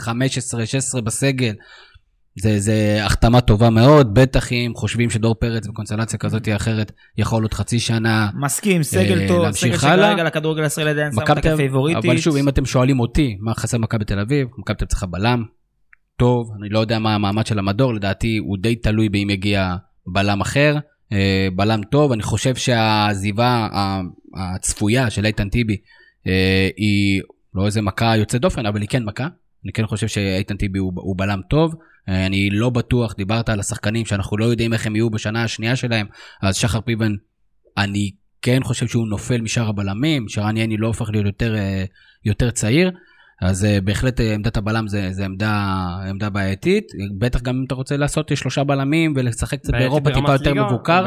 15-16 0.98 1.00
בסגל, 1.00 1.54
זה, 2.36 2.60
זה 2.60 2.98
החתמה 3.02 3.40
טובה 3.40 3.70
מאוד, 3.70 4.14
בטח 4.14 4.52
אם 4.52 4.72
חושבים 4.76 5.10
שדור 5.10 5.34
פרץ 5.34 5.66
בקונסטלציה 5.66 6.18
כזאת 6.18 6.48
או 6.48 6.56
אחרת 6.56 6.92
יכול 7.18 7.42
עוד 7.42 7.54
חצי 7.54 7.80
שנה. 7.80 8.28
מסכים, 8.34 8.82
סגל 8.82 9.20
אה, 9.20 9.28
טוב, 9.28 9.50
סגל. 9.50 9.76
שכרגע 9.76 10.24
לכדורגל 10.24 10.62
הישראלי 10.62 10.90
עדיין 10.90 11.12
שם 11.12 11.20
אותה 11.20 11.40
כפייבוריטית. 11.40 12.04
אבל 12.04 12.18
שוב, 12.18 12.36
אם 12.36 12.48
אתם 12.48 12.64
שואלים 12.64 13.00
אותי 13.00 13.36
מה 13.40 13.54
חסר 13.54 13.78
מכבי 13.78 14.04
תל 14.04 14.18
אביב, 14.18 14.48
מכבי 14.58 14.76
תל 14.76 14.84
אביב 14.84 14.88
צריכה 14.88 15.06
בלם 15.06 15.44
טוב, 16.16 16.50
אני 16.60 16.68
לא 16.68 16.78
יודע 16.78 16.98
מה 16.98 17.14
המעמד 17.14 17.46
של 17.46 17.58
המדור, 17.58 17.94
לדעתי 17.94 18.36
הוא 18.36 18.58
די 18.58 18.76
תלוי 18.76 19.08
באם 19.08 19.30
יגיע 19.30 19.74
בלם 20.06 20.40
אחר, 20.40 20.76
אה, 21.12 21.48
בלם 21.56 21.80
טוב, 21.82 22.12
אני 22.12 22.22
חושב 22.22 22.54
שהעזיבה 22.54 23.68
הצפויה 24.36 25.10
של 25.10 25.26
איתן 25.26 25.48
טיבי 25.48 25.76
אה, 26.26 26.68
היא 26.76 27.22
לא 27.54 27.66
איזה 27.66 27.82
מכה 27.82 28.16
יוצאת 28.16 28.40
דופן, 28.40 28.66
אבל 28.66 28.80
היא 28.80 28.88
כן 28.88 29.04
מכה, 29.04 29.26
אני 29.64 29.72
כן 29.72 29.86
חושב 29.86 30.08
שאיתן 30.08 30.56
טיבי 30.56 30.78
הוא, 30.78 30.92
הוא 30.96 31.18
בלם 31.18 31.40
טוב. 31.50 31.74
אה, 32.08 32.26
אני 32.26 32.50
לא 32.50 32.70
בטוח, 32.70 33.14
דיברת 33.14 33.48
על 33.48 33.60
השחקנים 33.60 34.06
שאנחנו 34.06 34.36
לא 34.36 34.44
יודעים 34.44 34.72
איך 34.72 34.86
הם 34.86 34.96
יהיו 34.96 35.10
בשנה 35.10 35.44
השנייה 35.44 35.76
שלהם, 35.76 36.06
אז 36.42 36.56
שחר 36.56 36.80
פיבן, 36.80 37.12
אני 37.78 38.10
כן 38.42 38.60
חושב 38.62 38.86
שהוא 38.86 39.08
נופל 39.08 39.40
משאר 39.40 39.68
הבלמים, 39.68 40.28
שרן 40.28 40.56
יני 40.56 40.76
לא 40.76 40.86
הופך 40.86 41.10
להיות 41.10 41.26
יותר, 41.26 41.54
אה, 41.56 41.84
יותר 42.24 42.50
צעיר, 42.50 42.90
אז 43.42 43.64
אה, 43.64 43.78
בהחלט 43.84 44.20
אה, 44.20 44.34
עמדת 44.34 44.56
הבלם 44.56 44.88
זה, 44.88 45.08
זה 45.10 45.24
עמדה, 45.24 45.86
עמדה 46.08 46.30
בעייתית, 46.30 46.84
בטח 47.18 47.42
גם 47.42 47.56
אם 47.56 47.64
אתה 47.66 47.74
רוצה 47.74 47.96
לעשות 47.96 48.30
אה, 48.30 48.36
שלושה 48.36 48.64
בלמים 48.64 49.12
ולשחק 49.16 49.58
קצת 49.58 49.72
באירופה 49.72 50.10
טיפה 50.10 50.32
יותר 50.32 50.52
ליגה, 50.52 50.66
מבוקר. 50.66 51.06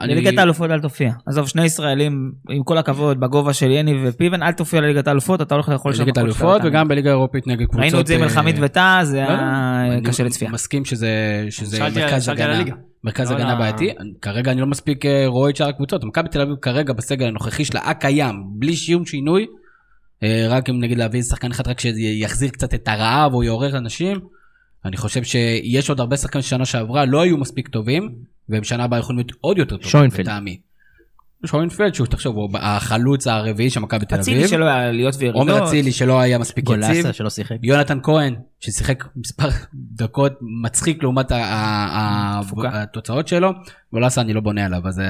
לליגת 0.00 0.38
האלופות 0.38 0.70
אל 0.70 0.80
תופיע. 0.80 1.12
עזוב, 1.26 1.48
שני 1.48 1.64
ישראלים, 1.64 2.32
עם 2.50 2.62
כל 2.62 2.78
הכבוד, 2.78 3.20
בגובה 3.20 3.52
של 3.52 3.70
יני 3.70 4.08
ופיבן, 4.08 4.42
אל 4.42 4.52
תופיע 4.52 4.80
לליגת 4.80 5.08
האלופות, 5.08 5.42
אתה 5.42 5.54
הולך 5.54 5.68
לאכול 5.68 5.92
שם 5.92 6.04
ליגת 6.04 6.16
הכל 6.16 6.20
האלופות 6.20 6.62
וגם 6.64 6.88
בליגה 6.88 7.10
האירופית 7.10 7.46
נגד 7.46 7.66
קבוצות. 7.66 7.80
ראינו 7.80 8.00
את 8.00 8.06
זה 8.06 8.14
עם 8.14 8.22
אלחמיד 8.22 8.56
וטאה, 8.62 9.04
זה 9.04 9.16
לא, 9.16 9.28
היה 9.28 9.92
אני 9.92 10.02
קשה 10.02 10.24
לצפייה. 10.24 10.50
מסכים 10.50 10.84
שזה, 10.84 11.46
מרכז 11.94 12.28
הגנה. 12.28 12.64
מרכז 13.04 13.30
לא 13.30 13.36
הגנה 13.36 13.54
בעייתי, 13.54 13.90
כרגע 14.22 14.52
אני 14.52 14.60
לא 14.60 14.66
מספיק 14.66 15.06
אה, 15.06 15.24
רואה 15.26 15.50
את 15.50 15.56
שאר 15.56 15.68
הקבוצות, 15.68 16.04
מכבי 16.04 16.28
תל 16.28 16.40
אביב 16.40 16.54
כרגע 16.62 16.92
בסגל 16.92 17.26
הנוכחי 17.26 17.64
שלה 17.64 17.80
הקיים, 17.80 18.34
בלי 18.58 18.76
שום 18.76 19.06
שינוי, 19.06 19.46
רק 20.48 20.70
אם 20.70 20.80
נגיד 20.80 20.98
להביא 20.98 21.22
שחקן 21.22 21.50
אחד 21.50 21.68
רק 21.68 21.80
שיחזיר 21.80 22.50
קצת 22.50 22.74
את 22.74 22.88
הרעב 22.88 23.34
או 23.34 23.42
יעורר 23.42 23.76
אנשים, 23.78 24.20
אני 24.84 24.96
חושב 24.96 25.22
שיש 25.22 25.88
עוד 25.88 26.00
הרבה 26.00 26.16
שחקנים 26.16 26.42
ששנה 26.42 26.64
שעברה 26.64 27.04
לא 27.04 27.20
היו 27.20 27.36
מספיק 27.38 27.68
טובים, 27.68 28.14
והם 28.48 28.64
שנה 28.64 28.84
הבאה 28.84 28.98
יכולים 28.98 29.18
להיות 29.18 29.32
עוד 29.40 29.58
יותר 29.58 29.76
טובים, 29.76 29.90
שוינפלד. 29.90 30.20
לטעמי. 30.20 30.60
שוינפלד, 31.46 31.94
שהוא 31.94 32.06
תחשוב, 32.06 32.36
הוא 32.36 32.50
החלוץ 32.54 33.26
הרביעי 33.26 33.70
של 33.70 33.80
מכבי 33.80 34.06
תל 34.06 34.14
אצילי 34.14 34.36
אביב, 34.36 34.48
שלא 34.48 34.64
היה 34.64 34.88
עליות 34.88 35.14
וירידות. 35.18 35.48
עומר 35.48 35.64
אצילי 35.64 35.92
שלא 35.92 36.20
היה 36.20 36.38
מספיק 36.38 36.64
יציב, 36.64 36.76
גולסה 36.76 37.12
שלא 37.12 37.30
שיחק. 37.30 37.56
יונתן 37.62 37.98
כהן, 38.02 38.34
ששיחק 38.60 39.04
מספר 39.16 39.48
דקות 40.00 40.32
מצחיק 40.62 41.02
לעומת 41.02 41.32
ה- 41.32 41.36
ה- 41.36 41.98
ה- 41.98 42.40
תפוקה. 42.42 42.70
התוצאות 42.72 43.28
שלו, 43.28 43.50
גולסה 43.92 44.20
אני 44.20 44.32
לא 44.32 44.40
בונה 44.40 44.64
עליו, 44.64 44.88
אז 44.88 45.00
אה. 45.00 45.04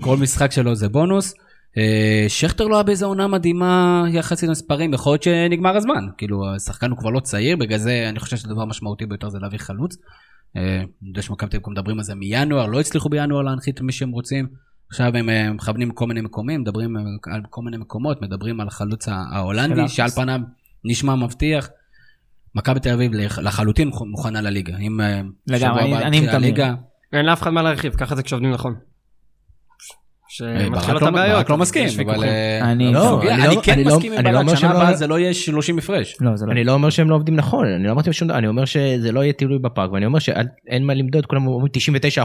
כל 0.00 0.16
משחק 0.16 0.52
שלו 0.52 0.74
זה 0.74 0.88
בונוס. 0.88 1.34
אה, 1.78 2.24
שכטר 2.28 2.64
לא 2.66 2.76
היה 2.76 2.82
באיזה 2.82 3.04
עונה 3.06 3.26
מדהימה 3.26 4.04
יחסית 4.12 4.48
למספרים, 4.48 4.94
יכול 4.94 5.12
להיות 5.12 5.22
שנגמר 5.22 5.76
הזמן. 5.76 6.06
כאילו, 6.18 6.54
השחקן 6.54 6.90
הוא 6.90 6.98
כבר 6.98 7.10
לא 7.10 7.20
צעיר, 7.20 7.56
בגלל 7.56 7.78
זה 7.78 8.06
אני 8.08 8.18
חושב 8.20 8.36
שהדבר 8.36 8.62
המשמעותי 8.62 9.06
ביותר 9.06 9.28
זה 9.28 9.38
להביא 9.42 9.58
חלוץ. 9.58 9.96
אה, 10.56 10.76
אני 10.78 10.86
יודע 11.08 11.22
שמכבי 11.22 11.50
תל 11.50 11.56
אביב 11.56 11.70
מדברים 11.70 11.98
על 11.98 12.04
זה 12.04 12.14
מינואר, 12.14 12.66
לא 12.66 12.80
הצליחו 12.80 13.08
בינואר 13.08 13.42
להנחית 13.42 13.80
מי 13.80 13.92
שהם 13.92 14.10
רוצים. 14.10 14.46
עכשיו 14.90 15.16
הם 15.16 15.28
אה, 15.30 15.52
מכוונים 15.52 15.90
כל 15.90 16.06
מיני 16.06 16.20
מקומים, 16.20 16.60
מדברים 16.60 16.96
על 17.32 17.40
כל 17.50 17.62
מיני 17.62 17.76
מקומות, 17.76 18.22
מדברים 18.22 18.60
על 18.60 18.68
החלוץ 18.68 19.08
ההולנדי, 19.08 19.88
שעל. 19.88 20.08
פניו 20.08 20.40
נשמע 20.84 21.14
מבטיח. 21.14 21.68
מכבי 22.54 22.80
תל 22.80 22.90
אביב 22.92 23.12
לח- 23.14 23.38
לחלוטין 23.38 23.90
מוכנה 24.06 24.40
לליגה. 24.40 24.76
אם 24.76 25.00
לגמרי, 25.46 25.82
שבוע 25.84 26.02
אני-. 26.02 26.28
הליגה, 26.28 26.74
אין 27.12 27.26
לאף 27.26 27.42
אחד 27.42 27.50
מה 27.50 27.62
להרחיב, 27.62 27.94
ככה 27.94 28.16
זה 28.16 28.22
כשעובדים 28.22 28.50
נכון. 28.50 28.74
אה, 30.42 30.64
שמתחילות 30.66 31.02
לא- 31.02 31.08
הבעיות. 31.08 31.36
ברק 31.36 31.50
לא 31.50 31.56
מסכים, 31.56 31.86
אבל... 32.08 32.24
אה, 32.24 32.72
אני- 32.72 32.92
כן 33.62 33.80
מסכים 33.84 34.12
עם 34.12 34.18
אני 34.18 34.24
לא 34.24 34.32
ברק, 34.32 34.40
אומר 34.42 34.54
שנה 34.54 34.70
הבאה 34.70 34.94
זה 34.94 35.06
לא 35.06 35.18
יהיה 35.18 35.34
30 35.34 35.78
הפרש. 35.78 36.16
אני 36.50 36.64
לא 36.64 36.72
אומר 36.72 36.90
שהם 36.90 37.10
לא 37.10 37.14
עובדים 37.14 37.36
נכון, 37.36 37.66
אני 37.66 37.84
לא 37.86 37.92
אמרתי 37.92 38.12
שום 38.12 38.28
דבר, 38.28 38.38
אני 38.38 38.46
אומר 38.46 38.64
שזה 38.64 39.12
לא 39.12 39.20
יהיה 39.20 39.32
תלוי 39.32 39.58
בפארק, 39.58 39.92
ואני 39.92 40.06
אומר 40.06 40.18
שאין 40.18 40.46
מה 40.86 40.94
למדוד, 40.94 41.26
כולם 41.26 41.46
אומרים 41.46 41.72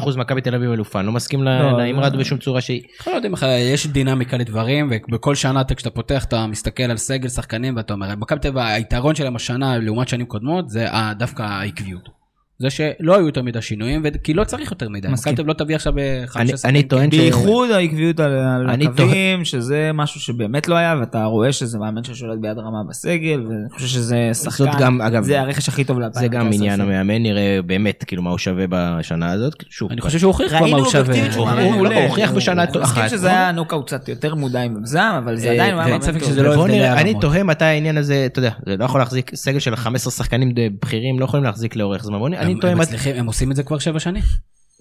99% 0.01 0.17
מכבי 0.17 0.41
תל 0.41 0.55
אביב 0.55 0.71
אלופה, 0.71 0.99
אני 0.99 1.07
לא 1.07 1.13
מסכים 1.13 1.43
לא, 1.43 1.51
לאמרה 1.77 2.01
לא. 2.01 2.05
הזו 2.07 2.17
בשום 2.17 2.37
צורה 2.37 2.61
שהיא. 2.61 2.81
לא 3.07 3.11
יודעים 3.11 3.33
איך, 3.33 3.45
יש 3.73 3.87
דינמיקה 3.87 4.37
לדברים, 4.37 4.89
ובכל 5.09 5.35
שנה 5.35 5.61
אתה- 5.61 5.75
כשאתה 5.75 5.89
פותח 5.89 6.23
אתה 6.25 6.47
מסתכל 6.47 6.83
על 6.83 6.97
סגל 6.97 7.29
שחקנים 7.29 7.75
ואתה 7.75 7.93
אומר, 7.93 8.15
מכבי 8.15 8.39
תל 8.39 8.47
אביב 8.47 8.57
היתרון 8.57 9.15
שלהם 9.15 9.35
השנה 9.35 9.77
לעומת 9.77 10.07
שנים 10.07 10.25
קודמות 10.25 10.69
זה 10.69 10.87
דווקא 11.17 11.43
העקביות. 11.43 12.18
זה 12.61 12.69
שלא 12.69 13.15
היו 13.17 13.25
יותר 13.25 13.41
מדי 13.43 13.61
שינויים, 13.61 14.03
כי 14.23 14.33
לא 14.33 14.43
צריך 14.43 14.71
יותר 14.71 14.89
מדי. 14.89 15.07
מסכים. 15.07 15.33
מכבי 15.33 15.47
לא 15.47 15.53
תביא 15.53 15.75
עכשיו 15.75 15.99
אה, 15.99 16.23
חמישה 16.27 16.53
אני-. 16.67 16.79
אני 16.79 16.87
טוען 16.87 17.11
ש... 17.11 17.15
בייחוד 17.15 17.71
העקביות 17.71 18.19
על, 18.19 18.31
על 18.31 18.69
אני 18.69 18.85
הקווים, 18.85 19.45
שזה 19.45 19.91
משהו 19.93 20.19
שבאמת 20.19 20.67
לא 20.67 20.75
היה, 20.75 20.95
ואתה 20.99 21.25
רואה 21.25 21.51
שזה 21.53 21.79
מאמן 21.79 22.03
ששולט 22.03 22.39
ביד 22.39 22.57
רמה 22.57 22.83
בסגל, 22.89 23.41
ואני 23.47 23.69
חושב 23.69 23.87
שזה 23.87 24.29
שחקן, 24.33 24.63
זאת 24.63 24.69
גם, 24.79 25.01
אגב, 25.01 25.23
זה 25.23 25.41
הרכש 25.41 25.69
הכי 25.69 25.83
טוב 25.83 25.99
ל-2019. 25.99 26.19
זה 26.19 26.27
גם 26.27 26.49
עניין 26.53 26.81
המאמן, 26.81 27.23
נראה 27.23 27.59
באמת 27.65 28.03
כאילו 28.07 28.23
מה 28.23 28.29
הוא 28.29 28.37
שווה 28.37 28.65
בשנה 28.69 29.31
הזאת. 29.31 29.53
שוב, 29.69 29.91
אני 29.91 30.01
חושב 30.01 30.19
שהוא 30.19 30.27
הוכיח 30.29 30.49
כבר 30.49 30.65
מה 30.65 30.77
הוא 30.77 30.85
שווה. 30.85 30.99
אובייקטיבית 30.99 31.33
שהוא 31.33 31.49
הוא- 31.49 31.87
הוכיח 32.07 32.31
בשנה 32.31 32.61
הוא 32.63 32.81
מסכים 32.81 33.03
אחת. 33.03 33.09
שזה 33.09 33.29
היה 33.29 33.51
נוקאוט 33.51 33.87
קצת 33.87 34.09
יותר 34.09 34.35
מודע 34.35 34.67
מוגזם, 34.67 35.11
אבל 35.23 35.37
זה 35.37 35.47
אה, 35.47 35.53
עדיין 35.53 35.79
היה 35.79 35.87
מאמן 35.87 35.99
טוב. 36.11 36.19
שזה 36.23 36.43
לא 36.43 36.65
אני. 36.65 37.13
תוהה 37.21 37.43
מתי 37.43 37.65
העניין 37.65 37.97
הזה, 37.97 38.23
אתה 38.25 38.39
יודע, 38.39 38.51
זה 38.65 38.77
לא 38.77 38.85
יכול 38.85 39.01
להחזיק, 39.01 39.31
סגל 39.35 39.59
של 39.59 39.75
15 39.75 40.11
שחקנים 40.11 40.51
בכירים 40.81 41.19
לא 41.19 41.25
יכולים 41.25 41.43
להחזיק 41.43 41.75
לאורך 41.75 42.03
זמן. 42.03 42.19
אני 42.49 42.55
הם- 42.55 42.61
תוהה 42.61 42.73
הם. 42.73 42.79
מצליחים, 42.79 43.15
הם 43.15 43.25
עושים 43.25 43.51
את 43.51 43.55
זה 43.55 43.63
כבר 43.63 43.79
שבע 43.79 43.99
שנים. 43.99 44.23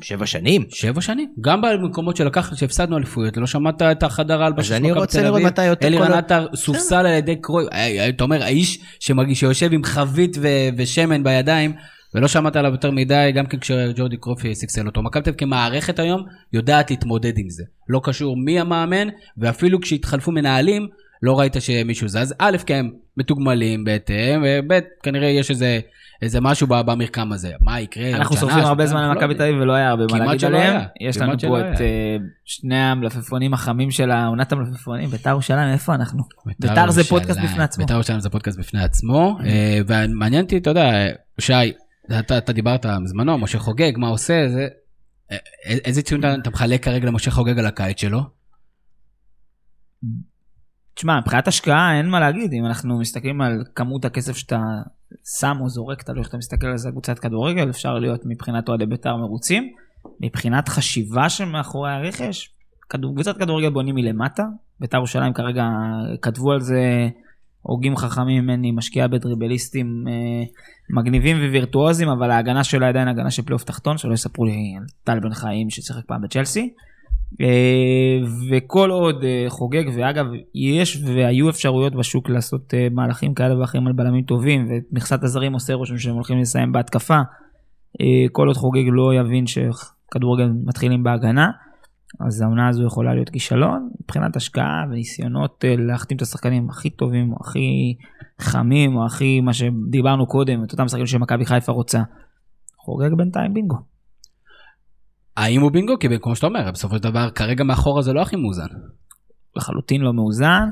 שבע 0.00 0.26
שנים. 0.26 0.64
שבע 0.70 1.00
שנים. 1.00 1.32
גם 1.40 1.62
במקומות 1.62 2.16
שלקח, 2.16 2.54
שהפסדנו 2.56 2.96
אליפויות, 2.96 3.36
לא 3.36 3.46
שמעת 3.46 3.82
את 3.82 4.02
החדר 4.02 4.42
ההלבשה 4.42 4.60
אז 4.60 4.66
של 4.66 4.74
אני 4.74 4.88
מכבי 4.88 5.00
רוצה 5.00 5.18
תל 5.18 5.24
לראות 5.24 5.34
אביב. 5.36 5.46
מתי 5.46 5.64
יותר 5.64 5.86
אלי 5.86 5.98
רנטה 5.98 6.44
סופסל 6.54 6.94
על 6.94 7.06
ידי 7.06 7.36
קרוי, 7.36 7.64
אה, 7.72 7.86
אה, 7.86 8.08
אתה 8.08 8.24
אומר, 8.24 8.42
האיש 8.42 8.78
שיושב 9.34 9.72
עם 9.72 9.84
חבית 9.84 10.36
ושמן 10.76 11.24
בידיים, 11.24 11.72
ולא 12.14 12.28
שמעת 12.28 12.56
עליו 12.56 12.72
יותר 12.72 12.90
מדי, 12.90 13.32
גם 13.34 13.46
כן 13.46 13.58
כשג'ורדי 13.58 14.16
קרופי 14.16 14.54
סקסל 14.54 14.86
אותו. 14.86 15.02
מכבי 15.02 15.22
תל 15.22 15.30
אביב 15.30 15.38
כמערכת 15.38 15.98
היום 15.98 16.22
יודעת 16.52 16.90
להתמודד 16.90 17.38
עם 17.38 17.50
זה. 17.50 17.64
לא 17.88 18.00
קשור 18.04 18.36
מי 18.36 18.60
המאמן, 18.60 19.08
ואפילו 19.38 19.80
כשהתחלפו 19.80 20.32
מנהלים, 20.32 20.88
לא 21.22 21.38
ראית 21.38 21.56
שמישהו 21.60 22.08
זז. 22.08 22.34
א', 22.38 22.56
כי 22.66 22.74
הם 22.74 22.90
מתוגמלים 23.16 23.84
בהתאם, 23.84 24.42
וב', 24.46 24.78
כנראה 25.02 25.28
יש 25.28 25.50
איזה... 25.50 25.80
איזה 26.22 26.40
משהו 26.40 26.66
במרקם 26.66 27.32
הזה, 27.32 27.52
מה 27.60 27.80
יקרה? 27.80 28.16
אנחנו 28.16 28.36
שורפים 28.36 28.58
הרבה? 28.58 28.86
זמן 28.86 29.02
לא 29.02 29.08
למכבי 29.08 29.32
יודע. 29.32 29.34
תל 29.34 29.42
אביב 29.42 29.62
ולא 29.62 29.72
היה 29.72 29.88
הרבה 29.88 30.04
מה 30.10 30.18
להגיד 30.18 30.44
עליהם. 30.44 30.82
יש 31.00 31.16
לנו 31.16 31.38
פה. 31.38 31.60
את 31.60 31.80
אה, 31.80 32.16
שני 32.44 32.76
המלפפונים 32.76 33.54
החמים 33.54 33.90
של 33.90 34.10
העונת 34.10 34.52
המלפפונים, 34.52 35.10
בית"ר 35.10 35.30
ירושלים, 35.30 35.72
איפה 35.72 35.94
אנחנו? 35.94 36.22
בית"ר 36.46 36.68
בית"ר 36.68 36.90
זה. 36.90 37.04
פודקאסט 37.04 37.40
בפני 37.40 37.62
עצמו. 37.62 37.84
בית"ר 37.84 37.94
ירושלים 37.94 38.20
זה 38.20 38.30
פודקאסט 38.30 38.58
בפני 38.58 38.82
עצמו, 38.82 39.38
אה, 39.44 39.80
ומעניין 39.86 40.44
אותי, 40.44 40.56
אתה 40.56 40.70
יודע, 40.70 40.92
שי, 41.40 41.52
אתה, 42.18 42.52
דיברת 42.52 42.86
בזמנו, 43.04 43.38
משה 43.38 43.58
חוגג, 43.58 43.92
מה 43.96 44.08
עושה, 44.08 44.48
זה... 44.48 44.68
אה, 45.32 45.36
איזה 45.66 46.02
ציון 46.02 46.20
אתה 46.42 46.50
מחלק 46.50 46.84
כרגע 46.84 47.06
למשה 47.06 47.30
חוגג 47.30 47.58
על 47.58 47.66
הקיץ 47.66 48.00
שלו? 48.00 48.20
תשמע, 50.94 51.20
מבחינת 51.20 51.48
השקעה 51.48 51.98
אין 51.98 52.08
מה 52.08 52.20
להגיד, 52.20 52.52
אם 52.52 52.66
אנחנו 52.66 52.98
מסתכלים 52.98 53.40
על 53.40 53.64
כמות 53.74 54.04
הכסף 54.04 54.36
שאתה 54.36 54.60
שם 55.40 55.56
או 55.60 55.68
זורק, 55.68 56.02
תלוי 56.02 56.20
איך 56.20 56.28
אתה 56.28 56.36
מסתכל 56.36 56.66
על 56.66 56.76
זה 56.76 56.90
קבוצת 56.90 57.18
כדורגל, 57.18 57.70
אפשר 57.70 57.94
להיות 57.94 58.20
מבחינת 58.24 58.68
אוהדי 58.68 58.86
בית"ר 58.86 59.16
מרוצים. 59.16 59.72
מבחינת 60.20 60.68
חשיבה 60.68 61.28
שמאחורי 61.28 61.90
הרכש, 61.90 62.50
קבוצת 62.88 63.36
כדורגל 63.36 63.70
בונים 63.70 63.94
מלמטה, 63.94 64.42
בית"ר 64.80 64.96
ירושלים 64.96 65.32
כרגע 65.32 65.64
כתבו 66.22 66.52
על 66.52 66.60
זה 66.60 67.08
הוגים 67.62 67.96
חכמים 67.96 68.44
ממני, 68.44 68.72
משקיעה 68.72 69.08
בדריבליסטים 69.08 70.04
אה, 70.08 70.44
מגניבים 70.90 71.36
ווירטואוזים, 71.36 72.08
אבל 72.08 72.30
ההגנה 72.30 72.64
שלה 72.64 72.88
עדיין 72.88 73.08
הגנה 73.08 73.30
של 73.30 73.42
פלייאוף 73.42 73.64
תחתון, 73.64 73.98
שלא 73.98 74.12
יספרו 74.12 74.44
לי 74.44 74.52
על 74.78 74.84
טל 75.04 75.20
בן 75.20 75.34
חיים 75.34 75.70
ששיחק 75.70 76.04
פעם 76.06 76.22
בצ'לסי. 76.22 76.74
אה, 77.40 78.18
וכל 78.50 78.90
עוד 78.90 79.24
אה, 79.24 79.44
חוגג, 79.48 79.84
ואגב, 79.96 80.26
יש 80.54 81.02
והיו 81.04 81.50
אפשרויות 81.50 81.94
בשוק 81.94 82.28
לעשות 82.28 82.74
אה, 82.74 82.88
מהלכים 82.90 83.34
כאלה 83.34 83.60
ואחרים 83.60 83.86
על 83.86 83.92
בלמים 83.92 84.24
טובים, 84.24 84.68
ומכסת 84.68 85.22
הזרים 85.22 85.52
עושה 85.52 85.74
רושם 85.74 85.98
שהם 85.98 86.14
הולכים 86.14 86.38
לסיים 86.38 86.72
בהתקפה. 86.72 87.20
כל 88.32 88.46
עוד 88.46 88.56
חוגג 88.56 88.84
לא 88.92 89.14
יבין 89.14 89.44
שכדורגל 89.46 90.48
מתחילים 90.64 91.02
בהגנה, 91.02 91.50
אז 92.20 92.40
העונה 92.40 92.68
הזו 92.68 92.86
יכולה 92.86 93.14
להיות 93.14 93.28
כישלון. 93.28 93.90
מבחינת 94.02 94.36
השקעה 94.36 94.84
וניסיונות 94.90 95.64
להחתים 95.78 96.16
את 96.16 96.22
השחקנים 96.22 96.70
הכי 96.70 96.90
טובים, 96.90 97.32
או 97.32 97.36
הכי 97.40 97.96
חמים, 98.38 98.96
או 98.96 99.06
הכי, 99.06 99.40
מה 99.40 99.52
שדיברנו 99.52 100.26
קודם, 100.26 100.64
את 100.64 100.72
אותם 100.72 100.88
שחקנים 100.88 101.06
שמכבי 101.06 101.46
חיפה 101.46 101.72
רוצה. 101.72 102.02
חוגג 102.76 103.14
בינתיים 103.14 103.54
בינגו. 103.54 103.97
האם 105.38 105.60
הוא 105.60 105.72
בינגו? 105.72 105.98
כי 105.98 106.08
כמו 106.22 106.36
שאתה 106.36 106.46
אומר, 106.46 106.70
בסופו 106.72 106.96
של 106.96 107.02
דבר, 107.02 107.30
כרגע 107.30 107.64
מאחורה 107.64 108.02
זה 108.02 108.12
לא 108.12 108.22
הכי 108.22 108.36
מאוזן. 108.36 108.66
לחלוטין 109.56 110.00
לא 110.00 110.12
מאוזן, 110.12 110.68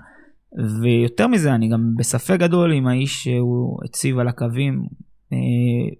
ויותר 0.82 1.26
מזה, 1.26 1.54
אני 1.54 1.68
גם 1.68 1.80
בספק 1.98 2.36
גדול 2.38 2.72
אם 2.72 2.86
האיש 2.86 3.24
שהוא 3.24 3.78
הציב 3.84 4.18
על 4.18 4.28
הקווים, 4.28 4.82
אה, 5.32 5.38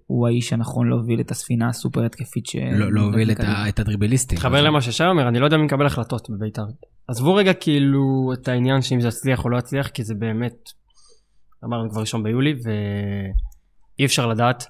הוא 0.07 0.27
האיש 0.27 0.53
הנכון 0.53 0.89
להוביל 0.89 1.19
את 1.19 1.31
הספינה 1.31 1.69
הסופר 1.69 2.05
התקפית 2.05 2.45
ש... 2.45 2.55
לא 2.55 2.93
להוביל 2.93 3.31
את 3.31 3.39
ה- 3.39 3.69
את 3.69 3.79
הדריבליסטים. 3.79 4.35
מתחבר 4.37 4.61
למה 4.61 4.81
ששי 4.81 5.03
אומר, 5.03 5.27
אני 5.27 5.39
לא 5.39 5.45
יודע 5.45 5.57
מי 5.57 5.63
מקבל 5.65 5.85
החלטות 5.85 6.27
בבית"ר. 6.29 6.65
עזבו 7.07 7.35
רגע 7.35 7.53
כאילו 7.53 8.33
את 8.33 8.47
העניין 8.47 8.81
שאם 8.81 9.01
זה 9.01 9.07
יצליח 9.07 9.45
או 9.45 9.49
לא 9.49 9.57
יצליח, 9.57 9.87
כי 9.87 10.03
זה 10.03 10.13
באמת, 10.19 10.53
אמרנו 11.65 11.89
כבר 11.89 12.01
ראשון 12.01 12.23
ביולי, 12.23 12.53
ואי 12.53 14.05
אפשר 14.05 14.27
לדעת, 14.27 14.65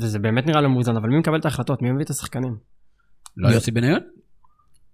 וזה 0.00 0.18
באמת 0.18 0.46
נראה 0.46 0.60
לא 0.60 0.68
מאוזן, 0.70 0.96
אבל 0.96 1.08
מי 1.08 1.18
מקבל 1.18 1.38
את 1.38 1.44
ההחלטות? 1.44 1.82
מי 1.82 1.90
מביא 1.90 2.04
את 2.04 2.10
השחקנים? 2.10 2.69
לא 3.36 3.48
יוסי 3.48 3.70
בניון? 3.70 4.00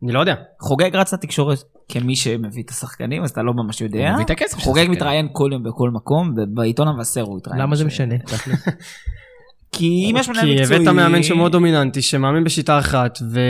אני 0.03 0.13
לא 0.13 0.21
יודע. 0.21 0.35
חוגג 0.61 0.97
רץ 0.97 1.15
לתקשורת 1.15 1.59
כמי 1.89 2.17
שמביא 2.17 2.63
את 2.63 2.71
השחקנים, 2.71 3.23
אז 3.23 3.31
אתה 3.31 3.43
לא 3.43 3.53
ממש 3.53 3.81
יודע. 3.81 4.09
הוא 4.09 4.15
מביא 4.15 4.25
את 4.25 4.31
הכסף 4.31 4.59
של 4.59 4.65
חוגג. 4.65 4.87
מתראיין 4.89 5.29
כל 5.33 5.51
יום 5.53 5.63
בכל 5.63 5.91
מקום, 5.91 6.35
ובעיתון 6.37 6.89
המבשר 6.89 7.23
הוא 7.23 7.39
התראיין. 7.39 7.63
למה 7.63 7.77
זה 7.77 7.85
משנה? 7.85 8.15
כי 9.73 10.11
אם 10.11 10.17
יש 10.19 10.29
מנהל 10.29 10.45
כי 10.45 10.61
מקצועי... 10.61 10.81
הבאת 10.81 10.95
מאמן 10.95 11.23
שמאוד 11.23 11.53
דומיננטי, 11.53 12.03
שמאמין 12.03 12.45
בשיטה 12.45 12.79
אחת, 12.79 13.19
ו... 13.33 13.41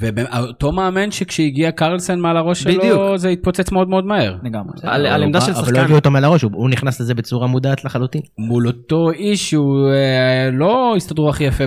ואותו 0.00 0.72
מאמן 0.72 1.10
שכשהגיע 1.10 1.70
קרלסן 1.70 2.18
מעל 2.20 2.36
הראש 2.36 2.66
בדיוק. 2.66 2.82
שלו, 2.82 3.18
זה 3.18 3.28
התפוצץ 3.28 3.72
מאוד 3.72 3.88
מאוד 3.88 4.04
מהר. 4.06 4.36
לגמרי. 4.42 4.72
על- 4.82 5.06
הוא 5.06 5.24
עמדה 5.24 5.40
של 5.40 5.50
אבל 5.52 5.60
לא 5.60 5.66
שחקן. 5.66 5.80
הביאו 5.80 5.96
אותו 5.98 6.10
מעל 6.10 6.24
הראש, 6.24 6.42
הוא- 6.42 6.50
הוא 6.54 6.70
נכנס 6.70 7.00
לזה 7.00 7.14
בצורה 7.14 7.46
מודעת 7.46 7.84
לחלוטין. 7.84 8.20
מול 8.38 8.66
אותו 8.66 9.10
איש 9.10 9.50
שהוא 9.50 9.88
אה, 9.90 10.50
לא 10.52 10.94
הסתדרו 10.96 11.28
הכי 11.30 11.44
יפה 11.44 11.64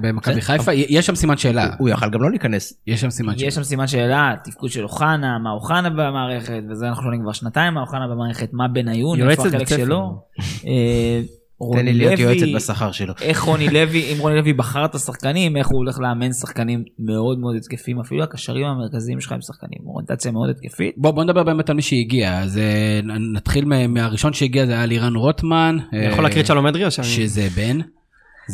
במכבי. 0.00 0.40
חיפה, 0.40 0.72
יש 0.72 1.06
שם 1.06 1.14
סימן 1.14 1.36
שאלה. 1.36 1.66
הוא 1.78 1.88
יכל 1.88 2.10
גם 2.10 2.22
לא 2.22 2.30
להיכנס. 2.30 2.72
יש 2.86 3.00
שם 3.00 3.10
סימן 3.10 3.36
שאלה. 3.38 3.48
יש 3.48 3.54
שם 3.54 3.62
סימן 3.62 3.86
שאלה, 3.86 4.32
תפקוד 4.44 4.70
של 4.70 4.82
אוחנה, 4.82 5.38
מה 5.38 5.50
אוחנה 5.50 5.90
במערכת, 5.90 6.62
וזה 6.70 6.88
אנחנו 6.88 7.02
שואלים 7.02 7.22
כבר 7.22 7.32
שנתיים 7.32 7.74
מה 7.74 7.80
אוחנה 7.80 8.08
במערכת, 8.08 8.48
מה 8.52 8.68
בניון, 8.68 9.20
איפה 9.30 9.46
החלק. 9.48 9.68
שלו. 9.68 10.22
אה, 11.62 11.66
תן 11.72 11.78
רוני 11.78 11.92
לי 11.92 11.98
להיות 11.98 12.20
לוי, 12.20 12.22
יועצת 12.22 12.54
בשכר 12.54 12.92
שלו. 12.92 13.14
איך 13.20 13.40
רוני 13.40 13.68
לוי, 13.68 14.12
אם 14.12 14.18
רוני 14.18 14.36
לוי 14.36 14.52
בחר 14.52 14.84
את 14.84 14.94
השחקנים, 14.94 15.56
איך 15.56 15.68
הוא 15.68 15.76
הולך 15.76 15.98
לאמן 16.00 16.32
שחקנים 16.32 16.84
מאוד 16.98 17.38
מאוד 17.38 17.56
התקפים, 17.56 18.00
אפילו 18.00 18.22
הקשרים 18.22 18.66
המרכזיים 18.66 19.20
שלך 19.20 19.32
הם 19.32 19.40
שחקנים, 19.40 19.78
אוריינטציה 19.86 20.32
מאוד 20.32 20.50
התקפית. 20.50 20.94
בוא 20.96 21.10
בוא 21.10 21.24
נדבר 21.24 21.42
באמת 21.42 21.70
על 21.70 21.76
מי 21.76 21.82
שהגיע, 21.82 22.38
אז 22.38 22.58
אה, 22.58 23.00
נתחיל 23.34 23.64
מהראשון 23.88 24.32
שהגיע 24.32 24.66
זה 24.66 24.72
היה 24.72 24.86
לירן 24.86 25.16
רוטמן. 25.16 25.78
אני 25.92 26.06
יכול 26.06 26.24
להקריא 26.24 26.42
את 26.42 26.46
שלום 26.46 26.66
אדרי 26.66 26.84
או 26.84 26.90
שאני... 26.90 27.06
שזה 27.06 27.48
בן. 27.56 27.78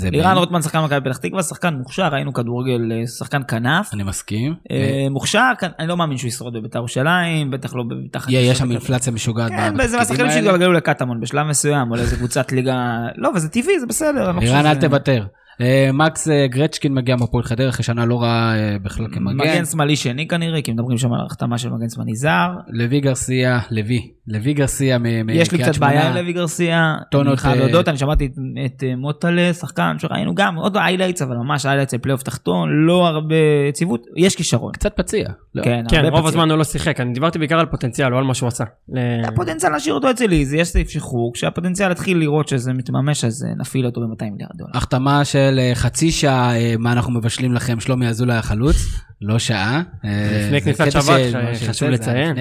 לירן. 0.04 0.36
רוטמן 0.36 0.62
שחקן 0.62 0.80
מכבי 0.84 1.00
פתח 1.10 1.16
תקווה, 1.16 1.42
שחקן 1.42 1.74
מוכשר, 1.74 2.08
ראינו 2.08 2.32
כדורגל, 2.32 2.92
אה, 2.92 3.06
שחקן 3.06 3.42
כנף. 3.48 3.90
אני 3.92 4.02
מסכים. 4.02 4.54
אה, 4.70 5.06
מוכשר, 5.10 5.50
כאן- 5.58 5.70
אני 5.78 5.88
לא 5.88 5.96
מאמין 5.96 6.18
שהוא 6.18 6.28
ישרוד 6.28 6.54
בבית"ר 6.56 6.78
ירושלים, 6.78 7.50
בטח 7.50 7.74
לא 7.74 7.84
מתחת. 8.04 8.30
יהיה- 8.30 8.54
שם. 8.54 8.70
אינפלציה 8.70 9.12
משוגעת. 9.12 9.50
כן, 9.50 9.86
זה 9.86 10.00
השחקנים 10.00 10.26
האלה. 10.26 10.32
שהתגלגלו 10.42 10.72
לקטמון 10.72 11.20
בשלב 11.20 11.46
מסוים, 11.46 11.90
או 11.90 11.96
לאיזה 11.96 12.16
קבוצת 12.16 12.52
ליגה, 12.52 12.78
לא, 13.16 13.30
וזה 13.34 13.48
טבעי, 13.48 13.80
זה 13.80 13.86
בסדר. 13.86 14.32
לא 14.32 14.40
לירן 14.40 14.56
חושב 14.62 14.66
אל 14.66 14.74
תוותר. 14.80 15.24
אה, 15.60 15.90
מקס 15.92 16.28
אה, 16.28 16.46
גרצ'קין 16.46 16.94
מגיע 16.94 17.16
מהפועל 17.16 17.44
חדרה 17.44 17.68
אחרי 17.68 17.84
שנה 17.84 18.06
לא 18.06 18.22
רעה 18.22 18.56
אה, 18.58 18.76
בכלל 18.82 19.06
כמגן. 19.12 19.36
מגן 19.36 19.64
שמאלי 19.64 19.96
שני 19.96 20.28
כנראה, 20.28 20.62
כי 20.62 20.72
מדברים 20.72 20.98
שם 20.98 21.12
על 21.12 21.20
החתמה 21.26 21.58
של 21.58 21.68
מגן 21.68 21.88
שמאלי 21.88 22.14
זר. 22.14 22.48
לוי 22.68 23.00
גרסיה, 23.00 23.58
לוי, 23.70 24.10
לוי 24.28 24.52
גרסיה 24.54 24.98
מקריית 24.98 25.40
יש 25.40 25.52
לי 25.52 25.58
קצת 25.58 25.74
שמונה. 25.74 25.92
בעיה 25.92 26.08
עם 26.08 26.14
לוי 26.14 26.32
גרסיה, 26.32 26.94
טונות, 27.10 27.28
אני 27.28 27.36
חייב 27.36 27.58
להודות, 27.58 27.88
אני 27.88 27.96
שמעתי 27.98 28.28
את- 28.66 28.84
מוטלה, 28.96 29.52
שחקן 29.52 29.96
שראינו 29.98 30.34
גם, 30.34 30.56
עוד 30.56 30.76
highlights, 30.76 31.22
אבל 31.22 31.36
ממש 31.36 31.66
highlights 31.66 31.92
של 31.92 31.98
פלייאוף 31.98 32.22
תחתון, 32.22 32.68
לא 32.86 33.06
הרבה 33.06 33.34
יציבות, 33.68 34.06
יש 34.16 34.36
כישרון. 34.36 34.72
קצת 34.72 34.96
פציע. 34.96 35.28
לא? 35.54 35.62
כן, 35.62 35.84
כן, 35.90 36.04
רוב. 36.06 36.26
הזמן 36.26 36.50
הוא 36.50 36.58
לא 36.58 36.64
שיחק, 36.64 37.00
אני 37.00 37.12
דיברתי 37.12 37.38
בעיקר 37.38 37.58
על 37.58 37.66
פוטנציאל, 37.66 38.08
לא 38.08 38.18
על 38.18 38.24
מה 38.24 38.34
שהוא 38.34 38.46
עשה. 38.46 38.64
הפוטנציאל 39.24 39.72
להשאיר 39.72 39.94
אותו 39.94 40.10
אצלי, 40.10 40.44
זה 40.44 40.56
יש 40.56 40.68
סעיף 40.68 40.88
שחרור, 40.90 41.32
כשהפוטנציאל 41.34 41.90
יתחיל 41.92 42.18
לראות 42.18 42.48
שזה 42.48 42.72
מתממש, 42.72 43.24
אז 43.24 43.46
נפעיל 43.60 43.86
אותו 43.86 44.00
ב-200 44.00 44.30
מיליארד 44.30 44.50
דולר. 44.56 44.70
החתמה 44.74 45.24
של 45.24 45.45
אה, 45.58 45.74
חצי 45.74 46.12
שעה, 46.12 46.56
אה, 46.56 46.74
מה 46.78 46.92
אנחנו 46.92 47.12
מבשלים 47.12 47.54
לכם, 47.54 47.80
שלומי 47.80 48.08
אזולאי 48.08 48.36
החלוץ, 48.36 48.76
לא 49.22 49.38
שעה. 49.38 49.82
אה, 50.04 50.40
לפני 50.44 50.60
כניסת 50.60 50.92
שבת, 50.92 51.20
חשוב 51.68 51.88
לציין. 51.88 52.36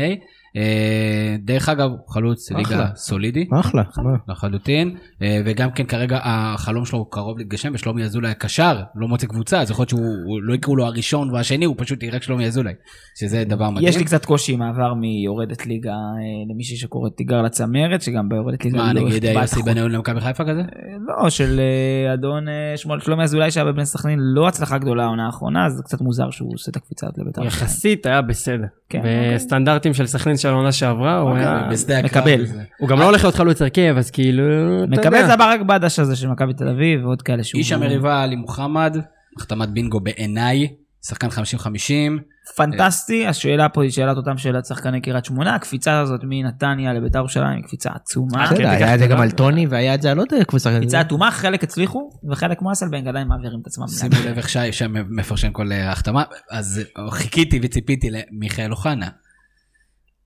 אה, 0.55 1.35
דרך 1.39 1.69
אגב, 1.69 1.89
חלוץ 2.07 2.51
ליגה. 2.51 2.87
סולידי. 2.95 3.47
אחלה. 3.59 3.83
לחלוטין, 4.27 4.95
אה, 5.21 5.41
וגם 5.45 5.71
כן 5.71 5.83
כרגע 5.83 6.19
החלום 6.23 6.85
שלו 6.85 6.99
הוא 6.99 7.07
קרוב 7.11 7.37
להתגשם, 7.37 7.71
ושלומי 7.73 8.03
אזולאי 8.03 8.31
הקשר 8.31 8.81
לא 8.95 9.07
מוצא 9.07 9.27
קבוצה, 9.27 9.61
אז 9.61 9.71
יכול 9.71 9.81
להיות 9.81 9.89
שהוא 9.89 10.01
הוא 10.25 10.41
לא 10.41 10.53
יקראו 10.53 10.75
לו 10.75 10.85
הראשון 10.85 11.31
והשני, 11.31 11.65
הוא 11.65 11.75
פשוט 11.77 12.03
יראה 12.03 12.21
שלומי 12.21 12.45
אזולאי, 12.45 12.73
שזה 13.19 13.43
דבר 13.47 13.69
מדהים. 13.69 13.87
יש 13.87 13.97
לי 13.97 14.03
קצת 14.03 14.25
קושי 14.25 14.53
עם 14.53 14.59
מעבר 14.59 14.93
מיורדת 14.93 15.65
ליגה 15.65 15.91
אה, 15.91 16.53
למישהי 16.53 16.77
שקוראת 16.77 17.11
תיגר 17.17 17.41
לצמרת, 17.41 18.01
שגם 18.01 18.29
ביורדת 18.29 18.65
ליגה 18.65 18.77
מה 18.77 18.93
לא 18.93 19.01
נגיד 19.01 19.23
יוסי. 19.23 19.61
בניון 19.61 19.91
למכבי 19.91 20.21
חיפה 20.21 20.43
כזה? 20.43 20.61
לא, 21.07 21.29
של 21.29 21.59
אדון 22.13 22.45
שמואל 22.75 22.99
שלומי 22.99 23.23
אזולאי 23.23 23.51
שהיה 23.51 23.65
בבני 23.65 23.85
סכנין, 23.85 24.19
לא 24.21 24.47
הצלחה 24.47 24.77
גדולה 24.77 25.03
העונה 25.03 25.25
האחרונה, 25.25 25.65
אז 25.65 25.73
זה 25.73 25.83
קצת 25.83 26.01
מוזר 26.01 26.29
שהוא 26.29 26.53
עושה 26.53 26.71
את 26.71 26.75
הקפיצה 26.75 27.07
הזאת 27.07 27.17
לבית"ר. 27.17 27.43
יחסית 27.43 28.05
היה 28.05 28.21
בסדר. 28.21 28.65
כן, 28.89 28.97
אוקיי. 28.97 29.35
בסטנדרטים 29.35 29.93
של 29.93 30.07
סכנין 30.07 30.37
של 30.37 30.49
העונה 30.49 30.71
שעברה, 30.71 31.17
הוא 31.17 31.29
אוקיי. 31.29 31.45
היה... 31.45 31.67
בשדה 31.71 31.99
הקרב 31.99 32.23
מקבל. 32.23 32.41
וזה. 32.43 32.63
הוא 32.79 32.89
גם 32.89 32.99
לא 32.99 33.05
הולך 33.05 33.23
להיות 33.23 33.35
חלוץ 33.35 33.61
הרכב, 33.61 33.95
אז 33.97 34.11
כאילו... 34.11 34.43
מקבל. 34.87 35.25
זה 35.25 35.33
הברק 35.33 35.61
בדש 35.61 35.99
הזה 35.99 36.15
של 36.15 36.27
מכבי 36.27 36.53
תל 36.53 36.69
אביב 36.69 37.05
ועוד 37.05 37.21
כאלה 37.21 37.43
שהוא... 37.43 37.59
איש 37.59 37.71
המריבה 37.71 38.23
עלי 38.23 38.35
מוחמד, 38.35 38.97
החתמת 39.37 39.69
בינגו 39.69 39.99
בעיניי, 39.99 40.67
שחקן 41.07 41.27
50-50, 41.27 41.31
פנטסטי, 42.55 43.27
השאלה 43.27 43.69
פה 43.69 43.83
היא 43.83 43.91
שאלת 43.91 44.17
אותם 44.17 44.37
שאלת 44.37 44.65
שחקני 44.65 45.01
קריית 45.01 45.25
שמונה, 45.25 45.55
הקפיצה 45.55 45.99
הזאת 45.99 46.19
מנתניה 46.23 46.93
לבית"ר 46.93 47.17
ירושלים 47.19 47.55
היא 47.57 47.63
קפיצה 47.63 47.89
עצומה. 47.95 48.47
כן, 48.47 48.55
בסדר, 48.55 48.67
היה 48.69 48.93
את 48.95 48.99
זה 48.99 49.07
גם 49.07 49.21
על 49.21 49.31
טוני 49.31 49.67
והיה 49.67 49.95
את 49.95 50.01
זה 50.01 50.11
על 50.11 50.17
עוד 50.19 50.27
קבוצה. 50.47 50.77
קפיצה 50.79 50.99
עצומה, 50.99 51.31
חלק 51.31 51.63
הצליחו 51.63 52.09
וחלק 52.29 52.59
כמו 52.59 52.71
אסלבנג 52.71 53.07
עדיין 53.07 53.27
מעבירים 53.27 53.59
את 53.61 53.67
עצמם. 53.67 53.87
שימו 53.87 54.29
לב 54.29 54.37
איך 54.37 54.49
שי 54.49 54.71
שם 54.71 54.93
מפרשן 55.09 55.49
כל 55.51 55.71
אה, 55.71 55.91
החתמה, 55.91 56.23
אז 56.51 56.81
אה, 56.97 57.11
חיכיתי 57.11 57.59
וציפיתי 57.63 58.07
למיכאל 58.11 58.71
אוחנה. 58.71 59.07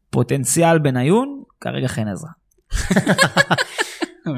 פוטנציאל 0.09 0.79
בניון, 0.79 1.43
כרגע 1.61 1.87
חן 1.87 2.07
עזרא. 2.07 2.29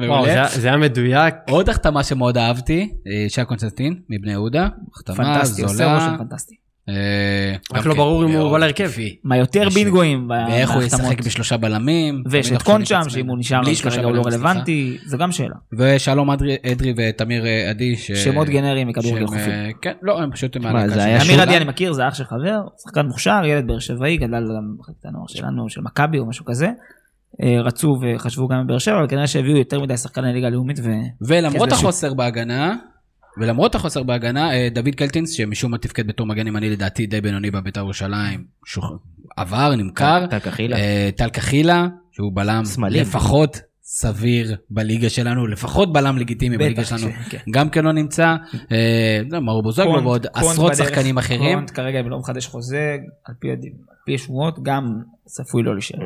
וואו. 0.08 0.24
זה 0.24 0.30
היה- 0.30 0.48
זה 0.48 0.68
היה 0.68 0.76
מדויק. 0.76 1.34
עוד 1.50 1.68
החתמה 1.68 2.04
שמאוד 2.04 2.36
אהבתי, 2.38 2.80
אה, 3.06 3.28
שי 3.28 3.44
קונסטנטין 3.44 4.00
מבני 4.10 4.30
יהודה, 4.32 4.68
החתמה 4.94 5.16
פנטסטי, 5.16 5.62
עושה 5.62 5.74
זולה. 5.74 5.94
רושם 5.94 6.18
פנטסטי. 6.18 6.54
אה, 6.88 6.94
רק 7.74 7.82
גם 7.82 7.88
לא 7.88 7.94
ברור 7.94 8.24
אם 8.24 8.30
הוא 8.30 8.52
בא 8.52 8.58
להרכב. 8.58 8.90
מה 9.24 9.36
יותר 9.36 9.68
בינגואים 9.74 10.30
ואיך 10.30 10.70
הוא. 10.70 10.82
ישחק 10.82 11.20
בשלושה 11.20 11.56
בלמים. 11.56 12.22
ויש 12.30 12.52
את 12.52 12.62
קונצ'ם, 12.62 13.00
שאם. 13.08 13.26
הוא 13.26 13.38
נשאר 13.38 13.60
אז 13.70 13.76
שלושה 13.76 13.96
כרגע 13.96 14.08
הוא 14.08 14.16
לא. 14.16 14.22
רלוונטי, 14.26 14.96
זו 15.06 15.18
גם 15.18 15.32
שאלה. 15.32 15.54
ושלום 15.78 16.30
אדרי 16.30 16.56
ותמיר 16.96 17.46
אה, 17.46 17.70
עדי. 17.70 17.96
ש- 17.96 18.12
שמות 18.12 18.48
גנריים 18.48 18.88
מכדורגל 18.88 19.26
חופי. 19.26 19.38
אה, 19.40 19.70
כן, 19.82 19.92
לא, 20.02 20.22
הם 20.22 20.30
פשוט... 20.32 20.56
שוב- 21.26 21.40
עדי 21.40 21.56
אני 21.56 21.64
מכיר, 21.64 21.92
זה 21.92 22.08
אח 22.08 22.14
של 22.14 22.24
חבר, 22.24 22.60
שחקן 22.84 23.06
מוכשר, 23.06 23.40
ילד 23.44 23.66
באר 23.66 23.78
שבעי, 23.78 24.16
גדל 24.16 24.28
גם 24.30 24.74
במחלקת 24.76 25.04
הנוער 25.04 25.26
שלנו, 25.28 25.68
של 25.68 25.80
מכבי 25.80 26.18
או 26.18 26.26
משהו 26.26 26.44
כזה. 26.44 26.68
רצו 27.64 27.98
וחשבו 28.02 28.48
גם 28.48 28.64
בבאר 28.66 28.78
שבע, 28.78 28.98
אבל 28.98 29.08
כנראה 29.08 29.26
שהביאו 29.26 29.56
יותר 29.56 29.80
מדי 29.80 29.96
שחקני 29.96 30.32
ליגה 30.32 30.48
לאומית 30.48 30.78
ו... 30.82 30.88
ולמרות 31.20 31.68
כן, 31.68 31.74
החוסר 31.74 32.14
בהגנה, 32.14 32.74
ולמרות 33.40 33.74
החוסר 33.74 34.02
בהגנה, 34.02 34.52
אה, 34.54 34.68
דוד 34.72 34.94
קלטינס, 34.96 35.30
שמשום 35.30 35.70
מה 35.70 35.78
תפקד 35.78 36.06
בתור 36.06 36.26
מגן 36.26 36.46
ימני 36.46 36.70
לדעתי 36.70 37.06
די 37.06 37.20
בינוני 37.20 37.50
בבית"ר 37.50 37.80
ירושלים, 37.80 38.44
שוח- 38.66 38.92
עבר, 39.36 39.74
נמכר. 39.76 40.26
טל 40.30 40.38
קחילה. 40.38 40.76
אה, 40.76 41.10
טל 41.16 41.28
קחילה, 41.28 41.86
שהוא 42.12 42.32
בלם. 42.34 42.62
לפחות 42.90 43.60
סביר 43.82 44.56
בליגה 44.70 45.10
שלנו, 45.10 45.46
לפחות 45.46 45.92
בלם 45.92 46.18
לגיטימי 46.18 46.58
בליגה 46.58 46.84
שלנו, 46.84 47.00
ש- 47.00 47.28
כן. 47.30 47.38
גם 47.50 47.70
כן 47.70 47.84
לא 47.84 47.92
נמצא. 47.92 48.36
אה, 48.72 49.20
זה 49.30 49.40
מאור 49.40 49.62
בוזגלו 49.62 50.02
ועוד 50.04 50.26
עשרות 50.34 50.76
שחקנים 50.76 51.18
אחרים. 51.18 51.54
קונט 51.58 51.70
כרגע 51.74 52.00
אם 52.00 52.08
לא 52.10 52.18
מחדש 52.18 52.46
חוזה, 52.46 52.96
על 53.24 53.34
פי 53.40 53.52
הדין- 53.52 53.72
על 53.90 53.96
פי 54.06 54.14
השמועות, 54.14 54.62
גם 54.62 54.98
צפוי 55.26 55.62
לא 55.62 55.72
להישאר. 55.74 55.98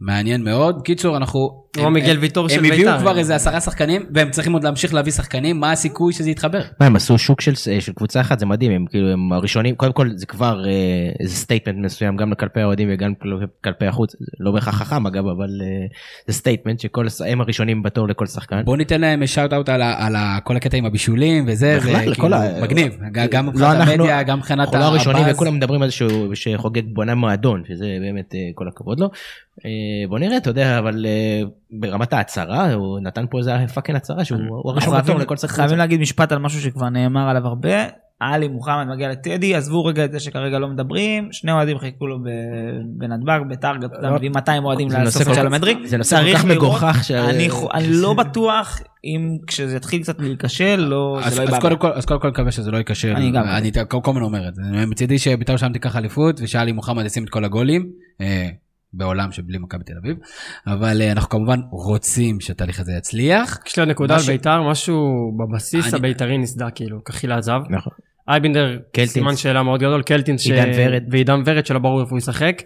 מעניין 0.00 0.44
מאוד. 0.44 0.82
קיצור, 0.84 1.16
אנחנו... 1.16 1.64
כמו 1.72 1.86
הם- 1.86 1.92
מיגל 1.92 2.18
ויטור 2.18 2.48
של 2.48 2.58
הם 2.58 2.64
הביאו 2.64 2.76
בית"ר. 2.90 2.98
כבר 3.00 3.18
איזה 3.18 3.34
עשרה 3.34 3.60
שחקנים, 3.60 4.06
והם 4.14 4.30
צריכים 4.30 4.52
עוד 4.52 4.64
להמשיך 4.64 4.94
להביא 4.94 5.12
שחקנים, 5.12 5.60
מה 5.60 5.72
הסיכוי 5.72 6.12
שזה 6.12 6.30
יתחבר? 6.30 6.60
מה 6.80 6.86
הם 6.86 6.96
עשו 6.96 7.18
שוק 7.18 7.40
של, 7.40 7.54
של 7.54 7.92
קבוצה 7.92 8.20
אחת 8.20 8.38
זה 8.38 8.46
מדהים 8.46 8.72
הם 8.72 8.84
כאילו 8.90 9.08
הם 9.12 9.32
הראשונים 9.32 9.74
קודם 9.74 9.92
כל 9.92 10.08
זה 10.16 10.26
כבר 10.26 10.64
אה, 10.66 10.70
איזה 11.20 11.34
statement 11.34 11.84
מסוים 11.84 12.16
גם 12.16 12.32
כלפי 12.38 12.60
האוהדים 12.60 12.88
וגם 12.92 13.14
כל- 13.14 13.28
כלפי 13.64 13.86
החוץ 13.86 14.16
לא 14.40 14.52
בהכרח 14.52 14.74
חכם 14.74 15.06
אגב 15.06 15.26
אבל 15.26 15.48
אה, 15.62 15.86
זה 16.26 16.32
statement 16.32 16.80
שכל 16.80 17.06
הש- 17.06 17.20
הם 17.20 17.40
הראשונים 17.40 17.82
בתור 17.82 18.08
לכל 18.08 18.26
שחקן. 18.26 18.62
בוא 18.64 18.76
ניתן 18.76 19.00
להם 19.00 19.26
shout 19.26 19.52
out 19.52 19.68
על, 19.68 19.82
על 19.82 20.14
כל 20.44 20.56
הקטע 20.56 20.76
עם 20.76 20.84
הבישולים 20.84 21.44
וזה, 21.48 21.78
זה 21.80 21.92
כאילו 22.14 22.36
ה- 22.36 22.60
מגניב, 22.62 22.92
ג- 23.12 23.26
גם 23.30 23.44
לא 23.46 23.50
מבחינת 23.52 23.76
אנחנו- 23.76 23.92
המדיה, 23.92 24.22
גם 24.22 24.38
מבחינת 24.38 24.60
אנחנו 24.60 24.78
לא 24.78 24.84
הראשונים 24.84 25.22
הבאז. 25.22 25.34
וכולם 25.34 25.56
מדברים 25.56 25.82
על 25.82 25.90
שהוא 25.90 26.34
שחוגג 26.34 26.82
בונה 26.94 27.14
מועדון 27.14 27.62
שזה 27.68 27.86
באמת 28.00 28.34
אה, 28.34 28.40
כל 28.54 28.68
הכבוד 28.68 29.00
לו. 29.00 29.10
בוא 30.08 30.18
נראה 30.18 30.36
אתה 30.36 30.50
יודע 30.50 30.78
אבל 30.78 31.06
ברמת 31.72 32.12
ההצהרה 32.12 32.72
הוא 32.72 33.00
נתן 33.00 33.24
פה 33.30 33.38
איזה 33.38 33.52
fucking 33.74 33.96
הצהרה 33.96 34.24
שהוא 34.24 34.40
הוא 34.48 34.72
הראשון 34.72 34.94
חייבים- 34.94 35.18
לכל 35.18 35.36
שחקן. 35.36 35.54
חייבים 35.54 35.78
להגיד 35.78 36.00
משפט 36.00 36.32
על 36.32 36.38
משהו 36.38 36.60
שכבר 36.60 36.88
נאמר 36.88 37.28
עליו 37.28 37.46
הרבה. 37.46 37.74
עלי 38.20 38.48
מוחמד 38.48 38.86
מגיע 38.90 39.08
לטדי, 39.08 39.54
עזבו 39.54 39.84
רגע 39.84 40.04
את 40.04 40.12
זה 40.12 40.20
שכרגע 40.20 40.58
לא 40.58 40.68
מדברים, 40.68 41.28
שני 41.32 41.52
אוהדים 41.52 41.78
חיכו 41.78 42.06
לו 42.06 42.18
בנתב"ג, 42.96 43.40
בטארגט, 43.50 43.90
מביאים 44.14 44.32
200 44.34 44.64
אוהדים 44.64 44.88
כל 44.88 44.94
של 45.34 45.46
המדריק. 45.46 45.78
זה 45.84 45.96
נושא 45.98 46.16
כל 46.32 46.38
כך. 46.38 46.44
מגוחך 46.44 47.10
אני 47.74 47.86
לא 48.02 48.14
בטוח 48.14 48.80
אם 49.04 49.36
כשזה 49.46 49.76
יתחיל 49.76 50.02
קצת 50.02 50.20
להיכשל, 50.20 50.76
לא, 50.76 51.18
אז, 51.22 51.34
זה 51.34 51.44
לא 51.44 51.48
יבא. 51.48 51.60
קודם 51.60 51.76
כל, 51.76 51.92
אז 51.92 52.04
קודם 52.06 52.20
כל 52.20 52.28
מקווה 52.28 52.50
שזה 52.50 52.70
לא 52.70 52.76
ייכשל. 52.78 53.12
אני 53.16 53.30
גם. 53.30 53.44
אני 53.44 53.70
כל 53.88 53.98
כל 54.02 54.10
הזמן 54.10 54.22
אומר 54.22 54.48
את 54.48 54.54
זה. 54.54 54.62
מצידי 54.86 55.18
שבית"ר 55.18 55.56
שם 55.56 55.72
תיקח 55.72 55.96
אליפות 55.96 56.40
ושעלי 56.42 56.72
מוחמד 56.72 57.04
ישים 57.06 57.24
את 57.24 57.30
כל 57.30 57.44
הגולים. 57.44 57.90
בעולם 58.92 59.32
שבלי 59.32 59.58
מכבי 59.58 59.84
תל 59.84 59.92
אביב. 60.02 60.16
אבל 60.66 61.02
אה, 61.02 61.12
אנחנו 61.12 61.28
כמובן 61.28 61.60
רוצים 61.70 62.40
שהתהליך 62.40 62.80
הזה 62.80 62.92
יצליח. 62.92 63.58
יש 63.66 63.76
לי 63.76 63.80
עוד 63.82 63.90
נקודה 63.90 64.14
על 64.16 64.22
בית"ר, 64.26 64.62
משהו 64.70 64.96
בבסיס 65.38 65.86
אני- 65.94 65.96
הבית"רי 65.98 66.38
נסדק 66.38 66.74
כאילו, 66.74 67.04
קחילה 67.04 67.38
עזב. 67.38 67.60
נכון. 67.70 67.92
אייבינדר, 68.28 68.78
קלטינס. 68.92 69.12
סימן 69.12 69.36
שאלה 69.36 69.62
מאוד 69.62 69.80
גדול, 69.80 70.02
קלטינס, 70.02 70.40
ש- 70.40 70.46
עידן 70.50 70.70
ורד. 70.76 71.02
ועידן 71.10 71.42
ורד 71.46 71.66
שלא 71.66 71.78
ברור 71.78 72.00
איפה 72.00 72.10
הוא 72.10 72.18
ישחק. 72.18 72.62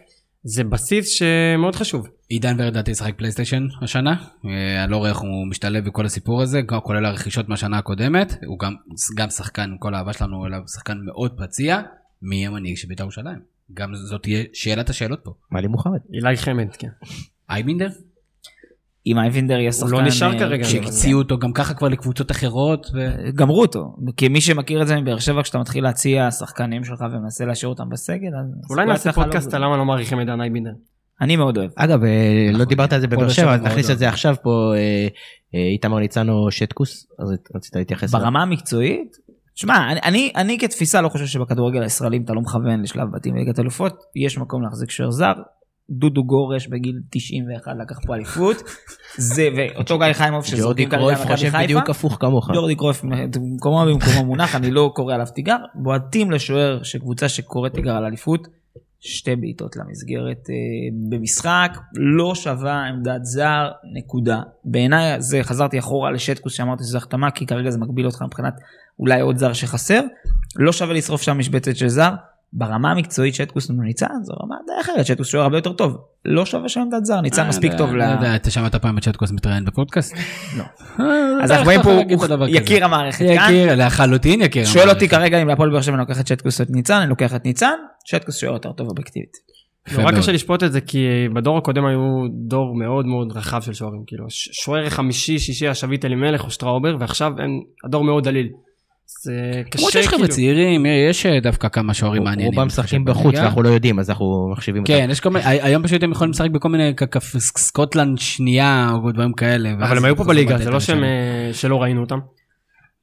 זה 0.47 0.65
בסיס 0.65 1.09
שמאוד 1.09 1.75
חשוב. 1.77 2.07
עידן 2.29 2.55
ורד 2.59 2.67
לדעתי 2.67 2.91
ישחק 2.91 3.15
פלייסטיישן 3.19 3.67
השנה. 3.83 4.15
אה, 4.47 4.85
אני 4.85 4.93
לא 4.93 4.97
רואה 4.97 5.11
איך 5.11 5.19
הוא 5.19 5.47
משתלב 5.51 5.85
בכל 5.85 6.07
הסיפור 6.07 6.43
הזה, 6.43 6.61
כולל 6.83 7.05
הרכישות 7.07 7.49
מהשנה 7.49 7.79
הקודמת. 7.79 8.35
הוא 8.47 8.59
גם, 8.59 8.75
גם 9.17 9.31
שחקן, 9.31 9.63
עם 9.63 9.79
כל 9.79 9.95
האהבה 9.95 10.13
שלנו 10.13 10.47
אליו, 10.47 10.61
שחקן 10.75 10.95
מאוד 11.07 11.33
פציע. 11.39 11.81
מי 12.23 12.37
יהיה 12.37 12.51
מנהיג 12.51 12.77
של 12.77 12.89
בית"ר 12.89 13.03
ירושלים? 13.05 13.54
גם 13.73 13.95
זאת 13.95 14.23
תהיה 14.23 14.45
שאלת 14.53 14.91
השאלות 14.91 15.21
פה. 15.25 15.31
מעלי 15.51 15.67
מוחמד. 15.67 15.99
אילי 16.13 16.37
חמד, 16.37 16.77
כן. 16.79 16.89
אייבינדר? 17.51 17.89
אם 19.07 19.19
אייבינדר 19.19 19.55
יהיה 19.55 19.73
שחקן... 19.73 19.93
לא 19.93 20.03
נשאר 20.03 20.33
אה, 20.33 20.39
כרגע. 20.39 20.65
שהציעו 20.65 21.19
אותו 21.19 21.39
גם 21.39 21.53
ככה 21.53 21.75
כבר 21.75 21.89
לקבוצות 21.89 22.31
אחרות. 22.31 22.87
ו... 22.95 22.99
גמרו 23.35 23.61
אותו, 23.61 23.97
כי 24.17 24.29
מי 24.29 24.41
שמכיר 24.41 24.83
את 24.83 24.87
זה 24.87 25.01
מבאר 25.01 25.19
שבע, 25.19 25.43
כשאתה 25.43 25.59
מתחיל 25.59 25.85
להציע 25.85 26.31
שחקנים 26.31 26.85
שלך 26.85 27.05
ומנסה 27.13 27.45
להשאיר 27.45 27.69
אותם 27.69 27.89
בסגל, 27.89 28.29
אז... 28.41 28.71
אולי 28.71 28.87
נעשה 28.87 28.95
הסיטואציה 28.95 29.25
פודקאסט 29.25 29.53
לא- 29.53 29.57
על 29.59 29.65
למה 29.65 29.77
לא 29.77 29.85
מעריכים 29.85 30.21
את 30.21 30.27
דן 30.27 30.41
אייבינדר. 30.41 30.73
אני 31.21 31.37
מאוד 31.37 31.59
אוהב. 31.59 31.71
אגב, 31.77 32.05
אה, 32.05 32.47
לא 32.47 32.53
נכון. 32.53 32.69
דיברת 32.69 32.93
על 32.93 33.01
זה 33.01 33.07
בבאר 33.07 33.29
שבע, 33.29 33.55
אז 33.55 33.61
נכניס. 33.61 33.91
את 33.91 33.99
זה 33.99 34.09
עכשיו 34.09 34.37
פה, 34.43 34.73
אה, 34.77 35.09
איתמר 35.73 35.99
ניצנו 35.99 36.51
שטקוס, 36.51 37.07
אז 37.19 37.29
רצית 37.55 37.77
להתייחס. 37.77 38.13
ברמה 38.13 38.43
המקצועית, 38.43 39.17
שמע, 39.55 39.93
אני, 39.93 40.01
אני, 40.05 40.33
אני 40.37 40.59
כתפיסה 40.59 41.01
לא 41.01 41.09
חושב 41.09 41.27
שבכדורגל 41.27 41.83
הישראלי, 41.83 42.17
אם 42.17 42.23
אתה 42.23 42.33
לא 42.33 42.41
מכוון 42.41 42.83
לשלב 42.83 43.09
בתים 43.13 43.35
בליגת 43.35 43.59
אלופות, 43.59 44.03
יש 44.17 44.39
מקום 44.39 44.63
להחזיק 44.63 44.91
שוער 44.91 45.11
זר. 45.11 45.33
דודו 45.91 46.25
גורש 46.25 46.67
בגיל 46.67 47.01
91 47.11 47.73
לקח 47.83 47.97
פה 48.07 48.15
אליפות. 48.15 48.57
זה, 49.17 49.49
ואותו 49.57 49.99
גיא 49.99 50.13
חיימוב 50.13 50.43
ג'ורדי 50.43 50.57
שזורקים 50.57 50.89
כרגע 50.89 51.01
קרויף 51.01 51.19
למכבי 51.19 51.35
חושב 51.35 51.51
חיפה. 51.51 51.63
בדיוק 51.63 51.91
הפוך 51.91 52.17
כמוך. 52.21 52.51
ג'ורדי 52.55 52.77
קרויף 52.77 53.03
במקומו 53.05 53.85
במקומו 53.87 54.25
מונח, 54.25 54.55
אני 54.55 54.71
לא 54.71 54.91
קורא 54.95 55.15
עליו 55.15 55.27
תיגר. 55.35 55.57
בועטים 55.75 56.31
לשוער 56.31 56.83
של 56.83 56.99
קבוצה 56.99 57.29
שקוראת 57.29 57.73
תיגר 57.73 57.97
על 57.97 58.05
אליפות. 58.05 58.49
שתי 59.01 59.37
בעיטות 59.37 59.77
למסגרת 59.77 60.51
אה, 60.51 60.55
במשחק, 61.11 61.79
לא 61.95 62.35
שווה 62.35 62.85
עמדת 62.89 63.25
זר, 63.25 63.69
נקודה. 63.95 64.41
בעיניי 64.65 65.21
זה, 65.21 65.43
חזרתי 65.43 65.79
אחורה 65.79 66.11
לשטקוס 66.11 66.53
שאמרתי 66.53 66.85
שזו 66.85 66.99
החתמה, 66.99 67.31
כי 67.31 67.47
כרגע 67.47 67.71
זה 67.71 67.79
מגביל 67.79 68.07
אותך 68.07 68.23
מבחינת 68.23 68.55
אולי 68.99 69.21
עוד 69.21 69.37
זר 69.37 69.53
שחסר. 69.53 70.01
לא 70.57 70.73
שווה 70.73 70.95
לשרוף 70.95 71.23
שם 71.23 71.39
משבצת 71.39 71.77
של 71.77 71.89
זר. 71.89 72.11
ברמה 72.57 72.91
המקצועית 72.91 73.35
שטקוס 73.35 73.71
ניצן 73.71 74.07
זו 74.23 74.35
רמה 74.43 74.55
די 74.67 74.81
אחרת, 74.81 75.07
שטקוס 75.07 75.29
שוער 75.29 75.43
הרבה 75.43 75.59
יותר 75.59 75.73
טוב. 75.73 75.97
לא 76.25 76.47
שווה 76.47 76.69
שם 76.69 76.81
עמדת 76.81 77.05
זר, 77.05 77.21
ניצן 77.21 77.49
מספיק 77.49 77.73
טוב 77.79 77.95
ל... 77.95 77.99
לא 77.99 78.05
יודע, 78.05 78.37
אתה 78.37 78.51
שמעת 78.51 78.75
פעם 78.75 78.99
את 78.99 79.03
צ'טקוס 79.03 79.33
מתראיין 79.33 79.65
בפודקאסט? 79.65 80.15
לא. 80.59 80.65
אה, 81.01 81.45
אז 81.45 81.51
אנחנו 81.51 81.65
רואים 81.65 81.83
פה, 81.83 81.93
הוא. 81.93 82.47
יקיר 82.49 82.85
המערכת 82.85 83.19
כאן. 83.19 83.55
יקיר, 83.55 83.87
לחלוטין 83.87 84.41
יקיר. 84.43 84.65
שואל 84.65 84.89
אותי 84.89 85.05
המערכת. 85.05 85.21
כרגע 85.21 85.43
אם 85.43 85.49
להפועל 85.49 85.71
באר 85.71 85.81
שבע 85.81 85.95
אני 85.95 86.01
לוקח 86.01 86.21
את 86.21 86.27
שטקוס 86.27 86.61
או 86.61 86.65
את 86.65 86.71
ניצן, 86.71 87.01
אני 87.01 87.11
לוקח 87.11 87.35
את 87.35 87.45
ניצן, 87.45 87.75
שטקוס 88.05 88.37
שוער 88.37 88.53
יותר 88.53 88.73
טוב 88.73 88.89
אובייקטיבית. 88.89 89.55
נורא. 89.99 90.13
קשה 90.13 90.33
לשפוט 90.33 90.63
את 90.63 90.73
זה 90.73 90.81
כי 90.81 91.07
בדור 91.35 91.59
הקודם 91.59 91.87
היו 91.87 92.27
דור 92.31 92.75
מאוד 92.79 93.07
מאוד 93.07 93.33
רחב 93.33 93.63
של 93.63 93.73
שוערים 93.73 94.03
כאילו 94.07 94.25
שוער 94.31 94.91
חמישי 94.91 95.39
שישי 95.39 95.65
היה 95.65 95.75
שביט 95.75 96.05
אלימלך 96.05 96.45
או 96.45 96.51
שטראובר 96.51 96.97
ועכשיו 97.01 97.33
הדור 97.85 98.05
מאוד 98.05 98.25
דליל. 98.25 98.49
זה 99.23 99.63
קשה 99.71 99.79
למרות 99.79 99.93
שיש 99.93 100.07
חבר'ה 100.07 100.19
כאילו. 100.19 100.35
צעירים, 100.35 100.87
יש 100.87 101.27
דווקא 101.27 101.69
כמה 101.69 101.95
שוערים 101.95 102.25
מעניינים. 102.25 102.53
רובם 102.55 102.67
משחקים 102.67 103.05
בחוץ. 103.05 103.35
ואנחנו 103.35 103.63
לא 103.63 103.69
יודעים 103.69 103.99
אז 103.99 104.11
אנחנו 104.11 104.49
מחשיבים 104.53 104.83
אותם. 104.83 104.93
כן, 104.93 105.09
יש 105.11 105.21
כל 105.21 105.31
מיני, 105.31 105.45
היום 105.45 105.83
פשוט 105.83 106.03
הם 106.03 106.13
יכולים 106.13 106.31
לשחק 106.31 106.51
בכל 106.51 106.69
מיני 106.69 106.93
סקוטלנד 107.39 108.19
שנייה 108.19 108.91
או 108.95 109.13
דברים 109.13 109.33
כאלה. 109.33 109.73
אבל 109.73 109.97
הם 109.97 110.05
היו 110.05 110.17
פה 110.17 110.25
בליגה 110.25 110.59
זה 110.59 110.71
לא. 110.71 110.79
אה, 111.05 111.51
שלא 111.53 111.83
ראינו 111.83 112.01
אותם. 112.01 112.19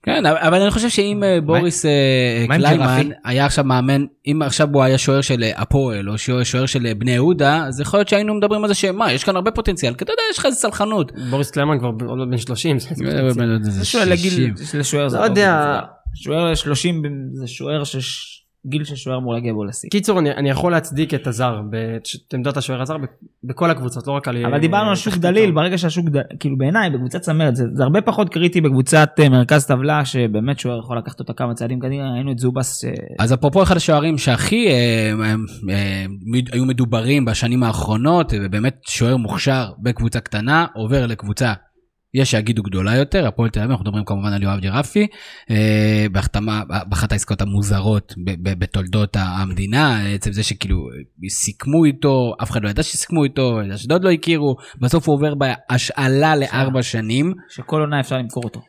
כן, 0.03 0.25
אבל- 0.25 0.61
אני 0.61 0.71
חושב 0.71 0.89
שאם 0.89 1.23
אה, 1.23 1.41
בוריס 1.41 1.85
אה, 1.85 1.91
קליימן? 2.57 3.09
היה 3.25 3.45
עכשיו 3.45 3.63
מאמן, 3.65 4.05
אם 4.27 4.41
עכשיו 4.41 4.67
הוא 4.73 4.83
היה 4.83 4.97
שוער 4.97 5.21
של 5.21 5.43
אה, 5.43 5.51
הפועל 5.61 6.09
או 6.09 6.17
שוער 6.17 6.43
שוער 6.43 6.65
של 6.65 6.93
בני 6.93 7.11
יהודה, 7.11 7.65
אז 7.67 7.79
יכול 7.81 7.99
להיות 7.99 8.07
שהיינו 8.09 8.33
מדברים 8.33 8.61
על 8.63 8.67
זה 8.67 8.73
שמה, 8.73 9.13
יש 9.13 9.23
כאן 9.23 9.35
הרבה 9.35 9.51
פוטנציאל, 9.51 9.93
כי 9.93 10.03
אתה 10.03 10.13
יודע, 10.13 10.21
יש 10.31 10.37
לך 10.37 10.45
איזה 10.45 10.57
סלחנות. 10.57 11.11
בוריס 11.29 11.51
קליימן 11.51 11.79
כבר 11.79 11.87
עוד 12.07 12.17
מעט 12.17 12.27
בן 12.27 12.37
30. 12.37 12.79
זה- 12.79 12.87
אה, 12.89 13.29
פוטנציאל. 13.33 13.59
זה 13.63 13.85
שוער 13.85 14.05
לגיל, 14.05 14.31
60. 14.57 14.79
לשוער 14.79 15.09
זה 15.09 15.17
לא 15.17 15.23
יודע. 15.23 15.79
שוער 16.15 16.55
30 16.55 17.03
זה 17.33 17.47
שוער 17.47 17.83
שגיל 18.67 18.83
של 18.83 18.95
שוער 18.95 19.17
אמור 19.17 19.33
להגיע 19.33 19.53
בו 19.53 19.63
לשיא. 19.63 19.89
קיצור 19.89 20.19
אני 20.19 20.31
אני 20.31 20.49
יכול 20.49 20.71
להצדיק 20.71 21.13
את 21.13 21.27
הזר 21.27 21.61
את 22.27 22.33
עמדת 22.33 22.57
השוער 22.57 22.81
הזר 22.81 22.95
בכל 23.43 23.69
הקבוצות 23.71 24.07
לא 24.07 24.11
רק 24.11 24.27
על 24.27 24.45
אבל 24.45 24.59
דיברנו 24.59 24.89
על 24.89 24.95
שוק 24.95 25.15
דליל. 25.17 25.51
ברגע 25.51 25.77
שהשוק, 25.77 26.05
ד- 26.09 26.37
כאילו 26.39 26.57
בעיניי, 26.57 26.89
בקבוצת 26.89 27.21
צמרת, 27.21 27.55
זה, 27.55 27.63
זה 27.73 27.83
הרבה 27.83 28.01
פחות 28.01 28.29
קריטי 28.29 28.61
בקבוצת 28.61 29.09
אה, 29.19 29.29
מרכז 29.29 29.65
טבלה, 29.65 30.05
שבאמת 30.05 30.59
שוער 30.59 30.79
יכול 30.79 30.97
לקחת 30.97 31.19
אותה 31.19 31.33
כמה 31.33 31.53
צעדים 31.53 31.79
קדימה, 31.79 32.13
היינו 32.15 32.31
את 32.31 32.39
זובס, 32.39 32.85
אה, 32.85 32.91
אז 33.19 33.33
אפרופו 33.33 33.63
אחד 33.63 33.77
השוערים 33.77 34.17
שהכי 34.17 34.67
אה, 34.67 34.73
אה, 35.23 35.35
אה, 35.69 36.05
היו 36.51 36.65
מדוברים 36.65 37.25
בשנים 37.25 37.63
האחרונות, 37.63 38.33
ובאמת 38.41 38.81
שוער 38.87 39.17
מוכשר 39.17 39.65
בקבוצה 39.79 40.19
קטנה, 40.19 40.65
עובר 40.75 41.05
לקבוצה, 41.05 41.53
יש 42.13 42.31
שיגידו 42.31 42.63
גדולה 42.63 42.95
יותר, 42.95 43.27
הפועל 43.27 43.49
תל 43.49 43.59
אביב, 43.59 43.71
אנחנו 43.71 43.85
מדברים 43.85 44.05
כמובן 44.05 44.33
על 44.33 44.43
יואב 44.43 44.59
ג'רפי, 44.59 45.07
אה, 45.49 46.05
בהחתמה, 46.11 46.63
באחת 46.89 47.11
העסקאות 47.11 47.41
המוזרות 47.41 48.13
ב- 48.25 48.49
ב- 48.49 48.59
בתולדות 48.59 49.17
המדינה, 49.19 50.07
עצם 50.07 50.31
זה 50.31 50.43
שכאילו 50.43 50.77
סיכמו 51.29 51.85
איתו, 51.85 52.33
אף 52.43 52.51
אחד 52.51 52.63
לא 52.63 52.69
ידע 52.69 52.83
שסיכמו 52.83 53.23
איתו, 53.23 53.59
אשדוד 53.75 54.03
לא 54.03 54.11
הכירו, 54.11 54.55
בסוף 54.81 55.07
הוא 55.07 55.15
עובר 55.15 55.33
בהשאלה 55.35 56.35
לארבע 56.35 56.83
שנים, 56.83 57.33
שכל 57.49 57.81
עונה 57.81 57.99
אפשר 57.99 58.17
למכור 58.17 58.43
אותו. 58.43 58.61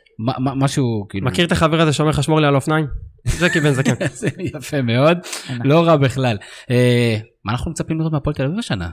משהו 0.57 1.07
כאילו... 1.09 1.27
מכיר 1.27 1.47
את 1.47 1.53
החבר 1.53 1.81
הזה 1.81 1.93
שאומר 1.93 2.11
לך 2.11 2.23
שמור 2.23 2.41
לי 2.41 2.47
על 2.47 2.55
אופניים? 2.55 2.87
ז'קי 3.27 3.61
בן 3.61 3.73
זקן. 3.73 3.95
זה 4.13 4.29
יפה 4.39 4.83
מאוד, 4.83 5.19
לא 5.65 5.87
רע 5.87 5.97
בכלל. 5.97 6.37
אה, 6.71 7.17
מה 7.45 7.53
אנחנו 7.53 7.71
מצפים 7.71 7.99
לראות 7.99 8.13
מהפועל 8.13 8.35
תל 8.35 8.45
אביב 8.45 8.59
השנה? 8.59 8.89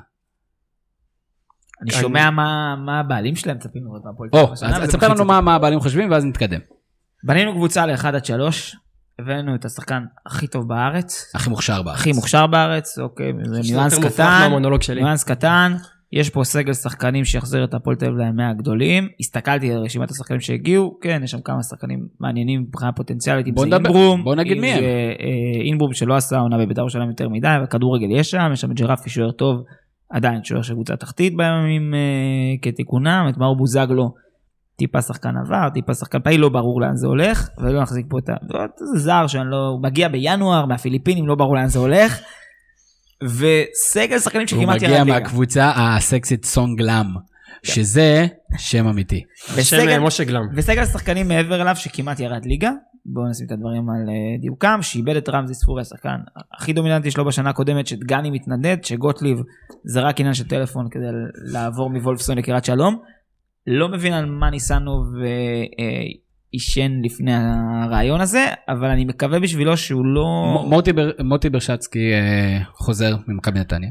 אני 1.82 1.92
שומע 1.92 2.30
מה 2.30 2.76
מה 2.86 3.00
הבעלים 3.00 3.36
שלהם 3.36 3.58
מצפים 3.58 3.84
לראות 3.86 4.06
מהפועל. 4.06 4.30
תל 4.30 4.38
אז 4.38 4.44
אביב 4.44 4.54
השנה, 4.54 4.84
אז 4.84 4.90
תספר 4.90 5.08
לנו 5.08 5.26
מה 5.26 5.42
מה 5.42 5.56
הבעלים 5.56 5.80
חושבים 5.80 6.12
ואז 6.12 6.26
נתקדם. 6.26 6.60
בנינו 7.24 7.54
קבוצה 7.54 7.86
ל-1 7.86 8.08
עד 8.08 8.26
3, 8.26 8.76
הבאנו 9.20 9.56
את 9.56 9.66
השחקן 9.66 10.04
הכי 10.26 10.48
טוב 10.48 10.68
בארץ, 10.68 11.32
הכי 11.36 11.50
מוכשר 11.50 11.82
בארץ. 11.82 12.00
הכי 12.00 12.12
מוכשר 12.12 12.48
בארץ, 12.48 13.00
אוקיי, 13.00 13.32
זה 13.44 13.60
ניואנס 13.72 14.00
קטן. 14.00 14.52
ניואנס 14.96 15.24
קטן, 15.24 15.76
יש 16.12 16.30
פה 16.30 16.44
סגל 16.44 16.74
שחקנים 16.74 17.26
שיחזיר 17.26 17.64
את 17.64 17.74
הפועל 17.74 17.96
תל 17.96 18.06
אביב 18.06 18.18
לימי 18.18 18.44
הגדולים. 18.44 19.08
הסתכלתי 19.20 19.72
על 19.72 19.78
רשימת 19.78 20.12
השחקנים 20.12 20.40
שהגיעו, 20.40 20.98
כן, 21.02 21.22
יש 21.24 21.32
שם 21.32 21.42
כמה 21.42 21.64
שחקנים 21.64 22.08
מעניינים 22.20 22.62
מבחינה 22.62 22.92
פוטנציאלית, 22.92 23.48
אם 23.48 23.54
בוא 23.54 23.64
זה 23.64 23.68
נדבר, 23.68 23.90
אינברום, 23.90 24.24
בוא 24.24 24.36
נגיד 24.36 24.58
מי 24.58 24.72
הם. 24.72 24.80
זה 24.80 24.86
אה, 24.86 25.62
אינברום 25.66 25.94
שלא 25.94 26.16
עשה 26.16 26.38
עונה 26.38 26.58
בבית"ר 26.58 26.82
ירושלים 26.82 27.10
יותר 27.10 27.30
מדי, 27.30 27.48
אבל 27.58 27.66
כדורגל 27.66 28.08
יש 28.12 28.32
שם, 28.32 28.50
יש 28.54 28.62
שם 28.62 28.74
ג'רפי 28.74 29.10
שוער 29.10 29.32
טוב, 29.32 29.64
עדיין 30.10 30.44
שוער 30.44 30.62
של 30.62 30.74
קבוצה 30.74 30.96
תחתית 30.96 31.38
בימים 31.38 31.94
אה, 31.94 32.00
כתיקונם, 32.62 33.26
את 33.30 33.38
מאור 33.38 33.56
בוזגלו, 33.56 34.14
טיפה 34.76 35.02
שחקן 35.02 35.38
עבר, 35.38 35.70
טיפה 35.74 35.94
שחקן 35.94 36.20
פעיל, 36.20 36.42
לא 36.42 36.50
ברור 36.50 36.82
לאן 36.82 36.96
זה 36.96 37.08
הולך, 37.08 37.50
ולא 37.58 37.82
נחזיק 37.82 38.06
פה 38.10 38.20
את 38.20 38.30
ה... 38.30 38.34
זה 38.76 39.00
זר 39.00 39.28
שאני 39.28 39.52
לא... 39.52 39.68
הוא 39.68 39.84
מגיע 39.84 40.08
בינואר 40.08 40.66
מהפיליפינים, 40.66 41.28
לא 41.28 41.36
ברור 41.36 41.56
לאן 41.56 41.68
זה 41.68 41.80
הולך. 41.80 42.20
וסגל 43.24 44.20
שחקנים 44.20 44.42
הוא 44.42 44.60
שכמעט 44.60 44.76
מגיע 44.76 44.90
ירד 44.90 45.08
ליגה. 45.08 45.20
מהקבוצה 45.20 45.72
הסקסית 45.76 46.46
סונג 46.46 46.82
לאם, 46.82 47.08
שזה 47.64 48.28
שם 48.58 48.88
אמיתי. 48.88 49.24
שם 49.64 49.88
אה, 49.90 50.00
משה 50.00 50.24
גלם. 50.24 50.48
וסגל 50.56 50.86
שחקנים 50.86 51.28
מעבר 51.28 51.62
אליו 51.62 51.76
שכמעט 51.76 52.20
ירד 52.20 52.46
ליגה, 52.46 52.72
בואו 53.06 53.30
נשים 53.30 53.46
את 53.48 53.52
הדברים 53.52 53.90
על 53.90 54.10
אה, 54.10 54.42
דיוקם, 54.42 54.80
שאיבד 54.82 55.16
את 55.16 55.30
רמזי 55.30 55.54
ספורי 55.54 55.82
השחקן 55.82 56.18
הכי 56.58 56.74
דומיננטי 56.74 57.12
שלו 57.12 57.26
בשנה 57.26 57.50
הקודמת, 57.50 57.88
שדגני 57.88 58.32
מתנדד, 58.32 58.78
שגוטליב 58.84 59.38
זה 59.84 60.02
רק 60.02 60.20
עניין 60.20 60.34
של 60.34 60.48
טלפון 60.48 60.88
כדי 60.92 61.04
לעבור 61.52 61.90
מוולפסון 61.90 62.38
לקריית 62.38 62.66
שלום. 62.66 63.00
לא 63.68 63.90
מבין 63.90 64.14
על 64.14 64.26
מה 64.26 64.50
ניסנו 64.50 65.04
ועישן 66.54 66.92
לפני 67.04 67.32
הרעיון 67.34 68.22
הזה, 68.22 68.46
אבל 68.70 68.88
אני 68.88 69.06
מקווה 69.06 69.40
בשבילו 69.40 69.78
שהוא 69.78 70.06
לא... 70.06 70.26
מוטי 71.24 71.50
ברשצקי 71.50 72.14
אה, 72.14 72.60
חוזר 72.74 73.16
ממכבי 73.28 73.60
נתניה. 73.60 73.90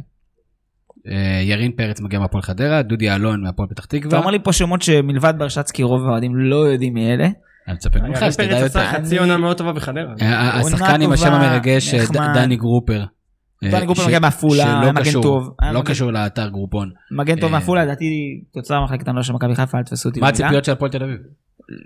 אה, 1.11 1.41
ירין 1.43 1.73
פרץ 1.73 2.01
מגיע 2.01 2.19
מהפועל 2.19 2.43
חדרה, 2.43 2.83
דודי 2.83 3.11
אלון 3.11 3.43
מהפועל 3.43 3.69
פתח 3.69 3.85
אתה 3.85 3.99
תקווה. 3.99 4.19
אומר 4.19 4.31
לי 4.31 4.39
פה 4.43 4.53
שמות 4.53 4.83
שמלבד 4.83 5.35
ברשצקי 5.39 5.83
רוב 5.83 6.07
האוהדים 6.07 6.37
לא 6.37 6.57
יודעים 6.57 6.95
מי 6.95 7.13
אלה. 7.13 7.29
אני 7.69 7.75
מצפה 7.75 7.99
ממך 7.99 8.19
ירין 8.21 8.33
שתדע 8.33 8.47
פרץ 8.49 8.63
יותר. 8.63 8.81
עשה 8.81 8.93
חצי 8.93 9.19
עונה 9.19 9.37
מאוד 9.37 9.59
טובה 9.59 9.73
בחדרה. 9.73 10.15
אה, 10.23 10.61
עונה 10.61 10.77
השחקן 10.77 11.03
עם 11.03 11.13
השם 11.13 11.33
המרגש, 11.33 11.95
אה. 11.95 12.33
דני 12.35 12.57
גרופר. 12.57 13.05
אה, 13.65 13.71
דני 13.71 13.87
גרופר 13.87 14.07
מגיע 14.07 14.21
מעפולה, 14.21 14.93
מגן 14.93 15.23
טוב. 15.23 15.51
לא 15.73 15.83
קשור 15.85 16.13
לאתר 16.13 16.49
גרופון. 16.49 16.91
מגן 17.11 17.41
טוב 17.41 17.45
אה, 17.45 17.59
מעפולה, 17.59 17.85
לדעתי 17.85 18.05
תוצאה 18.53 18.85
מחלקת 18.85 19.09
הנוער 19.09 19.23
של 19.23 19.33
מכבי 19.33 19.55
חיפה, 19.55 19.79
אל 19.79 19.83
תתפסו 19.83 20.09
אותי 20.09 20.21
מה. 20.21 20.29
הציפיות 20.29 20.65
של 20.65 20.73
הפועל 20.73 20.91
תל 20.91 21.03
אביב? 21.03 21.17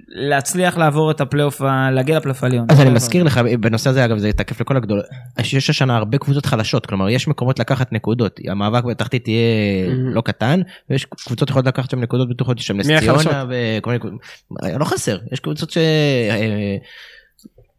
להצליח 0.08 0.76
לעבור 0.76 1.10
את 1.10 1.20
הפלייאוף, 1.20 1.60
להגיע 1.92 2.16
לפלייאוף 2.18 2.44
העליון. 2.44 2.66
אז 2.70 2.80
אני 2.80 2.90
מזכיר 2.90 3.22
לך 3.24 3.40
בנושא 3.60 3.90
הזה 3.90 4.04
אגב 4.04 4.18
זה 4.18 4.32
תקף 4.32 4.60
לכל 4.60 4.76
הגדולות 4.76 5.04
יש 5.38 5.70
השנה 5.70 5.96
הרבה 5.96 6.18
קבוצות 6.18 6.46
חלשות 6.46 6.86
כלומר 6.86 7.08
יש 7.08 7.28
מקומות 7.28 7.58
לקחת 7.58 7.92
נקודות 7.92 8.40
המאבק 8.48 8.84
בתחתית 8.84 9.28
יהיה 9.28 9.42
Mhm. 9.88 10.14
לא 10.14 10.20
קטן 10.20 10.60
ויש 10.90 11.04
קבוצות 11.04 11.48
יכולות 11.50 11.66
לקחת 11.66 11.90
שם 11.90 12.00
נקודות 12.00 12.28
בטוחות 12.28 12.60
יש 12.60 12.66
שם 12.66 12.76
נס 12.76 12.86
ציונה? 12.86 13.44
וכל 13.48 13.90
מיני. 13.90 14.78
לא 14.78 14.84
חסר 14.84 15.18
יש 15.32 15.40
קבוצות 15.40 15.70
ש... 15.70 15.78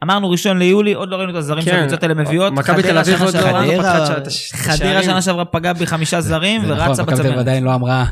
אמרנו 0.03 0.29
ראשון 0.29 0.57
ליולי, 0.57 0.93
עוד 0.93 1.09
לא 1.09 1.15
ראינו 1.15 1.31
את 1.31 1.35
הזרים 1.35 1.63
כן. 1.63 1.71
שהקבוצות 1.71 2.03
האלה 2.03 2.13
מביאות. 2.13 2.53
מכבי 2.53 2.83
תל 2.83 2.97
אביב 2.97 3.21
עוד 3.21 3.35
לא 3.35 3.41
לא 3.61 3.77
פתחה 3.77 4.17
את 4.17 4.27
הש- 4.27 4.51
את 4.51 4.55
חדרה 4.55 4.73
השערים. 4.73 5.03
שנה 5.03 5.21
שעברה 5.21 5.45
פגעה 5.45 5.73
בחמישה 5.73 6.21
זרים 6.21 6.65
זה 6.65 6.73
נכון, 6.75 6.87
ורצה 6.89 7.03
מכבי 7.03 7.15
תל 7.15 7.21
אביב 7.21 7.31
בצמרת. 7.31 7.47
עדיין 7.47 7.63
לא 7.63 7.75
אמרה 7.75 8.05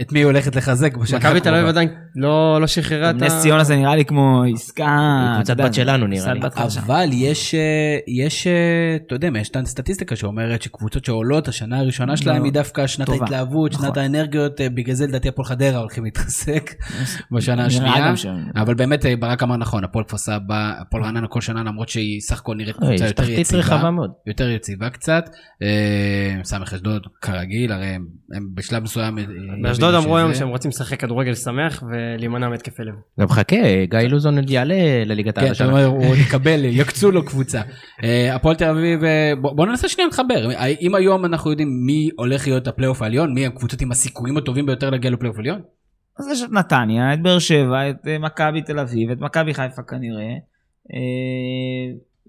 את 0.00 0.12
מי 0.12 0.18
היא 0.18 0.24
הולכת 0.26 0.56
לחזק 0.56 0.96
מכבי 0.96 1.40
תל 1.40 1.54
אביב. 1.54 1.66
עדיין 1.66 1.88
לא 2.16 2.60
לא 2.60 2.66
שחררה 2.66 3.10
את 3.10 3.22
ה... 3.22 3.24
נס 3.24 3.42
ציונה 3.42 3.64
זה 3.64 3.76
נראה 3.76 3.96
לי 3.96 4.04
כמו 4.04 4.42
עסקה. 4.54 4.84
קבוצת 5.34 5.42
אתה 5.44 5.52
יודע, 5.52 5.64
בת 5.64 5.74
שלנו, 5.74 6.06
נראה 6.06 6.34
לי. 6.34 6.40
אבל 6.86 7.08
יש, 7.12 7.54
אה, 7.54 7.60
יש, 8.24 8.46
אה, 8.46 8.52
אתה 9.06 9.14
יודע, 9.14 9.28
יש 9.40 9.48
את 9.48 9.56
הסטטיסטיקה 9.56 10.16
שאומרת 10.16 10.62
שקבוצות 10.62 11.04
שעולות, 11.04 11.48
השנה 11.48 11.78
הראשונה 11.78 12.16
שלהם 12.16 12.44
היא 12.44 12.52
דווקא 12.52 12.86
שנת. 12.86 13.08
ההתלהבות, 13.08 13.72
שנת 13.72 13.82
נכון. 13.84 13.98
האנרגיות, 13.98 14.60
אה, 14.60 14.68
בגלל 14.68 14.94
זה 14.94 15.06
לדעתי 15.06 15.28
הפועל 15.28 15.46
חדרה 15.48 15.78
הולכים 15.78 16.04
להתחזק 16.04 16.70
בשנה 17.32 17.66
השנייה. 17.66 18.12
אבל 18.56 18.74
באמת 18.74 19.04
ברק 19.18 19.42
אמר 19.42 19.56
נכון, 19.56 19.84
הפועל 19.84 20.04
כפר 20.04 20.16
סבא, 20.18 20.72
הפועל 20.80 21.02
רעננה 21.08 21.28
כל 21.28 21.40
שנה, 21.40 21.62
למרות 21.62 21.88
שהיא 21.88 22.20
סך 22.20 22.40
הכל 22.40 22.54
נראית 22.54 22.76
אה, 22.76 22.80
קבוצה 22.80 22.94
יש 22.94 23.00
יותר 23.00 23.12
תחתית 23.22 23.38
יציבה, 23.38 23.60
רחבה 23.60 23.90
מאוד. 23.90 24.10
יותר 24.26 24.48
יציבה 24.48 24.90
קצת. 24.90 25.30
אה, 25.62 26.44
סמך 26.44 26.74
אשדוד, 26.74 27.06
כרגיל, 27.20 27.72
הרי 27.72 27.86
הם, 27.86 28.06
הם 28.36 28.48
בשלב 28.54 28.82
מסוים... 28.82 29.18
אה, 29.18 29.24
באשדוד 29.62 29.94
אמרו 29.94 30.16
היום 30.16 30.34
שהם 30.34 30.48
רוצים 30.48 30.68
לשחק 30.68 31.00
כדורגל 31.00 31.34
שמח 31.34 31.82
ולהימנע 31.82 32.48
מהתקפי 32.48 32.82
לב. 32.82 32.94
גם 33.20 33.28
חכה 33.28 33.56
גיא 33.90 33.98
לוזון 33.98 34.38
עוד 34.38 34.50
יעלה 34.50 35.04
לליגת 35.04 35.34
כן, 35.34 35.40
העל 35.40 35.52
אתה 35.52 35.64
השנה. 35.64 35.68
אומר, 35.68 35.84
הוא 35.84 36.16
יקבל, 36.26 36.64
יקצו 36.64 37.10
לו 37.10 37.24
קבוצה. 37.24 37.60
הפועל 38.32 38.56
תל 38.56 38.70
אביב, 38.70 39.00
בוא 39.40 39.66
ננסה 39.66 39.88
שנייה 39.88 40.08
לחבר. 40.08 40.50
אם 40.80 40.94
היום 40.94 41.24
אנחנו 41.24 41.50
יודעים 41.50 41.68
מי 41.86 42.10
הולך 42.16 42.46
להיות 42.46 42.68
הפלייאוף 42.68 43.02
העליון, 43.02 43.34
מי 43.34 43.46
הקבוצות 43.46 43.80
עם 43.80 43.90
הסיכויים 43.90 44.36
הטובים 44.36 44.66
ביותר 44.66 44.90
להגיע 44.90 45.10
לפלייאוף 45.10 45.36
העליון? 45.36 45.60
אז 46.18 46.28
יש 46.32 46.42
את 46.42 46.52
נתניה, 46.52 47.14
את 47.14 47.22
באר 47.22 47.38
שבע, 47.38 47.90
את 47.90 47.96
מכבי 48.20 48.62
תל 48.62 48.78
אביב, 48.78 49.10
את 49.10 49.20
מכבי 49.20 49.54
חיפה 49.54 49.82
כנראה. 49.82 50.34
אה, 50.94 50.98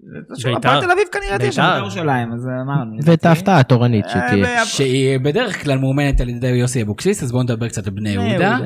בית"ר. 0.02 0.56
הפועל 0.56 0.80
תל 0.80 0.90
אביב 0.90 1.04
כנראה 1.12 1.38
תהיה 1.38 1.52
שם, 1.52 1.62
בית"ר. 1.62 1.74
בית"ר 1.74 1.82
ירושלים, 1.82 2.32
אז 2.32 2.48
אמרנו. 2.62 2.96
ואת 3.02 3.26
ההפתעה 3.26 3.60
התורנית 3.60 4.04
אה, 4.04 4.10
שתהיה. 4.10 4.64
שהיא 4.64 5.18
בדרך 5.18 5.64
כלל 5.64 5.78
מאומנת 5.78 6.20
על 6.20 6.28
ידי 6.28 6.48
יוסי 6.48 6.82
אבוקסיס, 6.82 7.22
אז 7.22 7.32
בואו 7.32 7.42
נדבר 7.42 7.68
קצת 7.68 7.86
על 7.86 7.92
בני 7.92 8.10
יהודה. 8.10 8.58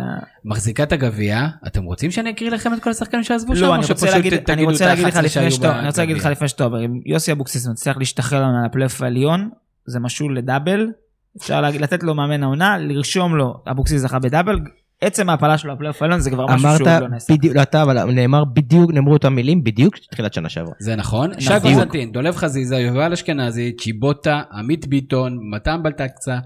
מחזיקה 0.45 0.83
את 0.83 0.93
הגביע, 0.93 1.47
אתם 1.67 1.85
רוצים 1.85 2.11
שאני 2.11 2.31
אקריא 2.31 2.51
לכם 2.51 2.75
את 2.75 2.83
כל 2.83 2.91
השחקנים 2.91 3.23
שעזבו 3.23 3.57
שם? 3.57 3.63
לא, 3.63 3.75
אני 3.75 3.85
רוצה 3.89 4.11
להגיד, 4.11 4.33
אני 4.33 4.43
תגידו 4.43 4.71
רוצה 4.71 4.85
את 4.85 4.89
להגיד 4.89 5.07
לך 6.17 6.27
ה-11 6.27 6.31
לפני 6.31 6.49
שאתה, 6.49 6.65
עובר, 6.65 6.85
אם 6.85 7.01
יוסי 7.07 7.33
אבוקסיס 7.33 7.67
מצליח 7.67 7.97
להשתחרר 7.97 8.43
לנו 8.43 8.59
על 8.59 8.65
הפלייאוף 8.65 9.03
העליון, 9.03 9.51
זה 9.87 10.01
משול 10.01 10.39
לדאבל, 10.39 10.87
אפשר 11.39 11.61
לתת 11.61 12.03
לו 12.03 12.15
מאמן 12.15 12.43
העונה, 12.43 12.79
לרשום 12.79 13.37
לו, 13.37 13.63
אבוקסיס 13.71 14.01
זכה 14.03 14.19
בדאבל, 14.19 14.59
עצם 15.01 15.31
ההעפלה 15.31 15.59
שלו 15.59 15.75
לפלייאוף 15.75 16.03
העליון 16.03 16.21
זה 16.21 16.31
כבר 16.31 16.47
משהו 16.47 16.69
אמרת 16.69 16.79
שהוא 16.79 16.89
לא 16.89 17.09
נעשה. 17.09 17.35
בדיוק, 17.35 17.57
לא 17.57 17.63
אתה, 17.63 17.83
אבל 17.83 18.05
נאמר 18.05 18.45
בדיוק, 18.45 18.91
נאמרו 18.93 19.13
אותם 19.13 19.35
מילים 19.35 19.65
בדיוק 19.65 19.99
תחילת 20.11 20.35
שנה 20.35 20.49
שעברה. 20.49 20.75
זה 20.79 20.97
נכון. 20.97 21.41
שי. 21.41 21.53
קוזנטין, 21.63 22.13
דולב 22.13 22.37
חזיזה, 22.37 22.77
יובל 22.77 23.13
אשכנזי, 23.13 23.73
צ'יבוטה, 23.77 24.43
עמית 24.53 24.87
ביטון, 24.87 25.39
מתן 25.55 25.83
בלטקסה, 25.83 26.39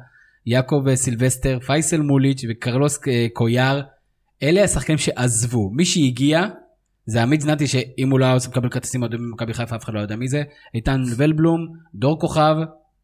יעקב 0.47 0.85
סילבסטר, 0.95 1.59
פייסל 1.67 2.01
מוליץ' 2.01 2.43
וקרלוס 2.51 2.99
אה, 3.09 3.27
קויאר. 3.33 3.81
אלה 4.43 4.65
השחקנים 4.65 4.99
שעזבו. 4.99 5.71
מי 5.71 5.85
שהגיע 5.85 6.47
זה 7.07 7.23
עמית 7.23 7.41
זנתי 7.41 7.67
שאם 7.67 8.11
הוא 8.11 8.21
לא 8.21 8.25
היה 8.25 8.35
עושה 8.35 8.51
לקבל 8.51 8.69
כרטיסים 8.69 9.05
אדומים 9.05 9.31
במכבי 9.31 9.55
חיפה 9.55 9.77
אף 9.77 9.85
אחד 9.85 9.95
לא 9.95 10.01
יודע 10.01 10.17
מי 10.17 10.29
זה. 10.29 10.43
איתן 10.75 11.03
ולבלום, 11.17 11.67
דור 11.95 12.21
כוכב 12.21 12.55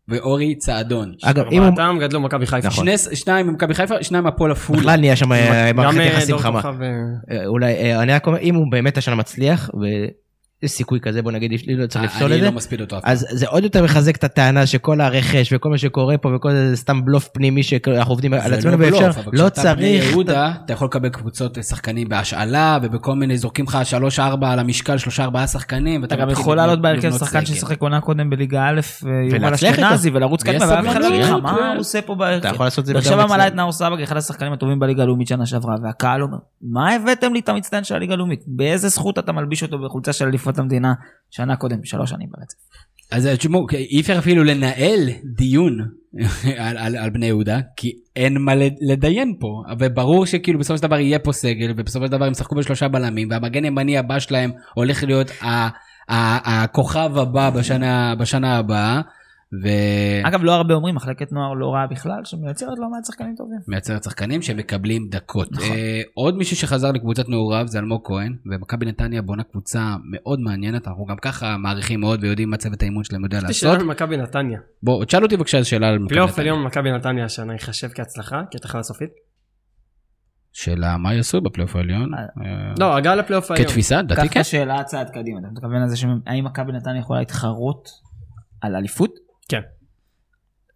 ואורי 0.09 0.55
צעדון. 0.55 1.15
אגב, 1.23 1.45
אם 1.53 1.59
הוא... 1.59 1.67
ארבעתם 1.67 1.99
גדלו 2.01 2.21
במכבי 2.21 2.47
חיפה. 2.47 2.69
נכון. 2.69 2.97
שני, 2.99 3.17
שניים 3.17 3.47
ממכבי 3.47 3.75
חיפה, 3.75 4.03
שניים 4.03 4.25
מהפועל 4.25 4.51
עפולה. 4.53 4.81
בכלל 4.81 5.01
נהיה 5.01 5.17
שם 5.17 5.33
אה, 5.33 5.73
מערכת 5.73 5.99
אה, 5.99 6.05
יחסים 6.05 6.39
חמה. 6.39 6.63
כוכב, 6.63 6.83
אה, 6.83 7.47
אולי, 7.47 7.95
אני 7.95 8.13
רק 8.13 8.27
אומר, 8.27 8.39
אם 8.39 8.55
הוא 8.55 8.65
באמת 8.71 8.99
השנה 8.99 9.15
מצליח, 9.15 9.71
ויש 10.63 10.71
סיכוי 10.71 11.01
כזה, 11.01 11.23
בוא 11.23 11.33
נגיד, 11.33 11.53
יש 11.53 11.67
לי 11.67 11.77
לא 11.77 11.87
צריך 11.87 12.05
לפסול 12.05 12.27
את 12.27 12.33
אני 12.33 12.41
זה, 12.41 12.47
לא 12.47 12.53
מספיד 12.53 12.81
אותו 12.81 12.99
אף 12.99 13.03
פעם. 13.03 13.13
אז 13.13 13.27
זה 13.31 13.49
עוד 13.49 13.65
יותר 13.65 13.85
מחזק 13.85 14.17
את 14.17 14.25
הטענה 14.25 14.67
שכל 14.67 15.01
הרכש 15.01 15.53
וכל 15.53 15.71
מה 15.71 15.79
שקורה 15.79 16.19
פה 16.19 16.29
וכל 16.37 16.53
זה 16.53 16.77
סתם 16.77 17.05
בלוף 17.05 17.29
פנימי 17.29 17.63
שאנחנו 17.63 18.13
עובדים 18.13 18.33
על 18.33 18.41
זה 18.51 18.55
עצמנו 18.55 18.77
לא 18.77 18.87
ואפשר, 18.87 19.21
לא 19.33 19.51
כשאתה 19.51 19.75
בני 19.75 19.99
צריך, 19.99 20.11
יהודה, 20.11 20.53
אתה 20.65 20.73
יכול 20.73 20.87
לקבל 20.87 21.09
קבוצות 21.09 21.59
שחקנים 21.63 22.09
בהשאלה, 22.09 22.79
ובכל 22.83 23.15
מיני, 23.15 23.39
זורקים 23.39 23.65
לך 23.65 23.79
3-4 24.19 24.21
על 24.47 24.59
המשקל, 24.59 24.97
3-4 24.97 25.47
שחקנים, 25.47 26.05
אתה 26.05 26.17
גם 26.17 26.31
יכול 26.31 26.57
לעלות 26.57 26.83
בהרכב 26.83 27.11
שחקן. 27.11 27.47
ששיחק 27.47 27.81
עונה 27.81 28.01
קודם 28.01 28.31
בליגה 28.31 28.69
א', 28.69 28.81
אה, 29.07 29.11
יובל. 29.31 29.55
אשכנזי, 29.55 30.11
ולרוץ 30.11 30.43
קדימה, 30.43 30.67
ואף 30.69 30.87
אחד 30.89 31.01
לא 31.01 31.07
יגיד 31.07 31.21
לך 31.21 31.31
מה. 31.31 31.71
הוא 31.73 31.81
עושה 31.81 32.03
פה 32.03 32.13
אתה 32.13 32.19
בהרכב. 32.19 32.55
יכול 32.55 32.67
לעשות 32.67 32.79
את 32.79 32.87
זה 32.87 32.93
באר 32.93 33.03
גם 33.03 33.05
שבע 33.05 33.15
אצלנו. 33.15 33.29
מעלה 33.29 33.47
את 33.47 33.55
נאור 33.55 33.73
סבג, 33.73 34.01
אחד 34.03 34.17
השחקנים 34.17 34.53
הטובים 34.53 34.79
בליגה 34.79 35.03
הלאומית 35.03 35.29
שנה 35.29 35.47
שעברה, 35.47 35.75
והקהל 35.83 36.23
אומר, 36.23 36.39
מה 36.63 36.93
הבאתם 36.95 37.35
לי 37.35 37.41
את 37.41 37.49
המצטיין 37.49 37.85
של 37.85 37.95
הליגה 37.95 38.15
הלאומית? 38.15 38.41
באיזה 38.47 38.89
זכות 38.89 39.19
אתה 39.19 39.33
מלביש 39.33 39.63
אותו 39.63 39.79
בחולצה 39.79 40.13
של 40.13 40.27
אליפות 40.27 40.54
המדינה 40.59 40.93
שנה 41.31 41.57
קודם, 41.57 41.85
שלוש 41.85 42.11
שנים 42.11 42.29
ברצף? 42.39 42.57
אז 43.11 43.27
אה, 43.27 43.37
תשמעו, 43.37 43.67
אי 43.73 44.01
אפשר 44.01 44.19
אפילו 44.19 44.45
לנהל 44.45 44.99
דיון 45.37 45.79
על, 46.59 46.77
על, 46.79 46.97
על 46.97 47.11
בני 47.11 47.27
יהודה, 47.27 47.61
כי 47.77 47.93
אין 48.17 48.39
מה 48.39 48.55
לד- 48.55 48.77
לדיין 48.81 49.35
פה. 49.41 49.63
וברור 49.79 50.27
שכאילו 50.27 50.59
בסופו 50.59 50.77
של 50.77 50.83
דבר 50.83 50.99
יהיה 50.99 51.19
פה 51.19 51.33
סגל, 51.33 51.73
ובסופו 51.77 52.07
של 52.07 52.13
דבר 52.13 52.25
הם 52.25 52.33
ישחקו 52.33 52.55
בשלושה 52.55 52.89
בלמים, 52.89 53.29
והמגן 53.31 53.65
הימני 53.65 53.99
הבא 53.99 54.19
שלהם 54.19 54.51
הולך 54.75 55.03
להיות 55.05 55.31
ה, 55.43 55.47
ה, 55.47 55.69
הכוכב 56.65 57.19
הבא 57.19 57.51
בשנה, 57.51 58.15
בשנה 58.15 58.57
הבאה, 58.57 59.01
אגב, 60.24 60.45
לא 60.45 60.53
הרבה 60.53 60.74
אומרים, 60.74 60.95
מחלקת 60.95 61.32
נוער 61.32 61.53
לא 61.53 61.74
רעה 61.74 61.86
בכלל, 61.86 62.24
שמייצרת 62.24 62.78
לא 62.78 62.90
מעט 62.90 63.05
שחקנים 63.05 63.34
טובים. 63.36 63.59
ומייצרת 63.68 64.05
שחקנים 64.05 64.42
שמקבלים 64.42 65.09
דקות. 65.11 65.53
נכון. 65.53 65.76
אה, 65.76 66.03
עוד 66.14 66.36
מישהו 66.36 66.57
שחזר 66.57 66.92
לקבוצת 66.92 67.28
נעוריו 67.28 67.66
זה 67.68 67.78
אלמוג 67.78 68.01
כהן, 68.05 68.36
ומכבי 68.47 68.86
נתניה 68.86 69.22
בונה 69.22 69.42
קבוצה 69.42 69.97
מאוד 70.11 70.40
מעניינת, 70.40 70.88
אנחנו 70.88 71.05
גם 71.05 71.16
ככה 71.16 71.57
מעריכים 71.57 72.01
מאוד 72.01 72.24
ויודעים 72.24 72.51
מה 72.51 72.57
צוות 72.57 72.82
האימון 72.82 73.05
שלהם 73.05 73.24
יודע 73.24 73.36
יש 73.36 73.42
לי 73.42 73.49
לעשות. 73.49 73.61
שאלה 73.61 73.78
במכבי 73.78 74.16
נתניה. 74.16 74.59
בוא, 74.82 75.05
תשאל 75.05 75.22
אותי 75.22 75.36
בבקשה 75.36 75.64
שאלה 75.64 75.88
על 75.88 75.99
מכבי 75.99 76.09
פלייאוף 76.09 76.30
נתניה. 76.30 76.53
עליון 76.53 76.64
במכבי 76.64 76.92
נתניה 76.92 77.24
השנה 77.24 77.53
ייחשב 77.53 77.88
כהצלחה, 77.95 78.42
כתחנה 78.51 78.82
סופית? 78.82 79.11
שאלה 80.53 80.97
מה 80.97 81.14
יעשו 81.14 81.40
בפלייאוף 81.40 81.76
העליון? 81.76 82.14
אה, 82.14 82.20
אה, 82.20 82.72
לא, 82.78 82.97
הגעה 82.97 83.14
לפלייאוף 83.14 83.51
העליון. 83.51 83.68
כתפיסה, 83.68 84.01
קח 84.16 84.24
את 84.24 84.30
כן. 84.30 84.40
השאלה 84.40 84.82
צעד 84.84 85.11
קדימה, 85.11 85.38
אתה 85.38 85.49
מתכוון 85.53 85.82
לזה 85.82 85.97
שהאם 85.97 86.45
מכבי 86.45 86.72
נתניה 86.72 87.01
יכולה 87.01 87.18
להתחרות 87.18 87.88
על 88.61 88.76
אליפות? 88.76 89.24
כן. 89.49 89.61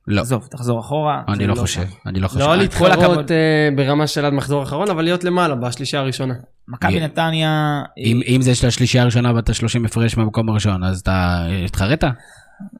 לא, 0.07 0.20
עזוב, 0.20 0.47
תחזור 0.51 0.81
אחורה. 0.81 1.23
אני 1.28 1.47
לא 1.47 1.55
חושב, 1.55 1.81
שם. 1.81 1.89
אני 2.07 2.20
לא 2.20 2.28
חושב. 2.28 2.40
לא 2.40 2.47
כל 2.47 2.57
להתחרות 2.57 2.93
הכבוד. 2.93 3.32
אה, 3.32 3.69
ברמה 3.77 4.07
של 4.07 4.24
עד 4.24 4.32
מחזור 4.32 4.62
אחרון, 4.62 4.90
אבל 4.90 5.05
להיות 5.05 5.24
למעלה 5.24 5.55
בשלישייה 5.55 6.03
הראשונה. 6.03 6.35
מכבי 6.69 7.01
נתניה, 7.01 7.82
אם, 7.99 8.20
אם 8.27 8.43
זה 8.43 8.55
של 8.55 8.66
השלישייה 8.66 9.03
הראשונה 9.03 9.35
ואתה 9.35 9.55
30 9.55 9.85
הפרש 9.85 10.16
מהמקום 10.16 10.49
הראשון, 10.49 10.85
אז 10.85 11.01
אתה 11.01 11.47
התחרט? 11.65 12.05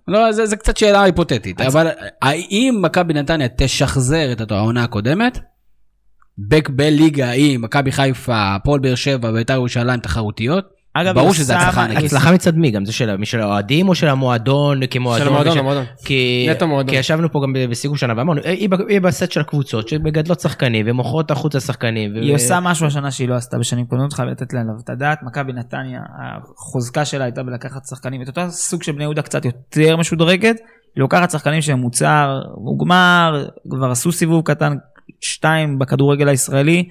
לא, 0.09 0.32
זה, 0.32 0.47
זה 0.47 0.56
קצת 0.56 0.77
שאלה 0.77 1.02
היפותטית, 1.02 1.60
אבל 1.60 1.89
האם 2.23 2.78
מכבי 2.82 3.15
נתניה 3.15 3.48
תשחזר 3.56 4.32
את 4.32 4.51
העונה 4.51 4.85
הקודמת, 4.85 5.39
בק 6.39 6.69
בליגה 6.69 7.31
עם 7.31 7.62
מכבי 7.62 7.93
חיפה, 7.93 8.55
הפועל 8.55 8.81
באר 8.81 8.94
שבע, 8.94 9.32
בית"ר 9.32 9.52
ירושלים 9.52 10.01
תחרותיות, 10.01 10.65
אגב, 11.01 11.15
ברור 11.15 11.35
שזה 11.35 11.57
הצלחה 11.57 11.85
ענקית. 11.85 12.05
הצלחה 12.05 12.33
מצד 12.33 12.57
מי? 12.57 12.70
גם 12.70 12.85
זה 12.85 12.93
של 12.93 13.16
מי 13.16 13.27
של 13.27 13.41
האוהדים 13.41 13.89
או 13.89 13.95
של 13.95 14.09
המועדון 14.09 14.81
כמועדון? 14.91 15.27
של 15.27 15.33
המועדון, 15.33 15.59
המועדון. 15.59 15.85
כי, 16.05 16.47
נטו 16.51 16.66
מועדון. 16.69 16.91
כי 16.91 16.97
ישבנו 16.97 17.33
פה 17.33 17.41
גם 17.43 17.53
בסיכום 17.70 17.97
שנה 17.97 18.15
ואמרנו, 18.16 18.41
"אה, 18.45 18.51
היא, 18.89 19.01
בסט 19.01 19.33
של 19.33 19.41
הקבוצות 19.41 19.89
שמגדלות 19.89 20.41
שחקנים 20.41 20.87
ומוכרות 20.89 21.31
החוצה 21.31 21.61
שחקנים. 21.61 22.12
ו- 22.15 22.20
היא 22.20 22.35
עושה 22.35 22.61
משהו 22.61 22.87
השנה 22.87 23.11
שהיא 23.11 23.29
לא 23.29 23.35
עשתה 23.35 23.59
בשנים 23.59 23.87
קודמות, 23.87 24.12
חייב 24.12 24.29
לתת 24.29 24.53
להם 24.53 24.66
את 24.85 24.91
הדעת. 24.91 25.19
מכבי 25.23 25.53
נתניה, 25.53 26.01
החוזקה 26.57 27.05
שלה 27.05 27.25
הייתה 27.25 27.43
בלקחת 27.43 27.87
שחקנים, 27.87 28.23
את 28.23 28.29
אותו 28.29 28.41
סוג 28.51 28.83
של 28.83 28.93
בני 28.93 29.03
יהודה 29.05 29.23
קצת 29.23 29.45
יותר 29.45 29.97
משודרגת, 29.97 30.57
היא 30.95 31.01
לוקחת 31.03 31.31
שחקנים 31.31 31.62
שהם 31.62 31.79
מוצר 31.79 32.41
מוגמר, 32.57 33.47
כבר 33.70 33.91
עשו 33.91 34.12
סיבוב 34.12 34.43
קטן, 34.45 34.77
שתיים 35.20 35.79
בכדורגל 35.79 36.29
הישראלי, 36.29 36.89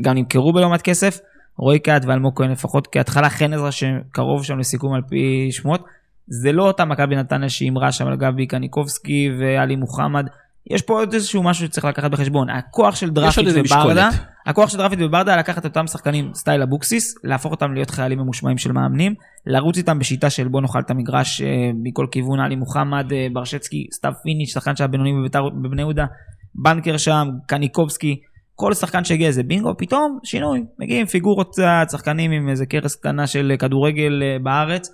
גם 0.00 0.14
נמכרו 0.14 0.52
בלא 0.52 0.68
מעט 0.68 0.82
כסף. 0.82 1.18
רועי 1.58 1.78
קאט 1.78 2.04
ואלמוג 2.04 2.38
כהן 2.38 2.50
לפחות 2.50 2.88
כהתחלה, 2.92 3.30
חן 3.30 3.52
עזרא 3.52 3.70
שקרוב 3.70 4.44
שם 4.44 4.58
לסיכום 4.58 4.92
על 4.94 5.02
פי 5.08 5.48
שמות. 5.50 5.84
זה 6.28 6.52
לא 6.52 6.66
אותה 6.66 6.84
מכבי 6.84 7.16
נתניה 7.16 7.48
שהימרה 7.48 7.92
שם 7.92 8.06
על 8.06 8.16
גבי 8.16 8.46
קניקובסקי 8.46 9.30
ואלי 9.38 9.76
מוחמד. 9.76 10.26
יש 10.70 10.82
פה 10.82 10.98
עוד 10.98 11.14
איזשהו 11.14 11.42
משהו 11.42 11.66
שצריך 11.66 11.84
לקחת 11.84 12.10
בחשבון. 12.10 12.50
הכוח 12.50 12.94
של 12.94 13.46
איזה 13.46 13.60
וברדה. 13.60 14.08
הכוח 14.46 14.70
של 14.70 14.78
דראפיץ' 14.78 14.98
וברדה 15.02 15.36
לקחת 15.36 15.58
את 15.58 15.64
אותם 15.64 15.86
שחקנים 15.86 16.30
סטייל 16.34 16.62
אבוקסיס, 16.62 17.14
להפוך 17.24 17.52
אותם 17.52 17.72
להיות 17.72 17.90
חיילים 17.90 18.18
ממושמעים 18.18 18.58
של 18.58 18.72
מאמנים, 18.72 19.14
לרוץ 19.46 19.76
איתם 19.76 19.98
בשיטה 19.98 20.30
של 20.30 20.48
בוא 20.48 20.60
נאכל 20.60 20.80
את 20.80 20.90
המגרש 20.90 21.42
אה, 21.42 21.46
מכל 21.82 22.06
כיוון, 22.10 22.40
עלי 22.40 22.56
מוחמד, 22.56 23.12
אה, 23.12 23.26
ברשצקי, 23.32 23.86
סתיו 23.92 24.12
פיניש, 24.22 24.52
שחקן 24.52 24.76
שהיה 24.76 24.88
בינוני 24.88 25.12
בבית"ר- 25.12 25.50
בבני 25.62 25.82
יהודה, 25.82 26.06
banker 26.54 26.96
שם, 26.96 27.28
קניקובסקי, 27.46 28.20
כל 28.56 28.74
שחקן 28.74 29.04
שהגיע 29.04 29.28
איזה 29.28 29.42
בינגו, 29.42 29.76
פתאום 29.78 30.18
שינוי, 30.24 30.64
מגיעים 30.78 31.06
פיגורות 31.06 31.48
קצת, 31.50 31.86
שחקנים 31.90 32.30
עם 32.30 32.48
איזה 32.48 32.66
קרס 32.66 32.94
קטנה 32.96 33.26
של 33.26 33.52
כדורגל 33.58 34.22
אה, 34.22 34.38
בארץ. 34.42 34.90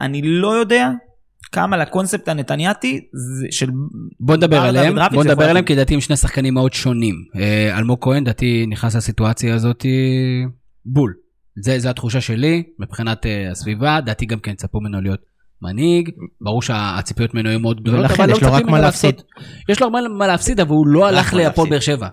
אני 0.00 0.22
לא 0.24 0.48
יודע 0.48 0.90
כמה 1.52 1.76
לקונספט 1.76 2.28
הנתניאתי 2.28 3.00
של... 3.50 3.70
בוא 4.20 4.36
נדבר 4.36 4.60
עליהם, 4.60 4.96
בוא 5.12 5.24
נדבר 5.24 5.50
עליהם. 5.50 5.64
כי 5.64 5.72
לדעתי 5.72 5.94
הם 5.94 6.00
שני 6.00 6.16
שחקנים 6.16 6.54
מאוד 6.54 6.72
שונים. 6.72 7.14
אה, 7.36 7.78
אלמוג 7.78 7.98
כהן 8.00 8.24
דעתי 8.24 8.66
נכנס 8.66 8.96
לסיטואציה 8.96 9.54
הזאת 9.54 9.86
בול. 10.84 11.14
זה, 11.56 11.78
זה 11.78 11.90
התחושה 11.90 12.20
שלי 12.20 12.62
מבחינת 12.78 13.26
אה, 13.26 13.50
הסביבה, 13.50 14.00
דעתי 14.00 14.26
גם 14.26 14.38
כן 14.38 14.54
צפו 14.54 14.80
ממנו 14.80 15.00
להיות 15.00 15.20
מנהיג, 15.62 16.10
ברור 16.40 16.62
שהציפיות 16.62 17.34
ממנו 17.34 17.48
היו 17.48 17.60
מאוד 17.60 17.80
גדולות, 17.80 18.10
אבל 18.10 18.28
לא 18.28 18.32
יש 18.32 18.42
לו 18.42 18.48
רק 18.48 18.54
מצפים 18.54 18.66
מה 18.66 18.72
ממנו 18.72 18.82
להפסיד. 18.84 19.22
יש 19.68 19.80
לו 19.80 19.86
הרבה 19.86 19.98
מה 20.08 20.26
להפסיד, 20.26 20.60
אבל 20.60 20.70
הוא 20.70 20.86
לא 20.86 21.08
הלך 21.08 21.34
מה 21.34 21.42
להפועל. 21.42 21.70
באר 21.70 21.80
שבע, 21.80 22.08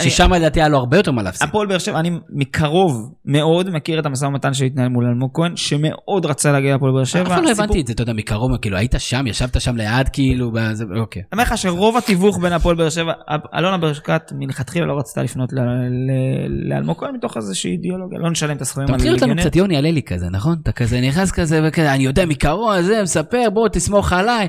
ששם 0.00 0.32
לדעתי 0.32 0.60
היה 0.60 0.68
לו 0.68 0.78
הרבה 0.78 0.96
יותר 0.96 1.10
מה 1.12 1.22
להפסיד. 1.22 1.48
הפועל 1.48 1.66
באר 1.66 1.78
שבע, 1.78 2.00
אני 2.00 2.10
מקרוב 2.30 3.14
מאוד 3.24 3.70
מכיר 3.70 3.98
את 4.00 4.06
המשא 4.06 4.24
ומתן 4.24 4.54
שהתנהל 4.54 4.88
מול 4.88 5.04
אלמוג 5.06 5.30
כהן, 5.34 5.56
שמאוד 5.56 6.26
רצה 6.26 6.52
להגיע 6.52 6.74
לפועל 6.74 6.92
באר 6.92 7.04
שבע. 7.04 7.22
אף 7.22 7.28
פעם 7.28 7.44
לא 7.44 7.50
הבנתי 7.50 7.80
את 7.80 7.86
זה, 7.86 7.92
אתה 7.92 8.02
יודע, 8.02 8.12
מקרוב, 8.12 8.56
כאילו 8.56 8.76
היית 8.76 8.94
שם, 8.98 9.26
ישבת 9.26 9.60
שם 9.60 9.76
ליד, 9.76 10.08
כאילו, 10.08 10.50
בזה- 10.52 10.84
אוקיי. 10.96 11.22
אני 11.22 11.28
אומר 11.32 11.42
לך 11.42 11.58
שרוב 11.58 11.96
התיווך 11.96 12.38
בין 12.38 12.52
הפועל 12.52 12.76
באר 12.76 12.88
שבע, 12.90 13.12
אלונה 13.58 13.78
ברקת 13.78 14.32
מלכתחילה 14.38 14.86
לא 14.86 14.98
רצתה 14.98 15.22
לפנות 15.22 15.50
לאלמוג 16.68 16.98
כהן 16.98 17.14
מתוך 17.14 17.36
איזושהי 17.36 17.70
אידיאולוגיה, 17.72 18.18
לא 18.18 18.30
נשלם 18.30 18.56
את 18.56 18.62
הסכומים 18.62 18.88
אתה 18.88 18.96
מתחיל 18.96 19.14
אותנו. 19.14 19.36
קצת 19.36 19.56
יוני 19.56 19.76
הללי 19.76 20.02
כזה, 20.02 20.26
נכון? 20.30 20.56
אתה 20.62 20.72
כזה 20.72 21.00
נכנס 21.00 21.32
כזה 21.32 21.60
וכזה, 21.68 21.94
אני 21.94 22.04
יודע 22.04 22.26
מקרוב, 22.26 22.80
זה, 22.80 23.02
מספר, 23.02 23.50
בוא 23.52 23.68
תסמוך 23.68 24.12
עליי. 24.12 24.48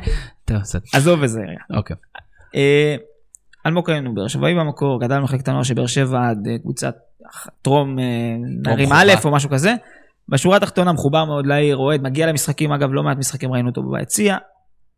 עזוב 0.93 1.23
את 1.23 1.29
זה. 1.29 1.39
אוקיי. 1.77 1.95
אלמוג 3.65 3.85
כהן 3.85 4.05
הוא 4.05 4.15
באר 4.15 4.27
שבעי 4.27 4.55
במקור, 4.55 5.01
גדל 5.01 5.19
במחלקת 5.19 5.47
הנוער 5.47 5.63
של 5.63 5.73
באר 5.73 5.87
שבע 5.87 6.29
עד 6.29 6.47
אה, 6.47 6.57
קבוצת 6.57 6.95
טרום 7.61 7.99
אה, 7.99 8.05
נערים. 8.63 8.89
א' 8.91 9.11
או 9.23 9.31
משהו 9.31 9.49
כזה. 9.49 9.73
בשורה 10.29 10.57
התחתונה 10.57 10.93
מחובר 10.93 11.25
מאוד 11.25 11.45
לעיר, 11.45 11.77
אוהד, 11.77 12.01
מגיע 12.01 12.27
למשחקים, 12.27 12.71
אגב 12.71 12.89
לא 12.91 13.03
מעט 13.03 13.17
משחקים 13.17 13.51
ראינו 13.51 13.69
אותו 13.69 13.81
ביציע. 13.91 14.37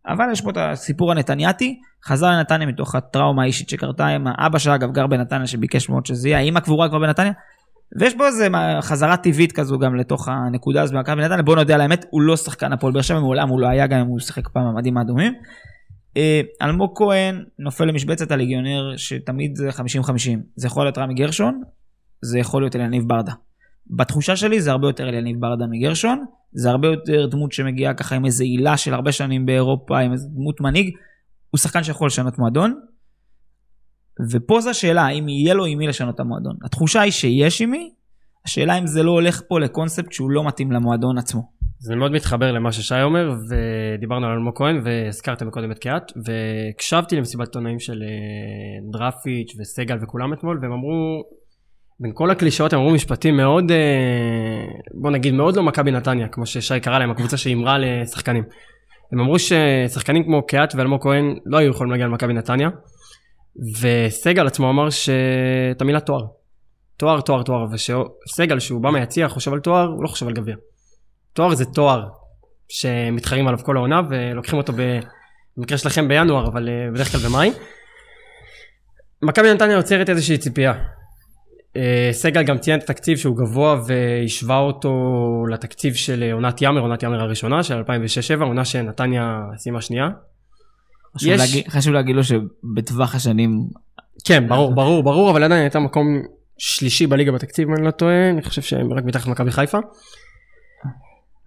אבל 0.07 0.25
יש 0.31 0.41
פה 0.41 0.49
את 0.49 0.57
הסיפור 0.59 1.11
הנתניאתי, 1.11 1.79
חזר 2.05 2.27
לנתניה 2.27 2.67
מתוך 2.67 2.95
הטראומה 2.95 3.43
האישית 3.43 3.69
שקרתה 3.69 4.07
עם 4.07 4.27
האבא 4.27 4.59
שאגב 4.59 4.91
גר 4.91 5.07
בנתניה 5.07 5.47
שביקש 5.47 5.89
מאוד 5.89 6.05
שזה 6.05 6.29
יהיה, 6.29 6.39
האמא 6.39 6.59
קבורה 6.59 6.89
כבר 6.89 6.99
בנתניה. 6.99 7.31
ויש 7.99 8.15
פה 8.17 8.27
איזה 8.27 8.47
חזרה 8.81 9.17
טבעית 9.17 9.51
כזו 9.51 9.79
גם 9.79 9.95
לתוך 9.95 10.27
הנקודה 10.27 10.81
הזו 10.81 10.95
במכבי 10.95 11.21
נתניה, 11.21 11.41
בוא 11.41 11.55
נודה 11.55 11.75
על 11.75 11.81
האמת, 11.81 12.05
הוא 12.09 12.21
לא 12.21 12.37
שחקן 12.37 12.73
הפועל 12.73 12.93
באר 12.93 13.01
שבע, 13.01 13.19
מעולם 13.19 13.49
הוא 13.49 13.59
לא 13.59 13.67
היה, 13.67 13.87
גם 13.87 13.99
אם 13.99 14.05
הוא 14.05 14.19
שיחק 14.19 14.47
פעם 14.47 14.63
במדים 14.73 14.97
האדומים. 14.97 15.33
אה, 16.17 16.41
אלמוג 16.61 16.91
כהן 16.95 17.43
נופל 17.59 17.85
למשבצת 17.85 18.31
הליגיונר 18.31 18.97
שתמיד 18.97 19.55
זה 19.55 19.69
50-50, 19.69 19.73
זה 20.55 20.67
יכול 20.67 20.85
להיות 20.85 20.97
רמי 20.97 21.13
גרשון, 21.13 21.61
זה 22.21 22.39
יכול 22.39 22.61
להיות 22.61 22.75
אליניב 22.75 23.03
ברדה. 23.07 23.33
בתחושה 23.87 24.35
שלי 24.35 24.61
זה 24.61 24.71
הרבה 24.71 24.87
יותר 24.87 25.09
אליניב 25.09 25.39
ברדה 25.39 25.65
מגרשון, 25.69 26.25
זה 26.53 26.69
הרבה 26.69 26.87
יותר 26.87 27.25
דמות 27.25 27.51
שמגיעה 27.51 27.93
ככה 27.93 28.15
עם 28.15 28.25
איזה 28.25 28.43
עילה 28.43 28.77
של 28.77 28.93
הרבה 28.93 29.11
שנים 29.11 29.45
באירופה, 29.45 29.99
עם 29.99 30.11
איזה 30.11 30.27
דמות 30.27 30.61
מנהיג, 30.61 30.95
הוא 31.49 31.59
שחקן 31.59 31.83
שיכול 31.83 32.07
לשנות 32.07 32.37
מועדון. 32.37 32.79
ופה 34.31 34.61
זו 34.61 34.69
השאלה, 34.69 35.01
האם 35.01 35.29
יהיה 35.29 35.53
לו 35.53 35.65
עם 35.65 35.77
מי 35.77 35.87
לשנות 35.87 36.15
את 36.15 36.19
המועדון. 36.19 36.55
התחושה 36.63 37.01
היא 37.01 37.11
שיש 37.11 37.61
עם 37.61 37.71
מי, 37.71 37.93
השאלה 38.45 38.77
אם 38.77 38.87
זה 38.87 39.03
לא 39.03 39.11
הולך 39.11 39.41
פה 39.47 39.59
לקונספט 39.59 40.11
שהוא 40.11 40.31
לא 40.31 40.47
מתאים 40.47 40.71
למועדון 40.71 41.17
עצמו. 41.17 41.58
זה 41.81 41.95
מאוד 41.95 42.11
מתחבר 42.11 42.51
למה 42.51 42.71
ששי 42.71 43.01
אומר, 43.03 43.31
ודיברנו 43.49 44.25
על 44.25 44.31
אלמוג 44.31 44.57
כהן, 44.57 44.81
והזכרתם 44.83 45.47
מקודם 45.47 45.71
את 45.71 45.79
קיאט, 45.79 46.11
והקשבתי 46.25 47.15
למסיבת 47.15 47.47
עיתונאים 47.47 47.79
של 47.79 48.03
אה, 48.03 48.91
דרפיץ' 48.91 49.55
וסגל 49.59 49.97
וכולם 50.01 50.33
אתמול, 50.33 50.59
והם 50.61 50.71
אמרו, 50.71 51.23
בין 51.99 52.11
כל 52.13 52.31
הקלישאות 52.31 52.73
הם 52.73 52.79
אמרו 52.79 52.93
משפטים 52.93 53.37
מאוד, 53.37 53.71
אה, 53.71 53.77
בוא 55.01 55.11
נגיד, 55.11 55.33
מאוד 55.33 55.55
לא 55.55 55.63
מכבי 55.63 55.91
נתניה, 55.91 56.27
כמו 56.27 56.45
ששי 56.45 56.79
קרא 56.79 56.99
להם, 56.99 57.11
הקבוצה 57.11 57.37
שהימרה 57.37 57.77
לשחקנים. 57.77 58.43
הם 59.13 59.19
אמרו 59.19 59.35
ששחקנים 59.39 60.23
כמו 60.23 60.45
קיאט 60.47 60.75
ואלמוג 60.75 61.03
כהן 61.03 61.35
לא 61.45 61.57
היו 61.57 61.71
יכולים 61.71 61.91
להגיע 61.91 62.07
למכבי 62.07 62.33
נתניה, 62.33 62.69
וסגל 63.81 64.47
עצמו 64.47 64.69
אמר 64.69 64.89
שאת 64.89 65.81
המילה 65.81 65.99
תואר. 65.99 66.25
תואר, 66.97 67.21
תואר, 67.21 67.43
תואר, 67.43 67.65
ושסגל 67.71 68.59
שהוא 68.59 68.81
בא 68.81 68.89
מהיציע 68.89 69.27
חושב 69.27 69.53
על 69.53 69.59
תואר, 69.59 69.87
הוא 69.87 70.03
לא 70.03 70.07
חושב 70.07 70.27
על 70.27 70.33
גביע. 70.33 70.55
תואר 71.33 71.55
זה 71.55 71.65
תואר 71.65 72.03
שמתחרים 72.69 73.47
עליו 73.47 73.59
כל 73.63 73.77
העונה 73.77 74.01
ולוקחים 74.09 74.57
אותו 74.57 74.73
במקרה 75.57 75.77
שלכם 75.77 76.07
בינואר 76.07 76.47
אבל 76.47 76.69
אה, 76.69 76.91
בדרך 76.93 77.11
כלל 77.11 77.21
במאי. 77.29 77.51
מכבי 79.21 79.53
נתניה 79.53 79.75
יוצרת 79.75 80.09
איזושהי 80.09 80.37
ציפייה. 80.37 80.73
אה, 81.75 82.09
סגל 82.11 82.43
גם 82.43 82.57
ציין 82.57 82.79
את 82.79 82.83
התקציב 82.83 83.17
שהוא 83.17 83.37
גבוה 83.37 83.81
והשווה 83.87 84.57
אותו 84.59 84.91
לתקציב 85.51 85.93
של 85.93 86.23
אה, 86.23 86.33
עונת 86.33 86.61
יאמר, 86.61 86.81
עונת 86.81 87.03
יאמר 87.03 87.21
הראשונה 87.21 87.63
של 87.63 87.81
2006-2007, 88.39 88.43
עונה 88.43 88.65
שנתניה 88.65 89.21
סיימה 89.57 89.81
שנייה. 89.81 90.09
חשוב, 91.17 91.29
יש- 91.31 91.39
להגיד, 91.39 91.67
חשוב 91.69 91.93
להגיד 91.93 92.15
לו 92.15 92.21
שבטווח 92.23 93.15
השנים, 93.15 93.51
כן, 94.27 94.47
ברור, 94.47 94.75
ברור, 94.75 95.03
ברור, 95.03 95.31
אבל 95.31 95.43
עדיין 95.43 95.61
הייתה 95.61 95.79
מקום 95.79 96.05
שלישי 96.57 97.07
בליגה 97.07 97.31
בתקציב, 97.31 97.67
אם 97.67 97.75
אני 97.75 97.85
לא 97.85 97.91
טועה, 97.91 98.29
אני 98.29 98.41
חושב 98.41 98.61
שהם 98.61 98.93
רק 98.93 99.03
מתחת 99.03 99.27
למכבי 99.27 99.51
חיפה. 99.51 99.77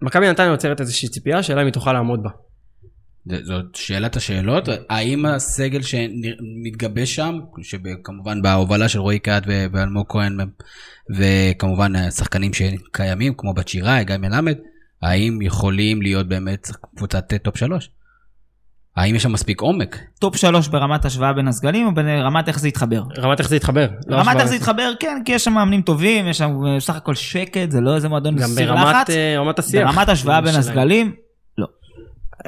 מכבי 0.01 0.29
נתניה 0.29 0.51
יוצרת 0.51 0.81
איזושהי 0.81 1.09
ציפייה, 1.09 1.43
שאלה 1.43 1.61
אם 1.61 1.65
היא 1.65 1.73
תוכל 1.73 1.93
לעמוד 1.93 2.23
בה. 2.23 2.29
זאת 3.43 3.75
שאלת 3.75 4.15
השאלות, 4.15 4.69
האם 4.89 5.25
הסגל 5.25 5.81
שמתגבש 5.81 7.15
שם, 7.15 7.39
שכמובן 7.61 8.41
בהובלה 8.41 8.89
של 8.89 8.99
רועי 8.99 9.19
קהת 9.19 9.43
ואלמוג 9.47 10.05
כהן, 10.09 10.37
וכמובן 11.17 11.95
השחקנים 11.95 12.51
שקיימים, 12.53 13.33
כמו 13.37 13.53
בצ'יראי, 13.53 14.05
גיא 14.05 14.17
מלמד, 14.17 14.57
האם 15.01 15.41
יכולים 15.41 16.01
להיות 16.01 16.27
באמת 16.27 16.67
קבוצת 16.95 17.33
טופ 17.43 17.57
שלוש? 17.57 17.89
האם 18.97 19.15
יש 19.15 19.23
שם 19.23 19.31
מספיק 19.31 19.61
עומק? 19.61 19.99
טופ 20.19 20.35
שלוש 20.35 20.67
ברמת 20.67 21.05
השוואה 21.05 21.33
בין 21.33 21.47
הסגלים, 21.47 21.87
או 21.87 21.93
ברמת 21.93 22.47
איך 22.47 22.59
זה 22.59 22.67
יתחבר? 22.67 23.03
רמת 23.17 23.39
איך 23.39 23.49
זה 23.49 23.55
יתחבר. 23.55 23.87
לא 24.07 24.17
רמת. 24.17 24.35
איך 24.35 24.45
זה 24.45 24.55
יתחבר, 24.55 24.91
כן, 24.99 25.21
כי 25.25 25.31
יש 25.31 25.43
שם 25.43 25.53
מאמנים 25.53 25.81
טובים, 25.81 26.27
יש 26.27 26.37
שם 26.37 26.51
אה, 26.65 26.77
בסך 26.77 26.95
הכל 26.95 27.15
שקט, 27.15 27.71
זה 27.71 27.81
לא 27.81 27.95
איזה 27.95 28.09
מועדון 28.09 28.35
גם 28.35 28.47
סיר 28.47 28.73
ברמת 28.73 28.95
לחץ. 28.95 29.09
אה, 29.09 29.39
רמת 29.39 29.59
השיח. 29.59 29.95
ברמת 29.95 30.09
השוואה 30.09 30.41
בין 30.41 30.51
שלהם. 30.51 30.59
הסגלים, 30.59 31.13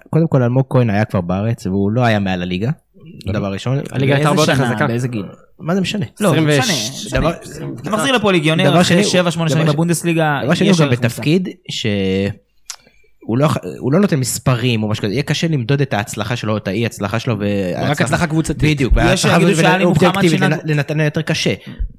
קודם 0.09 0.27
כל 0.27 0.43
אלמוג 0.43 0.65
כהן 0.69 0.89
היה 0.89 1.05
כבר 1.05 1.21
בארץ 1.21 1.67
והוא 1.67 1.91
לא 1.91 2.01
היה 2.01 2.19
מעל 2.19 2.41
הליגה. 2.41 2.71
דבר 3.33 3.53
ראשון. 3.53 3.79
הליגה 3.91 4.15
הייתה 4.15 4.29
הרבה 4.29 4.41
יותר 4.41 4.55
חזקה. 4.55 4.87
באיזה 4.87 5.07
גיל? 5.07 5.25
מה 5.59 5.75
זה 5.75 5.81
משנה? 5.81 6.05
לא, 6.19 6.33
26, 6.33 7.05
משנה. 7.05 7.29
אתה 7.81 7.89
מחזיר 7.89 8.15
לפה 8.15 8.31
ליגיונר 8.31 8.69
דבר 8.69 8.81
אחרי 8.81 9.03
שני, 9.03 9.21
7-8 9.21 9.49
שנים 9.49 9.67
בבונדסליגה, 9.67 10.39
דבר 10.43 10.53
שני 10.53 10.69
הוא 10.69 10.77
גם. 10.79 10.89
בתפקיד 10.89 11.49
ש... 11.69 11.85
הוא 13.25 13.37
לא, 13.37 13.47
הוא 13.79 13.93
לא 13.93 13.99
נותן 13.99 14.19
מספרים 14.19 14.83
או 14.83 14.87
משהו 14.89 15.03
כזה, 15.03 15.13
יהיה 15.13 15.23
קשה 15.23 15.47
למדוד 15.47 15.81
את 15.81 15.93
ההצלחה 15.93 16.35
שלו, 16.35 16.57
את 16.57 16.67
האי 16.67 16.85
הצלחה 16.85 17.19
שלו. 17.19 17.35
רק 17.77 18.01
הצלחה 18.01 18.27
קבוצתית. 18.27 18.57
בדיוק, 18.63 18.93
שיגידו 19.15 19.55
שאלי 19.55 19.85
מוחמד 19.85 20.05
אובייקטיבית 20.07 20.39
שינה- 20.39 20.57
לנתניה 20.63 21.05
יותר 21.05 21.21
קשה. 21.21 21.53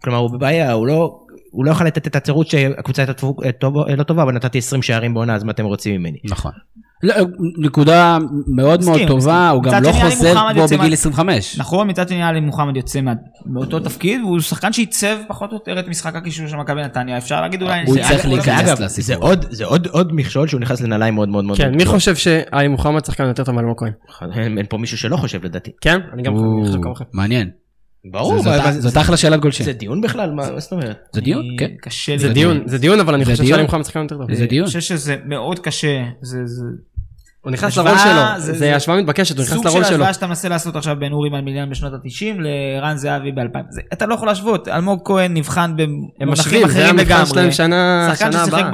כלומר 0.05 0.19
הוא 0.19 0.31
בבעיה, 0.31 0.73
הוא 0.73 0.87
לא... 0.87 1.21
הוא 1.51 1.65
לא 1.65 1.71
יכול 1.71 1.87
לתת 1.87 2.07
את 2.07 2.17
התירוץ 2.17 2.51
שהקבוצה 2.51 3.03
הייתה 3.03 3.67
לא 3.97 4.03
טובה, 4.03 4.23
אבל 4.23 4.33
נתתי 4.33 4.59
20 4.59 4.83
שערים 4.83 5.15
בעונה, 5.15 5.35
אז 5.35 5.45
מה 5.45 5.53
אתם 5.53 5.65
רוצים 5.65 6.01
ממני? 6.01 6.19
נכון. 6.25 6.53
לא, 7.03 7.15
נקודה 7.59 8.19
מאוד 8.21 8.45
מאוד 8.57 8.81
מסכים, 8.81 9.09
טובה, 9.09 9.19
מסכים. 9.21 9.55
הוא 9.57 9.63
גם 9.63 9.83
לא 9.83 9.93
חוזר 9.93 10.35
יוצא 10.57 10.77
בגיל 10.77 10.89
מה- 10.89 10.93
25. 10.95 11.59
נכון, 11.59 11.91
מצד 11.91 12.09
שני 12.09 12.23
עלי 12.23 12.41
מוחמד 12.41 12.77
יוצא 12.77 13.01
מה- 13.01 13.13
מאותו 13.47 13.81
תפקיד, 13.81 14.21
והוא 14.21 14.41
שחקן 14.41 14.73
שעיצב 14.73 15.17
פחות 15.29 15.51
או 15.53 15.57
יותר 15.57 15.79
את 15.81 15.89
משחק 15.89 16.17
הקישור 16.17 16.47
של 16.47 16.57
מכבי 16.57 16.83
נתניה, 16.83 17.19
אפשר 17.19 17.41
להגיד 17.41 17.63
אולי... 17.63 17.83
הוא 17.87 17.97
צריך 17.97 18.23
זה- 18.23 18.29
להיכנס 18.29 18.81
לסיפור. 18.81 19.03
זה 19.07 19.17
עוד, 19.17 19.47
זה 19.51 19.65
עוד, 19.65 19.87
עוד 19.87 20.11
מכשול 20.15 20.49
שהוא 20.49 20.61
נכנס 20.61 20.81
לנעליים 20.81 21.15
מאוד 21.15 21.29
מאוד 21.29 21.45
מאוד. 21.45 21.59
כן, 21.59 21.75
מי. 21.75 21.85
חושב 21.85 22.15
שעלי 22.17 22.69
מוחמד 22.69 23.05
שחקן 23.05 23.25
יותר 23.25 23.45
טוב 23.45 23.55
מאלמוג 23.55 23.79
כהן? 23.79 23.93
אין 24.35 24.59
אין 24.59 24.67
פה 24.69 24.79
מישהו 24.79 24.99
שלא 24.99 25.17
חושב 25.17 25.45
לדעתי. 25.45 25.71
כן? 25.81 25.99
אני 26.13 26.23
גם 26.23 26.35
חושב 26.65 26.83
כמוכם. 26.83 27.05
מעניין. 27.13 27.51
ברור, 28.11 28.39
זה- 28.43 28.51
זאת- 28.51 28.65
מה- 28.65 28.73
זאת 28.73 28.97
אחלה 28.97 29.17
שאלת 29.17 29.41
גולשים. 29.41 29.67
זה 29.67 29.73
דיון 29.73 30.01
בכלל? 30.01 30.31
מה 30.31 30.51
מה 30.53 30.61
זאת 30.61 30.73
אומרת? 30.73 30.97
זה 31.13 31.21
דיון, 31.21 31.41
אני- 31.49 31.57
כן. 31.59 31.71
קשה 31.81 32.13
לי. 32.13 32.19
זה 32.19 32.29
דיון, 32.33 32.63
זה 32.67 32.79
דיון, 32.79 33.01
אבל 33.01 33.15
אני 33.15 33.25
זה 33.25 33.31
חושב 33.31 33.43
דיון. 33.43 33.55
שעלי 33.57 33.63
מוחמד 33.67 33.85
שחקן 33.85 34.03
יותר 34.03 34.17
טוב. 34.19 34.35
זה 34.35 34.47
דיון. 34.47 34.63
אני 34.65 34.67
חושב 34.67 34.81
שזה 34.81 35.17
מאוד 35.25 35.59
קשה, 35.59 36.05
זה 36.23 36.39
זה 36.47 36.65
הוא 37.47 37.53
נכנס 37.53 37.77
לרול 37.77 37.99
שלו, 37.99 38.41
זה- 38.55 38.77
השוואה 38.77 38.99
מתבקשת, 39.01 39.37
הוא 39.37 39.45
נכנס 39.45 39.55
סוג 39.55 39.63
של 39.63 39.69
לרול 39.69 39.85
שלו. 39.85 39.95
השוואה 39.95 40.13
שאתה 40.15 40.27
מנסה 40.27 40.49
לעשות 40.49 40.77
עכשיו 40.77 40.97
בין 40.99 41.13
אורי 41.13 41.31
מלמיליאן 41.31 41.71
בשנות 41.71 41.93
ה-90 41.93 42.41
לערן 42.41 42.97
זהבי 42.97 43.33
ב-2000. 43.33 43.59
אתה 43.93 44.07
לא 44.07 44.15
יכול 44.15 44.29
להשוות, 44.29 44.69
אלמוג 44.69 45.01
כהן 45.05 45.37
נבחן 45.37 45.75
הם 45.79 45.97
במונחים 46.21 46.65
אחרים 46.65 46.87
המבחן 46.89 46.97
לגמרי. 46.97 47.27
שלהם 47.27 47.53
שנה 47.53 48.09
שחקן 48.15 48.33
ששיחק 48.33 48.65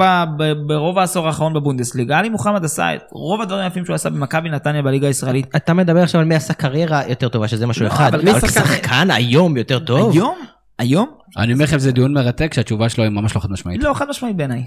ברוב 0.67 0.99
העשור 0.99 1.27
האחרון 1.27 1.53
בבונדסליגה, 1.53 2.17
עלי 2.17 2.29
מוחמד 2.29 2.65
עשה 2.65 2.95
את 2.95 3.01
רוב 3.11 3.41
הדברים 3.41 3.63
היפים 3.63 3.85
שהוא 3.85 3.93
עשה 3.95 4.09
במכבי 4.09 4.49
נתניה 4.49 4.81
בליגה 4.81 5.07
הישראלית. 5.07 5.55
אתה 5.55 5.73
מדבר 5.73 6.03
עכשיו 6.03 6.21
על 6.21 6.27
מי 6.27 6.35
עשה 6.35 6.53
קריירה 6.53 7.01
יותר 7.09 7.29
טובה, 7.29 7.47
שזה 7.47 7.67
משהו 7.67 7.83
לא, 7.85 7.89
אחד. 7.89 8.15
אבל 8.15 8.39
שחקן- 8.49 9.11
היום 9.11 9.57
יותר 9.57 9.79
טוב? 9.79 10.11
היום? 10.13 10.35
היום? 10.79 11.07
אני 11.37 11.53
אומר 11.53 11.63
לכם 11.63 11.79
זה 11.79 11.91
דיון 11.91 12.13
מרתק 12.13 12.53
שהתשובה 12.53 12.89
שלו 12.89 13.03
היא 13.03 13.11
ממש 13.11 13.35
לא 13.35 13.41
חד 13.41 13.51
משמעית. 13.51 13.83
לא, 13.83 13.93
חד 13.93 14.05
משמעית 14.09 14.35
בעיניי. 14.35 14.63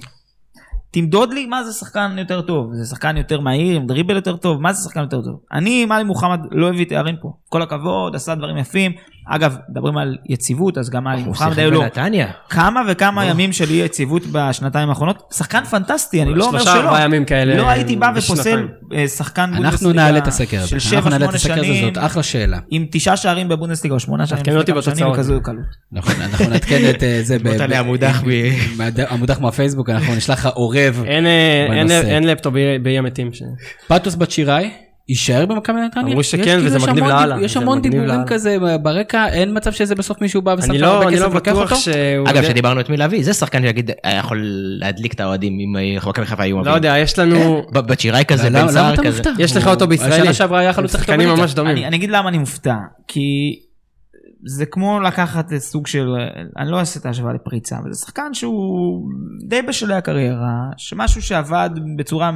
תמדוד 0.99 1.33
לי 1.33 1.47
מה 1.47 1.65
זה 1.65 1.73
שחקן 1.73 2.17
יותר 2.19 2.41
טוב, 2.41 2.75
זה 2.75 2.85
שחקן 2.85 3.17
יותר 3.17 3.41
מהיר, 3.41 3.77
עם 3.77 3.87
דריבל 3.87 4.17
יותר 4.17 4.37
טוב, 4.37 4.61
מה 4.61 4.73
זה 4.73 4.85
שחקן 4.85 5.01
יותר 5.01 5.23
טוב? 5.23 5.41
אני 5.53 5.87
עלי 5.91 6.05
מוחמד 6.05 6.41
לא 6.51 6.69
הביא 6.69 6.85
תארים 6.85 7.17
פה, 7.21 7.33
כל 7.49 7.63
הכבוד, 7.63 8.15
עשה 8.15 8.35
דברים 8.35 8.57
יפים. 8.57 8.93
אגב, 9.29 9.57
מדברים 9.69 9.97
על 9.99 10.17
יציבות, 10.29 10.79
אז 10.79 10.91
גם 10.91 11.07
הוא 11.09 11.21
מוחמד 11.21 11.59
היו 11.59 11.71
לו. 11.71 11.83
כמה 12.49 12.81
וכמה 12.89 13.25
ימים 13.25 13.53
של 13.53 13.71
אי 13.71 13.77
יציבות 13.77 14.23
בשנתיים 14.33 14.89
האחרונות. 14.89 15.23
שחקן 15.35 15.65
פנטסטי, 15.65 16.23
אני 16.23 16.35
לא 16.35 16.45
אומר 16.45 16.59
שלושה 16.59 16.73
שלא. 16.75 16.83
ארבעה 16.83 17.03
ימים 17.05 17.25
כאלה 17.25 17.57
לא 17.57 17.71
הייתי 17.71 17.97
בא 17.97 18.13
ופוסל. 18.17 18.69
אה, 18.95 19.09
שחקן 19.09 19.43
אנחנו 19.43 19.63
בונדסליגה 19.63 20.03
נעלה 20.03 20.19
את 20.19 20.27
הסקר 20.27 20.61
הזה. 20.61 20.81
של 20.81 20.97
אנחנו 20.97 21.11
נעלה 21.11 21.25
את 21.25 21.31
7-8 21.31 21.35
הסקר 21.35 21.61
הזה, 21.61 21.81
זאת 21.83 21.99
אחלה 21.99 22.23
שאלה. 22.23 22.59
עם 22.71 22.87
תשעה 22.91 23.17
שערים 23.17 23.49
בבונדסליגה 23.49 23.95
או 23.95 24.01
שמונה 24.01 24.27
שערים 24.27 24.45
תעדכנו 24.45 24.61
אותי 24.61 24.73
בתוצאות. 24.73 25.13
בכזו 25.17 25.41
קלות. 25.43 25.57
נכון, 25.93 26.15
אנחנו 26.23 26.49
נעדכן 26.49 26.91
את 26.91 27.03
אה, 27.03 27.19
זה. 27.23 27.39
ב- 27.39 27.43
תמות 27.43 27.57
ב- 27.57 27.61
עליה 27.61 27.83
מודח 27.83 28.23
ב- 28.27 28.51
מהד- 28.79 29.01
המודח 29.09 29.41
מהפייסבוק, 29.41 29.91
אנחנו 29.91 30.15
נשלח 30.15 30.39
לך 30.39 30.53
עורב. 30.55 31.03
אין, 31.07 31.27
אה, 31.27 32.21
לפטופ 32.21 32.55
באי 32.83 32.99
המתים. 32.99 33.31
פטוס 33.89 34.15
בת 34.15 34.31
שיראי, 34.31 34.71
יישאר 35.09 35.47
במכבי 35.47 35.81
נתניה? 35.81 36.07
אמרו 36.07 36.23
שכן, 36.25 36.43
כאילו, 36.45 36.65
וזה 36.65 36.77
יש 36.77 36.83
מגניב 36.83 37.05
לאללה, 37.05 37.37
יש 37.41 37.57
המון 37.57 37.81
דיבורים. 37.83 38.25
כזה 38.27 38.57
ברקע, 38.83 39.29
אין 39.29 39.57
מצב 39.57 39.73
שזה 39.73 39.95
בסוף 39.95 40.21
מישהו 40.21 40.43
בא 40.43 40.55
ושם 40.59 40.73
לא 40.73 40.87
הרבה 40.87 41.09
אני 41.09 41.17
לא 41.17 41.21
כסף 41.21 41.31
ולוקח 41.31 41.53
בטוח 41.53 41.73
אותו? 41.73 41.91
אגב, 42.31 42.37
יודע- 42.37 42.49
שדיברנו 42.49 42.81
את 42.81 42.91
מי 42.91 42.97
להביא, 42.97 43.25
זה 43.25 43.33
שחקן 43.35 43.63
שיגיד, 43.63 43.91
היה 44.05 44.19
יכול 44.19 44.41
להדליק 44.81 45.13
את 45.15 45.21
האוהדים 45.21 45.53
אם 45.61 45.77
אה, 45.77 46.09
מכבי 46.11 46.27
חיפה 46.27 46.43
היו 46.43 46.57
לא 46.57 46.61
מביאים. 46.61 46.77
יודע, 46.77 46.99
יש 46.99 47.19
לנו... 47.19 47.63
ב- 47.73 47.79
בצ'יראי 47.79 48.25
כזה, 48.25 48.51
בן 48.51 48.69
סער 48.69 48.95
אתה 48.95 49.03
כזה. 49.03 49.11
מופתע? 49.23 49.43
יש 49.43 49.57
לך 49.57 49.67
אותו 49.67 49.87
בישראלי. 49.87 50.15
השנה 50.15 50.33
שעברה 50.35 50.61
היה 50.61 50.73
חלוץ 50.73 50.93
שחקנים. 50.93 51.29
ממש 51.29 51.55
דומים. 51.55 51.77
אני, 51.77 51.87
אני 51.87 51.97
אגיד 51.97 52.11
למה 52.11 52.29
אני 52.29 52.39
מופתע, 52.39 52.75
כי 53.09 53.21
זה 54.49 54.67
כמו 54.67 55.01
לקחת 55.01 55.55
סוג 55.59 55.87
של, 55.87 56.09
אני 56.59 56.71
לא 56.71 56.79
אעשה 56.79 57.01
את 57.01 57.07
ההשוואה 57.07 57.33
לפריצה, 57.33 57.79
אבל 57.79 57.93
זה 57.93 58.01
שחקן 58.01 58.35
שהוא 58.35 59.09
די 59.49 59.63
בשלהי 59.63 59.99
הקריירה, 59.99 60.57
שמשהו 60.77 61.23
שעבד 61.23 61.71
בצורה 61.99 62.31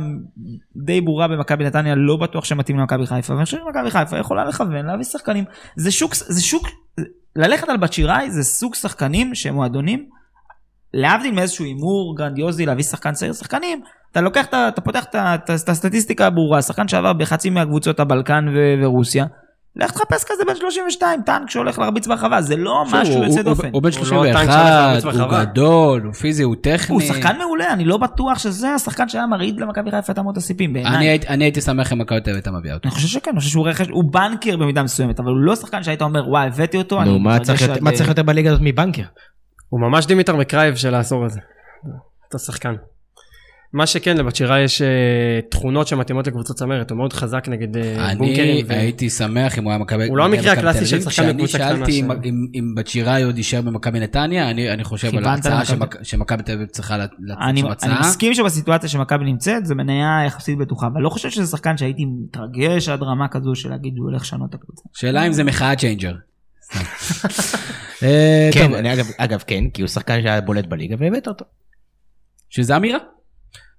די 0.85 1.01
ברורה 1.01 1.29
במכבי 1.29 1.65
נתניה 1.65 1.95
לא 1.95 2.17
בטוח 2.17 2.45
שמתאים 2.45 2.79
למכבי 2.79 3.07
חיפה, 3.07 3.33
ואני 3.35 3.45
חושב 3.45 3.57
שמכבי 3.57 3.91
חיפה 3.91 4.19
יכולה 4.19 4.45
לכוון, 4.45 4.87
להביא 4.87 5.05
שחקנים, 5.05 5.45
זה 5.77 5.91
שוק, 5.91 6.15
זה 6.15 6.43
שוק, 6.43 6.69
ללכת 7.37 7.69
על 7.69 7.77
בת 7.77 7.93
שיראי 7.93 8.31
זה 8.31 8.43
סוג 8.43 8.75
שחקנים 8.75 9.35
שהם 9.35 9.55
מועדונים, 9.55 10.07
להבדיל 10.95 11.35
מאיזשהו 11.35 11.65
הימור 11.65 12.17
גרנדיוזי 12.17 12.67
להביא 12.67 12.85
שחקן 12.85 13.13
צעיר, 13.13 13.33
שחקנים, 13.33 13.81
אתה 14.13 14.21
לוקח, 14.21 14.47
את 14.47 14.55
ה- 14.55 14.69
אתה 14.69 14.81
פותח 14.81 15.05
את 15.15 15.69
הסטטיסטיקה 15.69 16.27
הברורה, 16.27 16.63
שחקן 16.63 16.89
שעבר 16.89 17.13
בחצי 17.13 17.51
מהקבוצות 17.51 18.01
הבלקן 18.01 18.45
ורוסיה, 18.83 19.25
לך 19.77 19.91
תחפש 19.91 20.25
כזה 20.29 20.45
בן 20.47 20.55
32, 20.57 21.23
טנק 21.27 21.51
שהולך 21.51 21.79
להרביץ 21.79 22.07
ברחבה, 22.07 22.43
זה 22.43 22.57
לא 22.57 22.85
שוב, 22.87 23.01
משהו 23.01 23.15
הוא- 23.15 23.25
יוצא 23.25 23.37
הוא- 23.37 23.43
דופן. 23.45 23.71
הוא 23.73 23.83
בן 23.83 23.89
הוא 23.89 23.99
לא 23.99 24.05
טנק 24.05 24.09
שהולך 24.09 24.33
31, 24.35 24.49
להרביץ 24.71 25.05
הוא 25.05 25.13
ברחבה. 25.13 25.45
גדול, 25.45 26.03
הוא 26.05 26.13
פיזי, 26.13 26.43
הוא 26.43 26.57
טכני. 26.61 26.95
הוא 26.95 27.03
שחקן 27.03 27.39
מעולה, 27.39 27.73
אני 27.73 27.85
לא 27.85 27.97
בטוח 27.97 28.39
שזה 28.39 28.75
השחקן 28.75 29.09
שהיה 29.09 29.27
מרעיד 29.27 29.61
למכבי 29.61 29.91
חיפה 29.91 30.13
את 30.13 30.19
אמות 30.19 30.37
הסיפים 30.37 30.71
אני 30.77 30.83
בעיניי. 30.83 31.09
הייתי- 31.09 31.29
אני 31.29 31.45
הייתי 31.45 31.61
שמח 31.61 31.93
אם 31.93 31.99
מכבי 31.99 32.21
תל 32.21 32.31
אביב 32.31 32.35
הייתה 32.35 32.51
מביאה 32.51 32.75
אותו. 32.75 32.89
אני 32.89 32.95
חושב 32.95 33.09
שכן, 33.09 33.31
אני 33.31 33.39
חושב 33.39 33.51
שהוא 33.51 33.69
רכש, 33.69 33.89
הוא 33.89 34.13
banker 34.13 34.57
במידה 34.57 34.83
מסוימת, 34.83 35.21
אבל 35.21 35.29
הוא 35.29 35.41
לא 35.41 35.57
שחקן 35.57 35.83
שהיית 35.83 36.03
אומר 36.03 36.29
וואי 36.29 36.47
הבאתי 36.47 36.77
אותו, 36.79 37.01
אני 37.03 37.11
נו, 37.11 37.19
מה 37.19 37.31
מה 37.81 37.93
צריך 37.93 38.09
יותר 38.09 38.23
בליגה 38.23 38.51
הזאת 38.51 38.61
מ 38.65 38.69
banker? 38.70 39.03
הוא 39.69 39.81
ממש 39.81 40.07
דימיטר 40.07 40.37
מקרייב 40.37 40.75
של 40.77 40.95
העשור 40.95 41.25
הזה. 41.25 41.41
אותו 42.25 42.39
שחקן. 42.39 42.75
מה 43.73 43.87
שכן, 43.87 44.17
לבצ'יראי 44.17 44.61
יש 44.61 44.83
אה, 44.83 44.87
תכונות 45.51 45.87
שמתאימות 45.89 46.27
לקבוצות 46.27 46.57
צמרת, 46.57 46.91
הוא 46.91 46.99
מאוד 46.99 47.13
חזק 47.13 47.49
נגד 47.49 47.77
אה, 47.77 48.11
אני 48.11 48.19
בונקרים. 48.19 48.67
ו- 48.69 48.73
הייתי 48.73 49.11
שמח 49.11 49.59
אם 49.59 49.65
הוא 49.65 49.71
היה 49.73 49.79
מכבי... 49.79 50.09
הוא 50.09 50.17
לא 50.19 50.25
המקרה 50.25 50.53
הקלאסי 50.53 50.87
של. 50.87 51.01
שחקן 51.01 51.29
בקבוצה 51.33 51.49
כשאני 51.59 51.69
קטנה 51.69 51.77
שאלתי 51.77 51.93
ש- 51.93 52.05
אם- 52.55 52.75
בצ'יראי 52.87 53.23
עוד 53.23 53.39
יישאר 53.39 53.61
במכבי 53.61 54.01
נתניה, 54.01 54.51
אני 54.51 54.71
אני 54.73 54.85
חושב 54.85 55.17
על 55.17 55.25
ההצעה 55.25 55.63
שמכבי 56.03 56.43
תל 56.43 56.53
אביב 56.53 56.67
צריכה 56.67 56.97
לצאת 56.99 57.11
אני, 57.49 57.61
עם 57.61 57.67
אני 57.67 57.73
הצעה. 57.73 58.01
מסכים 58.01 58.35
שבסיטואציה 58.35 58.89
שמכבי 58.89 59.25
נמצאת 59.25 59.67
זה 59.67 59.75
מניה 59.75 60.23
יחסית 60.27 60.59
בטוחה, 60.59 60.87
אבל 60.87 61.01
לא 61.01 61.09
חושב 61.11 61.31
שזה 61.31 61.47
שחקן 61.51 61.77
שהייתי 61.77 62.05
מתרגש 62.05 62.89
עד 62.89 63.03
רמה 63.03 63.29
כזו 63.29 63.55
של 63.55 63.71
להגיד 63.71 63.95
הוא 63.99 64.05
הולך 64.11 64.23
לשנות 64.23 64.51
את 64.51 64.55
הקבוצה. 64.55 64.83
שאלה 64.93 65.27
אם 65.27 65.33
זה 65.33 65.45
game 65.45 65.77
changer. 65.77 66.15
אה, 68.03 68.51
כן, 68.53 68.75
אני 68.75 68.89
אגב 69.19 69.43
כן, 69.47 69.65
כי 69.75 69.83
הוא 69.83 69.89
שחקן 69.89 70.23
שהיה 70.23 70.41
בולט 70.41 70.67
בליגה 70.67 70.97
והבאת 70.99 71.29
אותו. 71.29 71.45
שזה 72.51 72.77
אמירה. 72.77 72.99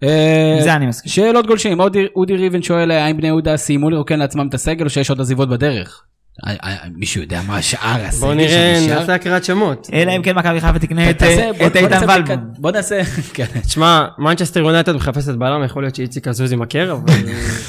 אה, 0.03 0.57
זה 0.63 0.75
אני 0.75 0.85
מסכים. 0.87 1.11
שאלות 1.11 1.47
גולשים, 1.47 1.79
אודי- 1.79 2.07
אודי 2.15 2.35
ריבן 2.35 2.61
שואל 2.61 2.91
האם 2.91 3.17
בני 3.17 3.27
יהודה 3.27 3.57
סיימו 3.57 3.89
לרוקן 3.89 4.19
לעצמם 4.19 4.47
את 4.47 4.53
הסגל 4.53 4.85
או 4.85 4.89
שיש 4.89 5.09
עוד 5.09 5.21
עזיבות 5.21 5.49
בדרך? 5.49 6.03
אה, 6.47 6.53
אה, 6.63 6.75
מישהו 6.95 7.21
יודע 7.21 7.41
מה 7.47 7.57
השאר 7.57 7.79
הסגל 8.05 8.19
בואו 8.21 8.33
נראה? 8.33 8.77
נעשה 8.89 9.15
הקראת 9.15 9.43
שמות. 9.45 9.89
אלא 9.93 10.15
אם 10.15 10.21
כן 10.21 10.35
מכבי 10.37 10.61
חיפה 10.61 10.79
תקנה 10.79 11.09
את 11.09 11.23
בוא- 11.23 11.29
בוא 11.57 11.65
איתן 11.65 11.89
נעשה 11.89 12.05
ולבו. 12.05 12.13
בדיקת- 12.23 12.39
בוא 12.59 12.71
נעשה, 12.71 13.01
כן. 13.33 13.45
תשמע, 13.61 14.05
מנצ'סטר 14.17 14.59
יונייטד 14.59 14.91
מחפשת 14.95 15.33
בלם, 15.35 15.63
יכול 15.65 15.83
להיות 15.83 15.95
שאיציק 15.95 16.27
עזוז 16.27 16.55
מכיר, 16.55 16.91
אבל 16.93 17.13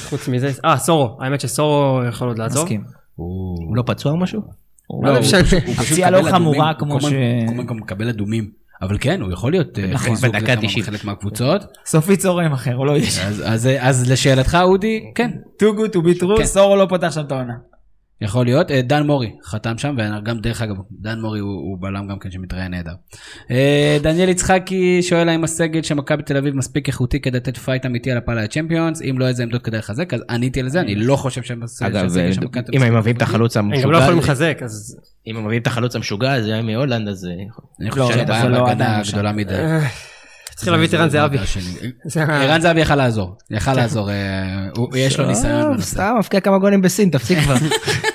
חוץ 0.09 0.29
מזה, 0.29 0.51
אה, 0.65 0.77
סורו, 0.79 1.17
האמת 1.21 1.41
שסורו 1.41 2.01
יכול 2.09 2.29
עוד 2.29 2.39
לעזוב. 2.39 2.63
מסכים. 2.65 2.85
הוא 3.17 3.77
לא 3.77 3.83
פצוע 3.87 4.13
או 4.13 4.17
משהו? 4.17 4.41
הוא 4.87 5.05
לא, 5.07 5.13
לא- 5.13 5.19
הוא. 5.19 5.25
הוא 5.67 5.75
הפציעה 5.79 6.11
לא 6.11 6.17
אדומים, 6.17 6.35
חמורה 6.35 6.71
הוא 6.71 6.79
כמו 6.79 7.01
ש- 7.01 7.05
הזמן 7.49 7.67
גם 7.67 7.77
מקבל 7.77 8.09
אדומים. 8.09 8.62
אבל 8.83 8.97
כן, 9.01 9.21
הוא 9.21 9.33
יכול 9.33 9.53
להיות 9.53 9.79
אה, 9.79 9.87
נכון, 9.87 10.15
זוג 10.15 10.31
בדקה 10.33 10.53
לכמה- 10.55 10.67
90. 10.69 10.85
חלק 10.85 11.05
מהקבוצות. 11.05 11.63
סופי 11.87 12.17
צורם 12.17 12.53
אחר, 12.53 12.75
הוא 12.75 12.87
לא 12.87 12.97
יש. 12.97 13.19
אז- 13.19 13.43
אז- 13.81 14.11
לשאלתך, 14.11 14.59
אודי, 14.63 15.01
כן, 15.15 15.31
too 15.63 15.77
good 15.79 15.97
to 15.97 15.99
be 15.99 16.21
כן. 16.21 16.27
true, 16.27 16.45
סורו 16.45 16.77
לא 16.77 16.87
פותח 16.89 17.11
שם 17.11 17.21
את 17.21 17.33
העונה. 17.33 17.55
יכול 18.23 18.45
להיות. 18.45 18.71
אה, 18.71 18.83
דן 18.83 19.07
מורי 19.07 19.31
חתם 19.45 19.79
שם, 19.79 19.97
וגם 19.99 20.39
דרך 20.39 20.63
אגב, 20.63 20.75
דן 21.01 21.21
מורי 21.21 21.41
הוא 21.41 21.51
הוא 21.51 21.79
בלם 21.81 22.09
גם 22.09 22.19
כן 22.19 22.31
שמתראיין 22.31 22.71
נהדר. 22.71 22.93
אה, 23.51 23.99
דניאל 24.03 24.29
יצחקי 24.29 25.03
שואל 25.03 25.29
האם 25.29 25.45
הסגל 25.45 25.83
של 25.83 25.95
מכבי 25.95 26.23
תל 26.23 26.37
אביב 26.37 26.57
מספיק 26.57 26.89
איכותי 26.89 27.21
כדי 27.21 27.37
לתת 27.37 27.57
פייט 27.57 27.87
אמיתי 27.87 28.11
על 28.11 28.19
העפלה 28.19 28.45
לצ'מפיונס, 28.45 29.03
אם 29.11 29.19
לא 29.19 29.29
איזה 29.29 29.43
עמדות 29.43 29.63
כדי 29.65 29.79
לחזק, 29.79 30.15
אז 30.15 30.21
עניתי 30.31 30.61
על 30.61 30.69
זה, 30.69 30.81
אני 30.81 30.95
לא 30.95 31.17
חושב 31.17 31.43
שהם 31.43 31.61
אגב, 31.83 32.03
שהסגל 32.03 32.33
של 32.33 32.41
מכבי 32.41 32.63
תל 32.63 32.71
אם 32.75 32.81
אביב 32.81 32.93
הם 32.93 32.99
מביאים 32.99 33.17
את. 33.17 33.23
החלוץ 33.23 33.57
הם 33.57 33.65
גם 33.65 33.71
לא 33.71 33.77
המשוגע, 33.79 33.99
יכולים 34.03 34.19
לחזק, 34.19 34.59
אז... 34.65 34.97
אם 35.27 35.37
הם 35.37 35.45
מביאים 35.45 35.63
את 35.63 35.67
החלוץ 35.67 35.97
המשוגע 35.97 36.33
הזה 36.33 36.63
מהולנד, 36.63 37.09
אז... 37.09 37.25
אה, 37.25 37.31
אני 37.81 37.89
לא, 37.89 37.91
חושב 37.91 38.07
זה 38.07 38.19
שהבעיה 38.19 38.49
לא 38.49 38.65
בהגנה. 38.65 39.03
גדולה 39.13 39.33
מדי. 39.33 39.55
אה, 39.55 39.81
צריך 40.57 40.69
להביא 40.73 40.87
את 40.89 40.95
ערן 40.95 41.09
זה 41.09 41.19
זהבי. 41.19 41.39
ערן 42.33 42.61
זהבי 42.61 42.81
יכל 42.81 42.95
לעזור, 42.95 43.37
יכל 43.51 43.75
לעזור, 43.75 44.11
אה, 44.11 44.15
הוא- 44.77 44.89
יש 44.97 45.19
לו 45.19 45.27
ניסיון 45.27 45.63
טוב, 45.63 45.71
בנושא. 45.73 45.87
סתם 45.87 46.15
מבקיע 46.19 46.41
כמה 46.41 46.59
גולים 46.59 46.83
בסין, 46.83 47.11
תפסיק 47.11 47.39
כבר. 47.39 47.55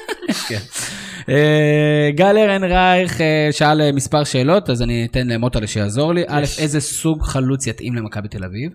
אה, 1.30 2.10
גל 2.16 2.38
ארנרייך 2.38 3.22
אה, 3.22 3.48
שאל 3.52 3.82
אה, 3.82 3.92
מספר 3.92 4.24
שאלות, 4.24 4.70
אז 4.70 4.82
אני 4.82 5.08
אתן 5.12 5.28
למוטלה 5.28 5.68
שיעזור 5.68 6.14
לי. 6.14 6.24
א', 6.28 6.44
איזה 6.60 6.82
סוג 6.82 7.24
חלוץ 7.24 7.68
יתאים 7.68 7.96
למכבי 7.96 8.28
תל 8.28 8.44
אביב? 8.44 8.72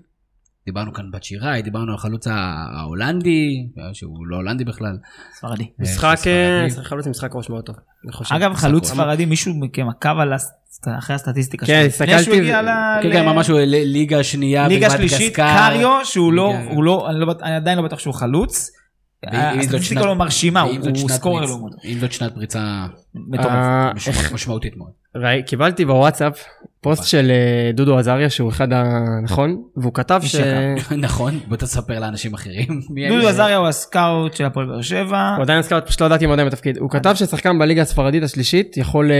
דיברנו 0.66 0.92
כאן 0.92 1.04
בצ'יראי, 1.12 1.62
דיברנו 1.62 1.88
על 1.92 1.94
החלוץ 1.94 2.26
ההולנדי, 2.76 3.66
שהוא 3.92 4.26
לא 4.26 4.36
הולנדי 4.36 4.64
בכלל. 4.64 4.98
ספרדי. 5.38 5.64
משחק, 5.78 6.18
חלוץ 6.82 7.06
משחק 7.06 7.30
ראש 7.34 7.50
מאוד 7.50 7.64
טוב. 7.64 7.76
אגב, 8.30 8.54
חלוץ 8.54 8.86
ספרדי. 8.86 9.24
מישהו 9.26 9.54
מכם 9.54 9.88
עקב 9.88 10.18
על 10.18 10.32
הס- 10.32 10.50
אחרי 10.98 11.16
הסטטיסטיקה 11.16 11.66
כן, 11.66 11.72
שלו. 11.78 11.86
לפני 11.86 12.06
שהוא 12.06 12.16
הסתכלתי 12.18 12.40
הגיע 12.40 12.60
ו- 12.60 12.66
ל- 12.66 13.02
כן, 13.02 13.12
כן, 13.12 13.26
ממש 13.26 13.48
הוא 13.48 13.58
ליגה 13.66 14.22
שנייה 14.24 14.68
ליגה. 14.68 14.90
שלישית, 14.90 15.36
קריו, 15.36 16.00
שהוא 16.04 16.32
לא, 16.32 16.52
לא, 16.84 17.10
אני 17.10 17.20
לא 17.20 17.34
אני 17.42 17.56
עדיין 17.56 17.78
לא 17.78 17.84
בטוח 17.84 17.98
שהוא 17.98 18.14
חלוץ. 18.14 18.70
זאת 19.30 19.34
הסטטיסטיקה 19.58 20.06
לא 20.06 20.14
מרשימה, 20.14 20.60
הוא 20.60 20.78
סקורר 21.08 21.38
פריצה- 21.40 21.50
לעומת. 21.52 21.72
אם 21.84 21.98
זאת 21.98 22.12
שנת 22.12 22.34
פריצה. 22.34 22.86
אה, 23.38 23.92
איך- 24.06 24.32
משמעותית 24.32 24.74
מאוד. 24.76 24.90
קיבלתי 25.46 25.84
בוואטסאפ 25.84 26.44
פוסט 26.80 27.04
של 27.04 27.30
אה, 27.30 27.72
דודו 27.72 27.98
עזריה 27.98 28.30
שהוא 28.30 28.50
אחד 28.50 28.68
הנכון 28.72 29.62
והוא 29.76 29.94
כתב 29.94 30.20
ש... 30.24 30.36
נכון, 30.98 31.38
בוא 31.48 31.56
תספר 31.56 32.00
לאנשים 32.00 32.34
אחרים. 32.34 32.66
דודו? 33.08 33.28
עזריה 33.28 33.56
הוא 33.56 33.66
הסקאוט 33.66 34.34
של 34.34 34.44
הפועל 34.44 34.66
באר 34.66 34.82
שבע. 34.82 35.34
הוא 35.36 35.42
עדיין 35.42 35.62
סקאוט, 35.62 35.86
פשוט 35.86 36.00
לא 36.00 36.06
ידעתי 36.06 36.24
אם 36.24 36.30
הוא 36.30 36.34
עדיין 36.34 36.48
בתפקיד. 36.48 36.78
הוא 36.78 36.90
כתב 36.90 37.12
ששחקן 37.14 37.58
בליגה 37.58 37.82
הספרדית 37.82 38.22
השלישית 38.22 38.76
יכול 38.76 39.10
אה, 39.12 39.16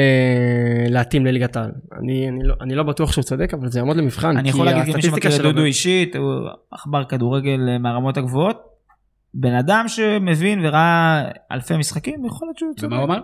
להתאים 0.88 1.26
לליגת 1.26 1.56
העל. 1.56 1.70
אני, 2.02 2.28
אני, 2.28 2.38
לא, 2.42 2.54
אני 2.60 2.74
לא 2.74 2.82
בטוח 2.82 3.12
שהוא 3.12 3.24
צודק, 3.24 3.54
אבל 3.54 3.68
זה 3.68 3.78
יעמוד 3.78 3.96
למבחן. 3.96 4.36
אני 4.36 4.48
יכול 4.48 4.66
להגיד 4.66 4.92
כמי 4.92 5.02
שמכיר 5.02 5.30
את 5.30 5.36
שלו 5.36 5.52
דודו 5.52 5.64
אישית, 5.64 6.16
הוא 6.16 6.32
עכבר 6.70 7.04
כדורגל 7.04 7.68
אה, 7.68 7.78
מהרמות 7.78 8.16
הגבוהות. 8.16 8.71
בן 9.34 9.54
אדם 9.54 9.84
שמבין 9.88 10.66
וראה 10.66 11.22
אלפי 11.52 11.76
משחקים, 11.76 12.24
יכול 12.24 12.48
להיות 12.48 12.58
שהוא. 12.58 12.72
ומה 12.82 12.96
הוא 12.96 13.04
אמר? 13.04 13.20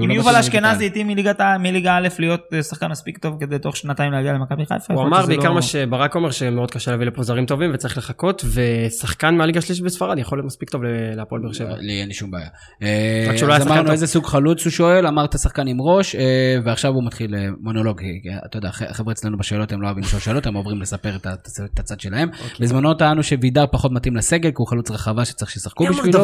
אם 0.00 0.08
לא 0.08 0.14
יובל 0.14 0.36
אשכנזי 0.36 0.90
ה- 1.40 1.58
מליגה 1.58 1.96
א' 1.96 2.08
להיות 2.18 2.40
אה, 2.54 2.62
שחקן 2.62 2.86
מספיק 2.90 3.18
טוב 3.18 3.36
כדי 3.40 3.58
תוך 3.58 3.76
שנתיים 3.76 4.12
להגיע 4.12 4.32
למכבי 4.32 4.66
חיפה. 4.66 4.94
הוא 4.94 5.02
אמר 5.02 5.26
בעיקר 5.26 5.48
לא- 5.48 5.54
מה 5.54 5.62
שברק 5.62 6.14
אומר 6.16 6.30
שמאוד 6.30 6.70
קשה 6.70 6.90
להביא 6.90 7.06
לפה 7.06 7.22
זרים 7.22 7.46
טובים 7.46 7.70
וצריך 7.74 7.98
לחכות 7.98 8.44
ושחקן 8.54 9.34
מהליגה 9.36 9.58
השלישית 9.58 9.84
בספרד 9.84 10.18
יכול 10.18 10.38
להיות 10.38 10.46
מספיק 10.46 10.70
טוב 10.70 10.82
להפועל 11.16 11.42
באר 11.42 11.52
שבע. 11.52 11.76
לי 11.78 12.00
אין 12.00 12.08
לי 12.08 12.14
שום 12.14 12.30
בעיה. 12.30 12.48
אה, 12.82 13.26
רק 13.30 13.36
שהוא 13.36 13.48
לא 13.48 13.52
היה 13.54 13.62
אז 13.62 13.66
אמרנו. 13.68 13.92
איזה 13.92 14.06
סוג 14.06 14.26
חלוץ 14.26 14.64
הוא 14.64 14.70
שואל, 14.70 15.06
אמרת 15.06 15.38
שחקן 15.38 15.66
עם 15.68 15.76
ראש, 15.80 16.14
אה, 16.14 16.22
ועכשיו 16.64 16.92
הוא 16.92 17.04
מתחיל 17.06 17.34
מונולוג. 17.60 18.00
אתה 18.46 18.56
יודע, 18.58 18.70
ח- 18.72 18.92
חבר'ה 18.92 19.12
אצלנו 19.12 19.38
בשאלות 19.38 19.72
הם 19.72 19.82
לא 19.82 19.86
אוהבים 19.86 20.04
לשאול 20.04 20.20
שאלות, 20.20 20.46
הם 20.46 20.54
עוברים 20.54 20.80
לספר 20.80 21.16
את 21.64 21.78
הצד 21.80 22.00
שלהם. 22.00 22.28
אוקיי. 22.28 22.48
בזמנו 22.60 22.94
טענו 22.94 23.22
שווידר 23.22 23.64
פחות 23.72 23.92
מתאים 23.92 24.16
לסגל, 24.16 24.48
כי 24.50 24.54
הוא 24.58 24.66
חלוץ 24.66 24.90
רחבה 24.90 25.24
שצריך 25.24 25.50
שישחקו 25.50 25.84
בשבילו. 25.92 26.18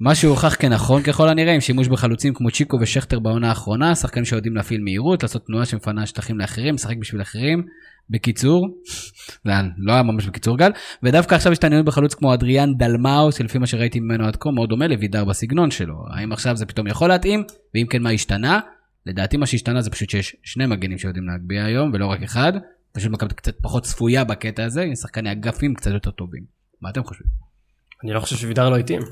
מה 0.00 0.14
שהוכח 0.14 0.56
כנכון 0.58 1.02
ככל 1.02 1.28
הנראה 1.28 1.54
עם 1.54 1.60
שימוש 1.60 1.88
בחלוצים 1.88 2.34
כמו 2.34 2.50
צ'יקו 2.50 2.78
ושכטר 2.80 3.18
בעונה 3.18 3.48
האחרונה, 3.48 3.94
שחקנים 3.94 4.24
שיודעים 4.24 4.56
להפעיל 4.56 4.80
מהירות, 4.80 5.22
לעשות 5.22 5.46
תנועה 5.46 5.64
שמפנה 5.64 6.06
שטחים 6.06 6.38
לאחרים, 6.38 6.74
לשחק 6.74 6.96
בשביל 6.96 7.22
אחרים. 7.22 7.62
בקיצור, 8.10 8.68
זה 9.44 9.52
לא 9.78 9.92
היה 9.92 10.02
ממש 10.02 10.26
בקיצור 10.26 10.58
גל, 10.58 10.70
ודווקא 11.02 11.34
עכשיו 11.34 11.52
יש 11.52 11.58
התעניינות 11.58 11.86
בחלוץ 11.86 12.14
כמו 12.14 12.34
אדריאן 12.34 12.74
דלמאו, 12.78 13.32
שלפי 13.32 13.58
מה 13.58 13.66
שראיתי 13.66 14.00
ממנו 14.00 14.26
עד 14.26 14.36
כה 14.36 14.50
מאוד 14.50 14.68
דומה 14.68 14.86
לוידר 14.86 15.24
בסגנון 15.24 15.70
שלו. 15.70 15.94
האם 16.10 16.32
עכשיו 16.32 16.56
זה 16.56 16.66
פתאום 16.66 16.86
יכול 16.86 17.08
להתאים, 17.08 17.44
ואם 17.74 17.86
כן 17.90 18.02
מה 18.02 18.10
השתנה? 18.10 18.60
לדעתי 19.06 19.36
מה 19.36 19.46
שהשתנה 19.46 19.80
זה 19.80 19.90
פשוט 19.90 20.10
שיש 20.10 20.36
שני 20.42 20.66
מגנים 20.66 20.98
שיודעים 20.98 21.28
להגביה 21.28 21.64
היום, 21.64 21.90
ולא 21.94 22.06
רק 22.06 22.22
אחד. 22.22 22.52
פשוט 22.92 23.12
מכבי 23.12 23.34
קצת 23.34 23.54
פחות 23.62 23.82
צפויה 23.82 24.24
בקטע 24.24 24.64
הזה, 24.64 24.82
עם 24.82 24.94
שחקני 24.94 25.32
אגפים 25.32 25.74
קצת 25.74 25.90
יותר 25.90 26.10
טובים. 26.10 26.44
מה 26.80 26.90
אתם 26.90 27.04
חושבים? 27.04 27.28
אני 28.04 28.12
לא 28.12 28.20
חושב 28.20 28.36
שווידר 28.36 28.70
לא 28.70 28.76
התאים. 28.76 29.02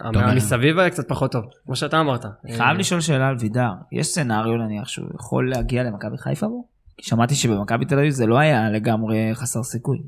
המסביב 0.00 0.36
מסביב 0.36 0.78
היה 0.78 0.90
קצת 0.90 1.08
פחות 1.08 1.32
טוב, 1.32 1.44
כמו 1.66 1.76
שאתה 1.76 2.00
אמרת. 2.00 2.24
חייב 2.56 2.78
לשאול 2.78 3.00
שאלה 3.00 3.28
על 3.28 3.36
וידר. 3.40 3.70
יש 3.92 4.06
סצנריו 4.06 4.56
נניח 4.56 4.88
שהוא 4.88 5.06
יכול 5.14 5.50
להגיע 5.50 5.82
למכבי 5.82 6.18
חיפה 6.18 6.48
בו? 6.48 6.64
כי 6.96 7.06
שמעתי 7.06 7.34
שבמכבי 7.34 7.84
תל 7.84 7.98
אביב 7.98 8.10
זה 8.10 8.26
לא 8.26 8.38
היה 8.38 8.70
לגמרי 8.70 9.30
חסר 9.34 9.62
סיכוי. 9.62 9.98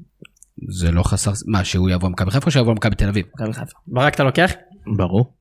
זה 0.68 0.92
לא 0.92 1.02
חסר, 1.02 1.30
מה, 1.46 1.64
שהוא 1.64 1.90
יבוא 1.90 2.08
למכבי 2.08 2.30
חיפה 2.30 2.46
או 2.46 2.50
שיבוא 2.50 2.72
למכבי 2.72 2.94
תל 2.94 3.08
אביב? 3.08 3.26
מכבי 3.34 3.52
חיפה. 3.52 3.78
ברק 3.86 4.14
אתה 4.14 4.24
לוקח? 4.24 4.52
ברור. 4.96 5.32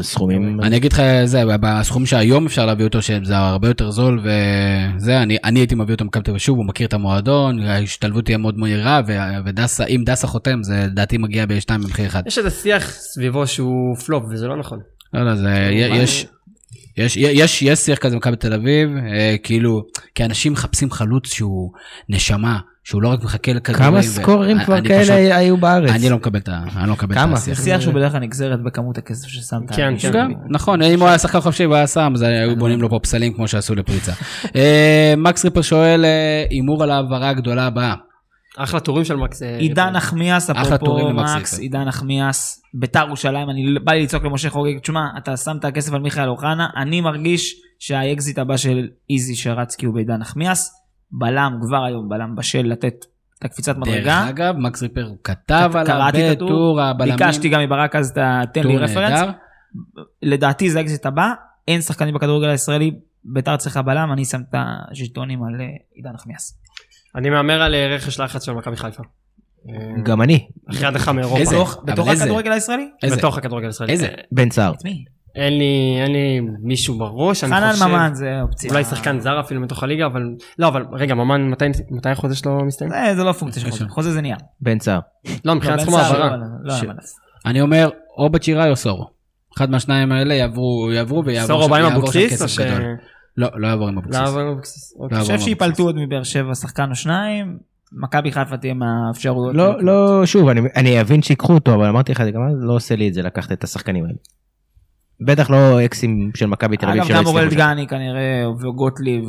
סכומים 0.00 0.60
אני 0.60 0.76
אגיד 0.76 0.92
לך 0.92 1.02
זה 1.24 1.42
בסכום 1.60 2.06
שהיום 2.06 2.46
אפשר 2.46 2.66
להביא 2.66 2.84
אותו 2.84 3.02
שזה 3.02 3.36
הרבה 3.36 3.68
יותר 3.68 3.90
זול 3.90 4.20
וזה 4.24 5.22
אני 5.22 5.36
אני 5.44 5.60
הייתי 5.60 5.74
מביא 5.74 5.94
אותו 5.94 6.04
מכבי 6.04 6.22
תל 6.22 6.30
אביב 6.30 6.40
שוב 6.40 6.58
הוא 6.58 6.66
מכיר 6.66 6.86
את 6.86 6.94
המועדון 6.94 7.62
ההשתלבות 7.62 8.24
תהיה 8.24 8.38
מאוד 8.38 8.58
מהירה 8.58 9.00
ודסה 9.44 9.84
אם 9.84 10.02
דסה 10.06 10.26
חותם 10.26 10.62
זה 10.62 10.86
לדעתי 10.86 11.18
מגיע 11.18 11.46
בשתיים 11.46 11.80
במחיר 11.80 12.06
אחד. 12.06 12.22
יש 12.26 12.38
איזה 12.38 12.50
שיח 12.50 12.90
סביבו 12.90 13.46
שהוא 13.46 13.96
פלופ 13.96 14.24
וזה 14.30 14.46
לא 14.48 14.56
נכון. 14.56 14.78
לא 15.14 15.24
לא 15.24 15.34
זה 15.34 15.68
יש. 15.72 16.26
יש, 16.96 17.16
יש, 17.16 17.62
יש 17.62 17.78
שיח 17.80 17.98
כזה 17.98 18.14
במכבי 18.14 18.36
תל 18.36 18.52
אביב, 18.52 18.88
אה, 19.12 19.36
כאילו, 19.42 19.82
כי 20.14 20.24
אנשים 20.24 20.52
מחפשים 20.52 20.90
חלוץ 20.90 21.32
שהוא 21.34 21.70
נשמה, 22.08 22.58
שהוא 22.84 23.02
לא 23.02 23.08
רק 23.08 23.24
מחכה 23.24 23.52
לכדורים. 23.52 23.84
כמה 23.90 24.02
סקוררים 24.02 24.56
אני- 24.56 24.64
כבר 24.64 24.80
כאלה 24.80 25.02
פשוט- 25.02 25.14
היו 25.14 25.56
בארץ? 25.56 25.90
אני 25.90 26.10
לא 26.10 26.16
מקבל 26.16 26.38
את 26.38 26.48
לא 26.86 26.92
מקבל 26.92 27.14
את 27.14 27.18
כמה? 27.20 27.36
השיח. 27.36 27.58
זה 27.58 27.64
שיח 27.64 27.80
שהוא 27.80 27.94
בדרך 27.94 28.12
כלל 28.12 28.20
נגזרת 28.20 28.62
בכמות 28.62 28.98
הכסף 28.98 29.28
ששמת. 29.28 29.70
כן. 29.76 29.94
כן. 29.98 30.10
גם, 30.12 30.30
נכון, 30.50 30.82
אם 30.82 31.00
הוא 31.00 31.08
היה 31.08 31.18
שחקן 31.18 31.40
חופשי 31.40 31.66
והיה 31.66 31.86
שם, 31.86 32.12
אז 32.14 32.22
היו 32.22 32.56
בונים 32.56 32.80
לו 32.80 32.90
פה 32.90 32.98
פסלים 33.02 33.32
כמו 33.32 33.48
שעשו 33.48 33.74
לפריצה. 33.74 34.12
אה, 34.56 35.14
מקס 35.16 35.44
ריפר 35.44 35.62
שואל, 35.62 36.04
אה, 36.04 36.44
הימור 36.50 36.82
על 36.82 36.90
ההעברה 36.90 37.28
הגדולה 37.28 37.66
הבאה. 37.66 37.94
אחלה 38.56 38.80
טורים 38.80 39.04
של 39.04 39.16
מקס. 39.16 39.42
אה, 39.42 39.56
עידן 39.56 39.88
נחמיאס, 39.88 40.50
אחלה 40.50 40.76
אפרופו 40.76 41.12
מקס. 41.12 41.58
עידן 41.58 41.84
נחמיאס, 41.84 42.62
ביתר 42.74 43.04
ירושלים, 43.06 43.50
אני 43.50 43.78
בא 43.84 43.92
לי 43.92 44.02
לצעוק 44.02 44.24
למשה 44.24 44.50
חוגג, 44.50 44.78
תשמע, 44.78 45.08
אתה 45.18 45.36
שם 45.36 45.56
את 45.56 45.64
הכסף 45.64 45.92
על 45.92 46.00
מיכאל 46.00 46.28
אוחנה, 46.28 46.68
אני 46.76 47.00
מרגיש 47.00 47.60
שהאקזיט 47.78 48.38
הבא 48.38 48.56
של 48.56 48.88
איזי 49.10 49.34
שרצקי 49.34 49.86
הוא 49.86 49.94
בעידן 49.94 50.16
נחמיאס, 50.16 50.74
בלם 51.10 51.58
כבר 51.62 51.84
היום, 51.84 52.08
בלם 52.08 52.36
בשל 52.36 52.62
לתת 52.62 53.04
את 53.38 53.44
הקפיצת 53.44 53.76
דרך 53.76 53.88
מדרגה. 53.88 54.28
אגב, 54.28 54.56
מקס 54.58 54.82
ריפר 54.82 55.10
כתב 55.24 55.70
קראתי 55.86 56.32
את 56.32 56.36
בטור 56.36 56.80
הבלמים. 56.80 57.16
ביקשתי 57.16 57.48
גם 57.48 57.60
מברק 57.60 57.96
אז, 57.96 58.12
תן 58.52 58.62
לי 58.62 58.62
טור 58.62 58.84
רפרנס. 58.84 59.20
לדעתי 60.22 60.70
זה 60.70 60.78
האקזיט 60.78 61.06
הבא, 61.06 61.32
אין 61.68 61.80
שחקנים 61.80 62.14
בכדורגל 62.14 62.48
הישראלי, 62.48 62.90
ביתר 63.24 63.56
צריכה 63.56 63.82
בלם, 63.82 64.12
אני 64.12 64.24
שם 64.24 64.40
את 64.50 64.54
הז'יטונים 64.54 65.42
על 65.42 65.60
אה, 65.60 65.66
עידן 65.94 66.10
נחמיאס. 66.12 66.65
אני 67.16 67.30
מהמר 67.30 67.62
על 67.62 67.74
אה, 67.74 67.86
רכש 67.94 68.20
לחץ 68.20 68.44
של 68.44 68.52
מכבי 68.52 68.76
חיפה. 68.76 69.02
אה, 69.68 70.02
גם 70.02 70.22
אני. 70.22 70.46
אחרי 70.70 70.86
הדחה 70.86 71.12
מאירופה. 71.12 71.38
איזה? 71.38 71.56
בתוך-? 71.56 71.78
הכדורגל 72.22 72.52
הישראלי? 72.52 72.88
איזה? 73.02 73.16
בתוך 73.16 73.38
הכדורגל 73.38 73.66
הישראלי. 73.66 73.92
איזה? 73.92 74.06
אה, 74.06 74.14
בן 74.32 74.50
סער. 74.50 74.72
אין 75.34 75.58
לי, 75.58 75.98
אין 76.02 76.12
לי 76.12 76.40
מישהו 76.62 76.98
בראש, 76.98 77.44
אני 77.44 77.52
חנן 77.52 77.72
חושב. 77.72 77.84
ממן 77.84 78.10
זה 78.14 78.42
אופציה. 78.42 78.70
אולי 78.70 78.84
שחקן 78.84 79.20
זר 79.20 79.40
אפילו 79.40 79.60
מתוך 79.60 79.82
הליגה, 79.82 80.06
אבל... 80.06 80.22
לא, 80.58 80.68
אבל 80.68 80.84
רגע, 80.92 81.14
ממן, 81.14 81.50
מתי, 81.50 81.64
מתי 81.90 82.08
החוזה 82.08 82.34
שלו 82.34 82.64
מסתיים? 82.64 82.90
זה, 82.90 83.16
זה 83.16 83.24
לא 83.24 83.32
פונקציה 83.32 83.62
של 83.62 83.70
חוזה, 83.70 83.84
חוזה 83.88 84.12
זה 84.12 84.20
נייר. 84.20 84.36
בן 84.60 84.80
סער. 84.80 85.00
לא, 85.44 85.54
מבחינת 85.54 85.78
לא, 85.78 85.82
סכום 85.82 85.94
העברה. 85.94 86.36
לא, 86.36 86.74
לא. 86.84 86.92
אני 87.46 87.60
אומר, 87.60 87.90
או 88.18 88.30
בצ'יראי 88.30 88.70
או 88.70 88.76
סורו. 88.76 89.06
אחד 89.56 89.70
מהשניים 89.70 90.12
האלה 90.12 90.34
יעברו, 90.34 90.90
יעברו 90.92 91.24
ויעבור 91.24 91.46
סורו 91.46 91.68
בא 91.68 91.76
עם 91.76 91.92
אבוקסיס 91.92 92.42
או 92.42 92.48
ש... 92.48 92.58
לא, 93.36 93.48
לא 93.54 93.66
יעבור 93.66 93.88
עם 93.88 93.98
אבוקסיס. 93.98 94.20
לא, 94.22 94.28
אבל 94.28 94.48
אבוקסיס. 94.48 94.92
אוקיי. 94.98 95.04
לא 95.04 95.06
אני 95.06 95.24
יעבור 95.24 95.36
חושב 95.36 95.48
עם 95.48 95.54
שיפלטו 95.54 95.66
אבוקסיס. 95.66 95.86
עוד 95.86 95.96
מבאר 95.96 96.22
שבע 96.22 96.54
שחקן 96.54 96.90
או 96.90 96.94
שניים, 96.94 97.58
מכבי 97.92 98.32
חיפה 98.32 98.56
תהיה 98.56 98.74
מהאפשרויות. 98.74 99.54
לא, 99.56 99.82
לא, 99.82 100.26
שוב, 100.26 100.48
אני- 100.48 100.60
אני 100.76 101.00
אבין 101.00 101.22
שיקחו 101.22 101.54
אותו, 101.54 101.74
אבל 101.74 101.86
אמרתי 101.88 102.12
לך, 102.12 102.24
זה 102.24 102.30
גם 102.30 102.40
לא 102.60 102.72
עושה 102.72 102.96
לי 102.96 103.08
את 103.08 103.14
זה 103.14 103.22
לקחת 103.22 103.52
את 103.52 103.64
השחקנים 103.64 104.04
האלה. 104.04 104.16
בטח 105.26 105.50
לא 105.50 105.84
אקסים 105.84 106.30
של 106.34 106.46
מכבי 106.46 106.76
תל 106.76 106.86
אביב 106.88 107.02
אגב, 107.02 107.10
גם 107.14 107.26
אורל. 107.26 107.48
דגני 107.50 107.86
כנראה 107.86 108.44
וגוטליב, 108.60 109.24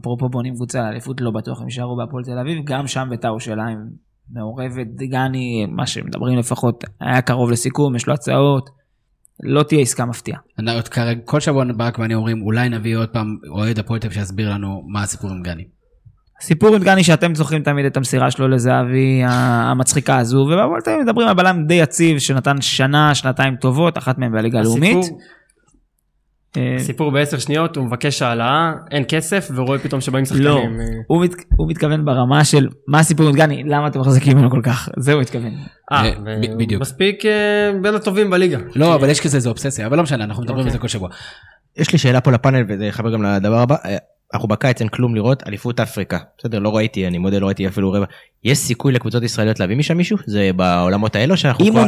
אפרופו 0.00 0.28
בונים 0.28 0.54
קבוצה 0.54 0.80
לאליפות, 0.82 1.20
לא 1.20 1.30
בטוח 1.30 1.60
הם 1.60 1.64
יישארו 1.66 1.96
בהפועל 1.96 2.24
תל 2.24 2.38
אביב, 2.38 2.62
גם 2.64 2.86
שם 2.86 3.06
בית"ר 3.10 3.28
ירושלים 3.28 3.78
מעורבת, 4.32 4.86
דגני, 4.94 5.66
מה 5.70 5.86
שמדברים 5.86 6.38
לפחות, 6.38 6.84
היה 7.00 7.20
קרוב 7.22 7.50
לסיכום, 7.50 7.96
יש 7.96 8.06
לו 8.06 8.14
הצעות, 8.14 8.70
לא 9.42 9.62
תהיה 9.62 9.80
עסקה 9.80 10.04
מפתיעה. 10.04 10.38
כל 11.24 11.40
שבוע 11.40 11.64
ברק 11.76 11.98
ואני 11.98 12.14
אומרים, 12.14 12.42
אולי 12.42 12.68
נביא 12.68 12.96
עוד 12.96 13.08
פעם 13.08 13.36
אוהד 13.48 13.78
הפועל 13.78 14.00
שיסביר 14.12 14.50
לנו 14.50 14.82
מה 14.88 15.02
הסיפור 15.02 15.30
עם 15.30 15.42
גני. 15.42 15.64
הסיפור 16.40 16.74
עם 16.74 16.80
דגני 16.80 17.04
שאתם 17.04 17.34
זוכרים 17.34 17.62
תמיד 17.62 17.86
את 17.86 17.96
המסירה 17.96 18.30
שלו 18.30 18.48
לזהבי 18.48 19.22
המצחיקה 19.24 20.18
הזו, 20.18 20.46
אביב 20.88 21.02
מדברים 21.02 21.28
על 21.28 21.34
בלם 21.34 21.64
די 21.66 21.74
יציב 21.74 22.18
שנתן 22.18 22.60
שנה, 22.60 23.14
שנתיים 23.14 23.56
טובות, 23.56 23.98
אחת 23.98 24.18
מהן 24.18 24.32
בליגה 24.32 24.58
הלאומית. 24.58 24.96
הסיפור- 24.98 25.18
סיפור 26.78 27.10
בעשר 27.10 27.38
שניות, 27.38 27.76
הוא 27.76 27.84
מבקש 27.84 28.22
העלאה, 28.22 28.72
אין 28.90 29.04
כסף, 29.08 29.50
ורואה 29.54 29.78
פתאום 29.78 30.00
שבאים 30.00 30.24
לא, 30.24 30.26
שחקנים. 30.28 30.80
אה, 30.80 30.86
הוא, 31.06 31.24
מת, 31.24 31.30
הוא 31.56 31.68
מתכוון 31.70 32.04
ברמה 32.04 32.44
של 32.44 32.68
מה 32.86 32.98
הסיפור 32.98 33.28
עם 33.28 33.34
דגני, 33.34 33.62
למה 33.66 33.86
אתם 33.86 34.00
מחזיקים 34.00 34.36
ממנו 34.36 34.50
כל 34.50 34.60
כך, 34.62 34.88
זה 34.96 35.12
הוא 35.12 35.20
מתכוון. 35.20 35.52
אה, 35.92 36.04
אה, 36.04 36.12
בדיוק. 36.58 36.82
מספיק 36.82 37.26
אה, 37.26 37.30
בין 37.82 37.94
הטובים 37.94 38.30
בליגה. 38.30 38.58
לא, 38.76 38.94
אבל 38.94 39.08
יש 39.10 39.20
כזה 39.20 39.36
איזה 39.36 39.48
אובססיה, 39.48 39.86
אבל 39.86 39.96
לא 39.96 40.02
משנה, 40.02 40.24
אנחנו 40.24 40.42
מדברים 40.42 40.58
על 40.58 40.66
אוקיי. 40.66 40.72
זה 40.72 40.78
כל 40.78 40.88
שבוע. 40.88 41.08
יש 41.76 41.92
לי 41.92 41.98
שאלה 41.98 42.20
פה 42.20 42.30
לפאנל 42.30 42.64
וזה 42.68 42.86
יחבר 42.86 43.12
גם 43.12 43.22
לדבר 43.22 43.58
הבא. 43.58 43.76
אה, 44.34 44.36
אנחנו 44.36 44.48
בקיץ 44.48 44.80
אין 44.80 44.88
כלום 44.88 45.14
לראות, 45.14 45.42
אליפות 45.46 45.80
אפריקה. 45.80 46.18
בסדר, 46.38 46.58
לא 46.58 46.76
ראיתי, 46.76 47.06
אני 47.06 47.18
מודה, 47.18 47.38
לא 47.38 47.46
ראיתי 47.46 47.68
אפילו 47.68 47.92
רבע. 47.92 48.04
יש 48.44 48.58
סיכוי 48.58 48.92
לקבוצות 48.92 49.22
ישראליות 49.22 49.60
להביא 49.60 49.76
משם 49.76 49.96
מישהו? 49.96 50.18
זה 50.26 50.50
בעולמות 50.56 51.16
האלו 51.16 51.36
שאנחנו... 51.36 51.64
אם 51.64 51.76
הוא 51.76 51.84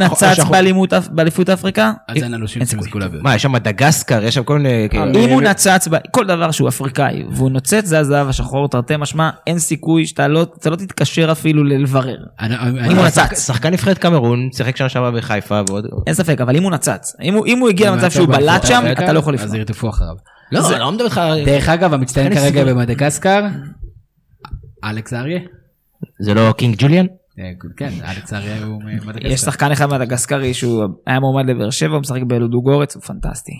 נצץ 0.87 1.09
באליפות 1.11 1.49
אפריקה, 1.49 1.93
אז 2.09 2.23
אין 2.23 2.33
לנו 2.33 2.49
שום 2.49 2.65
סיכוי. 2.65 3.01
להעביר. 3.01 3.21
מה, 3.23 3.35
יש 3.35 3.43
שם 3.43 3.53
מדגסקר, 3.53 4.25
יש 4.25 4.35
שם 4.35 4.43
כל 4.43 4.59
מיני... 4.59 4.89
אם 5.15 5.31
הוא 5.31 5.43
נצץ, 5.43 5.89
כל 6.11 6.27
דבר 6.27 6.51
שהוא 6.51 6.69
אפריקאי, 6.69 7.25
והוא 7.31 7.51
נוצץ 7.51 7.85
זה 7.85 7.99
הזהב 7.99 8.29
השחור, 8.29 8.69
תרתי 8.69 8.97
משמע, 8.97 9.31
אין 9.47 9.59
סיכוי 9.59 10.07
שאתה 10.07 10.29
לא, 10.29 10.43
אתה 10.43 10.71
לא 10.71 10.77
תתקשר 10.77 11.33
אפילו 11.33 11.65
לברר. 11.65 12.17
אם 12.41 12.97
הוא 12.97 13.07
נצץ. 13.07 13.47
שחקן 13.47 13.73
נבחרת 13.73 13.99
קמרון, 13.99 14.49
שיחק 14.53 14.77
שנה 14.77 14.89
שעברה 14.89 15.11
בחיפה 15.11 15.61
ועוד... 15.69 15.87
אין 16.07 16.15
ספק, 16.15 16.41
אבל 16.41 16.57
אם 16.57 16.62
הוא 16.62 16.71
נצץ, 16.71 17.17
אם 17.23 17.59
הוא, 17.59 17.69
הגיע 17.69 17.91
למצב 17.91 18.03
הוא 18.03 18.11
שהוא 18.11 18.27
בלט 18.27 18.67
שם, 18.67 18.83
אתה 18.93 19.12
לא 19.12 19.19
יכול 19.19 19.35
אז 19.35 19.41
לפנות. 19.41 19.57
ירדפו 19.57 19.89
אחריו. 19.89 20.15
לא, 20.52 20.70
אני 20.70 20.81
לא 20.81 20.93
מדבר 20.93 21.05
איתך... 21.05 21.20
דרך 21.47 21.68
אגב, 21.68 21.94
המצטיין 21.94 22.35
כרגע. 22.35 22.64
במדגסקר, 22.64 23.47
אלכס 24.85 25.12
אריה. 25.12 25.40
זה 26.20 26.35
לא 26.35 26.55
קינג 26.59 26.74
ג'וליאן? 26.78 27.06
אה, 27.39 27.51
כן, 27.77 27.90
אלכס 28.05 28.32
אריה 28.32 28.64
הוא 28.64 28.82
ממדגסקר. 28.82 29.27
יש 29.27 29.40
שחקן 29.40 29.72
אחד 29.72 29.86
מדגסקרי 29.86 30.55
שהוא 30.55 30.85
היה 31.06 31.20
מועמד 31.20 31.51
לבאר 31.51 31.70
שבע, 31.70 31.93
הוא 31.93 32.01
משחק 32.01 32.20
בלודוגורץ, 32.27 32.94
הוא 32.94 33.02
פנטסטי. 33.02 33.52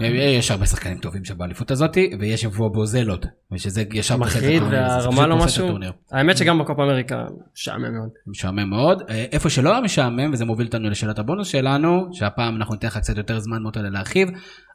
אה, 0.00 0.06
יש 0.06 0.50
הרבה 0.50 0.66
שחקנים 0.66 0.98
טובים 0.98 1.24
שם 1.24 1.38
באליפות 1.38 1.70
הזאתי, 1.70 2.10
ויש 2.20 2.44
בובוזלות, 2.46 3.26
ושזה 3.52 3.84
ישר 3.92 4.16
מחריד 4.16 4.62
והרמה 4.62 5.26
לא 5.26 5.36
משהו. 5.36 5.68
האמת 6.12 6.36
שגם 6.36 6.58
בקופה 6.58 6.84
אמריקה 6.84 7.24
משעמם 7.54 7.92
מאוד. 7.94 8.08
משעמם 8.26 8.70
מאוד. 8.70 9.02
אה, 9.10 9.24
איפה 9.32 9.50
שלא 9.50 9.72
היה 9.72 9.80
משעמם, 9.80 10.32
וזה 10.32 10.44
מוביל 10.44 10.66
אותנו 10.66 10.90
לשאלת 10.90 11.18
הבונוס 11.18 11.48
שלנו, 11.48 12.08
שהפעם 12.12 12.56
אנחנו 12.56 12.74
ניתן 12.74 12.86
לך 12.86 12.98
קצת 12.98 13.16
יותר 13.16 13.38
זמן 13.38 13.62
מוטה 13.62 13.80
להרחיב, 13.82 14.28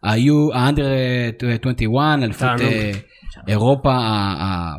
היו 0.03 0.53
האנדר 0.53 0.87
21, 1.37 2.23
אליפות 2.23 2.39
תענוג. 2.39 2.61
אה, 2.73 2.91
אירופה 3.47 3.91
ה- 3.93 4.35
ה- 4.43 4.75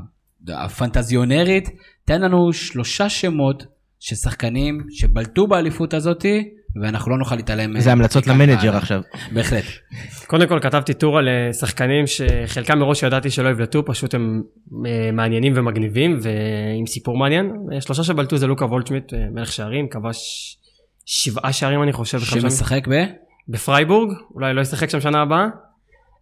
הפנטזיונרית, 0.64 1.68
תן 2.04 2.20
לנו 2.20 2.52
שלושה 2.52 3.08
שמות 3.08 3.66
של 4.00 4.16
שחקנים 4.16 4.80
שבלטו 4.90 5.46
באליפות 5.46 5.94
הזאתי, 5.94 6.48
ואנחנו 6.82 7.10
לא 7.10 7.18
נוכל 7.18 7.36
להתעלם. 7.36 7.80
זה 7.80 7.92
המלצות 7.92 8.26
ל 8.26 8.32
manager. 8.32 8.76
עכשיו. 8.76 9.00
בהחלט. 9.32 9.64
קודם 10.26 10.48
כל 10.48 10.58
כתבתי 10.60 10.94
טור 10.94 11.18
על 11.18 11.28
אה, 11.28 11.52
שחקנים 11.52 12.04
שחלקם 12.06 12.78
מראש 12.78 13.02
ידעתי 13.02 13.30
שלא 13.30 13.48
יבלטו, 13.48 13.84
פשוט 13.84 14.14
הם 14.14 14.42
אה, 14.86 15.12
מעניינים 15.12 15.52
ומגניבים 15.56 16.18
ועם 16.22 16.86
סיפור 16.86 17.18
מעניין. 17.18 17.52
אה, 17.74 17.80
שלושה 17.80 18.02
שבלטו 18.02 18.36
זה 18.36 18.46
לוקה 18.46 18.64
וולטשמיט, 18.64 19.12
מלך 19.34 19.52
שערים, 19.52 19.88
כבש 19.88 20.18
שבעה 21.06 21.52
שערים 21.52 21.82
אני 21.82 21.92
חושב. 21.92 22.18
שמשחק 22.18 22.88
ב... 22.88 22.92
בפרייבורג, 23.48 24.10
אולי 24.34 24.54
לא 24.54 24.60
ישחק 24.60 24.90
שם 24.90 25.00
שנה 25.00 25.22
הבאה. 25.22 25.46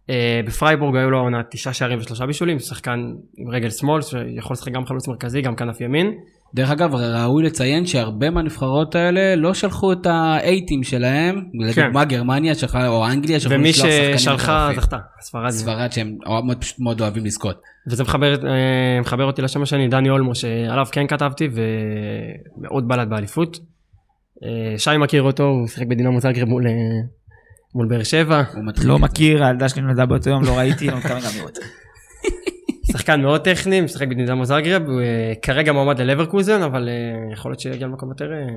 אה, 0.09 0.41
בפרייבורג 0.45 0.95
היו 0.95 1.09
לו 1.09 1.17
העונה 1.17 1.41
תשעה 1.51 1.73
שערים 1.73 1.99
ושלושה 1.99 2.25
בישולים, 2.25 2.59
שחקן 2.59 2.99
עם 3.37 3.49
רגל 3.51 3.69
שמאל 3.69 4.01
שיכול 4.01 4.53
לשחק 4.53 4.71
גם 4.71 4.85
חלוץ 4.85 5.07
מרכזי, 5.07 5.41
גם 5.41 5.55
כנף 5.55 5.81
ימין. 5.81 6.11
דרך 6.55 6.69
אגב, 6.69 6.95
ראוי 6.95 7.43
לציין 7.43 7.85
שהרבה 7.85 8.29
מהנבחרות 8.29 8.95
האלה 8.95 9.35
לא 9.35 9.53
שלחו 9.53 9.91
את 9.91 10.05
האייטים 10.05 10.83
שלהם, 10.83 11.45
לדוגמה 11.53 12.05
גרמניה 12.05 12.55
שלחה, 12.55 12.87
או 12.87 13.07
אנגליה 13.07 13.39
שלחו 13.39 13.55
ומי 13.55 13.69
לשלוח 13.69 13.91
שחקנים 13.91 14.17
ששלחה. 14.17 14.69
זכתה, 14.75 14.97
ספרד. 15.21 15.49
ספרד 15.49 15.91
שהם 15.91 16.15
מאוד- 16.25 16.61
פשוט 16.61 16.79
מאוד 16.79 17.01
אוהבים 17.01 17.25
לזכות. 17.25 17.61
וזה 17.91 18.03
מחבר, 18.03 18.33
אה, 18.47 19.01
מחבר 19.01 19.23
אותי 19.23 19.41
לשם 19.41 19.61
השני, 19.61 19.87
דני 19.87 20.09
אולמו, 20.09 20.35
שעליו 20.35 20.85
כן 20.91 21.07
כתבתי, 21.07 21.49
ומאוד 22.57 22.87
בלט 22.87 23.07
באליפות. 23.07 23.59
אה, 24.43 24.77
שי 24.79 24.97
מכיר 24.99 25.21
אותו, 25.23 25.43
הוא 25.43 25.67
שיחק 25.67 25.87
בדינמו 25.87 26.19
זאגרב 26.19 26.47
מול, 26.47 26.67
אה, 26.67 26.71
מול 27.75 27.87
באר 27.87 28.03
שבע. 28.03 28.43
הוא 28.53 28.65
מתחיל 28.65 28.87
לא. 28.87 28.99
מכיר, 28.99 29.43
הילדה 29.43 29.69
שלי 29.69 29.81
נולדה 29.81 30.05
באותו 30.05 30.29
יום, 30.29 30.43
לא 30.43 30.57
ראיתי, 30.57 30.87
לא 30.87 30.97
מתכוון 30.97 31.19
גם 31.19 31.29
לראות. 31.37 31.57
שחקן 32.91 33.21
מאוד 33.21 33.41
טכני, 33.41 33.81
משחק 33.81 34.07
בדינמו 34.07 34.45
זאגרב, 34.45 34.83
הוא 34.87 35.01
אה, 35.01 35.33
כרגע 35.41 35.71
מועמד 35.71 36.01
ללברקוזן, 36.01 36.61
אבל 36.61 36.89
אה, 36.89 37.33
יכול 37.33 37.51
להיות 37.51 37.59
שיגיע 37.59 37.87
למקום 37.87 38.09
יותר... 38.09 38.31
אה, 38.33 38.47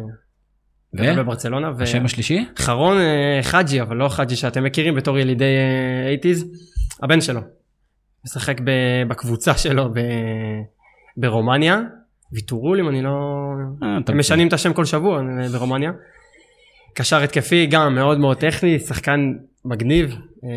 ו? 0.98 1.16
בברצלונה. 1.18 1.72
ו- 1.78 1.82
השם 1.82 2.04
השלישי? 2.04 2.46
חרון 2.59 2.96
חאג'י, 3.42 3.82
אבל 3.82 3.96
לא 3.96 4.09
חאג'י 4.09 4.36
שאתם 4.36 4.64
מכירים 4.64 4.94
בתור 4.94 5.18
ילידי 5.18 5.44
אה, 5.44 6.32
80's, 6.32 6.44
הבן 7.02 7.20
שלו. 7.20 7.40
משחק 8.24 8.60
בקבוצה 9.09 9.54
שלו 9.54 9.88
ב- 9.94 9.98
ברומניה, 11.16 11.80
ויטורול 12.32 12.80
אם 12.80 12.88
אני 12.88 13.02
לא... 13.02 13.48
הם 13.82 14.18
משנים 14.18 14.48
את 14.48 14.52
השם 14.52 14.72
כל 14.72 14.84
שבוע 14.84 15.22
ברומניה. 15.52 15.92
קשר 16.94 17.23
התקפי 17.23 17.66
גם 17.66 17.94
מאוד 17.94 18.19
מאוד 18.19 18.36
טכני, 18.36 18.78
שחקן 18.78 19.20
מגניב, 19.64 20.10
אה, 20.44 20.48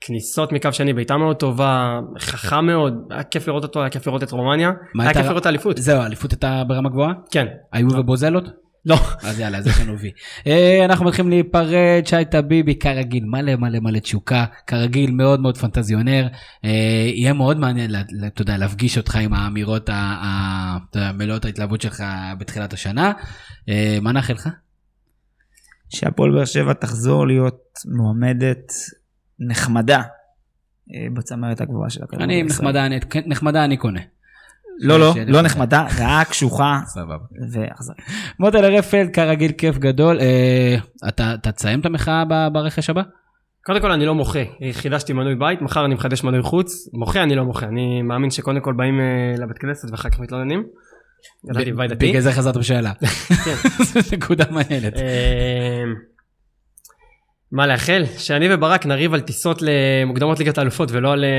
כניסות 0.00 0.52
מקו 0.52 0.72
שני, 0.72 0.92
בעיטה 0.92 1.16
מאוד 1.16 1.36
טובה, 1.36 2.00
חכם 2.18 2.66
מאוד, 2.66 2.94
היה 3.10 3.22
כיף 3.22 3.48
לראות 3.48 3.62
אותו, 3.62 3.80
היה 3.80 3.90
כיף 3.90 4.06
לראות 4.06 4.22
את 4.22 4.30
רומניה, 4.30 4.70
היה 5.00 5.12
כיף 5.14 5.26
לראות 5.26 5.40
את 5.40 5.46
האליפות. 5.46 5.78
זהו, 5.78 6.00
האליפות 6.00 6.30
הייתה 6.32 6.62
ברמה 6.68 6.88
גבוהה? 6.90 7.12
כן, 7.30 7.46
היו 7.72 7.88
ובוזלות? 7.88 8.44
לא, 8.86 8.96
אז 9.22 9.40
יאללה, 9.40 9.58
אז 9.58 9.66
יש 9.66 9.80
לנו 9.80 9.98
וי. 9.98 10.10
אה, 10.46 10.84
אנחנו 10.84 11.04
מתחילים 11.06 11.30
להיפרד, 11.30 12.02
שי 12.04 12.24
טביבי, 12.30 12.74
כרגיל, 12.78 13.24
מלא 13.24 13.56
מלא 13.56 13.78
מלא 13.80 13.98
תשוקה, 13.98 14.44
כרגיל 14.66 15.10
מאוד 15.10 15.40
מאוד 15.40 15.56
פנטזיונר. 15.56 16.26
אה, 16.64 16.70
יהיה 17.14 17.32
מאוד 17.32 17.58
מעניין, 17.58 17.90
אתה 18.26 18.42
יודע, 18.42 18.56
להפגיש 18.56 18.98
אותך 18.98 19.16
עם 19.16 19.34
האמירות 19.34 19.88
ה- 19.88 19.92
ה- 19.94 20.76
אתה 20.90 20.98
יודע, 20.98 21.12
מלאות 21.12 21.44
ההתלהבות 21.44 21.80
שלך 21.80 22.04
בתחילת 22.38 22.72
השנה. 22.72 23.12
מה 24.02 24.12
נאחל 24.12 24.32
לך? 24.32 24.48
שהפועל 25.94 26.32
באר 26.32 26.44
שבע 26.44 26.72
תחזור 26.72 27.26
להיות 27.26 27.58
מועמדת 27.96 28.72
נחמדה 29.40 30.02
אה, 30.94 31.06
בצמרת 31.14 31.60
הגבוהה 31.60 31.90
של 31.90 32.02
הכדורגל. 32.02 32.24
אני. 32.24 32.42
נחמדה, 32.42 32.86
אני- 32.86 33.00
כן, 33.00 33.20
נחמדה 33.26 33.64
אני 33.64 33.76
קונה. 33.76 34.00
לא, 34.80 35.00
לא, 35.00 35.14
לא 35.26 35.42
נחמדה. 35.42 35.86
רעה, 35.98 36.24
קשוחה 36.24 36.80
סבבה. 36.86 37.16
ואכזרית. 37.52 37.98
מוטל 38.40 38.64
רפלד, 38.64 39.10
כרגיל 39.12 39.52
כיף 39.52 39.78
גדול. 39.78 40.20
אה, 40.20 40.76
אתה 41.08 41.34
תסיים 41.42 41.80
את 41.80 41.86
המחאה 41.86 42.24
ברכש 42.52 42.90
הבא? 42.90 43.02
קודם 43.66 43.80
כל 43.80 43.90
אני 43.92 44.06
לא 44.06 44.14
מוחה, 44.14 44.38
חידשתי 44.72 45.12
מנוי 45.12 45.34
בית, 45.34 45.62
מחר 45.62 45.84
אני 45.84 45.94
מחדש 45.94 46.24
מנוי 46.24 46.42
חוץ, 46.42 46.88
מוחה 46.92 47.22
אני 47.22 47.34
לא 47.34 47.44
מוחה, 47.44 47.66
אני 47.66 48.02
מאמין 48.02 48.30
שקודם 48.30 48.60
כל 48.60 48.72
באים 48.72 49.00
אה, 49.00 49.04
לבית 49.38 49.58
כנסת 49.58 49.90
ואחר 49.90 50.08
כך 50.10 50.20
מתלוננים. 50.20 50.62
בבית 51.44 51.90
דתי. 51.90 52.08
בגלל 52.08 52.20
זה 52.20 52.32
חזרת 52.32 52.56
בשאלה. 52.56 52.92
כן. 53.44 53.54
זו 53.84 54.16
נקודה 54.16 54.44
מעניינת. 54.50 54.96
אה, 54.96 55.82
מה 57.52 57.66
לאחל? 57.66 58.04
שאני 58.18 58.54
וברק 58.54 58.86
נריב 58.86 59.14
על 59.14 59.20
טיסות 59.20 59.58
למוקדמות 59.62 60.38
ליגת 60.38 60.58
האלופות 60.58 60.88
ולא 60.92 61.12
על 61.12 61.24
אה, 61.24 61.30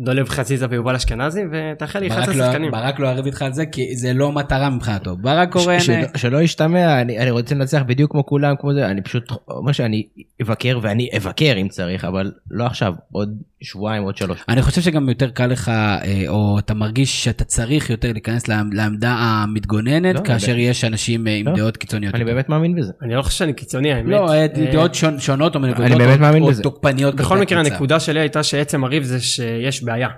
דולב 0.00 0.28
חזיזה 0.28 0.66
ויובל 0.70 0.94
אשכנזי 0.94 1.40
ותאחל 1.52 1.98
לי 1.98 2.08
ברק 2.08 2.18
11 2.18 2.34
לא- 2.34 2.46
שחקנים. 2.46 2.70
ברק 2.70 2.98
לא 2.98 3.08
יריב 3.08 3.26
איתך 3.26 3.42
על 3.42 3.52
זה 3.52 3.66
כי 3.66 3.96
זה 3.96 4.12
לא 4.12 4.32
מטרה 4.32 4.70
מבחינתו. 4.70 5.16
ברק 5.16 5.52
קורן, 5.52 5.76
שלא- 6.16 6.42
ישתמע, 6.42 7.00
אני 7.00 7.18
אני 7.18 7.30
רוצה 7.30 7.54
לנצח 7.54 7.82
בדיוק 7.86 8.10
כמו 8.12 8.26
כולם, 8.26 8.54
כמו 8.60 8.74
זה, 8.74 8.86
אני 8.86 9.02
פשוט 9.02 9.22
אומר 9.48 9.72
שאני 9.72 10.06
אבקר 10.42 10.78
ואני 10.82 11.08
אבקר 11.16 11.54
אם 11.56 11.68
צריך, 11.68 12.04
אבל 12.04 12.32
לא 12.50 12.64
עכשיו, 12.66 12.92
עוד 13.12 13.42
שבועיים, 13.62 14.02
עוד 14.02 14.16
שלוש. 14.16 14.38
אני 14.48 14.62
חושב 14.62 14.80
שגם 14.80 15.08
יותר 15.08 15.30
קל 15.30 15.46
לך, 15.46 15.68
אה, 15.68 15.98
או 16.28 16.58
אתה 16.58 16.74
מרגיש 16.74 17.24
שאתה 17.24 17.44
צריך 17.44 17.90
יותר 17.90 18.12
להיכנס 18.12 18.48
לעמ- 18.48 18.72
לעמדה 18.72 19.10
המתגוננת, 19.18 20.14
לא, 20.14 20.20
כאשר 20.24 20.52
אני- 20.52 20.60
יש 20.60 20.84
אנשים 20.84 21.28
אה, 21.28 21.36
עם 21.36 21.48
לא. 21.48 21.54
דעות 21.56 21.76
קיצוניות. 21.76 22.14
אני 22.14 22.22
יותר. 22.22 22.34
באמת 22.34 22.48
מאמין 22.48 22.74
בזה. 22.74 22.92
אני 23.02 23.14
לא 23.14 23.22
חושב 23.22 23.38
שאני 23.38 23.52
קיצוני 23.52 23.92
האמת. 23.92 24.08
לא, 24.10 24.32
אה, 24.32 24.46
דעות 24.72 24.94
שונ- 24.94 25.18
שונות 25.20 25.54
או 25.54 25.60
מנקודות, 25.60 25.90
אני 25.90 25.98
באמת 25.98 26.16
או- 26.16 26.20
מאמין 26.22 26.42
או 26.42 26.48
בזה. 26.48 26.62
תוקפניות. 26.62 27.14
בכל 27.16 27.38
מקרה. 27.38 27.60
הנקודה 27.60 28.00
שלי 28.00 28.20
הייתה 28.20 28.42
שעצם 28.42 28.84
הריב 28.84 29.02
זה 29.02 29.20
שיש 29.20 29.84
בעיה. 29.84 30.08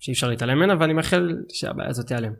שאי 0.00 0.12
אפשר 0.12 0.28
להתעלם 0.28 0.56
ממנה 0.56 0.74
ואני 0.80 0.92
מאחל 0.92 1.32
שהבעיה 1.52 1.88
הזאת 1.90 2.06
תיעלם. 2.06 2.32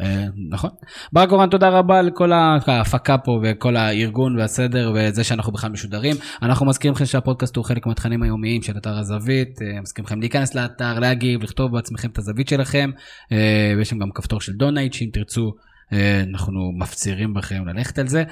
אה, 0.00 0.26
נכון. 0.50 0.70
ברק 1.12 1.28
קורן 1.28 1.50
תודה 1.50 1.68
רבה 1.68 2.02
לכל 2.02 2.32
ההפקה 2.32 3.18
פה 3.18 3.40
וכל 3.42 3.76
הארגון 3.76 4.38
והסדר 4.38 4.92
וזה 4.94 5.24
שאנחנו 5.24 5.52
בכלל 5.52 5.70
משודרים. 5.70 6.16
אנחנו 6.42 6.66
מזכירים 6.66 6.94
לכם 6.94 7.04
שהפודקאסט 7.04 7.56
הוא 7.56 7.64
חלק 7.64 7.86
מהתכנים 7.86 8.22
היומיים 8.22 8.62
של 8.62 8.76
אתר 8.76 8.98
הזווית. 8.98 9.62
אה, 9.62 9.80
מזכירים 9.80 10.06
לכם 10.06 10.20
להיכנס 10.20 10.54
לאתר, 10.54 10.98
להגיב, 10.98 11.42
לכתוב 11.42 11.72
בעצמכם 11.72 12.10
את 12.10 12.18
הזווית 12.18 12.48
שלכם. 12.48 12.90
אה, 13.32 13.72
ויש 13.76 13.88
שם 13.88 13.98
גם 13.98 14.10
כפתור 14.14 14.40
של 14.40 14.52
donate 14.52 14.92
שאם 14.92 15.08
תרצו 15.12 15.52
אנחנו 16.30 16.72
מפצירים 16.80 17.34
בכם 17.34 17.68
ללכת 17.68 17.98
על 17.98 18.08
זה. 18.08 18.24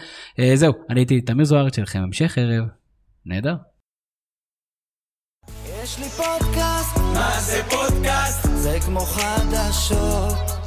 זהו, 0.54 0.72
אני 0.90 1.00
הייתי 1.00 1.20
תמיר 1.20 1.44
זוארץ 1.44 1.76
שלכם 1.76 1.98
המשך 1.98 2.38
ערב. 2.38 2.64
נהדר. 3.26 3.54
יש 5.82 5.98
לי 5.98 6.08
פודקאסט, 6.08 6.96
מה 7.14 7.40
זה 7.40 7.62
פודקאסט? 7.70 8.48
זה 8.54 8.78
כמו 8.86 9.00
חדשות. 9.00 10.61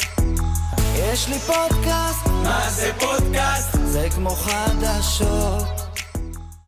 יש 0.98 1.28
לי 1.30 1.40
פודקאסט, 1.40 2.28
מה 2.28 2.70
זה 2.70 2.92
פודקאסט? 3.00 3.78
זה 3.86 4.08
כמו 4.16 4.30
חדשות. 4.30 5.85